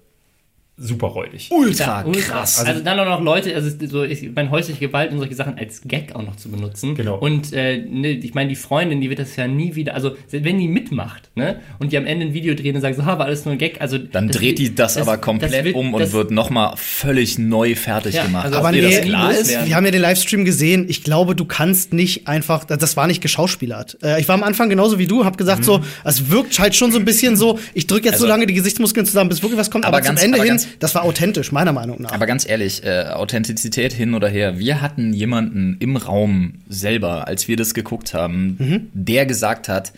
super 0.79 1.07
räudig. 1.07 1.49
Ultra 1.51 2.05
Ultra. 2.05 2.21
krass. 2.41 2.63
Also, 2.63 2.81
dann 2.83 2.99
auch 3.01 3.07
noch 3.07 3.23
Leute, 3.23 3.55
also 3.55 3.71
so 3.87 4.03
ich 4.05 4.29
meine 4.35 4.51
häusliche 4.51 4.79
Gewalt 4.81 5.11
und 5.11 5.19
solche 5.19 5.35
Sachen 5.35 5.57
als 5.59 5.81
Gag 5.87 6.15
auch 6.15 6.23
noch 6.23 6.37
zu 6.37 6.51
benutzen. 6.51 6.95
Genau. 6.95 7.17
Und 7.19 7.53
äh, 7.55 7.79
ne, 7.79 8.11
ich 8.11 8.35
meine 8.35 8.51
die 8.51 8.57
Freundin, 8.57 9.01
die 9.01 9.09
wird 9.09 9.19
das 9.19 9.37
ja 9.37 9.47
nie 9.49 9.75
wieder, 9.75 9.95
also 9.95 10.17
wenn 10.31 10.59
die 10.59 10.69
mitmacht, 10.69 11.31
ne, 11.35 11.61
und 11.79 11.93
die 11.93 11.97
am 11.97 12.05
Ende 12.05 12.27
ein 12.27 12.35
Video 12.35 12.55
drehen 12.55 12.75
und 12.77 12.83
sagen 12.83 12.95
so, 12.95 13.07
ha, 13.07 13.19
war 13.19 13.25
alles 13.25 13.47
nur 13.47 13.53
ein 13.53 13.59
Gag, 13.59 13.81
also 13.81 13.97
Dann 13.97 14.29
das- 14.29 14.37
dreht 14.37 14.59
die 14.59 14.75
das, 14.75 14.99
aber 14.99 15.17
komplett 15.17 15.55
das 15.55 15.65
wird- 15.65 15.77
um 15.77 15.95
und 15.95 16.01
das- 16.01 16.13
wird 16.13 16.31
nochmal 16.31 16.75
völlig 16.77 17.39
neu 17.39 17.75
fertig 17.75 18.15
Ja, 18.15 18.25
gemacht. 18.25 18.45
also 18.45 18.59
Aber 18.59 18.71
nee, 18.71 18.83
das 18.83 19.01
klar 19.01 19.33
ist? 19.33 19.49
werden. 19.49 19.69
Wir 19.69 19.77
haben 19.77 19.85
ja 19.87 19.91
den 19.93 20.03
Livestream 20.03 20.45
gesehen. 20.45 20.85
Ich 20.91 21.03
glaube, 21.03 21.35
du 21.35 21.47
kannst 21.47 21.95
nicht 21.95 22.29
einfach, 22.29 22.65
das 22.65 22.97
war 22.99 23.07
nicht 23.07 23.23
geschauspielert. 23.23 23.97
Äh, 24.03 24.21
ich 24.21 24.29
war 24.29 24.35
am 24.35 24.43
Anfang 24.43 24.69
genauso 24.69 24.99
wie 24.99 25.07
du, 25.07 25.25
habe 25.25 25.39
gesagt 25.39 25.65
so, 25.65 25.81
es 26.05 26.31
wirkt 26.31 26.59
halt 26.59 26.75
schon 26.75 26.93
so 26.93 26.99
ein 26.99 27.07
bisschen 27.07 27.37
so, 27.37 27.59
ich 27.73 27.87
drücke 27.87 28.05
jetzt 28.09 28.19
so 28.19 28.25
Mhm. 28.27 28.27
Also- 28.27 28.35
lange 28.41 28.47
die 28.47 28.55
Gesichtsmuskeln 28.55 29.07
zusammen, 29.07 29.31
bis 29.31 29.43
wirklich 29.43 29.59
was 29.59 29.71
kommt. 29.71 29.85
Aber 29.87 29.97
Aber, 29.97 30.05
ganz- 30.05 30.21
zum 30.21 30.27
Ende 30.27 30.37
aber 30.39 30.45
hin, 30.45 30.53
ganz- 30.53 30.66
das 30.79 30.95
war 30.95 31.05
authentisch, 31.05 31.53
meiner 31.53 31.73
Meinung 31.73 32.01
nach. 32.03 32.13
Aber 32.13 32.27
ganz 32.27 32.49
ehrlich, 32.49 32.85
äh, 32.85 33.05
Authentizität 33.13 33.93
hin 33.93 34.15
oder 34.15 34.29
her. 34.29 34.59
Wir 34.59 34.81
hatten 34.81 35.13
jemanden 35.13 35.77
im 35.81 35.97
Raum 35.97 36.55
selber, 36.69 37.27
als 37.29 37.49
wir 37.49 37.57
das 37.57 37.75
geguckt 37.75 38.15
haben, 38.15 38.57
Mhm. 38.59 38.91
der 38.93 39.27
gesagt 39.27 39.69
hat, 39.69 39.93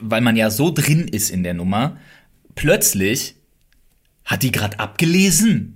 weil 0.00 0.20
man 0.20 0.36
ja 0.36 0.50
so 0.50 0.70
drin 0.72 1.08
ist 1.08 1.30
in 1.30 1.42
der 1.42 1.54
Nummer, 1.54 1.96
plötzlich 2.54 3.36
hat 4.24 4.42
die 4.42 4.52
gerade 4.52 4.78
abgelesen. 4.80 5.72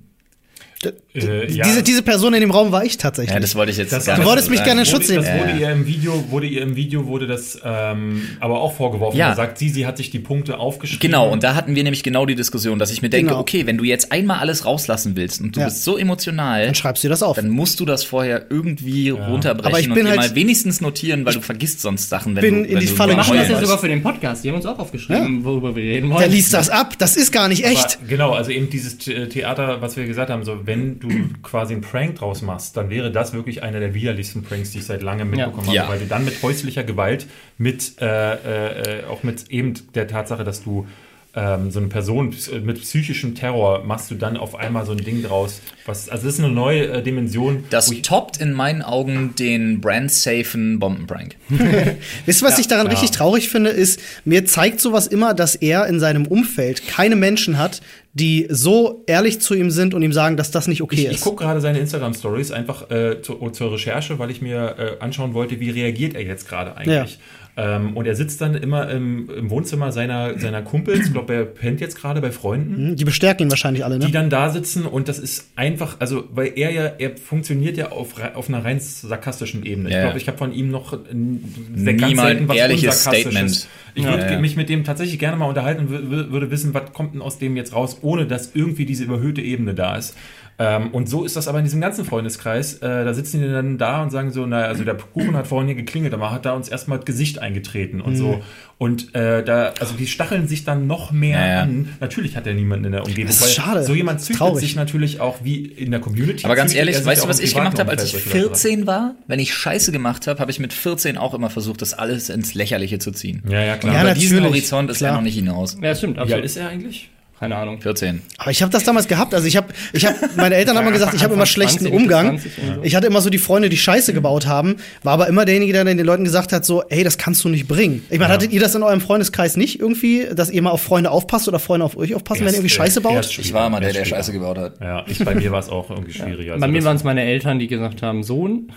Äh, 1.13 1.51
ja. 1.53 1.65
diese, 1.65 1.83
diese 1.83 2.03
Person 2.03 2.35
in 2.35 2.41
dem 2.41 2.53
Raum 2.53 2.71
war 2.71 2.85
ich 2.85 2.97
tatsächlich. 2.97 3.35
Ja, 3.35 3.41
das 3.41 3.57
wollte 3.57 3.73
ich 3.73 3.79
jetzt 3.79 3.93
Das- 3.93 4.07
gar 4.07 4.17
du 4.17 4.25
wolltest 4.25 4.49
mich 4.49 4.63
gerne 4.63 4.83
in 4.83 4.87
Schutz 4.87 5.09
Wurde, 5.09 5.17
das 5.17 5.25
nehmen. 5.27 5.41
wurde 5.41 5.51
Ja. 5.53 5.59
ihr 5.69 5.73
im 5.73 5.87
Video, 5.87 6.31
wurde 6.31 6.47
ihr 6.47 6.63
im 6.63 6.77
Video 6.77 7.07
wurde 7.09 7.27
das 7.27 7.59
ähm, 7.65 8.23
aber 8.39 8.61
auch 8.61 8.77
vorgeworfen. 8.77 9.19
Ja. 9.19 9.31
Da 9.31 9.35
sagt 9.37 9.59
sie, 9.59 9.71
sie 9.71 9.87
hat 9.87 9.97
sich 9.97 10.11
die 10.11 10.21
Punkte 10.21 10.59
aufgeschrieben. 10.61 11.01
Genau, 11.01 11.29
und 11.29 11.43
da 11.43 11.57
hatten 11.57 11.75
wir 11.75 11.83
nämlich 11.83 12.05
genau 12.05 12.27
die 12.27 12.37
Diskussion, 12.37 12.79
dass 12.79 12.93
ich 12.93 13.03
mir 13.03 13.11
denke, 13.11 13.31
Genau. 13.31 13.41
okay, 13.41 13.67
wenn 13.67 13.77
du 13.77 13.83
jetzt 13.83 14.13
einmal 14.13 14.39
alles 14.39 14.65
rauslassen 14.65 15.17
willst 15.17 15.41
und 15.41 15.57
du 15.57 15.61
Ja. 15.61 15.67
bist 15.67 15.83
so 15.83 15.99
emotional, 15.99 16.65
Dann 16.67 16.77
schreibst 16.77 17.03
du 17.03 17.09
dir 17.09 17.11
das 17.11 17.25
auf. 17.25 17.35
dann 17.35 17.49
musst 17.49 17.81
du 17.81 17.85
das 17.85 18.05
vorher 18.05 18.47
irgendwie 18.49 19.11
runterbrechen 19.11 19.67
Aber 19.73 19.81
ich 19.81 19.89
und 19.89 19.95
bin 19.95 20.05
dir 20.05 20.11
halt- 20.11 20.21
mal 20.21 20.35
wenigstens 20.37 20.81
notieren, 20.81 21.25
weil 21.27 21.35
du 21.35 21.41
vergisst 21.41 21.81
sonst 21.81 22.09
Sachen, 22.09 22.37
wenn 22.37 22.43
bin 22.43 22.55
du 22.55 22.61
in 22.69 22.75
wenn 22.75 22.81
die 22.81 22.87
du 22.87 22.95
Falle 22.95 23.13
Wir 23.13 23.17
machen 23.17 23.37
das 23.37 23.49
ja 23.49 23.61
sogar 23.61 23.79
für 23.79 23.89
den 23.89 24.03
Podcast. 24.05 24.45
Die 24.45 24.49
haben 24.49 24.57
uns 24.57 24.67
auch 24.67 24.79
aufgeschrieben, 24.79 25.45
worüber 25.45 25.75
wir 25.75 25.83
reden 25.83 26.09
wollen. 26.09 26.21
Der 26.21 26.29
liest 26.29 26.55
das 26.55 26.71
ab, 26.71 26.95
das 26.99 27.17
ist 27.17 27.33
gar 27.33 27.49
nicht 27.49 27.65
echt. 27.65 27.99
Aber, 27.99 28.07
genau, 28.09 28.31
also 28.33 28.53
eben 28.53 28.71
dieses 28.71 28.97
The- 29.01 29.27
Theater, 29.29 29.81
was 29.83 29.97
wir 29.97 30.07
gesagt 30.07 30.31
haben, 30.31 30.45
so 30.45 30.61
wenn 30.67 31.00
du 31.01 31.09
quasi 31.43 31.75
einen 31.75 31.83
Prank 31.83 32.17
draus 32.17 32.43
machst, 32.43 32.77
dann 32.77 32.91
wäre 32.91 33.11
das 33.11 33.33
wirklich 33.33 33.63
einer 33.63 33.81
der 33.81 33.95
widerlichsten 33.95 34.43
Pranks, 34.43 34.71
die 34.71 34.79
ich 34.79 34.85
seit 34.85 35.03
langem 35.03 35.31
mitbekommen 35.31 35.71
Ja. 35.71 35.83
habe, 35.83 35.93
weil 35.95 35.99
du 36.01 36.07
dann 36.07 36.25
mit 36.25 36.43
häuslicher 36.43 36.85
Gewalt, 36.85 37.27
mit 37.59 38.01
äh, 38.01 39.01
äh, 39.01 39.05
auch 39.07 39.23
mit 39.23 39.51
eben 39.51 39.75
der 39.95 40.07
Tatsache, 40.07 40.45
dass 40.45 40.63
du 40.63 40.87
ähm, 41.35 41.71
so 41.71 41.79
eine 41.79 41.89
Person 41.89 42.35
mit 42.65 42.81
psychischem 42.81 43.37
Terror 43.37 43.85
machst 43.85 44.11
du 44.11 44.17
dann 44.17 44.37
auf 44.37 44.57
einmal 44.57 44.85
so 44.85 44.93
ein 44.93 44.99
Ding 44.99 45.23
draus, 45.23 45.61
was 45.87 46.09
also 46.09 46.27
das 46.27 46.35
ist 46.35 46.45
eine 46.45 46.53
neue 46.53 46.87
äh, 46.89 47.03
Dimension. 47.03 47.65
Das 47.71 47.89
toppt 48.03 48.39
in 48.39 48.53
meinen 48.53 48.83
Augen 48.83 49.35
den 49.39 49.81
brandsafen 49.81 50.81
Bombenprank. 50.81 51.37
Wisst 52.27 52.43
ihr, 52.43 52.49
was 52.49 52.59
ich 52.59 52.67
daran 52.67 52.87
ja. 52.87 52.93
richtig 52.93 53.13
traurig 53.13 53.49
finde, 53.49 53.71
ist, 53.71 54.01
mir 54.25 54.45
zeigt 54.45 54.81
sowas 54.81 55.07
immer, 55.07 55.33
dass 55.35 55.55
er 55.55 55.87
in 55.87 56.01
seinem 56.01 56.27
Umfeld 56.27 56.89
keine 56.89 57.15
Menschen 57.15 57.59
hat, 57.59 57.81
die 58.13 58.47
so 58.51 59.05
ehrlich 59.07 59.41
zu 59.41 59.55
ihm 59.55 59.71
sind 59.71 59.95
und 59.95 60.03
ihm 60.03 60.13
sagen, 60.13 60.37
dass 60.37 60.51
das 60.51 60.67
nicht 60.67 60.83
okay 60.83 60.97
Ich, 60.97 61.05
ich 61.07 61.11
ist. 61.13 61.21
gucke 61.21 61.45
gerade 61.45 61.61
seine 61.61 61.79
Instagram-Stories 61.79 62.51
einfach 62.51 62.91
äh, 62.91 63.23
zu, 63.23 63.35
zur 63.51 63.73
Recherche, 63.73 64.19
weil 64.19 64.31
ich 64.31 64.43
mir 64.43 64.75
äh, 64.79 65.03
anschauen 65.03 65.33
wollte, 65.33 65.61
wie 65.61 65.71
reagiert 65.71 66.15
er 66.15 66.23
jetzt 66.23 66.49
gerade 66.49 66.77
eigentlich. 66.77 67.19
Ähm, 67.57 67.97
und 67.97 68.07
er 68.07 68.15
sitzt 68.15 68.41
dann 68.41 68.55
immer 68.55 68.89
im, 68.91 69.29
im 69.29 69.51
Wohnzimmer 69.51 69.93
seiner, 69.93 70.39
seiner 70.39 70.63
Kumpels. 70.63 71.07
Ich 71.07 71.13
glaube, 71.13 71.35
er 71.35 71.45
pennt 71.45 71.81
jetzt 71.81 71.97
gerade 71.97 72.21
bei 72.21 72.31
Freunden. 72.31 72.97
Die 72.97 73.05
bestärken 73.05 73.47
ihn 73.47 73.51
wahrscheinlich 73.51 73.85
alle, 73.85 73.99
Die 73.99 74.07
ne? 74.07 74.13
dann 74.13 74.31
da 74.31 74.51
sitzen 74.51 74.87
und 74.87 75.09
das 75.09 75.19
ist 75.19 75.51
einfach, 75.57 75.97
also 75.99 76.25
weil 76.33 76.53
er 76.57 76.71
ja, 76.71 76.85
er 76.99 77.17
funktioniert 77.17 77.77
ja 77.77 77.91
auf, 77.91 78.15
auf 78.35 78.49
einer 78.49 78.65
rein 78.65 78.79
sarkastischen 78.81 79.65
Ebene. 79.67 79.89
Ich 79.89 79.95
Ja. 79.97 80.03
glaube, 80.05 80.19
ich 80.19 80.27
habe 80.29 80.39
von 80.39 80.53
ihm 80.55 80.71
noch 80.71 80.97
Nie 81.13 81.97
ganz 81.97 82.15
mal 82.15 82.27
selten 82.27 82.43
ein 82.45 82.49
was 82.49 82.57
ehrliches 82.57 82.97
Unsarkastisches. 83.07 83.33
Statement. 83.63 83.69
Ich 83.97 84.05
Ja, 84.05 84.11
würde 84.13 84.33
ja. 84.33 84.39
mich 84.41 84.57
mit 84.57 84.69
dem 84.69 84.85
tatsächlich 84.85 85.19
gerne 85.19 85.37
mal 85.37 85.47
unterhalten 85.47 85.87
und 85.87 85.93
wür- 85.93 86.09
wür- 86.09 86.31
würde 86.31 86.51
wissen, 86.53 86.73
was 86.73 86.93
kommt 86.93 87.15
denn 87.15 87.21
aus 87.23 87.39
dem 87.39 87.57
jetzt 87.57 87.75
raus, 87.75 87.99
ohne 88.03 88.27
dass 88.27 88.53
irgendwie 88.55 88.87
diese 88.87 89.05
überhöhte 89.05 89.41
Ebene 89.43 89.75
da 89.75 89.97
ist. 89.97 90.17
Ähm, 90.63 90.89
und 90.93 91.09
so 91.09 91.25
ist 91.25 91.37
das 91.37 91.49
aber 91.49 91.57
in 91.59 91.65
diesem 91.65 91.81
ganzen 91.81 92.05
Freundeskreis. 92.05 92.75
Äh, 92.75 93.05
da 93.07 93.15
sitzen 93.15 93.41
die 93.41 93.49
dann 93.49 93.79
da 93.79 94.03
und 94.03 94.11
sagen 94.11 94.31
so, 94.31 94.45
naja, 94.45 94.67
also 94.67 94.85
der 94.85 94.95
Kuchen 94.95 95.35
hat 95.35 95.47
vorhin 95.47 95.69
hier 95.69 95.75
geklingelt, 95.77 96.13
aber 96.13 96.31
hat 96.31 96.45
da 96.45 96.53
uns 96.53 96.69
erstmal 96.69 96.99
das 96.99 97.07
Gesicht 97.07 97.39
eingetreten 97.39 98.03
und 98.03 98.13
Mhm. 98.13 98.17
so. 98.17 98.43
Und 98.77 99.15
äh, 99.15 99.43
da, 99.43 99.73
also 99.81 99.95
die 99.95 100.07
stacheln 100.07 100.49
sich 100.49 100.65
dann 100.65 100.87
noch 100.87 101.13
mehr 101.13 101.39
Ja, 101.41 101.47
ja. 101.49 101.61
an. 101.63 101.89
Natürlich 102.01 102.37
hat 102.37 102.47
er 102.47 102.53
niemanden 102.55 102.85
in 102.87 102.93
der 102.93 103.03
Umgebung. 103.07 103.27
Das 103.29 103.37
ist 103.37 103.43
weil 103.43 103.49
schade. 103.65 103.83
So 103.85 103.95
jemand 103.95 104.21
züchtet 104.21 104.37
traurig. 104.39 104.61
sich 104.61 104.77
natürlich 104.77 105.21
auch 105.21 105.39
wie 105.43 105.65
in 105.65 105.91
der 105.91 106.01
Community. 106.01 106.45
Aber 106.45 106.57
ganz 106.57 106.75
ehrlich, 106.75 107.03
weißt 107.05 107.25
du, 107.25 107.29
was 107.29 107.41
ich 107.41 107.55
gemacht 107.55 107.79
habe, 107.79 107.91
als 107.91 108.05
ich 108.05 108.15
Umfeld 108.15 108.33
solche 108.33 108.39
Leute 108.49 108.55
14 108.61 108.87
war? 108.87 109.15
Wenn 109.27 109.39
ich 109.41 109.55
Scheiße 109.55 109.93
gemacht 109.93 110.27
habe, 110.27 110.41
habe 110.41 110.51
ich 110.51 110.61
mit 110.61 110.75
14 110.75 111.17
auch 111.17 111.33
immer 111.33 111.49
versucht, 111.51 111.81
das 111.83 111.95
alles 111.95 112.29
ins 112.29 112.53
Lächerliche 112.55 112.99
zu 112.99 113.13
ziehen. 113.13 113.43
Ja, 113.49 113.63
ja, 113.63 113.77
klar. 113.77 113.95
Ja, 113.95 114.03
Über 114.03 114.15
diesen 114.15 114.43
Horizont 114.45 114.91
ist 114.91 114.99
klar. 114.99 115.13
er 115.13 115.17
noch 115.17 115.23
nicht 115.23 115.37
hinaus. 115.37 115.77
Ja, 115.83 115.95
stimmt. 115.95 116.17
Wie 116.17 116.21
alt 116.21 116.27
Absolut. 116.29 116.45
ist 116.47 116.57
er 116.59 116.69
eigentlich? 116.69 117.11
Keine 117.41 117.57
Ahnung. 117.57 117.81
14. 117.81 118.21
Aber 118.37 118.51
ich 118.51 118.61
habe 118.63 118.71
das 118.71 118.85
damals 118.85 119.09
gehabt. 119.09 119.33
Also 119.35 119.47
ich 119.47 119.57
habe, 119.57 119.69
ich 119.95 120.05
habe, 120.05 120.15
meine 120.37 120.55
Eltern 120.57 120.77
haben 120.77 120.83
immer 120.85 120.93
gesagt, 120.93 121.15
ich 121.15 121.25
habe 121.25 121.33
immer 121.33 121.47
schlechten 121.47 121.81
20, 121.87 121.93
Umgang. 121.95 122.39
20 122.39 122.53
oder 122.63 122.75
so. 122.77 122.83
Ich 122.83 122.95
hatte 122.95 123.07
immer 123.07 123.23
so 123.23 123.31
die 123.31 123.39
Freunde, 123.39 123.71
die 123.71 123.79
Scheiße 123.79 124.13
gebaut 124.13 124.47
haben, 124.47 124.77
war 125.03 125.15
aber 125.15 125.27
immer 125.27 125.47
derjenige, 125.47 125.73
der 125.73 125.85
den 125.87 125.99
Leuten 126.01 126.25
gesagt 126.25 126.53
hat, 126.53 126.67
so, 126.67 126.83
ey, 126.91 127.03
das 127.03 127.17
kannst 127.17 127.43
du 127.43 127.49
nicht 127.49 127.67
bringen. 127.67 128.05
Ich 128.11 128.19
meine, 128.19 128.29
Ja. 128.31 128.35
hattet 128.35 128.53
ihr 128.53 128.61
das 128.61 128.75
in 128.75 128.83
eurem 128.83 129.01
Freundeskreis 129.01 129.57
nicht 129.57 129.81
irgendwie, 129.81 130.27
dass 130.35 130.51
ihr 130.51 130.61
mal 130.61 130.71
auf 130.71 130.83
Freunde 130.83 131.11
aufpasst 131.11 131.49
oder 131.49 131.59
Freunde 131.59 131.87
auf 131.87 131.97
euch 131.97 132.15
aufpassen, 132.15 132.41
wenn 132.41 132.49
ihr 132.49 132.59
irgendwie 132.59 132.67
Erst- 132.67 132.77
Scheiße 132.77 133.01
baut? 133.01 133.15
erst 133.15 133.39
Ich 133.39 133.53
war 133.55 133.67
immer 133.69 133.81
der, 133.81 133.89
Erst 133.89 134.01
der. 134.01 134.05
Scheiße 134.05 134.33
gebaut 134.33 134.59
hat. 134.59 134.75
Ja, 134.83 135.05
ich, 135.09 135.25
bei 135.25 135.35
mir 135.35 135.51
war 135.51 135.61
es 135.61 135.71
auch 135.71 135.89
irgendwie 135.89 136.13
schwieriger. 136.13 136.51
Bei 136.59 136.63
Also 136.67 136.69
mir 136.69 136.79
das- 136.81 136.85
waren 136.85 136.97
es 136.97 137.05
meine 137.05 137.23
Eltern, 137.25 137.59
die 137.59 137.69
gesagt 137.69 138.03
haben, 138.03 138.23
Sohn. 138.23 138.71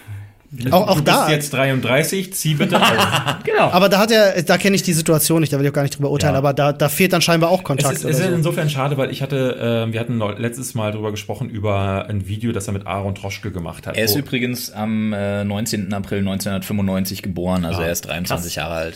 Auch, 0.72 0.88
auch 0.88 0.96
du 0.98 1.04
bist 1.04 1.18
da. 1.18 1.30
jetzt 1.30 1.54
33, 1.54 2.34
zieh 2.34 2.54
bitte 2.56 2.80
aus. 2.82 2.88
Genau. 3.44 3.70
Aber 3.72 3.90
da 3.90 4.00
hat 4.00 4.12
er, 4.12 4.42
da 4.44 4.58
kenne 4.58 4.76
ich 4.76 4.84
die 4.84 4.94
Situation 4.94 5.42
nicht, 5.42 5.52
da 5.52 5.58
will 5.58 5.66
ich 5.66 5.72
auch 5.72 5.76
gar 5.76 5.82
nicht 5.84 5.98
drüber 5.98 6.10
urteilen, 6.12 6.34
Ja. 6.36 6.40
aber 6.40 6.54
da, 6.54 6.72
da 6.72 6.88
fehlt 6.90 7.12
dann 7.14 7.22
scheinbar 7.22 7.50
auch 7.50 7.60
Es 7.60 7.64
Kontakt. 7.66 7.96
ist, 7.96 8.04
es 8.06 8.20
ist 8.20 8.26
so. 8.28 8.34
insofern 8.34 8.70
schade, 8.70 8.98
weil 8.98 9.12
ich 9.12 9.22
hatte, 9.22 9.86
äh, 9.90 9.92
wir 9.92 10.00
hatten 10.00 10.20
letztes 10.38 10.76
Mal 10.76 10.92
drüber 10.92 11.12
gesprochen, 11.12 11.50
über 11.50 12.06
ein 12.08 12.28
Video, 12.28 12.52
das 12.52 12.68
er 12.68 12.74
mit 12.74 12.88
Aaron 12.88 13.16
Troschke 13.16 13.52
gemacht 13.52 13.86
hat. 13.88 13.98
Er 13.98 14.06
ist 14.06 14.16
übrigens 14.16 14.72
am 14.72 15.12
äh, 15.14 15.44
19. 15.44 15.94
April 15.94 16.20
1995 16.20 17.22
geboren, 17.22 17.66
also 17.66 17.82
Ah, 17.82 17.86
er 17.86 17.92
ist 17.92 18.02
23 18.08 18.56
Jahre 18.56 18.74
alt. 18.76 18.96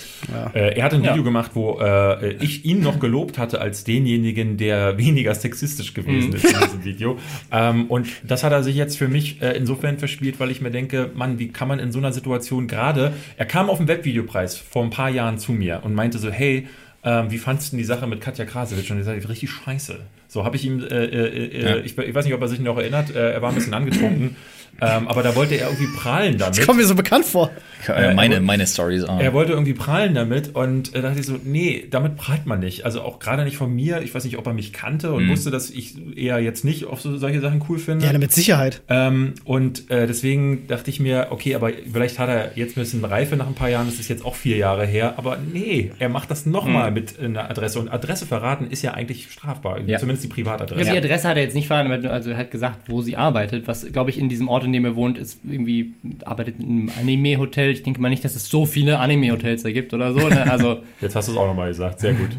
Äh, 0.53 0.76
er 0.78 0.84
hat 0.86 0.93
ein 0.93 1.03
Ja. 1.03 1.12
Video 1.12 1.24
gemacht, 1.24 1.51
wo 1.55 1.80
äh, 1.80 2.34
ich 2.36 2.66
ihn 2.66 2.82
noch 2.82 2.99
gelobt 2.99 3.38
hatte 3.38 3.60
als 3.62 3.84
denjenigen, 3.84 4.58
der 4.58 4.97
weniger 4.97 5.34
sexistisch 5.36 5.93
gewesen 5.93 6.34
ist 6.34 6.45
in 6.45 6.60
diesem 6.60 6.84
Video. 6.86 7.18
Ähm, 7.51 7.86
und 7.88 8.08
das 8.26 8.43
hat 8.43 8.51
er 8.53 8.64
sich 8.64 8.76
jetzt 8.76 8.97
für 8.97 9.08
mich 9.08 9.41
äh, 9.41 9.51
insofern 9.58 9.97
verspielt, 9.97 10.39
weil 10.39 10.51
ich 10.51 10.62
mir 10.62 10.72
denke, 10.72 11.12
Mann, 11.16 11.39
wie 11.39 11.47
kann 11.50 11.68
man 11.68 11.80
in 11.80 11.91
so 11.91 12.00
einer 12.00 12.12
Situation 12.14 12.68
gerade, 12.68 13.14
er 13.38 13.45
kam 13.45 13.70
auf 13.70 13.78
den 13.78 13.88
Webvideopreis 13.88 14.58
vor 14.58 14.84
ein 14.84 14.89
paar 14.89 15.10
Jahren 15.10 15.38
zu 15.38 15.52
mir 15.52 15.82
und 15.84 15.93
meinte 15.93 16.18
so, 16.18 16.30
hey, 16.30 16.68
ähm, 17.04 17.30
wie 17.32 17.38
fandst 17.38 17.68
du 17.68 17.72
denn 17.72 17.78
die 17.80 17.86
Sache 17.86 18.08
mit 18.08 18.22
Katja 18.22 18.45
Krasowitsch? 18.45 18.91
Und 18.91 18.98
er 18.98 19.04
sagte, 19.04 19.30
richtig 19.30 19.50
scheiße. 19.52 20.00
So 20.28 20.43
habe 20.43 20.56
ich 20.58 20.66
ihm, 20.66 20.82
äh, 20.82 20.86
äh, 20.86 21.48
äh, 21.48 21.64
Ja. 21.64 21.78
ich, 21.78 21.98
ich 21.98 22.14
weiß 22.16 22.26
nicht, 22.26 22.34
ob 22.34 22.41
er 22.41 22.48
sich 22.48 22.60
noch 22.60 22.78
erinnert, 22.78 23.16
äh, 23.16 23.32
er 23.34 23.41
war 23.41 23.50
ein 23.50 23.56
bisschen 23.56 23.74
angetrunken, 23.74 24.36
ähm, 24.82 25.08
aber 25.08 25.24
da 25.24 25.36
wollte 25.36 25.56
er 25.56 25.70
irgendwie 25.70 25.88
prahlen 25.95 26.38
damit. 26.38 26.58
Das 26.60 26.66
kommt 26.66 26.80
mir 26.80 26.86
so 26.86 26.95
bekannt 26.95 27.26
vor. 27.26 27.50
Äh, 27.88 28.14
meine, 28.14 28.38
aber- 28.38 28.46
meine 28.46 28.66
Stories 28.68 29.04
auch. 29.04 29.20
Er 29.20 29.34
wollte 29.34 29.52
irgendwie 29.54 29.74
prahlen 29.74 30.14
damit 30.16 30.56
und 30.56 30.94
äh, 30.96 31.02
dachte 31.02 31.20
ich 31.20 31.26
so, 31.26 31.38
nee, 31.44 31.86
damit 31.90 32.16
prahlt 32.18 32.46
man 32.46 32.60
nicht. 32.60 32.86
Also 32.86 33.02
auch 33.02 33.20
gerade 33.20 33.44
nicht 33.44 33.58
von 33.58 33.74
mir. 33.74 34.02
Ich 34.02 34.14
weiß 34.14 34.24
nicht, 34.26 34.38
ob 34.38 34.46
er 34.48 34.54
mich 34.54 34.74
kannte 34.74 35.14
und 35.14 35.30
wusste, 35.30 35.52
dass 35.52 35.70
ich 35.70 35.96
eher 36.18 36.40
jetzt 36.40 36.66
nicht 36.66 36.86
auf 36.86 37.02
so, 37.02 37.18
solche 37.18 37.40
Sachen 37.40 37.64
cool 37.70 37.78
finde. 37.80 38.06
Ja, 38.06 38.18
mit 38.18 38.32
Sicherheit. 38.32 38.82
Ähm, 38.90 39.34
und 39.46 39.90
äh, 39.92 40.08
deswegen 40.08 40.68
dachte 40.68 40.90
ich 40.90 41.00
mir, 41.00 41.28
okay, 41.30 41.56
aber 41.56 41.72
vielleicht 41.92 42.20
hat 42.20 42.30
er 42.30 42.52
jetzt 42.56 42.78
ein 42.78 42.82
bisschen 42.82 43.06
Reife 43.06 43.36
nach 43.36 43.48
ein 43.48 43.54
paar 43.56 43.70
Jahren, 43.70 43.86
das 43.88 44.00
ist 44.00 44.08
jetzt 44.10 44.26
auch 44.26 44.36
vier 44.36 44.58
Jahre 44.58 44.86
her, 44.86 45.14
aber 45.18 45.38
nee, 45.54 45.92
er 46.00 46.10
macht 46.10 46.32
das 46.32 46.46
nochmal 46.46 46.92
mit 46.92 47.20
einer 47.20 47.50
Adresse. 47.50 47.80
Und 47.80 47.90
Adresse 47.90 48.26
verraten 48.26 48.68
ist 48.70 48.82
ja 48.82 48.94
eigentlich 48.94 49.32
strafbar, 49.32 49.80
Ja. 49.86 50.00
zumindest 50.00 50.24
die 50.26 50.30
Ja, 50.30 50.34
Privatadresse. 50.34 50.92
die 50.92 50.98
Adresse 50.98 51.28
hat 51.28 51.38
er 51.38 51.44
jetzt 51.44 51.54
nicht 51.56 51.68
verraten, 51.68 51.92
aber 51.92 52.12
also 52.12 52.32
er 52.32 52.38
hat 52.38 52.52
gesagt, 52.52 52.90
wo 52.90 53.02
sie 53.02 53.16
arbeitet. 53.18 53.68
Was, 53.68 53.86
glaube 53.92 54.10
ich, 54.10 54.18
in 54.20 54.30
diesem 54.30 54.48
Ort, 54.48 54.64
in 54.64 54.74
dem 54.74 54.86
er 54.86 54.96
wohnt, 54.96 55.18
ist 55.18 55.40
irgendwie, 55.50 55.94
arbeitet 56.26 56.56
in 56.60 56.66
einem 56.66 56.92
Anime-Hotel. 57.00 57.66
Ich 57.72 57.84
denke 57.84 58.01
mal 58.01 58.09
nicht, 58.09 58.24
dass 58.24 58.36
es 58.36 58.49
so 58.49 58.65
viele 58.65 58.99
Anime-Hotels 58.99 59.63
da 59.63 59.72
gibt 59.72 59.93
oder 59.93 60.13
so. 60.13 60.28
Ne? 60.28 60.49
Also, 60.49 60.84
Jetzt 61.01 61.15
hast 61.15 61.28
du 61.28 61.34
es 61.34 61.38
auch 61.38 61.47
nochmal 61.47 61.70
gesagt, 61.70 61.99
sehr 61.99 62.13
gut. 62.13 62.30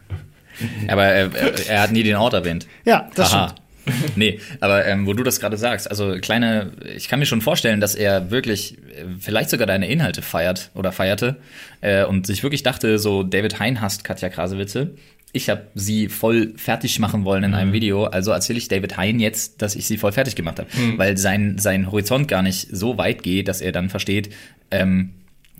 Aber 0.88 1.04
er, 1.04 1.34
er, 1.34 1.68
er 1.68 1.80
hat 1.82 1.92
nie 1.92 2.02
den 2.02 2.16
Ort 2.16 2.32
erwähnt. 2.32 2.66
Ja, 2.84 3.10
das 3.14 3.32
Aha. 3.32 3.48
stimmt. 3.48 3.62
nee, 4.16 4.40
aber 4.60 4.84
ähm, 4.86 5.06
wo 5.06 5.12
du 5.12 5.22
das 5.22 5.38
gerade 5.38 5.56
sagst, 5.56 5.88
also 5.88 6.16
kleine, 6.20 6.72
ich 6.96 7.08
kann 7.08 7.20
mir 7.20 7.26
schon 7.26 7.40
vorstellen, 7.40 7.80
dass 7.80 7.94
er 7.94 8.30
wirklich 8.30 8.78
äh, 8.78 9.04
vielleicht 9.20 9.50
sogar 9.50 9.66
deine 9.66 9.88
Inhalte 9.88 10.22
feiert 10.22 10.70
oder 10.74 10.92
feierte 10.92 11.36
äh, 11.82 12.04
und 12.04 12.26
sich 12.26 12.42
wirklich 12.42 12.62
dachte, 12.62 12.98
so 12.98 13.22
David 13.22 13.60
Hein 13.60 13.80
hasst 13.80 14.02
Katja 14.02 14.28
Krasewitze. 14.28 14.94
Ich 15.36 15.50
habe 15.50 15.66
sie 15.74 16.08
voll 16.08 16.54
fertig 16.56 16.98
machen 16.98 17.24
wollen 17.24 17.44
in 17.44 17.54
einem 17.54 17.74
Video, 17.74 18.04
also 18.04 18.30
erzähle 18.30 18.58
ich 18.58 18.68
David 18.68 18.96
Hein 18.96 19.20
jetzt, 19.20 19.60
dass 19.60 19.76
ich 19.76 19.86
sie 19.86 19.98
voll 19.98 20.12
fertig 20.12 20.34
gemacht 20.34 20.58
habe, 20.58 20.68
weil 20.96 21.18
sein 21.18 21.58
sein 21.58 21.92
Horizont 21.92 22.26
gar 22.26 22.42
nicht 22.42 22.68
so 22.70 22.96
weit 22.96 23.22
geht, 23.22 23.48
dass 23.48 23.60
er 23.60 23.72
dann 23.72 23.90
versteht, 23.90 24.30
ähm, 24.70 25.10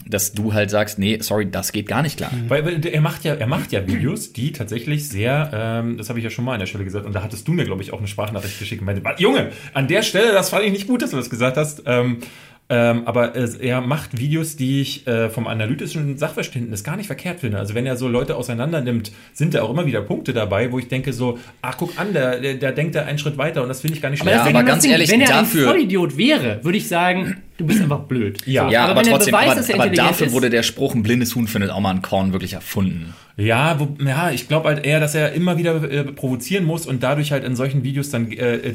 dass 0.08 0.32
du 0.32 0.54
halt 0.54 0.70
sagst, 0.70 0.98
nee, 0.98 1.18
sorry, 1.20 1.50
das 1.50 1.72
geht 1.72 1.88
gar 1.88 2.02
nicht 2.02 2.16
klar. 2.16 2.30
Weil, 2.48 2.64
weil 2.64 2.86
er 2.86 3.00
macht 3.00 3.24
ja, 3.24 3.34
er 3.34 3.46
macht 3.46 3.72
ja 3.72 3.86
Videos, 3.86 4.32
die 4.32 4.52
tatsächlich 4.52 5.08
sehr, 5.08 5.50
ähm, 5.52 5.98
das 5.98 6.08
habe 6.08 6.18
ich 6.18 6.24
ja 6.24 6.30
schon 6.30 6.44
mal 6.44 6.54
an 6.54 6.60
der 6.60 6.66
Stelle 6.66 6.84
gesagt, 6.84 7.06
und 7.06 7.12
da 7.12 7.22
hattest 7.22 7.46
du 7.46 7.52
mir, 7.52 7.64
glaube 7.64 7.82
ich, 7.82 7.92
auch 7.92 7.98
eine 7.98 8.06
Sprachnachricht 8.06 8.58
geschickt 8.58 8.80
und 8.80 8.86
meinte, 8.86 9.02
Junge, 9.18 9.50
an 9.74 9.88
der 9.88 10.02
Stelle, 10.02 10.32
das 10.32 10.50
fand 10.50 10.64
ich 10.64 10.72
nicht 10.72 10.86
gut, 10.86 11.02
dass 11.02 11.10
du 11.10 11.16
das 11.16 11.28
gesagt 11.28 11.56
hast. 11.56 11.82
Ähm, 11.86 12.18
ähm, 12.68 13.02
aber 13.06 13.36
äh, 13.36 13.48
er 13.60 13.80
macht 13.80 14.18
Videos, 14.18 14.56
die 14.56 14.80
ich 14.80 15.06
äh, 15.06 15.30
vom 15.30 15.46
analytischen 15.46 16.18
Sachverständnis 16.18 16.82
gar 16.82 16.96
nicht 16.96 17.06
verkehrt 17.06 17.40
finde. 17.40 17.58
Also 17.58 17.74
wenn 17.74 17.86
er 17.86 17.96
so 17.96 18.08
Leute 18.08 18.34
auseinander 18.36 18.80
nimmt, 18.80 19.12
sind 19.32 19.54
da 19.54 19.62
auch 19.62 19.70
immer 19.70 19.86
wieder 19.86 20.02
Punkte 20.02 20.32
dabei, 20.32 20.72
wo 20.72 20.78
ich 20.78 20.88
denke 20.88 21.12
so, 21.12 21.38
ach 21.62 21.76
guck 21.78 21.98
an, 21.98 22.12
der, 22.12 22.40
der, 22.40 22.54
der 22.54 22.72
denkt 22.72 22.94
da 22.96 23.02
einen 23.04 23.18
Schritt 23.18 23.38
weiter 23.38 23.62
und 23.62 23.68
das 23.68 23.80
finde 23.82 23.94
ich 23.96 24.02
gar 24.02 24.10
nicht 24.10 24.20
Aber, 24.22 24.30
schlecht. 24.30 24.40
aber 24.42 24.48
genau 24.50 24.60
das 24.62 24.68
ganz 24.70 24.82
Ding, 24.82 24.92
ehrlich, 24.92 25.10
wenn 25.10 25.20
er 25.20 25.28
dafür- 25.28 25.66
ein 25.68 25.72
Vollidiot 25.74 26.16
wäre, 26.16 26.60
würde 26.64 26.78
ich 26.78 26.88
sagen, 26.88 27.36
du 27.58 27.66
bist 27.66 27.80
einfach 27.82 28.00
blöd. 28.00 28.38
Ja. 28.46 28.70
Ja, 28.70 28.86
aber, 28.86 29.00
wenn 29.00 29.06
er 29.06 29.12
trotzdem, 29.12 29.32
beweist, 29.32 29.46
aber, 29.48 29.54
dass 29.56 29.68
er 29.68 29.80
aber 29.80 29.88
dafür 29.90 30.26
ist- 30.26 30.32
wurde 30.32 30.50
der 30.50 30.62
Spruch, 30.62 30.94
ein 30.94 31.02
blindes 31.02 31.34
Huhn 31.34 31.46
findet 31.48 31.70
auch 31.70 31.80
mal 31.80 31.90
ein 31.90 32.02
Korn 32.02 32.32
wirklich 32.32 32.52
erfunden. 32.54 33.14
Ja, 33.38 33.78
wo, 33.78 33.88
ja, 34.02 34.30
ich 34.30 34.48
glaube 34.48 34.68
halt 34.68 34.86
eher, 34.86 34.98
dass 34.98 35.14
er 35.14 35.32
immer 35.32 35.58
wieder 35.58 35.82
äh, 35.90 36.04
provozieren 36.04 36.64
muss 36.64 36.86
und 36.86 37.02
dadurch 37.02 37.32
halt 37.32 37.44
in 37.44 37.54
solchen 37.54 37.84
Videos 37.84 38.08
dann, 38.08 38.32
äh, 38.32 38.54
äh, 38.56 38.72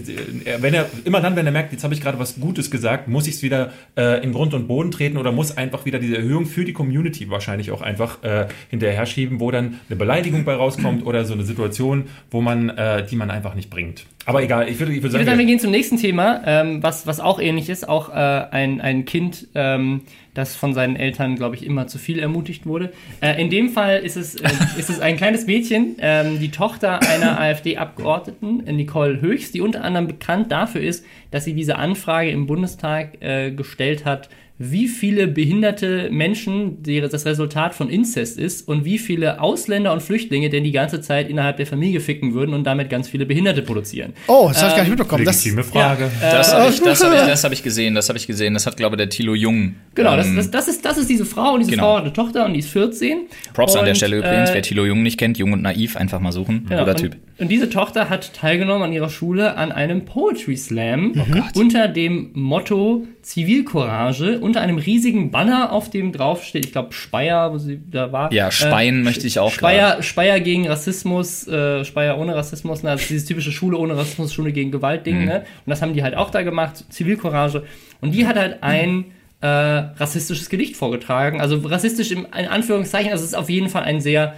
wenn 0.60 0.76
er 0.76 0.86
immer 1.04 1.20
dann, 1.20 1.36
wenn 1.36 1.48
er 1.48 1.52
merkt, 1.52 1.72
jetzt 1.72 1.84
habe 1.84 1.96
ich 1.96 2.02
gerade 2.02 2.20
was 2.20 2.40
Gutes 2.40 2.70
gesagt, 2.70 3.08
muss 3.08 3.26
ich 3.26 3.36
es 3.36 3.42
wieder 3.42 3.72
äh, 3.98 4.24
in 4.24 4.34
Grund 4.34 4.54
und 4.54 4.68
Boden 4.68 4.92
treten 4.92 5.18
oder 5.18 5.32
muss 5.32 5.58
einfach 5.58 5.86
wieder 5.86 5.98
diese 5.98 6.16
Erhöhung 6.18 6.46
für 6.46 6.64
die 6.64 6.74
Community 6.74 7.28
wahrscheinlich 7.32 7.72
auch 7.72 7.82
einfach 7.82 8.24
äh, 8.24 8.46
hinterher 8.70 9.08
schieben, 9.08 9.40
wo 9.40 9.50
dann 9.50 9.80
eine 9.90 9.96
Beleidigung 9.98 10.44
bei 10.46 10.54
rauskommt 10.54 11.08
oder 11.08 11.26
so 11.26 11.34
eine 11.34 11.44
Situation, 11.44 12.04
wo 12.30 12.42
man, 12.42 12.70
äh, 12.70 13.04
die 13.08 13.16
man 13.16 13.32
einfach 13.32 13.56
nicht 13.56 13.72
bringt. 13.72 14.06
Aber 14.28 14.44
egal, 14.44 14.70
ich 14.70 14.78
würde, 14.80 14.92
ich 14.94 14.98
würde 15.02 15.08
Ich 15.08 15.14
würde 15.14 15.14
sagen, 15.14 15.26
sagen, 15.26 15.40
wir 15.40 15.46
gehen 15.48 15.60
zum 15.60 15.72
nächsten 15.72 15.98
Thema, 15.98 16.42
ähm, 16.46 16.84
was, 16.84 17.08
was 17.08 17.20
auch 17.20 17.40
ähnlich 17.42 17.68
ist. 17.70 17.90
Auch 17.90 18.10
äh, 18.10 18.14
ein, 18.14 18.71
ein 18.80 19.06
Kind, 19.06 19.48
ähm, 19.56 20.02
das 20.34 20.56
von 20.56 20.74
seinen 20.74 20.96
Eltern, 20.96 21.36
glaube 21.36 21.56
ich, 21.56 21.66
immer 21.66 21.88
zu 21.88 21.98
viel 21.98 22.20
ermutigt 22.20 22.66
wurde. 22.66 22.94
Äh, 23.20 23.42
in 23.42 23.50
dem 23.50 23.70
Fall 23.70 24.00
ist 24.00 24.16
es, 24.16 24.36
äh, 24.36 24.50
ist 24.78 24.90
es 24.90 25.00
ein 25.00 25.18
kleines 25.18 25.48
Mädchen, 25.48 25.98
ähm, 26.00 26.40
die 26.40 26.52
Tochter 26.52 27.02
einer 27.02 27.40
AfD-Abgeordneten, 27.42 28.64
Nicole 28.76 29.20
Höchst, 29.20 29.54
die 29.54 29.62
unter 29.62 29.84
anderem 29.84 30.08
bekannt 30.08 30.52
dafür 30.52 30.82
ist, 30.82 31.06
dass 31.32 31.44
sie 31.44 31.54
diese 31.54 31.78
Anfrage 31.78 32.30
im 32.30 32.48
Bundestag 32.48 33.22
äh, 33.22 33.52
gestellt 33.52 34.06
hat, 34.06 34.30
wie 34.70 34.88
viele 34.88 35.28
behinderte 35.28 36.10
Menschen 36.12 36.84
die 36.84 37.02
das 37.02 37.26
Resultat 37.26 37.74
von 37.74 37.90
Inzest 37.90 38.38
ist 38.38 38.68
und 38.68 38.86
wie 38.86 38.98
viele 38.98 39.42
Ausländer 39.42 39.94
und 39.94 40.02
Flüchtlinge 40.02 40.50
denn 40.50 40.64
die 40.64 40.72
ganze 40.72 41.02
Zeit 41.02 41.30
innerhalb 41.30 41.58
der 41.58 41.66
Familie 41.66 42.00
ficken 42.00 42.34
würden 42.34 42.54
und 42.54 42.64
damit 42.64 42.90
ganz 42.90 43.10
viele 43.10 43.26
Behinderte 43.26 43.62
produzieren. 43.62 44.14
Oh, 44.28 44.50
das 44.50 44.62
habe 44.62 44.70
ich 44.70 44.76
gar 44.76 44.84
nicht 44.84 44.90
mitbekommen. 44.92 45.26
Das, 45.26 45.44
legitime 45.44 45.64
Frage. 45.64 46.10
Das 46.22 46.54
habe 46.54 46.70
ich, 46.70 46.82
das 46.82 47.04
hab 47.04 47.14
ich, 47.14 47.20
das 47.20 47.44
hab 47.44 47.52
ich 47.52 47.64
gesehen, 47.72 47.96
das 47.96 48.10
habe 48.10 48.18
ich 48.18 48.28
gesehen. 48.28 48.54
Das 48.54 48.66
hat, 48.66 48.78
glaube 48.78 48.96
ich, 48.96 48.98
der 48.98 49.10
Thilo 49.10 49.34
Jung. 49.34 49.76
Genau, 49.96 50.16
das, 50.16 50.28
ähm, 50.28 50.36
das, 50.36 50.52
das, 50.52 50.68
ist, 50.68 50.86
das 50.86 50.98
ist 50.98 51.10
diese 51.10 51.26
Frau 51.26 51.54
und 51.54 51.60
diese 51.60 51.72
Genau. 51.72 51.84
Frau 51.84 51.96
hat 51.98 52.04
eine 52.04 52.14
Tochter 52.14 52.46
und 52.46 52.54
die 52.54 52.60
ist 52.60 52.70
14. 52.70 53.28
Props 53.54 53.76
an 53.76 53.86
der 53.86 53.92
Und, 53.92 53.98
Stelle 53.98 54.18
übrigens, 54.18 54.50
äh, 54.50 54.56
wer 54.56 54.62
Thilo 54.62 54.86
Jung 54.86 55.04
nicht 55.04 55.18
kennt, 55.18 55.38
Jung 55.38 55.54
und 55.54 55.62
Naiv, 55.62 55.96
einfach 55.96 56.20
mal 56.20 56.32
suchen. 56.32 56.66
Genau, 56.68 56.82
Guter 56.82 56.92
und, 56.92 56.98
Typ. 56.98 57.16
Und 57.40 57.48
diese 57.50 57.70
Tochter 57.70 58.10
hat 58.10 58.34
teilgenommen 58.34 58.84
an 58.84 58.94
ihrer 58.94 59.10
Schule 59.10 59.56
an 59.56 59.72
einem 59.72 60.06
Poetry 60.06 60.56
Slam 60.58 61.14
Oh 61.16 61.60
unter 61.60 61.88
dem 61.88 62.30
Motto 62.34 63.06
Zivilcourage, 63.22 64.40
unter 64.52 64.62
einem 64.62 64.78
riesigen 64.78 65.32
Banner, 65.32 65.72
auf 65.72 65.90
dem 65.90 66.12
draufsteht, 66.12 66.66
ich 66.66 66.72
glaube 66.74 66.92
Speyer, 66.94 67.54
wo 67.54 67.58
sie 67.58 67.80
da 67.90 68.12
war. 68.12 68.32
Ja, 68.34 68.52
Speyen 68.52 69.00
Äh, 69.00 69.04
möchte 69.04 69.26
ich 69.26 69.40
auch 69.40 69.52
Speyer, 69.52 70.04
Speyer 70.04 70.40
gegen 70.42 70.68
Rassismus, 70.68 71.48
äh, 71.48 71.84
Speyer 71.86 72.18
ohne 72.18 72.36
Rassismus, 72.36 72.84
ne, 72.84 72.90
also 72.92 73.06
dieses 73.08 73.26
typische 73.26 73.52
Schule 73.52 73.78
ohne 73.78 73.96
Rassismus, 73.98 74.34
Schule 74.34 74.52
gegen 74.52 74.72
Gewalt 74.72 75.06
Ding, 75.06 75.20
Mhm. 75.22 75.26
ne? 75.26 75.38
Und 75.66 75.70
das 75.70 75.82
haben 75.82 75.94
die 75.94 76.04
halt 76.04 76.16
auch 76.16 76.30
da 76.30 76.42
gemacht, 76.42 76.84
Zivilcourage. 76.90 77.64
Und 78.02 78.12
die 78.14 78.28
hat 78.28 78.36
halt 78.36 78.62
ein 78.62 79.06
äh, 79.42 79.48
rassistisches 79.48 80.50
Gedicht 80.50 80.76
vorgetragen. 80.76 81.42
Also 81.42 81.58
rassistisch 81.66 82.12
im, 82.12 82.26
in 82.38 82.46
Anführungszeichen, 82.46 83.12
also 83.12 83.24
es 83.24 83.32
ist 83.32 83.36
auf 83.38 83.50
jeden 83.50 83.70
Fall 83.70 83.84
ein 83.84 84.00
sehr 84.02 84.36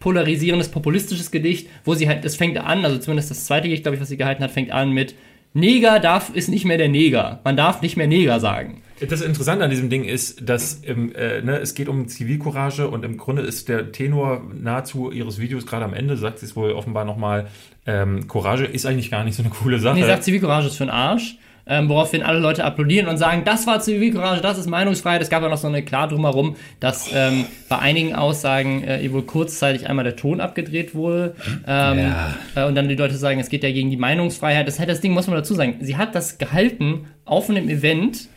polarisierendes, 0.00 0.68
populistisches 0.68 1.30
Gedicht, 1.30 1.68
wo 1.84 1.94
sie 1.94 2.08
halt, 2.08 2.24
das 2.24 2.36
fängt 2.36 2.58
an, 2.58 2.84
also 2.84 2.98
zumindest 2.98 3.30
das 3.30 3.44
zweite 3.46 3.68
Gedicht, 3.68 3.82
glaube 3.84 3.96
ich, 3.96 4.00
was 4.02 4.08
sie 4.08 4.16
gehalten 4.16 4.42
hat, 4.42 4.50
fängt 4.50 4.70
an 4.70 4.92
mit 4.92 5.14
Neger 5.54 6.00
darf, 6.00 6.30
ist 6.34 6.48
nicht 6.48 6.66
mehr 6.66 6.76
der 6.76 6.88
Neger. 6.90 7.40
Man 7.44 7.56
darf 7.56 7.80
nicht 7.80 7.96
mehr 7.96 8.06
Neger 8.06 8.40
sagen. 8.40 8.82
Das 9.00 9.20
Interessante 9.20 9.64
an 9.64 9.70
diesem 9.70 9.90
Ding 9.90 10.04
ist, 10.04 10.48
dass 10.48 10.80
ähm, 10.86 11.12
äh, 11.14 11.42
ne, 11.42 11.58
es 11.58 11.74
geht 11.74 11.88
um 11.88 12.08
Zivilcourage 12.08 12.88
und 12.88 13.04
im 13.04 13.18
Grunde 13.18 13.42
ist 13.42 13.68
der 13.68 13.92
Tenor 13.92 14.42
nahezu 14.54 15.10
ihres 15.10 15.38
Videos 15.38 15.66
gerade 15.66 15.84
am 15.84 15.92
Ende, 15.92 16.16
sagt 16.16 16.38
sie 16.38 16.46
es 16.46 16.56
wohl 16.56 16.72
offenbar 16.72 17.04
nochmal, 17.04 17.48
ähm, 17.86 18.26
Courage 18.26 18.64
ist 18.64 18.86
eigentlich 18.86 19.10
gar 19.10 19.22
nicht 19.24 19.36
so 19.36 19.42
eine 19.42 19.50
coole 19.50 19.78
Sache. 19.78 19.96
Nee, 19.96 20.04
sagt 20.04 20.24
Zivilcourage 20.24 20.68
ist 20.68 20.76
für 20.76 20.84
den 20.84 20.90
Arsch. 20.90 21.36
Ähm, 21.68 21.88
woraufhin 21.88 22.22
alle 22.22 22.38
Leute 22.38 22.62
applaudieren 22.64 23.08
und 23.08 23.18
sagen, 23.18 23.42
das 23.44 23.66
war 23.66 23.80
Zivilcourage, 23.80 24.40
das 24.40 24.56
ist 24.56 24.68
Meinungsfreiheit. 24.68 25.20
Es 25.20 25.28
gab 25.30 25.42
auch 25.42 25.50
noch 25.50 25.56
so 25.58 25.66
eine 25.66 25.82
klar 25.82 26.06
drumherum, 26.06 26.54
dass 26.78 27.10
ähm, 27.12 27.44
bei 27.68 27.80
einigen 27.80 28.14
Aussagen 28.14 28.84
äh, 28.84 29.12
wohl 29.12 29.22
kurzzeitig 29.22 29.88
einmal 29.88 30.04
der 30.04 30.14
Ton 30.14 30.40
abgedreht 30.40 30.94
wurde. 30.94 31.34
Ähm, 31.66 31.98
Ja. 31.98 32.34
äh, 32.54 32.64
und 32.66 32.76
dann 32.76 32.88
die 32.88 32.94
Leute 32.94 33.16
sagen, 33.16 33.40
es 33.40 33.48
geht 33.48 33.64
ja 33.64 33.72
gegen 33.72 33.90
die 33.90 33.96
Meinungsfreiheit. 33.96 34.68
Das 34.68 34.76
das 34.76 35.00
Ding, 35.00 35.12
muss 35.12 35.26
man 35.26 35.34
dazu 35.34 35.54
sagen. 35.54 35.78
Sie 35.80 35.96
hat 35.96 36.14
das 36.14 36.38
gehalten 36.38 37.08
auf 37.24 37.50
einem 37.50 37.68
Event 37.68 38.28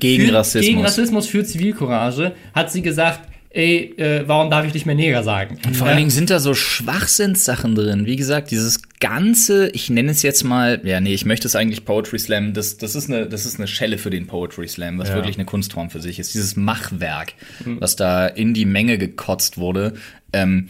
Gegen 0.00 0.26
für, 0.28 0.34
Rassismus. 0.34 0.66
gegen 0.66 0.82
Rassismus 0.82 1.26
für 1.26 1.44
Zivilcourage, 1.44 2.32
hat 2.54 2.72
sie 2.72 2.82
gesagt, 2.82 3.20
ey, 3.52 3.94
äh, 3.96 4.22
warum 4.26 4.48
darf 4.50 4.64
ich 4.64 4.74
nicht 4.74 4.86
mehr 4.86 4.94
Neger 4.94 5.22
sagen? 5.24 5.58
Und 5.66 5.76
vor 5.76 5.88
allen 5.88 5.96
Dingen 5.96 6.10
sind 6.10 6.30
da 6.30 6.38
so 6.38 6.54
Schwachsinnssachen 6.54 7.74
drin. 7.74 8.06
Wie 8.06 8.14
gesagt, 8.16 8.50
dieses 8.52 8.80
ganze, 9.00 9.68
ich 9.70 9.90
nenne 9.90 10.12
es 10.12 10.22
jetzt 10.22 10.44
mal, 10.44 10.80
ja, 10.84 11.00
nee, 11.00 11.12
ich 11.12 11.24
möchte 11.24 11.48
es 11.48 11.56
eigentlich 11.56 11.84
Poetry 11.84 12.18
Slam, 12.18 12.52
das, 12.54 12.76
das, 12.76 12.94
ist, 12.94 13.08
eine, 13.10 13.26
das 13.26 13.46
ist 13.46 13.58
eine 13.58 13.66
Schelle 13.66 13.98
für 13.98 14.10
den 14.10 14.26
Poetry 14.26 14.68
Slam, 14.68 14.98
was 14.98 15.08
Ja. 15.08 15.16
wirklich 15.16 15.36
eine 15.36 15.46
Kunstform 15.46 15.90
für 15.90 16.00
sich 16.00 16.18
ist. 16.20 16.32
Dieses 16.34 16.54
Machwerk, 16.56 17.34
was 17.64 17.96
da 17.96 18.26
in 18.26 18.54
die 18.54 18.66
Menge 18.66 18.98
gekotzt 18.98 19.58
wurde, 19.58 19.94
ähm, 20.32 20.68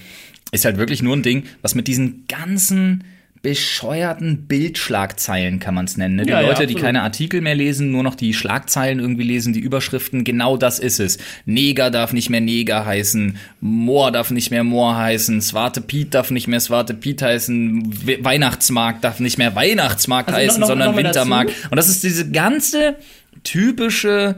ist 0.52 0.64
halt 0.64 0.78
wirklich 0.78 1.02
nur 1.02 1.14
ein 1.14 1.22
Ding, 1.22 1.44
was 1.62 1.74
mit 1.74 1.86
diesen 1.86 2.24
ganzen 2.28 3.04
bescheuerten 3.42 4.46
Bildschlagzeilen 4.46 5.60
kann 5.60 5.74
man 5.74 5.86
es 5.86 5.96
nennen. 5.96 6.16
Ne? 6.16 6.24
Die 6.26 6.30
Ja, 6.30 6.42
ja, 6.42 6.48
Leute, 6.48 6.60
die 6.66 6.74
absolut. 6.74 6.82
keine 6.82 7.02
Artikel 7.02 7.40
mehr 7.40 7.54
lesen, 7.54 7.90
nur 7.90 8.02
noch 8.02 8.14
die 8.14 8.34
Schlagzeilen 8.34 9.00
irgendwie 9.00 9.22
lesen, 9.22 9.54
die 9.54 9.60
Überschriften, 9.60 10.24
genau 10.24 10.58
das 10.58 10.78
ist 10.78 11.00
es. 11.00 11.16
Neger 11.46 11.90
darf 11.90 12.12
nicht 12.12 12.28
mehr 12.28 12.42
Neger 12.42 12.84
heißen, 12.84 13.38
Moor 13.60 14.12
darf 14.12 14.30
nicht 14.30 14.50
mehr 14.50 14.62
Moor 14.62 14.94
heißen, 14.96 15.40
Swarte 15.40 15.80
Piet 15.80 16.12
darf 16.12 16.30
nicht 16.30 16.48
mehr 16.48 16.60
Swarte 16.60 16.92
Piet 16.92 17.22
heißen, 17.22 18.06
We 18.06 18.18
Weihnachtsmarkt 18.22 19.02
darf 19.04 19.20
nicht 19.20 19.38
mehr 19.38 19.54
Weihnachtsmarkt 19.54 20.28
Also 20.28 20.38
noch- 20.38 20.46
heißen, 20.46 20.60
noch- 20.60 20.66
sondern 20.68 20.90
noch 20.90 20.96
Wintermarkt. 20.98 21.50
dazu. 21.50 21.68
Und 21.70 21.76
das 21.76 21.88
ist 21.88 22.02
diese 22.04 22.30
ganze 22.30 22.96
typische 23.42 24.36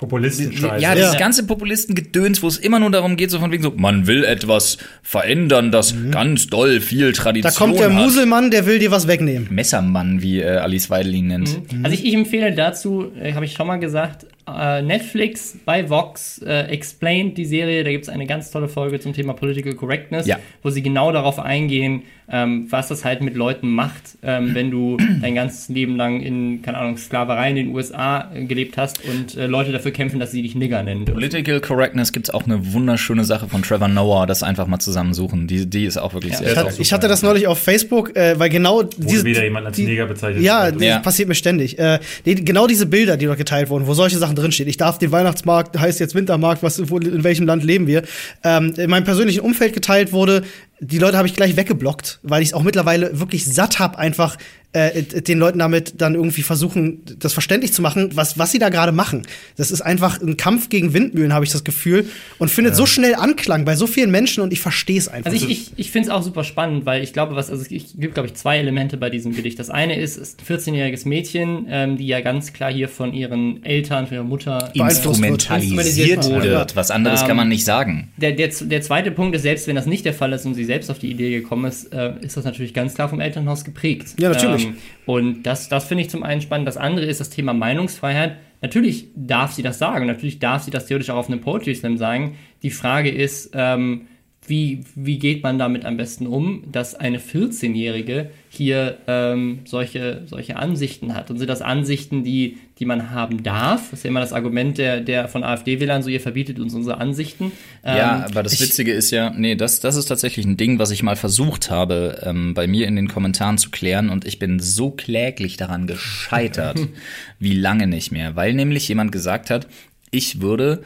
Populisten-Scheiße. 0.00 0.82
ja, 0.82 0.90
Ja. 0.90 0.94
dieses 0.94 1.16
ganze 1.18 1.46
Populistengedöns, 1.46 2.42
wo 2.42 2.48
es 2.48 2.56
immer 2.58 2.80
nur 2.80 2.90
darum 2.90 3.16
geht, 3.16 3.30
so 3.30 3.38
von 3.38 3.52
wegen 3.52 3.62
so, 3.62 3.72
man 3.76 4.06
will 4.06 4.24
etwas 4.24 4.78
verändern, 5.02 5.70
das 5.70 5.94
ganz 6.10 6.46
doll 6.46 6.80
viel 6.80 7.12
Tradition 7.12 7.52
da 7.52 7.58
kommt 7.58 7.78
der 7.78 7.94
hat. 7.94 8.02
Muselmann, 8.02 8.50
der 8.50 8.64
will 8.66 8.78
dir 8.78 8.90
was 8.90 9.06
wegnehmen. 9.06 9.48
Messermann, 9.50 10.22
wie 10.22 10.40
äh, 10.40 10.56
Alice 10.56 10.88
Weidel 10.90 11.14
ihn 11.14 11.26
nennt. 11.28 11.50
Also 11.82 11.94
ich, 11.94 12.04
ich 12.04 12.14
empfehle 12.14 12.52
dazu, 12.54 13.12
äh, 13.22 13.34
habe 13.34 13.44
ich 13.44 13.52
schon 13.52 13.66
mal 13.66 13.76
gesagt, 13.76 14.26
äh, 14.58 14.82
Netflix 14.82 15.56
bei 15.64 15.88
Vox 15.88 16.40
äh, 16.46 16.62
Explained 16.68 17.36
die 17.38 17.44
Serie. 17.44 17.84
Da 17.84 17.90
gibt 17.90 18.04
es 18.04 18.08
eine 18.08 18.26
ganz 18.26 18.50
tolle 18.50 18.68
Folge 18.68 19.00
zum 19.00 19.12
Thema 19.12 19.32
Political 19.34 19.74
Correctness, 19.74 20.26
Ja. 20.26 20.38
wo 20.62 20.70
sie 20.70 20.82
genau 20.82 21.12
darauf 21.12 21.38
eingehen, 21.38 22.02
ähm, 22.32 22.66
was 22.70 22.86
das 22.88 23.04
halt 23.04 23.22
mit 23.22 23.34
Leuten 23.34 23.68
macht, 23.70 24.16
ähm, 24.22 24.54
wenn 24.54 24.70
du 24.70 24.96
dein 25.20 25.34
ganzes 25.34 25.68
Leben 25.68 25.96
lang 25.96 26.20
in, 26.20 26.62
keine 26.62 26.78
Ahnung, 26.78 26.96
Sklaverei 26.96 27.50
in 27.50 27.56
den 27.56 27.74
USA 27.74 28.30
äh, 28.32 28.44
gelebt 28.44 28.76
hast 28.76 29.00
und 29.04 29.36
äh, 29.36 29.46
Leute 29.46 29.72
dafür 29.72 29.90
kämpfen, 29.90 30.20
dass 30.20 30.30
sie 30.30 30.42
dich 30.42 30.54
Nigger 30.54 30.82
nennen 30.82 31.04
dürfen. 31.06 31.18
Political 31.18 31.60
Correctness 31.60 32.12
gibt's 32.12 32.30
auch 32.30 32.44
eine 32.44 32.72
wunderschöne 32.72 33.24
Sache 33.24 33.48
von 33.48 33.62
Trevor 33.62 33.88
Noah, 33.88 34.26
das 34.26 34.42
einfach 34.44 34.66
mal 34.68 34.78
zusammensuchen. 34.78 35.48
Die, 35.48 35.68
die 35.68 35.84
ist 35.86 35.96
auch 35.96 36.14
wirklich 36.14 36.34
Ja. 36.34 36.38
sehr 36.38 36.48
Ich 36.52 36.58
super, 36.58 36.74
ich 36.82 36.92
hatte 36.92 37.08
das 37.08 37.22
neulich 37.22 37.48
auf 37.48 37.58
Facebook, 37.58 38.14
äh, 38.16 38.38
weil 38.38 38.48
genau 38.48 38.82
diese, 38.84 39.24
wieder 39.24 39.42
jemand 39.42 39.66
als 39.66 39.76
die- 39.76 39.86
Neger 39.86 40.06
bezeichnet. 40.06 40.44
Ja, 40.44 40.70
das 40.70 40.80
Ja. 40.82 40.98
passiert 41.00 41.28
mir 41.28 41.34
ständig. 41.34 41.78
Äh, 41.80 41.98
die, 42.26 42.36
genau 42.36 42.68
diese 42.68 42.86
Bilder, 42.86 43.16
die 43.16 43.26
dort 43.26 43.38
geteilt 43.38 43.70
wurden, 43.70 43.88
wo 43.88 43.94
solche 43.94 44.18
Sachen 44.18 44.36
drinstehen. 44.40 44.68
Ich 44.68 44.76
darf 44.76 44.98
den 44.98 45.12
Weihnachtsmarkt, 45.12 45.78
heißt 45.78 46.00
jetzt 46.00 46.14
Wintermarkt, 46.14 46.62
was, 46.62 46.90
wo, 46.90 46.98
in 46.98 47.24
welchem 47.24 47.46
Land 47.46 47.64
leben 47.64 47.86
wir? 47.86 48.02
Ähm, 48.42 48.74
in 48.76 48.90
meinem 48.90 49.04
persönlichen 49.04 49.40
Umfeld 49.40 49.72
geteilt 49.72 50.12
wurde, 50.12 50.42
die 50.80 50.98
Leute 50.98 51.18
habe 51.18 51.28
ich 51.28 51.34
gleich 51.34 51.56
weggeblockt, 51.56 52.20
weil 52.22 52.42
ich 52.42 52.48
es 52.48 52.54
auch 52.54 52.62
mittlerweile 52.62 53.20
wirklich 53.20 53.44
satt 53.44 53.78
habe, 53.78 53.98
einfach 53.98 54.36
äh, 54.72 55.02
den 55.02 55.38
Leuten 55.38 55.58
damit 55.58 56.00
dann 56.00 56.14
irgendwie 56.14 56.42
versuchen, 56.42 57.02
das 57.18 57.32
verständlich 57.32 57.72
zu 57.72 57.82
machen, 57.82 58.10
was, 58.14 58.38
was 58.38 58.52
sie 58.52 58.58
da 58.58 58.68
gerade 58.68 58.92
machen. 58.92 59.26
Das 59.56 59.70
ist 59.70 59.80
einfach 59.80 60.20
ein 60.20 60.36
Kampf 60.36 60.68
gegen 60.68 60.94
Windmühlen, 60.94 61.32
habe 61.32 61.44
ich 61.44 61.50
das 61.50 61.64
Gefühl, 61.64 62.08
und 62.38 62.50
findet 62.50 62.76
so 62.76 62.86
schnell 62.86 63.16
Anklang 63.16 63.64
bei 63.64 63.74
so 63.74 63.86
vielen 63.86 64.10
Menschen 64.10 64.42
und 64.42 64.52
ich 64.52 64.60
verstehe 64.60 64.98
es 64.98 65.08
einfach. 65.08 65.32
Also 65.32 65.44
ich, 65.44 65.50
ich, 65.50 65.72
ich 65.76 65.90
finde 65.90 66.08
es 66.08 66.14
auch 66.14 66.22
super 66.22 66.44
spannend, 66.44 66.86
weil 66.86 67.02
ich 67.02 67.12
glaube, 67.12 67.34
was, 67.34 67.50
also 67.50 67.62
es 67.62 67.68
gibt, 67.68 68.14
glaube 68.14 68.28
ich, 68.28 68.34
zwei 68.34 68.58
Elemente 68.58 68.96
bei 68.96 69.10
diesem 69.10 69.34
Gedicht. 69.34 69.58
Das 69.58 69.70
eine 69.70 69.98
ist, 69.98 70.16
ist 70.16 70.40
ein 70.40 70.56
14-jähriges 70.56 71.06
Mädchen, 71.06 71.66
ähm, 71.68 71.96
die 71.96 72.06
ja 72.06 72.20
ganz 72.20 72.52
klar 72.52 72.72
hier 72.72 72.88
von 72.88 73.12
ihren 73.12 73.64
Eltern, 73.64 74.06
von 74.06 74.14
ihrer 74.14 74.24
Mutter. 74.24 74.70
Instrumentalisiert 74.74 76.28
wird. 76.30 76.76
Was 76.76 76.90
anderes 76.90 77.22
Ähm, 77.22 77.26
kann 77.28 77.36
man 77.36 77.48
nicht 77.48 77.64
sagen. 77.64 78.10
Der, 78.16 78.32
der, 78.32 78.48
der 78.48 78.82
zweite 78.82 79.10
Punkt 79.10 79.34
ist, 79.34 79.42
selbst 79.42 79.66
wenn 79.66 79.76
das 79.76 79.86
nicht 79.86 80.04
der 80.04 80.14
Fall 80.14 80.32
ist 80.32 80.46
und 80.46 80.54
sie 80.54 80.64
selbst 80.64 80.90
auf 80.90 80.98
die 80.98 81.10
Idee 81.10 81.30
gekommen 81.30 81.64
ist, 81.64 81.92
äh, 81.92 82.12
ist 82.20 82.36
das 82.36 82.44
natürlich 82.44 82.74
ganz 82.74 82.94
klar 82.94 83.08
vom 83.08 83.20
Elternhaus 83.20 83.64
geprägt. 83.64 84.14
Ja, 84.18 84.28
natürlich. 84.28 84.59
Ähm, 84.59 84.59
und 85.06 85.42
das, 85.42 85.68
das 85.68 85.84
finde 85.84 86.02
ich 86.02 86.10
zum 86.10 86.22
einen 86.22 86.40
spannend. 86.40 86.68
Das 86.68 86.76
andere 86.76 87.06
ist 87.06 87.20
das 87.20 87.30
Thema 87.30 87.52
Meinungsfreiheit. 87.52 88.36
natürlich 88.62 89.08
darf 89.14 89.52
sie 89.52 89.62
das 89.62 89.78
sagen, 89.78 90.06
natürlich 90.06 90.38
darf 90.38 90.62
sie 90.62 90.70
das 90.70 90.86
theoretisch 90.86 91.10
auch 91.10 91.16
auf 91.16 91.28
einem 91.28 91.40
Poetry 91.40 91.74
Slam 91.74 91.96
sagen. 91.96 92.36
Die 92.62 92.70
Frage 92.70 93.10
ist, 93.10 93.50
ähm, 93.54 94.06
wie, 94.50 94.80
wie 94.96 95.18
geht 95.18 95.44
man 95.44 95.58
damit 95.58 95.84
am 95.84 95.96
besten 95.96 96.26
um, 96.26 96.64
dass 96.70 96.96
eine 96.96 97.18
14-Jährige 97.18 98.30
hier 98.50 98.98
ähm, 99.06 99.60
solche, 99.64 100.22
solche 100.26 100.56
Ansichten 100.56 101.14
hat? 101.14 101.30
Und 101.30 101.38
sind 101.38 101.48
das 101.48 101.62
Ansichten, 101.62 102.24
die, 102.24 102.58
die 102.80 102.84
man 102.84 103.10
haben 103.10 103.44
darf? 103.44 103.90
Das 103.90 104.00
ist 104.00 104.04
ja 104.04 104.10
immer 104.10 104.20
das 104.20 104.32
Argument 104.32 104.76
der, 104.76 105.00
der 105.00 105.28
von 105.28 105.44
AfD-Wählern, 105.44 106.02
so 106.02 106.10
ihr 106.10 106.20
verbietet 106.20 106.58
uns 106.58 106.74
unsere 106.74 106.98
Ansichten. 106.98 107.52
Ja, 107.84 108.16
Ähm, 108.16 108.24
aber 108.24 108.42
das 108.42 108.60
Witzige 108.60 108.92
ist 108.92 109.12
ja, 109.12 109.30
nee, 109.30 109.54
das, 109.54 109.78
das 109.78 109.94
ist 109.94 110.06
tatsächlich 110.06 110.44
ein 110.44 110.56
Ding, 110.56 110.80
was 110.80 110.90
ich 110.90 111.04
mal 111.04 111.16
versucht 111.16 111.70
habe, 111.70 112.20
ähm, 112.24 112.52
bei 112.52 112.66
mir 112.66 112.88
in 112.88 112.96
den 112.96 113.06
Kommentaren 113.06 113.56
zu 113.56 113.70
klären 113.70 114.10
und 114.10 114.26
ich 114.26 114.40
bin 114.40 114.58
so 114.58 114.90
kläglich 114.90 115.56
daran 115.58 115.86
gescheitert, 115.86 116.76
wie 117.38 117.54
lange 117.54 117.86
nicht 117.86 118.10
mehr, 118.10 118.34
weil 118.34 118.52
nämlich 118.52 118.88
jemand 118.88 119.12
gesagt 119.12 119.48
hat, 119.48 119.68
ich 120.10 120.40
würde 120.40 120.82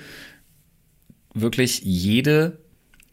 wirklich 1.33 1.81
jede 1.83 2.59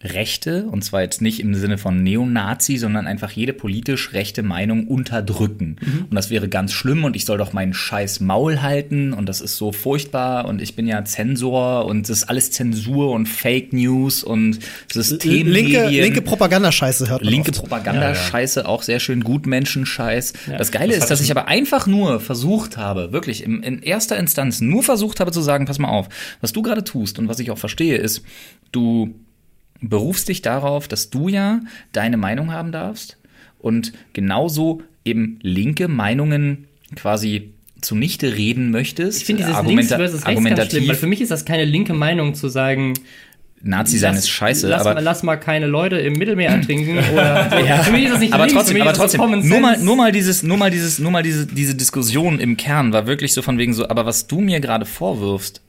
Rechte, 0.04 0.66
und 0.66 0.84
zwar 0.84 1.02
jetzt 1.02 1.22
nicht 1.22 1.39
im 1.39 1.54
Sinne 1.56 1.78
von 1.78 2.04
Neonazi, 2.04 2.78
sondern 2.78 3.08
einfach 3.08 3.32
jede 3.32 3.54
politisch 3.54 4.14
rechte 4.14 4.43
Meinung 4.43 4.88
unterdrücken. 4.88 5.78
Und 6.10 6.16
das 6.16 6.30
wäre 6.30 6.49
ganz 6.49 6.74
schlimm 6.74 7.04
und 7.04 7.16
ich 7.16 7.26
soll 7.26 7.38
doch 7.38 7.54
meinen 7.54 7.74
scheiß 7.74 8.20
Maul 8.20 8.62
halten 8.62 9.14
und 9.14 9.28
das 9.28 9.41
ist 9.41 9.58
so 9.58 9.72
furchtbar 9.72 10.45
und 10.45 10.62
ich 10.62 10.76
bin 10.76 10.88
ja 10.88 11.04
Zensor 11.06 11.86
und 11.86 12.10
das 12.10 12.20
ist 12.20 12.30
alles 12.30 12.52
Zensur 12.52 13.12
und 13.12 13.28
Fake 13.28 13.74
News 13.74 14.24
und 14.24 14.60
Systemmedien. 14.91 15.47
Linke, 15.52 15.88
linke 15.89 16.22
Propagandascheiße 16.22 17.10
hört 17.10 17.24
man 17.24 17.32
Linke 17.32 17.52
oft. 17.52 17.60
Propaganda-Scheiße, 17.60 18.68
auch 18.68 18.84
sehr 18.84 18.99
schön, 18.99 19.24
Gutmenschen-Scheiß. 19.24 20.34
Das 20.58 20.72
Geile 20.72 20.95
ist, 20.95 21.10
dass 21.10 21.22
ich 21.22 21.32
aber 21.32 21.47
einfach 21.47 21.88
nur 21.88 22.20
versucht 22.20 22.78
habe, 22.78 23.12
wirklich 23.12 23.43
im, 23.43 23.62
in 23.64 23.82
erster 23.82 24.18
Instanz 24.18 24.62
nur 24.62 24.84
versucht 24.84 25.20
habe 25.20 25.32
zu 25.32 25.41
sagen, 25.41 25.66
pass 25.66 25.80
mal 25.80 25.89
auf, 25.89 26.10
was 26.41 26.54
du 26.54 26.62
gerade 26.62 26.84
tust 26.84 27.20
und 27.20 27.28
was 27.28 27.39
ich 27.39 27.52
auch 27.52 27.58
verstehe, 27.58 27.97
ist, 27.97 28.24
du 28.72 29.16
berufst 29.82 30.30
dich 30.30 30.42
darauf, 30.42 30.88
dass 30.88 31.10
du 31.10 31.28
ja 31.28 31.62
deine 31.92 32.18
Meinung 32.18 32.52
haben 32.52 32.72
darfst 32.72 33.18
und 33.60 33.94
genauso 34.14 34.82
eben 35.06 35.40
linke 35.42 35.88
Meinungen 35.88 36.66
quasi 36.96 37.52
zunichte 37.82 38.36
reden 38.36 38.70
möchtest. 38.72 39.20
ich 39.20 39.26
finde 39.26 39.44
dieses 39.44 39.56
Argumenta- 39.56 39.98
Links 39.98 40.12
versus 40.22 40.28
rechts 40.28 40.44
ganz 40.44 40.70
schlimm, 40.72 40.88
weil 40.88 40.96
für 40.96 41.08
mich 41.08 41.22
ist 41.22 41.32
das 41.32 41.46
keine 41.46 41.66
linke 41.66 41.94
Meinung 41.94 42.36
zu 42.36 42.48
sagen, 42.48 42.94
Nazi 43.64 43.98
sein 44.00 44.16
ist 44.16 44.30
scheiße, 44.30 44.68
lass, 44.68 44.82
aber 44.82 44.96
mal, 44.96 45.04
lass 45.04 45.22
mal 45.22 45.36
keine 45.38 45.68
Leute 45.68 45.98
im 45.98 46.14
Mittelmeer 46.14 46.50
ertrinken 46.50 46.98
oder 47.14 47.50
so. 47.78 47.84
für 47.84 47.92
mich 47.92 48.06
ist 48.06 48.14
das 48.14 48.20
nicht 48.20 48.34
aber 48.34 48.46
links, 48.46 48.56
trotzdem, 48.56 48.82
aber 48.82 48.94
trotzdem, 48.94 49.48
nur 49.48 49.60
mal, 49.60 49.78
nur 49.78 49.96
mal 49.96 50.12
dieses, 50.12 50.42
nur 50.42 50.58
mal 50.58 50.72
dieses, 50.72 50.98
nur 50.98 51.12
mal 51.12 51.22
diese, 51.22 51.46
diese 51.46 51.76
Diskussion 51.76 52.40
im 52.40 52.58
Kern 52.58 52.92
war 52.92 53.06
wirklich 53.06 53.34
so 53.34 53.44
von 53.44 53.60
wegen 53.60 53.74
so, 53.74 53.88
aber 53.88 54.06
was 54.06 54.26
du 54.26 54.42
mir 54.42 54.60
gerade 54.62 54.86
vorwirfst, 54.86 55.62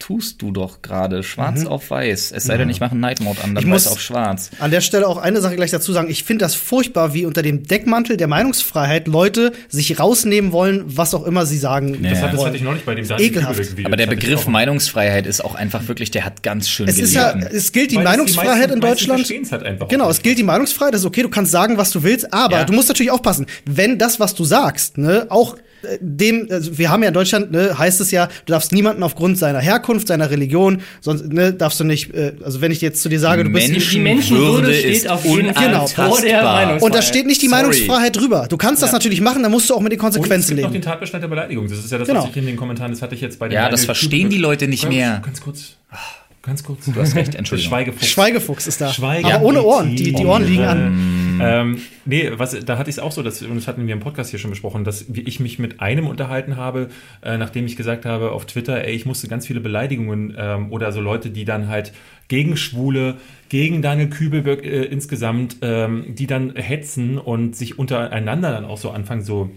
tust 0.00 0.42
du 0.42 0.50
doch 0.50 0.82
gerade 0.82 1.22
schwarz 1.22 1.64
auf 1.64 1.90
weiß. 1.90 2.32
Es 2.32 2.44
sei 2.44 2.56
denn, 2.56 2.68
ich 2.70 2.80
mache 2.80 2.90
einen 2.92 3.00
Night 3.00 3.20
Mode 3.20 3.38
an, 3.44 3.54
dann 3.54 3.62
Ich 3.64 3.70
weiß 3.70 3.84
muss- 3.84 3.92
auf 3.92 4.00
schwarz. 4.00 4.50
An 4.58 4.72
der 4.72 4.80
Stelle 4.80 5.06
auch 5.06 5.18
eine 5.18 5.40
Sache 5.40 5.54
gleich 5.54 5.70
dazu 5.70 5.92
sagen. 5.92 6.10
Ich 6.10 6.24
finde 6.24 6.44
das 6.44 6.54
furchtbar, 6.56 7.14
wie 7.14 7.26
unter 7.26 7.42
dem 7.42 7.62
Deckmantel 7.62 8.16
der 8.16 8.26
Meinungsfreiheit 8.26 9.06
Leute 9.06 9.52
sich 9.68 10.00
rausnehmen 10.00 10.50
wollen, 10.50 10.82
was 10.86 11.14
auch 11.14 11.24
immer 11.24 11.46
sie 11.46 11.58
sagen. 11.58 12.02
Das, 12.02 12.20
hat, 12.20 12.32
das 12.34 12.44
hatte 12.44 12.56
ich 12.56 12.62
neulich 12.62 12.84
bei 12.84 12.94
dem 12.96 13.04
ekelhaft. 13.04 13.54
Kübelweg-Video. 13.54 13.86
Aber 13.86 13.96
der 13.96 14.06
Begriff. 14.06 14.46
Meinungsfreiheit 14.48 15.26
ist 15.26 15.44
auch 15.44 15.54
einfach 15.54 15.86
wirklich, 15.86 16.10
der 16.10 16.24
hat 16.24 16.42
ganz 16.42 16.68
schön 16.68 16.88
Es 16.88 16.98
ist 16.98 17.14
ja, 17.14 17.32
es 17.38 17.70
gilt 17.70 17.90
die 17.92 17.96
Weil 17.96 18.04
das 18.04 18.12
die 18.12 18.16
Meinungsfreiheit 18.18 18.56
meisten- 18.70 18.72
in 18.74 18.80
Deutschland. 18.80 19.52
halt 19.52 19.62
einfach 19.62 19.88
genau, 19.88 20.10
es 20.10 20.22
gilt 20.22 20.38
die 20.38 20.42
Meinungsfreiheit, 20.42 20.94
das 20.94 21.02
ist 21.02 21.06
okay, 21.06 21.22
du 21.22 21.28
kannst 21.28 21.52
sagen, 21.52 21.76
was 21.76 21.90
du 21.90 22.02
willst, 22.02 22.32
aber 22.32 22.56
Ja. 22.58 22.64
du 22.64 22.72
musst 22.72 22.88
natürlich 22.88 23.12
aufpassen, 23.12 23.46
wenn 23.66 23.98
das, 23.98 24.18
was 24.18 24.34
du 24.34 24.44
sagst, 24.44 24.96
ne, 24.98 25.26
auch 25.28 25.56
dem, 26.00 26.46
also 26.50 26.76
wir 26.78 26.90
haben 26.90 27.02
ja 27.02 27.08
in 27.08 27.14
Deutschland, 27.14 27.52
ne, 27.52 27.78
heißt 27.78 28.00
es 28.00 28.10
ja, 28.10 28.26
du 28.26 28.52
darfst 28.52 28.72
niemanden 28.72 29.02
aufgrund 29.02 29.38
seiner 29.38 29.60
Herkunft, 29.60 30.08
seiner 30.08 30.30
Religion, 30.30 30.82
sonst, 31.00 31.32
ne, 31.32 31.52
darfst 31.52 31.80
du 31.80 31.84
nicht, 31.84 32.12
äh, 32.14 32.32
also 32.44 32.60
wenn 32.60 32.70
ich 32.72 32.80
jetzt 32.80 33.02
zu 33.02 33.08
dir 33.08 33.18
sage, 33.20 33.44
du 33.44 33.50
bist 33.50 33.68
Menschen- 33.68 33.90
die 33.92 33.98
Menschenwürde 34.00 34.66
Würde 34.68 34.74
steht 34.74 35.08
auf 35.08 35.24
jeden 35.24 35.54
Fall 35.54 35.66
Genau. 35.66 35.86
vor 35.86 35.96
der 35.96 36.06
unantastbar. 36.06 36.42
Meinungsfreiheit. 36.54 36.82
und 36.82 36.94
da 36.94 37.02
steht 37.02 37.26
nicht 37.26 37.42
die 37.42 37.48
Sorry. 37.48 37.62
Meinungsfreiheit 37.62 38.16
drüber. 38.16 38.46
Du 38.48 38.56
kannst 38.56 38.82
das 38.82 38.92
natürlich 38.92 39.20
machen, 39.20 39.42
dann 39.42 39.52
musst 39.52 39.70
du 39.70 39.74
auch 39.74 39.80
mit 39.80 39.92
den 39.92 40.00
Und 40.00 40.08
es 40.08 40.14
Konsequenzen 40.16 40.48
gibt 40.56 40.62
noch 40.66 40.70
leben. 40.72 40.82
den 40.82 40.90
Tatbestand 40.90 41.22
der 41.24 41.28
Beleidigung. 41.28 41.68
Das 41.68 41.78
ist 41.78 41.90
ja 41.90 41.98
das, 41.98 42.08
Genau. 42.08 42.22
was 42.24 42.30
ich 42.30 42.36
in 42.36 42.46
den 42.46 42.56
Kommentaren, 42.56 42.92
das 42.92 43.02
hatte 43.02 43.14
ich 43.14 43.20
jetzt 43.20 43.38
bei 43.38 43.48
dem 43.48 43.54
Ja, 43.54 43.68
das 43.68 43.84
verstehen 43.84 44.28
die 44.30 44.38
Leute 44.38 44.68
nicht 44.68 44.88
mehr. 44.88 45.22
Ganz 45.24 45.40
kurz. 45.40 45.76
Ah, 45.90 45.96
Ganz 46.42 46.64
kurz. 46.64 46.86
Du 46.86 46.94
hast 46.98 47.14
recht, 47.16 47.28
Das 47.28 47.34
Entschuldigung. 47.34 47.70
Schweigefuchs. 47.70 48.06
Schweigefuchs 48.06 48.66
ist 48.66 48.80
da. 48.80 48.90
Schweigen. 48.92 49.30
Aber 49.30 49.44
ohne 49.44 49.62
Ohren. 49.62 49.94
Die, 49.94 50.14
die 50.14 50.24
Ohren 50.24 50.44
liegen 50.46 50.64
an. 50.64 51.38
Ähm, 51.42 51.82
nee, 52.06 52.30
was, 52.34 52.58
da 52.64 52.78
hatte 52.78 52.88
ich 52.88 52.96
es 52.96 52.98
auch 52.98 53.12
so, 53.12 53.22
dass, 53.22 53.42
und 53.42 53.54
das 53.56 53.66
hatten 53.66 53.86
wir 53.86 53.92
im 53.92 54.00
Podcast 54.00 54.30
hier 54.30 54.38
schon 54.38 54.50
besprochen, 54.50 54.84
dass 54.84 55.06
ich 55.12 55.40
mich 55.40 55.58
mit 55.58 55.80
einem 55.80 56.06
unterhalten 56.06 56.56
habe, 56.56 56.88
äh, 57.22 57.36
nachdem 57.36 57.66
ich 57.66 57.76
gesagt 57.76 58.04
habe 58.04 58.32
auf 58.32 58.46
Twitter, 58.46 58.84
ey, 58.84 58.94
ich 58.94 59.06
musste 59.06 59.28
ganz 59.28 59.46
viele 59.46 59.60
Beleidigungen 59.60 60.34
ähm, 60.38 60.72
oder 60.72 60.92
so 60.92 61.00
Leute, 61.00 61.30
die 61.30 61.44
dann 61.44 61.68
halt 61.68 61.92
gegen 62.28 62.56
Schwule, 62.56 63.16
gegen 63.48 63.82
Daniel 63.82 64.08
Kübelberg 64.08 64.64
äh, 64.64 64.84
insgesamt, 64.84 65.56
ähm, 65.62 66.14
die 66.14 66.26
dann 66.26 66.54
hetzen 66.56 67.18
und 67.18 67.56
sich 67.56 67.78
untereinander 67.78 68.52
dann 68.52 68.64
auch 68.64 68.78
so 68.78 68.90
anfangen, 68.90 69.22
so 69.22 69.50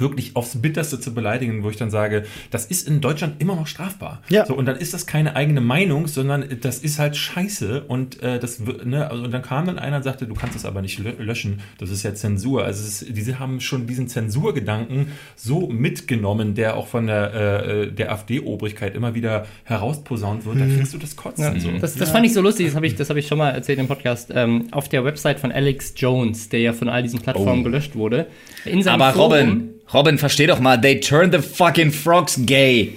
wirklich 0.00 0.36
aufs 0.36 0.60
Bitterste 0.60 1.00
zu 1.00 1.14
beleidigen, 1.14 1.62
wo 1.62 1.70
ich 1.70 1.76
dann 1.76 1.90
sage, 1.90 2.24
das 2.50 2.66
ist 2.66 2.86
in 2.88 3.00
Deutschland 3.00 3.40
immer 3.40 3.56
noch 3.56 3.66
strafbar. 3.66 4.22
Ja. 4.28 4.46
So, 4.46 4.54
und 4.54 4.66
dann 4.66 4.76
ist 4.76 4.94
das 4.94 5.06
keine 5.06 5.36
eigene 5.36 5.60
Meinung, 5.60 6.06
sondern 6.06 6.44
das 6.60 6.78
ist 6.78 6.98
halt 6.98 7.16
scheiße. 7.16 7.84
Und 7.88 8.22
äh, 8.22 8.38
das 8.38 8.66
wird- 8.66 8.86
ne, 8.86 9.10
also, 9.10 9.24
und 9.24 9.30
dann 9.32 9.42
kam 9.42 9.66
dann 9.66 9.78
einer 9.78 9.98
und 9.98 10.02
sagte, 10.02 10.26
du 10.26 10.34
kannst 10.34 10.56
es 10.56 10.64
aber 10.64 10.82
nicht 10.82 11.00
lö- 11.00 11.18
löschen, 11.20 11.60
das 11.78 11.90
ist 11.90 12.02
ja 12.02 12.14
Zensur. 12.14 12.64
Also 12.64 12.82
es 12.84 13.02
ist, 13.02 13.16
diese 13.16 13.38
haben 13.38 13.60
schon 13.60 13.86
diesen 13.86 14.08
Zensurgedanken 14.08 15.08
so 15.36 15.68
mitgenommen, 15.68 16.54
der 16.54 16.76
auch 16.76 16.86
von 16.86 17.06
der, 17.06 17.34
äh, 17.34 17.92
der 17.92 18.12
AfD-Obrigkeit 18.12 18.94
immer 18.94 19.14
wieder 19.14 19.46
herausposaunt 19.64 20.44
wird, 20.44 20.60
da 20.60 20.66
kriegst 20.66 20.92
du 20.94 20.98
das 20.98 21.16
Kotzen. 21.16 21.44
Ja, 21.44 21.58
so. 21.60 21.70
das, 21.80 21.94
das 21.94 22.10
fand 22.10 22.26
ich 22.26 22.32
so 22.32 22.40
lustig, 22.40 22.66
das 22.66 22.74
habe 22.74 22.86
ich, 22.86 22.94
das 22.94 23.10
hab 23.10 23.16
ich 23.16 23.26
schon 23.26 23.38
mal 23.38 23.50
erzählt 23.50 23.78
im 23.78 23.86
Podcast. 23.88 24.30
Ähm, 24.34 24.66
auf 24.70 24.88
der 24.88 25.04
Website 25.04 25.38
von 25.40 25.52
Alex 25.52 25.94
Jones, 25.96 26.48
der 26.48 26.60
ja 26.60 26.72
von 26.72 26.88
all 26.88 27.02
diesen 27.02 27.20
Plattformen 27.20 27.60
Oh. 27.60 27.64
gelöscht 27.64 27.94
wurde. 27.94 28.26
In 28.64 28.82
seinem 28.82 29.00
Aber 29.02 29.12
Forum, 29.14 29.32
Robin, 29.32 29.70
Robin, 29.92 30.18
versteh 30.18 30.46
doch 30.46 30.60
mal, 30.60 30.78
they 30.80 31.00
turned 31.00 31.32
the 31.32 31.40
fucking 31.40 31.90
frogs 31.92 32.38
gay. 32.44 32.94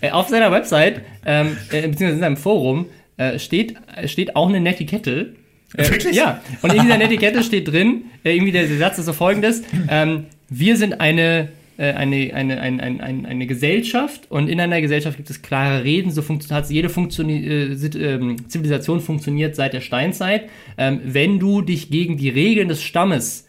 Äh, 0.00 0.10
auf 0.10 0.28
seiner 0.28 0.50
Website, 0.50 1.02
ähm, 1.24 1.56
äh, 1.70 1.82
beziehungsweise 1.82 2.14
in 2.14 2.20
seinem 2.20 2.36
Forum, 2.36 2.86
äh, 3.16 3.38
steht, 3.38 3.76
äh, 3.94 4.08
steht 4.08 4.36
auch 4.36 4.48
eine 4.48 4.60
Netiquette. 4.60 5.34
Äh, 5.76 5.88
Wirklich? 5.88 6.16
Ja, 6.16 6.40
und 6.62 6.72
in 6.72 6.82
dieser 6.82 6.98
Netiquette 6.98 7.42
steht 7.42 7.68
drin, 7.68 8.04
äh, 8.24 8.34
irgendwie 8.34 8.52
der, 8.52 8.66
der 8.66 8.78
Satz 8.78 8.98
ist 8.98 9.06
so 9.06 9.12
folgendes, 9.12 9.62
ähm, 9.88 10.26
wir 10.48 10.76
sind 10.76 11.00
eine, 11.00 11.48
eine, 11.78 12.34
eine, 12.34 12.60
ein, 12.60 12.80
ein, 12.80 13.00
ein, 13.00 13.26
eine 13.26 13.46
Gesellschaft 13.46 14.30
und 14.30 14.48
in 14.48 14.60
einer 14.60 14.80
Gesellschaft 14.80 15.16
gibt 15.16 15.30
es 15.30 15.40
klare 15.40 15.82
Reden, 15.84 16.10
so 16.10 16.22
funktioniert 16.22 16.70
jede 16.70 16.88
Funktioni 16.88 17.46
äh, 17.46 17.72
ähm, 17.96 18.48
Zivilisation 18.48 19.00
funktioniert 19.00 19.56
seit 19.56 19.72
der 19.72 19.80
Steinzeit. 19.80 20.48
Ähm, 20.76 21.00
wenn 21.04 21.38
du 21.38 21.62
dich 21.62 21.90
gegen 21.90 22.16
die 22.16 22.28
Regeln 22.28 22.68
des 22.68 22.82
Stammes 22.82 23.48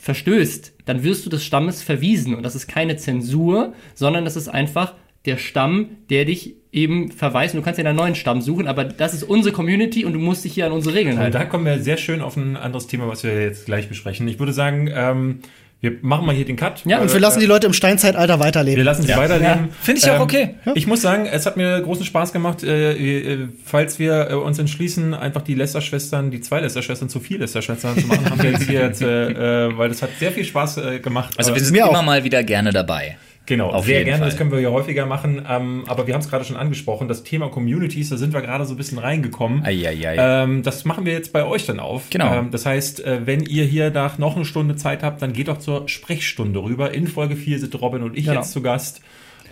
verstößt, 0.00 0.72
dann 0.86 1.02
wirst 1.02 1.26
du 1.26 1.30
des 1.30 1.44
Stammes 1.44 1.82
verwiesen. 1.82 2.34
Und 2.34 2.42
das 2.42 2.54
ist 2.54 2.66
keine 2.66 2.96
Zensur, 2.96 3.74
sondern 3.94 4.24
das 4.24 4.36
ist 4.36 4.48
einfach 4.48 4.94
der 5.26 5.36
Stamm, 5.36 5.88
der 6.08 6.24
dich 6.24 6.54
eben 6.72 7.10
verweist. 7.10 7.54
Und 7.54 7.60
du 7.60 7.64
kannst 7.64 7.78
ja 7.78 7.84
einen 7.84 7.96
neuen 7.96 8.14
Stamm 8.14 8.40
suchen, 8.40 8.66
aber 8.68 8.84
das 8.84 9.12
ist 9.12 9.24
unsere 9.24 9.52
Community 9.52 10.04
und 10.04 10.12
du 10.12 10.18
musst 10.18 10.44
dich 10.44 10.54
hier 10.54 10.66
an 10.66 10.72
unsere 10.72 10.94
Regeln 10.94 11.16
Und 11.16 11.22
halten. 11.22 11.32
da 11.36 11.44
kommen 11.44 11.64
wir 11.64 11.78
sehr 11.80 11.96
schön 11.96 12.20
auf 12.22 12.36
ein 12.36 12.56
anderes 12.56 12.86
Thema, 12.86 13.08
was 13.08 13.24
wir 13.24 13.42
jetzt 13.42 13.66
gleich 13.66 13.88
besprechen. 13.88 14.26
Ich 14.28 14.38
würde 14.38 14.52
sagen, 14.52 14.88
ähm, 14.94 15.40
wir 15.80 15.98
machen 16.00 16.24
mal 16.26 16.34
hier 16.34 16.44
den 16.46 16.56
Cut. 16.56 16.82
Ja, 16.86 17.00
Und 17.00 17.12
wir 17.12 17.20
lassen 17.20 17.38
die 17.38 17.46
Leute 17.46 17.66
im 17.66 17.72
Steinzeitalter 17.74 18.38
Wir 18.38 18.44
weiterleben. 18.44 18.82
lassen 18.82 19.02
sie 19.02 19.14
weiterleben. 19.14 19.68
Finde 19.82 20.00
ich 20.00 20.10
auch 20.10 20.20
okay. 20.20 20.54
Ich 20.74 20.86
muss 20.86 21.02
sagen, 21.02 21.26
es 21.26 21.44
hat 21.46 21.56
mir 21.56 21.80
großen 21.82 22.04
Spaß 22.04 22.32
gemacht, 22.32 22.62
äh, 22.64 22.92
äh, 22.92 23.48
falls 23.64 23.98
wir 23.98 24.30
äh, 24.30 24.34
uns 24.34 24.58
entschließen, 24.58 25.12
einfach 25.14 25.42
die 25.42 25.54
Lester-Schwestern, 25.54 26.30
die 26.30 26.40
zwei 26.40 26.60
Lester-Schwestern 26.60 27.08
zu 27.08 27.20
viel 27.20 27.38
Lester-Schwestern 27.38 27.98
zu 27.98 28.06
machen, 28.06 28.28
haben 28.30 28.42
wir 28.42 28.52
jetzt 28.52 28.62
hier 28.62 28.80
jetzt, 28.80 29.02
äh, 29.02 29.66
äh, 29.66 29.76
weil 29.76 29.90
das 29.90 30.00
hat 30.02 30.10
sehr 30.18 30.32
viel 30.32 30.44
Spaß 30.44 30.78
äh, 30.78 30.98
gemacht. 31.00 31.34
Also 31.36 31.54
wir 31.54 31.60
sind 31.62 31.72
mir 31.72 31.84
immer 31.88 31.98
auch. 32.00 32.04
mal 32.04 32.24
wieder 32.24 32.42
gerne 32.42 32.72
dabei. 32.72 33.18
Genau, 33.46 33.70
Auf 33.70 33.86
sehr 33.86 34.02
gerne, 34.04 34.18
Fall. 34.18 34.28
das 34.28 34.36
können 34.36 34.50
wir 34.50 34.58
ja 34.60 34.70
häufiger 34.70 35.06
machen. 35.06 35.40
Ähm, 35.48 35.84
aber 35.86 36.06
wir 36.08 36.14
haben 36.14 36.20
es 36.20 36.28
gerade 36.28 36.44
schon 36.44 36.56
angesprochen, 36.56 37.06
das 37.06 37.22
Thema 37.22 37.48
Communities, 37.48 38.08
da 38.10 38.16
sind 38.16 38.32
wir 38.34 38.40
gerade 38.42 38.64
so 38.66 38.74
ein 38.74 38.76
bisschen 38.76 38.98
reingekommen. 38.98 39.64
Eieiei. 39.64 40.16
Ähm, 40.18 40.62
das 40.64 40.84
machen 40.84 41.06
wir 41.06 41.12
jetzt 41.12 41.32
bei 41.32 41.44
euch 41.46 41.64
dann 41.64 41.78
auf. 41.78 42.10
Genau. 42.10 42.34
Ähm, 42.34 42.50
das 42.50 42.66
heißt, 42.66 43.04
äh, 43.04 43.20
wenn 43.24 43.42
ihr 43.42 43.64
hier 43.64 43.90
nach 43.90 44.18
noch 44.18 44.34
eine 44.36 44.44
Stunde 44.44 44.74
Zeit 44.76 45.02
habt, 45.04 45.22
dann 45.22 45.32
geht 45.32 45.46
doch 45.48 45.58
zur 45.58 45.88
Sprechstunde 45.88 46.60
rüber. 46.62 46.92
In 46.92 47.06
Folge 47.06 47.36
4 47.36 47.60
sind 47.60 47.80
Robin 47.80 48.02
und 48.02 48.16
ich 48.16 48.24
Genau. 48.26 48.40
jetzt 48.40 48.50
zu 48.52 48.62
Gast. 48.62 49.00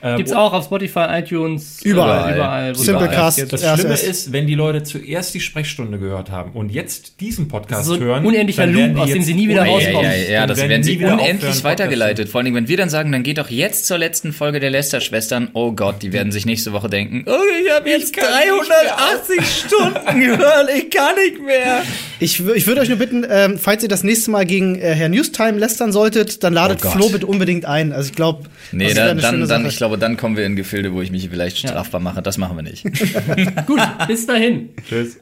Ähm, 0.04 0.18
Gibt's 0.18 0.32
auch 0.32 0.52
auf 0.52 0.66
Spotify, 0.66 1.06
iTunes, 1.12 1.80
Überall. 1.82 2.30
äh, 2.32 2.34
überall 2.36 2.74
Simplecast. 2.74 3.38
überall. 3.38 3.58
Das 3.58 3.80
Schlimme 3.80 3.94
ist, 3.94 4.32
wenn 4.32 4.46
die 4.46 4.54
Leute 4.54 4.82
zuerst 4.82 5.32
die 5.32 5.40
Sprechstunde 5.40 5.98
gehört 5.98 6.30
haben 6.30 6.52
und 6.52 6.70
jetzt 6.70 7.20
diesen 7.20 7.48
Podcast 7.48 7.86
So 7.86 7.94
ein 7.94 8.00
hören, 8.00 8.26
unendlicher 8.26 8.66
Loop, 8.66 8.98
aus 8.98 9.10
dem 9.10 9.22
sie 9.22 9.32
nie 9.32 9.48
wieder 9.48 9.64
rauskommen. 9.64 10.02
Ja, 10.02 10.12
ja, 10.12 10.30
ja, 10.30 10.46
das 10.46 10.58
werden 10.58 10.70
werden 10.70 10.82
sie 10.82 11.02
unendlich 11.02 11.64
weitergeleitet. 11.64 12.28
Vor 12.28 12.42
allem, 12.42 12.54
wenn 12.54 12.68
wir 12.68 12.76
dann 12.76 12.90
sagen, 12.90 13.12
dann 13.12 13.22
geht 13.22 13.38
doch 13.38 13.48
jetzt 13.48 13.86
zur 13.86 13.96
letzten 13.96 14.34
Folge 14.34 14.60
der 14.60 14.68
Lester-Schwestern. 14.70 15.48
Oh 15.54 15.72
Gott, 15.72 16.02
die 16.02 16.12
werden 16.12 16.32
sich 16.32 16.44
nächste 16.44 16.72
Woche 16.74 16.90
denken, 16.90 17.24
oh, 17.26 17.32
ich 17.64 17.72
habe 17.72 17.88
jetzt 17.88 18.14
kann 18.14 18.26
nicht 18.26 18.68
380 18.68 19.64
Stunden 19.66 20.20
gehört, 20.20 20.68
ich 20.76 20.90
kann 20.90 21.14
nicht 21.16 21.42
mehr. 21.42 21.82
Ich, 22.20 22.46
ich 22.46 22.66
würde 22.66 22.82
euch 22.82 22.88
nur 22.90 22.98
bitten, 22.98 23.26
ähm, 23.28 23.58
falls 23.58 23.82
ihr 23.82 23.88
das 23.88 24.04
nächste 24.04 24.30
Mal 24.30 24.44
gegen 24.44 24.76
äh, 24.76 24.94
Herr 24.94 25.08
Newstime 25.08 25.58
lästern 25.58 25.92
solltet, 25.92 26.44
dann 26.44 26.52
ladet 26.52 26.74
Oh. 26.84 26.90
Flo 26.90 27.08
bitte 27.08 27.26
unbedingt 27.26 27.64
ein. 27.64 27.92
Also 27.92 28.10
ich 28.10 28.16
glaube, 28.16 28.44
Nee, 28.72 28.92
dann, 28.92 29.18
dann, 29.18 29.46
dann, 29.46 29.66
ich 29.66 29.76
glaube, 29.94 30.00
dann 30.00 30.16
kommen 30.16 30.36
wir 30.36 30.44
in 30.44 30.56
Gefilde, 30.56 30.92
wo 30.92 31.02
ich 31.02 31.10
mich 31.10 31.28
vielleicht 31.28 31.58
strafbar 31.58 32.00
mache. 32.00 32.22
Das 32.22 32.38
machen 32.38 32.56
wir 32.56 32.62
nicht. 32.62 32.84
Gut, 33.66 33.80
bis 34.08 34.26
dahin. 34.26 34.70
Tschüss. 34.88 35.20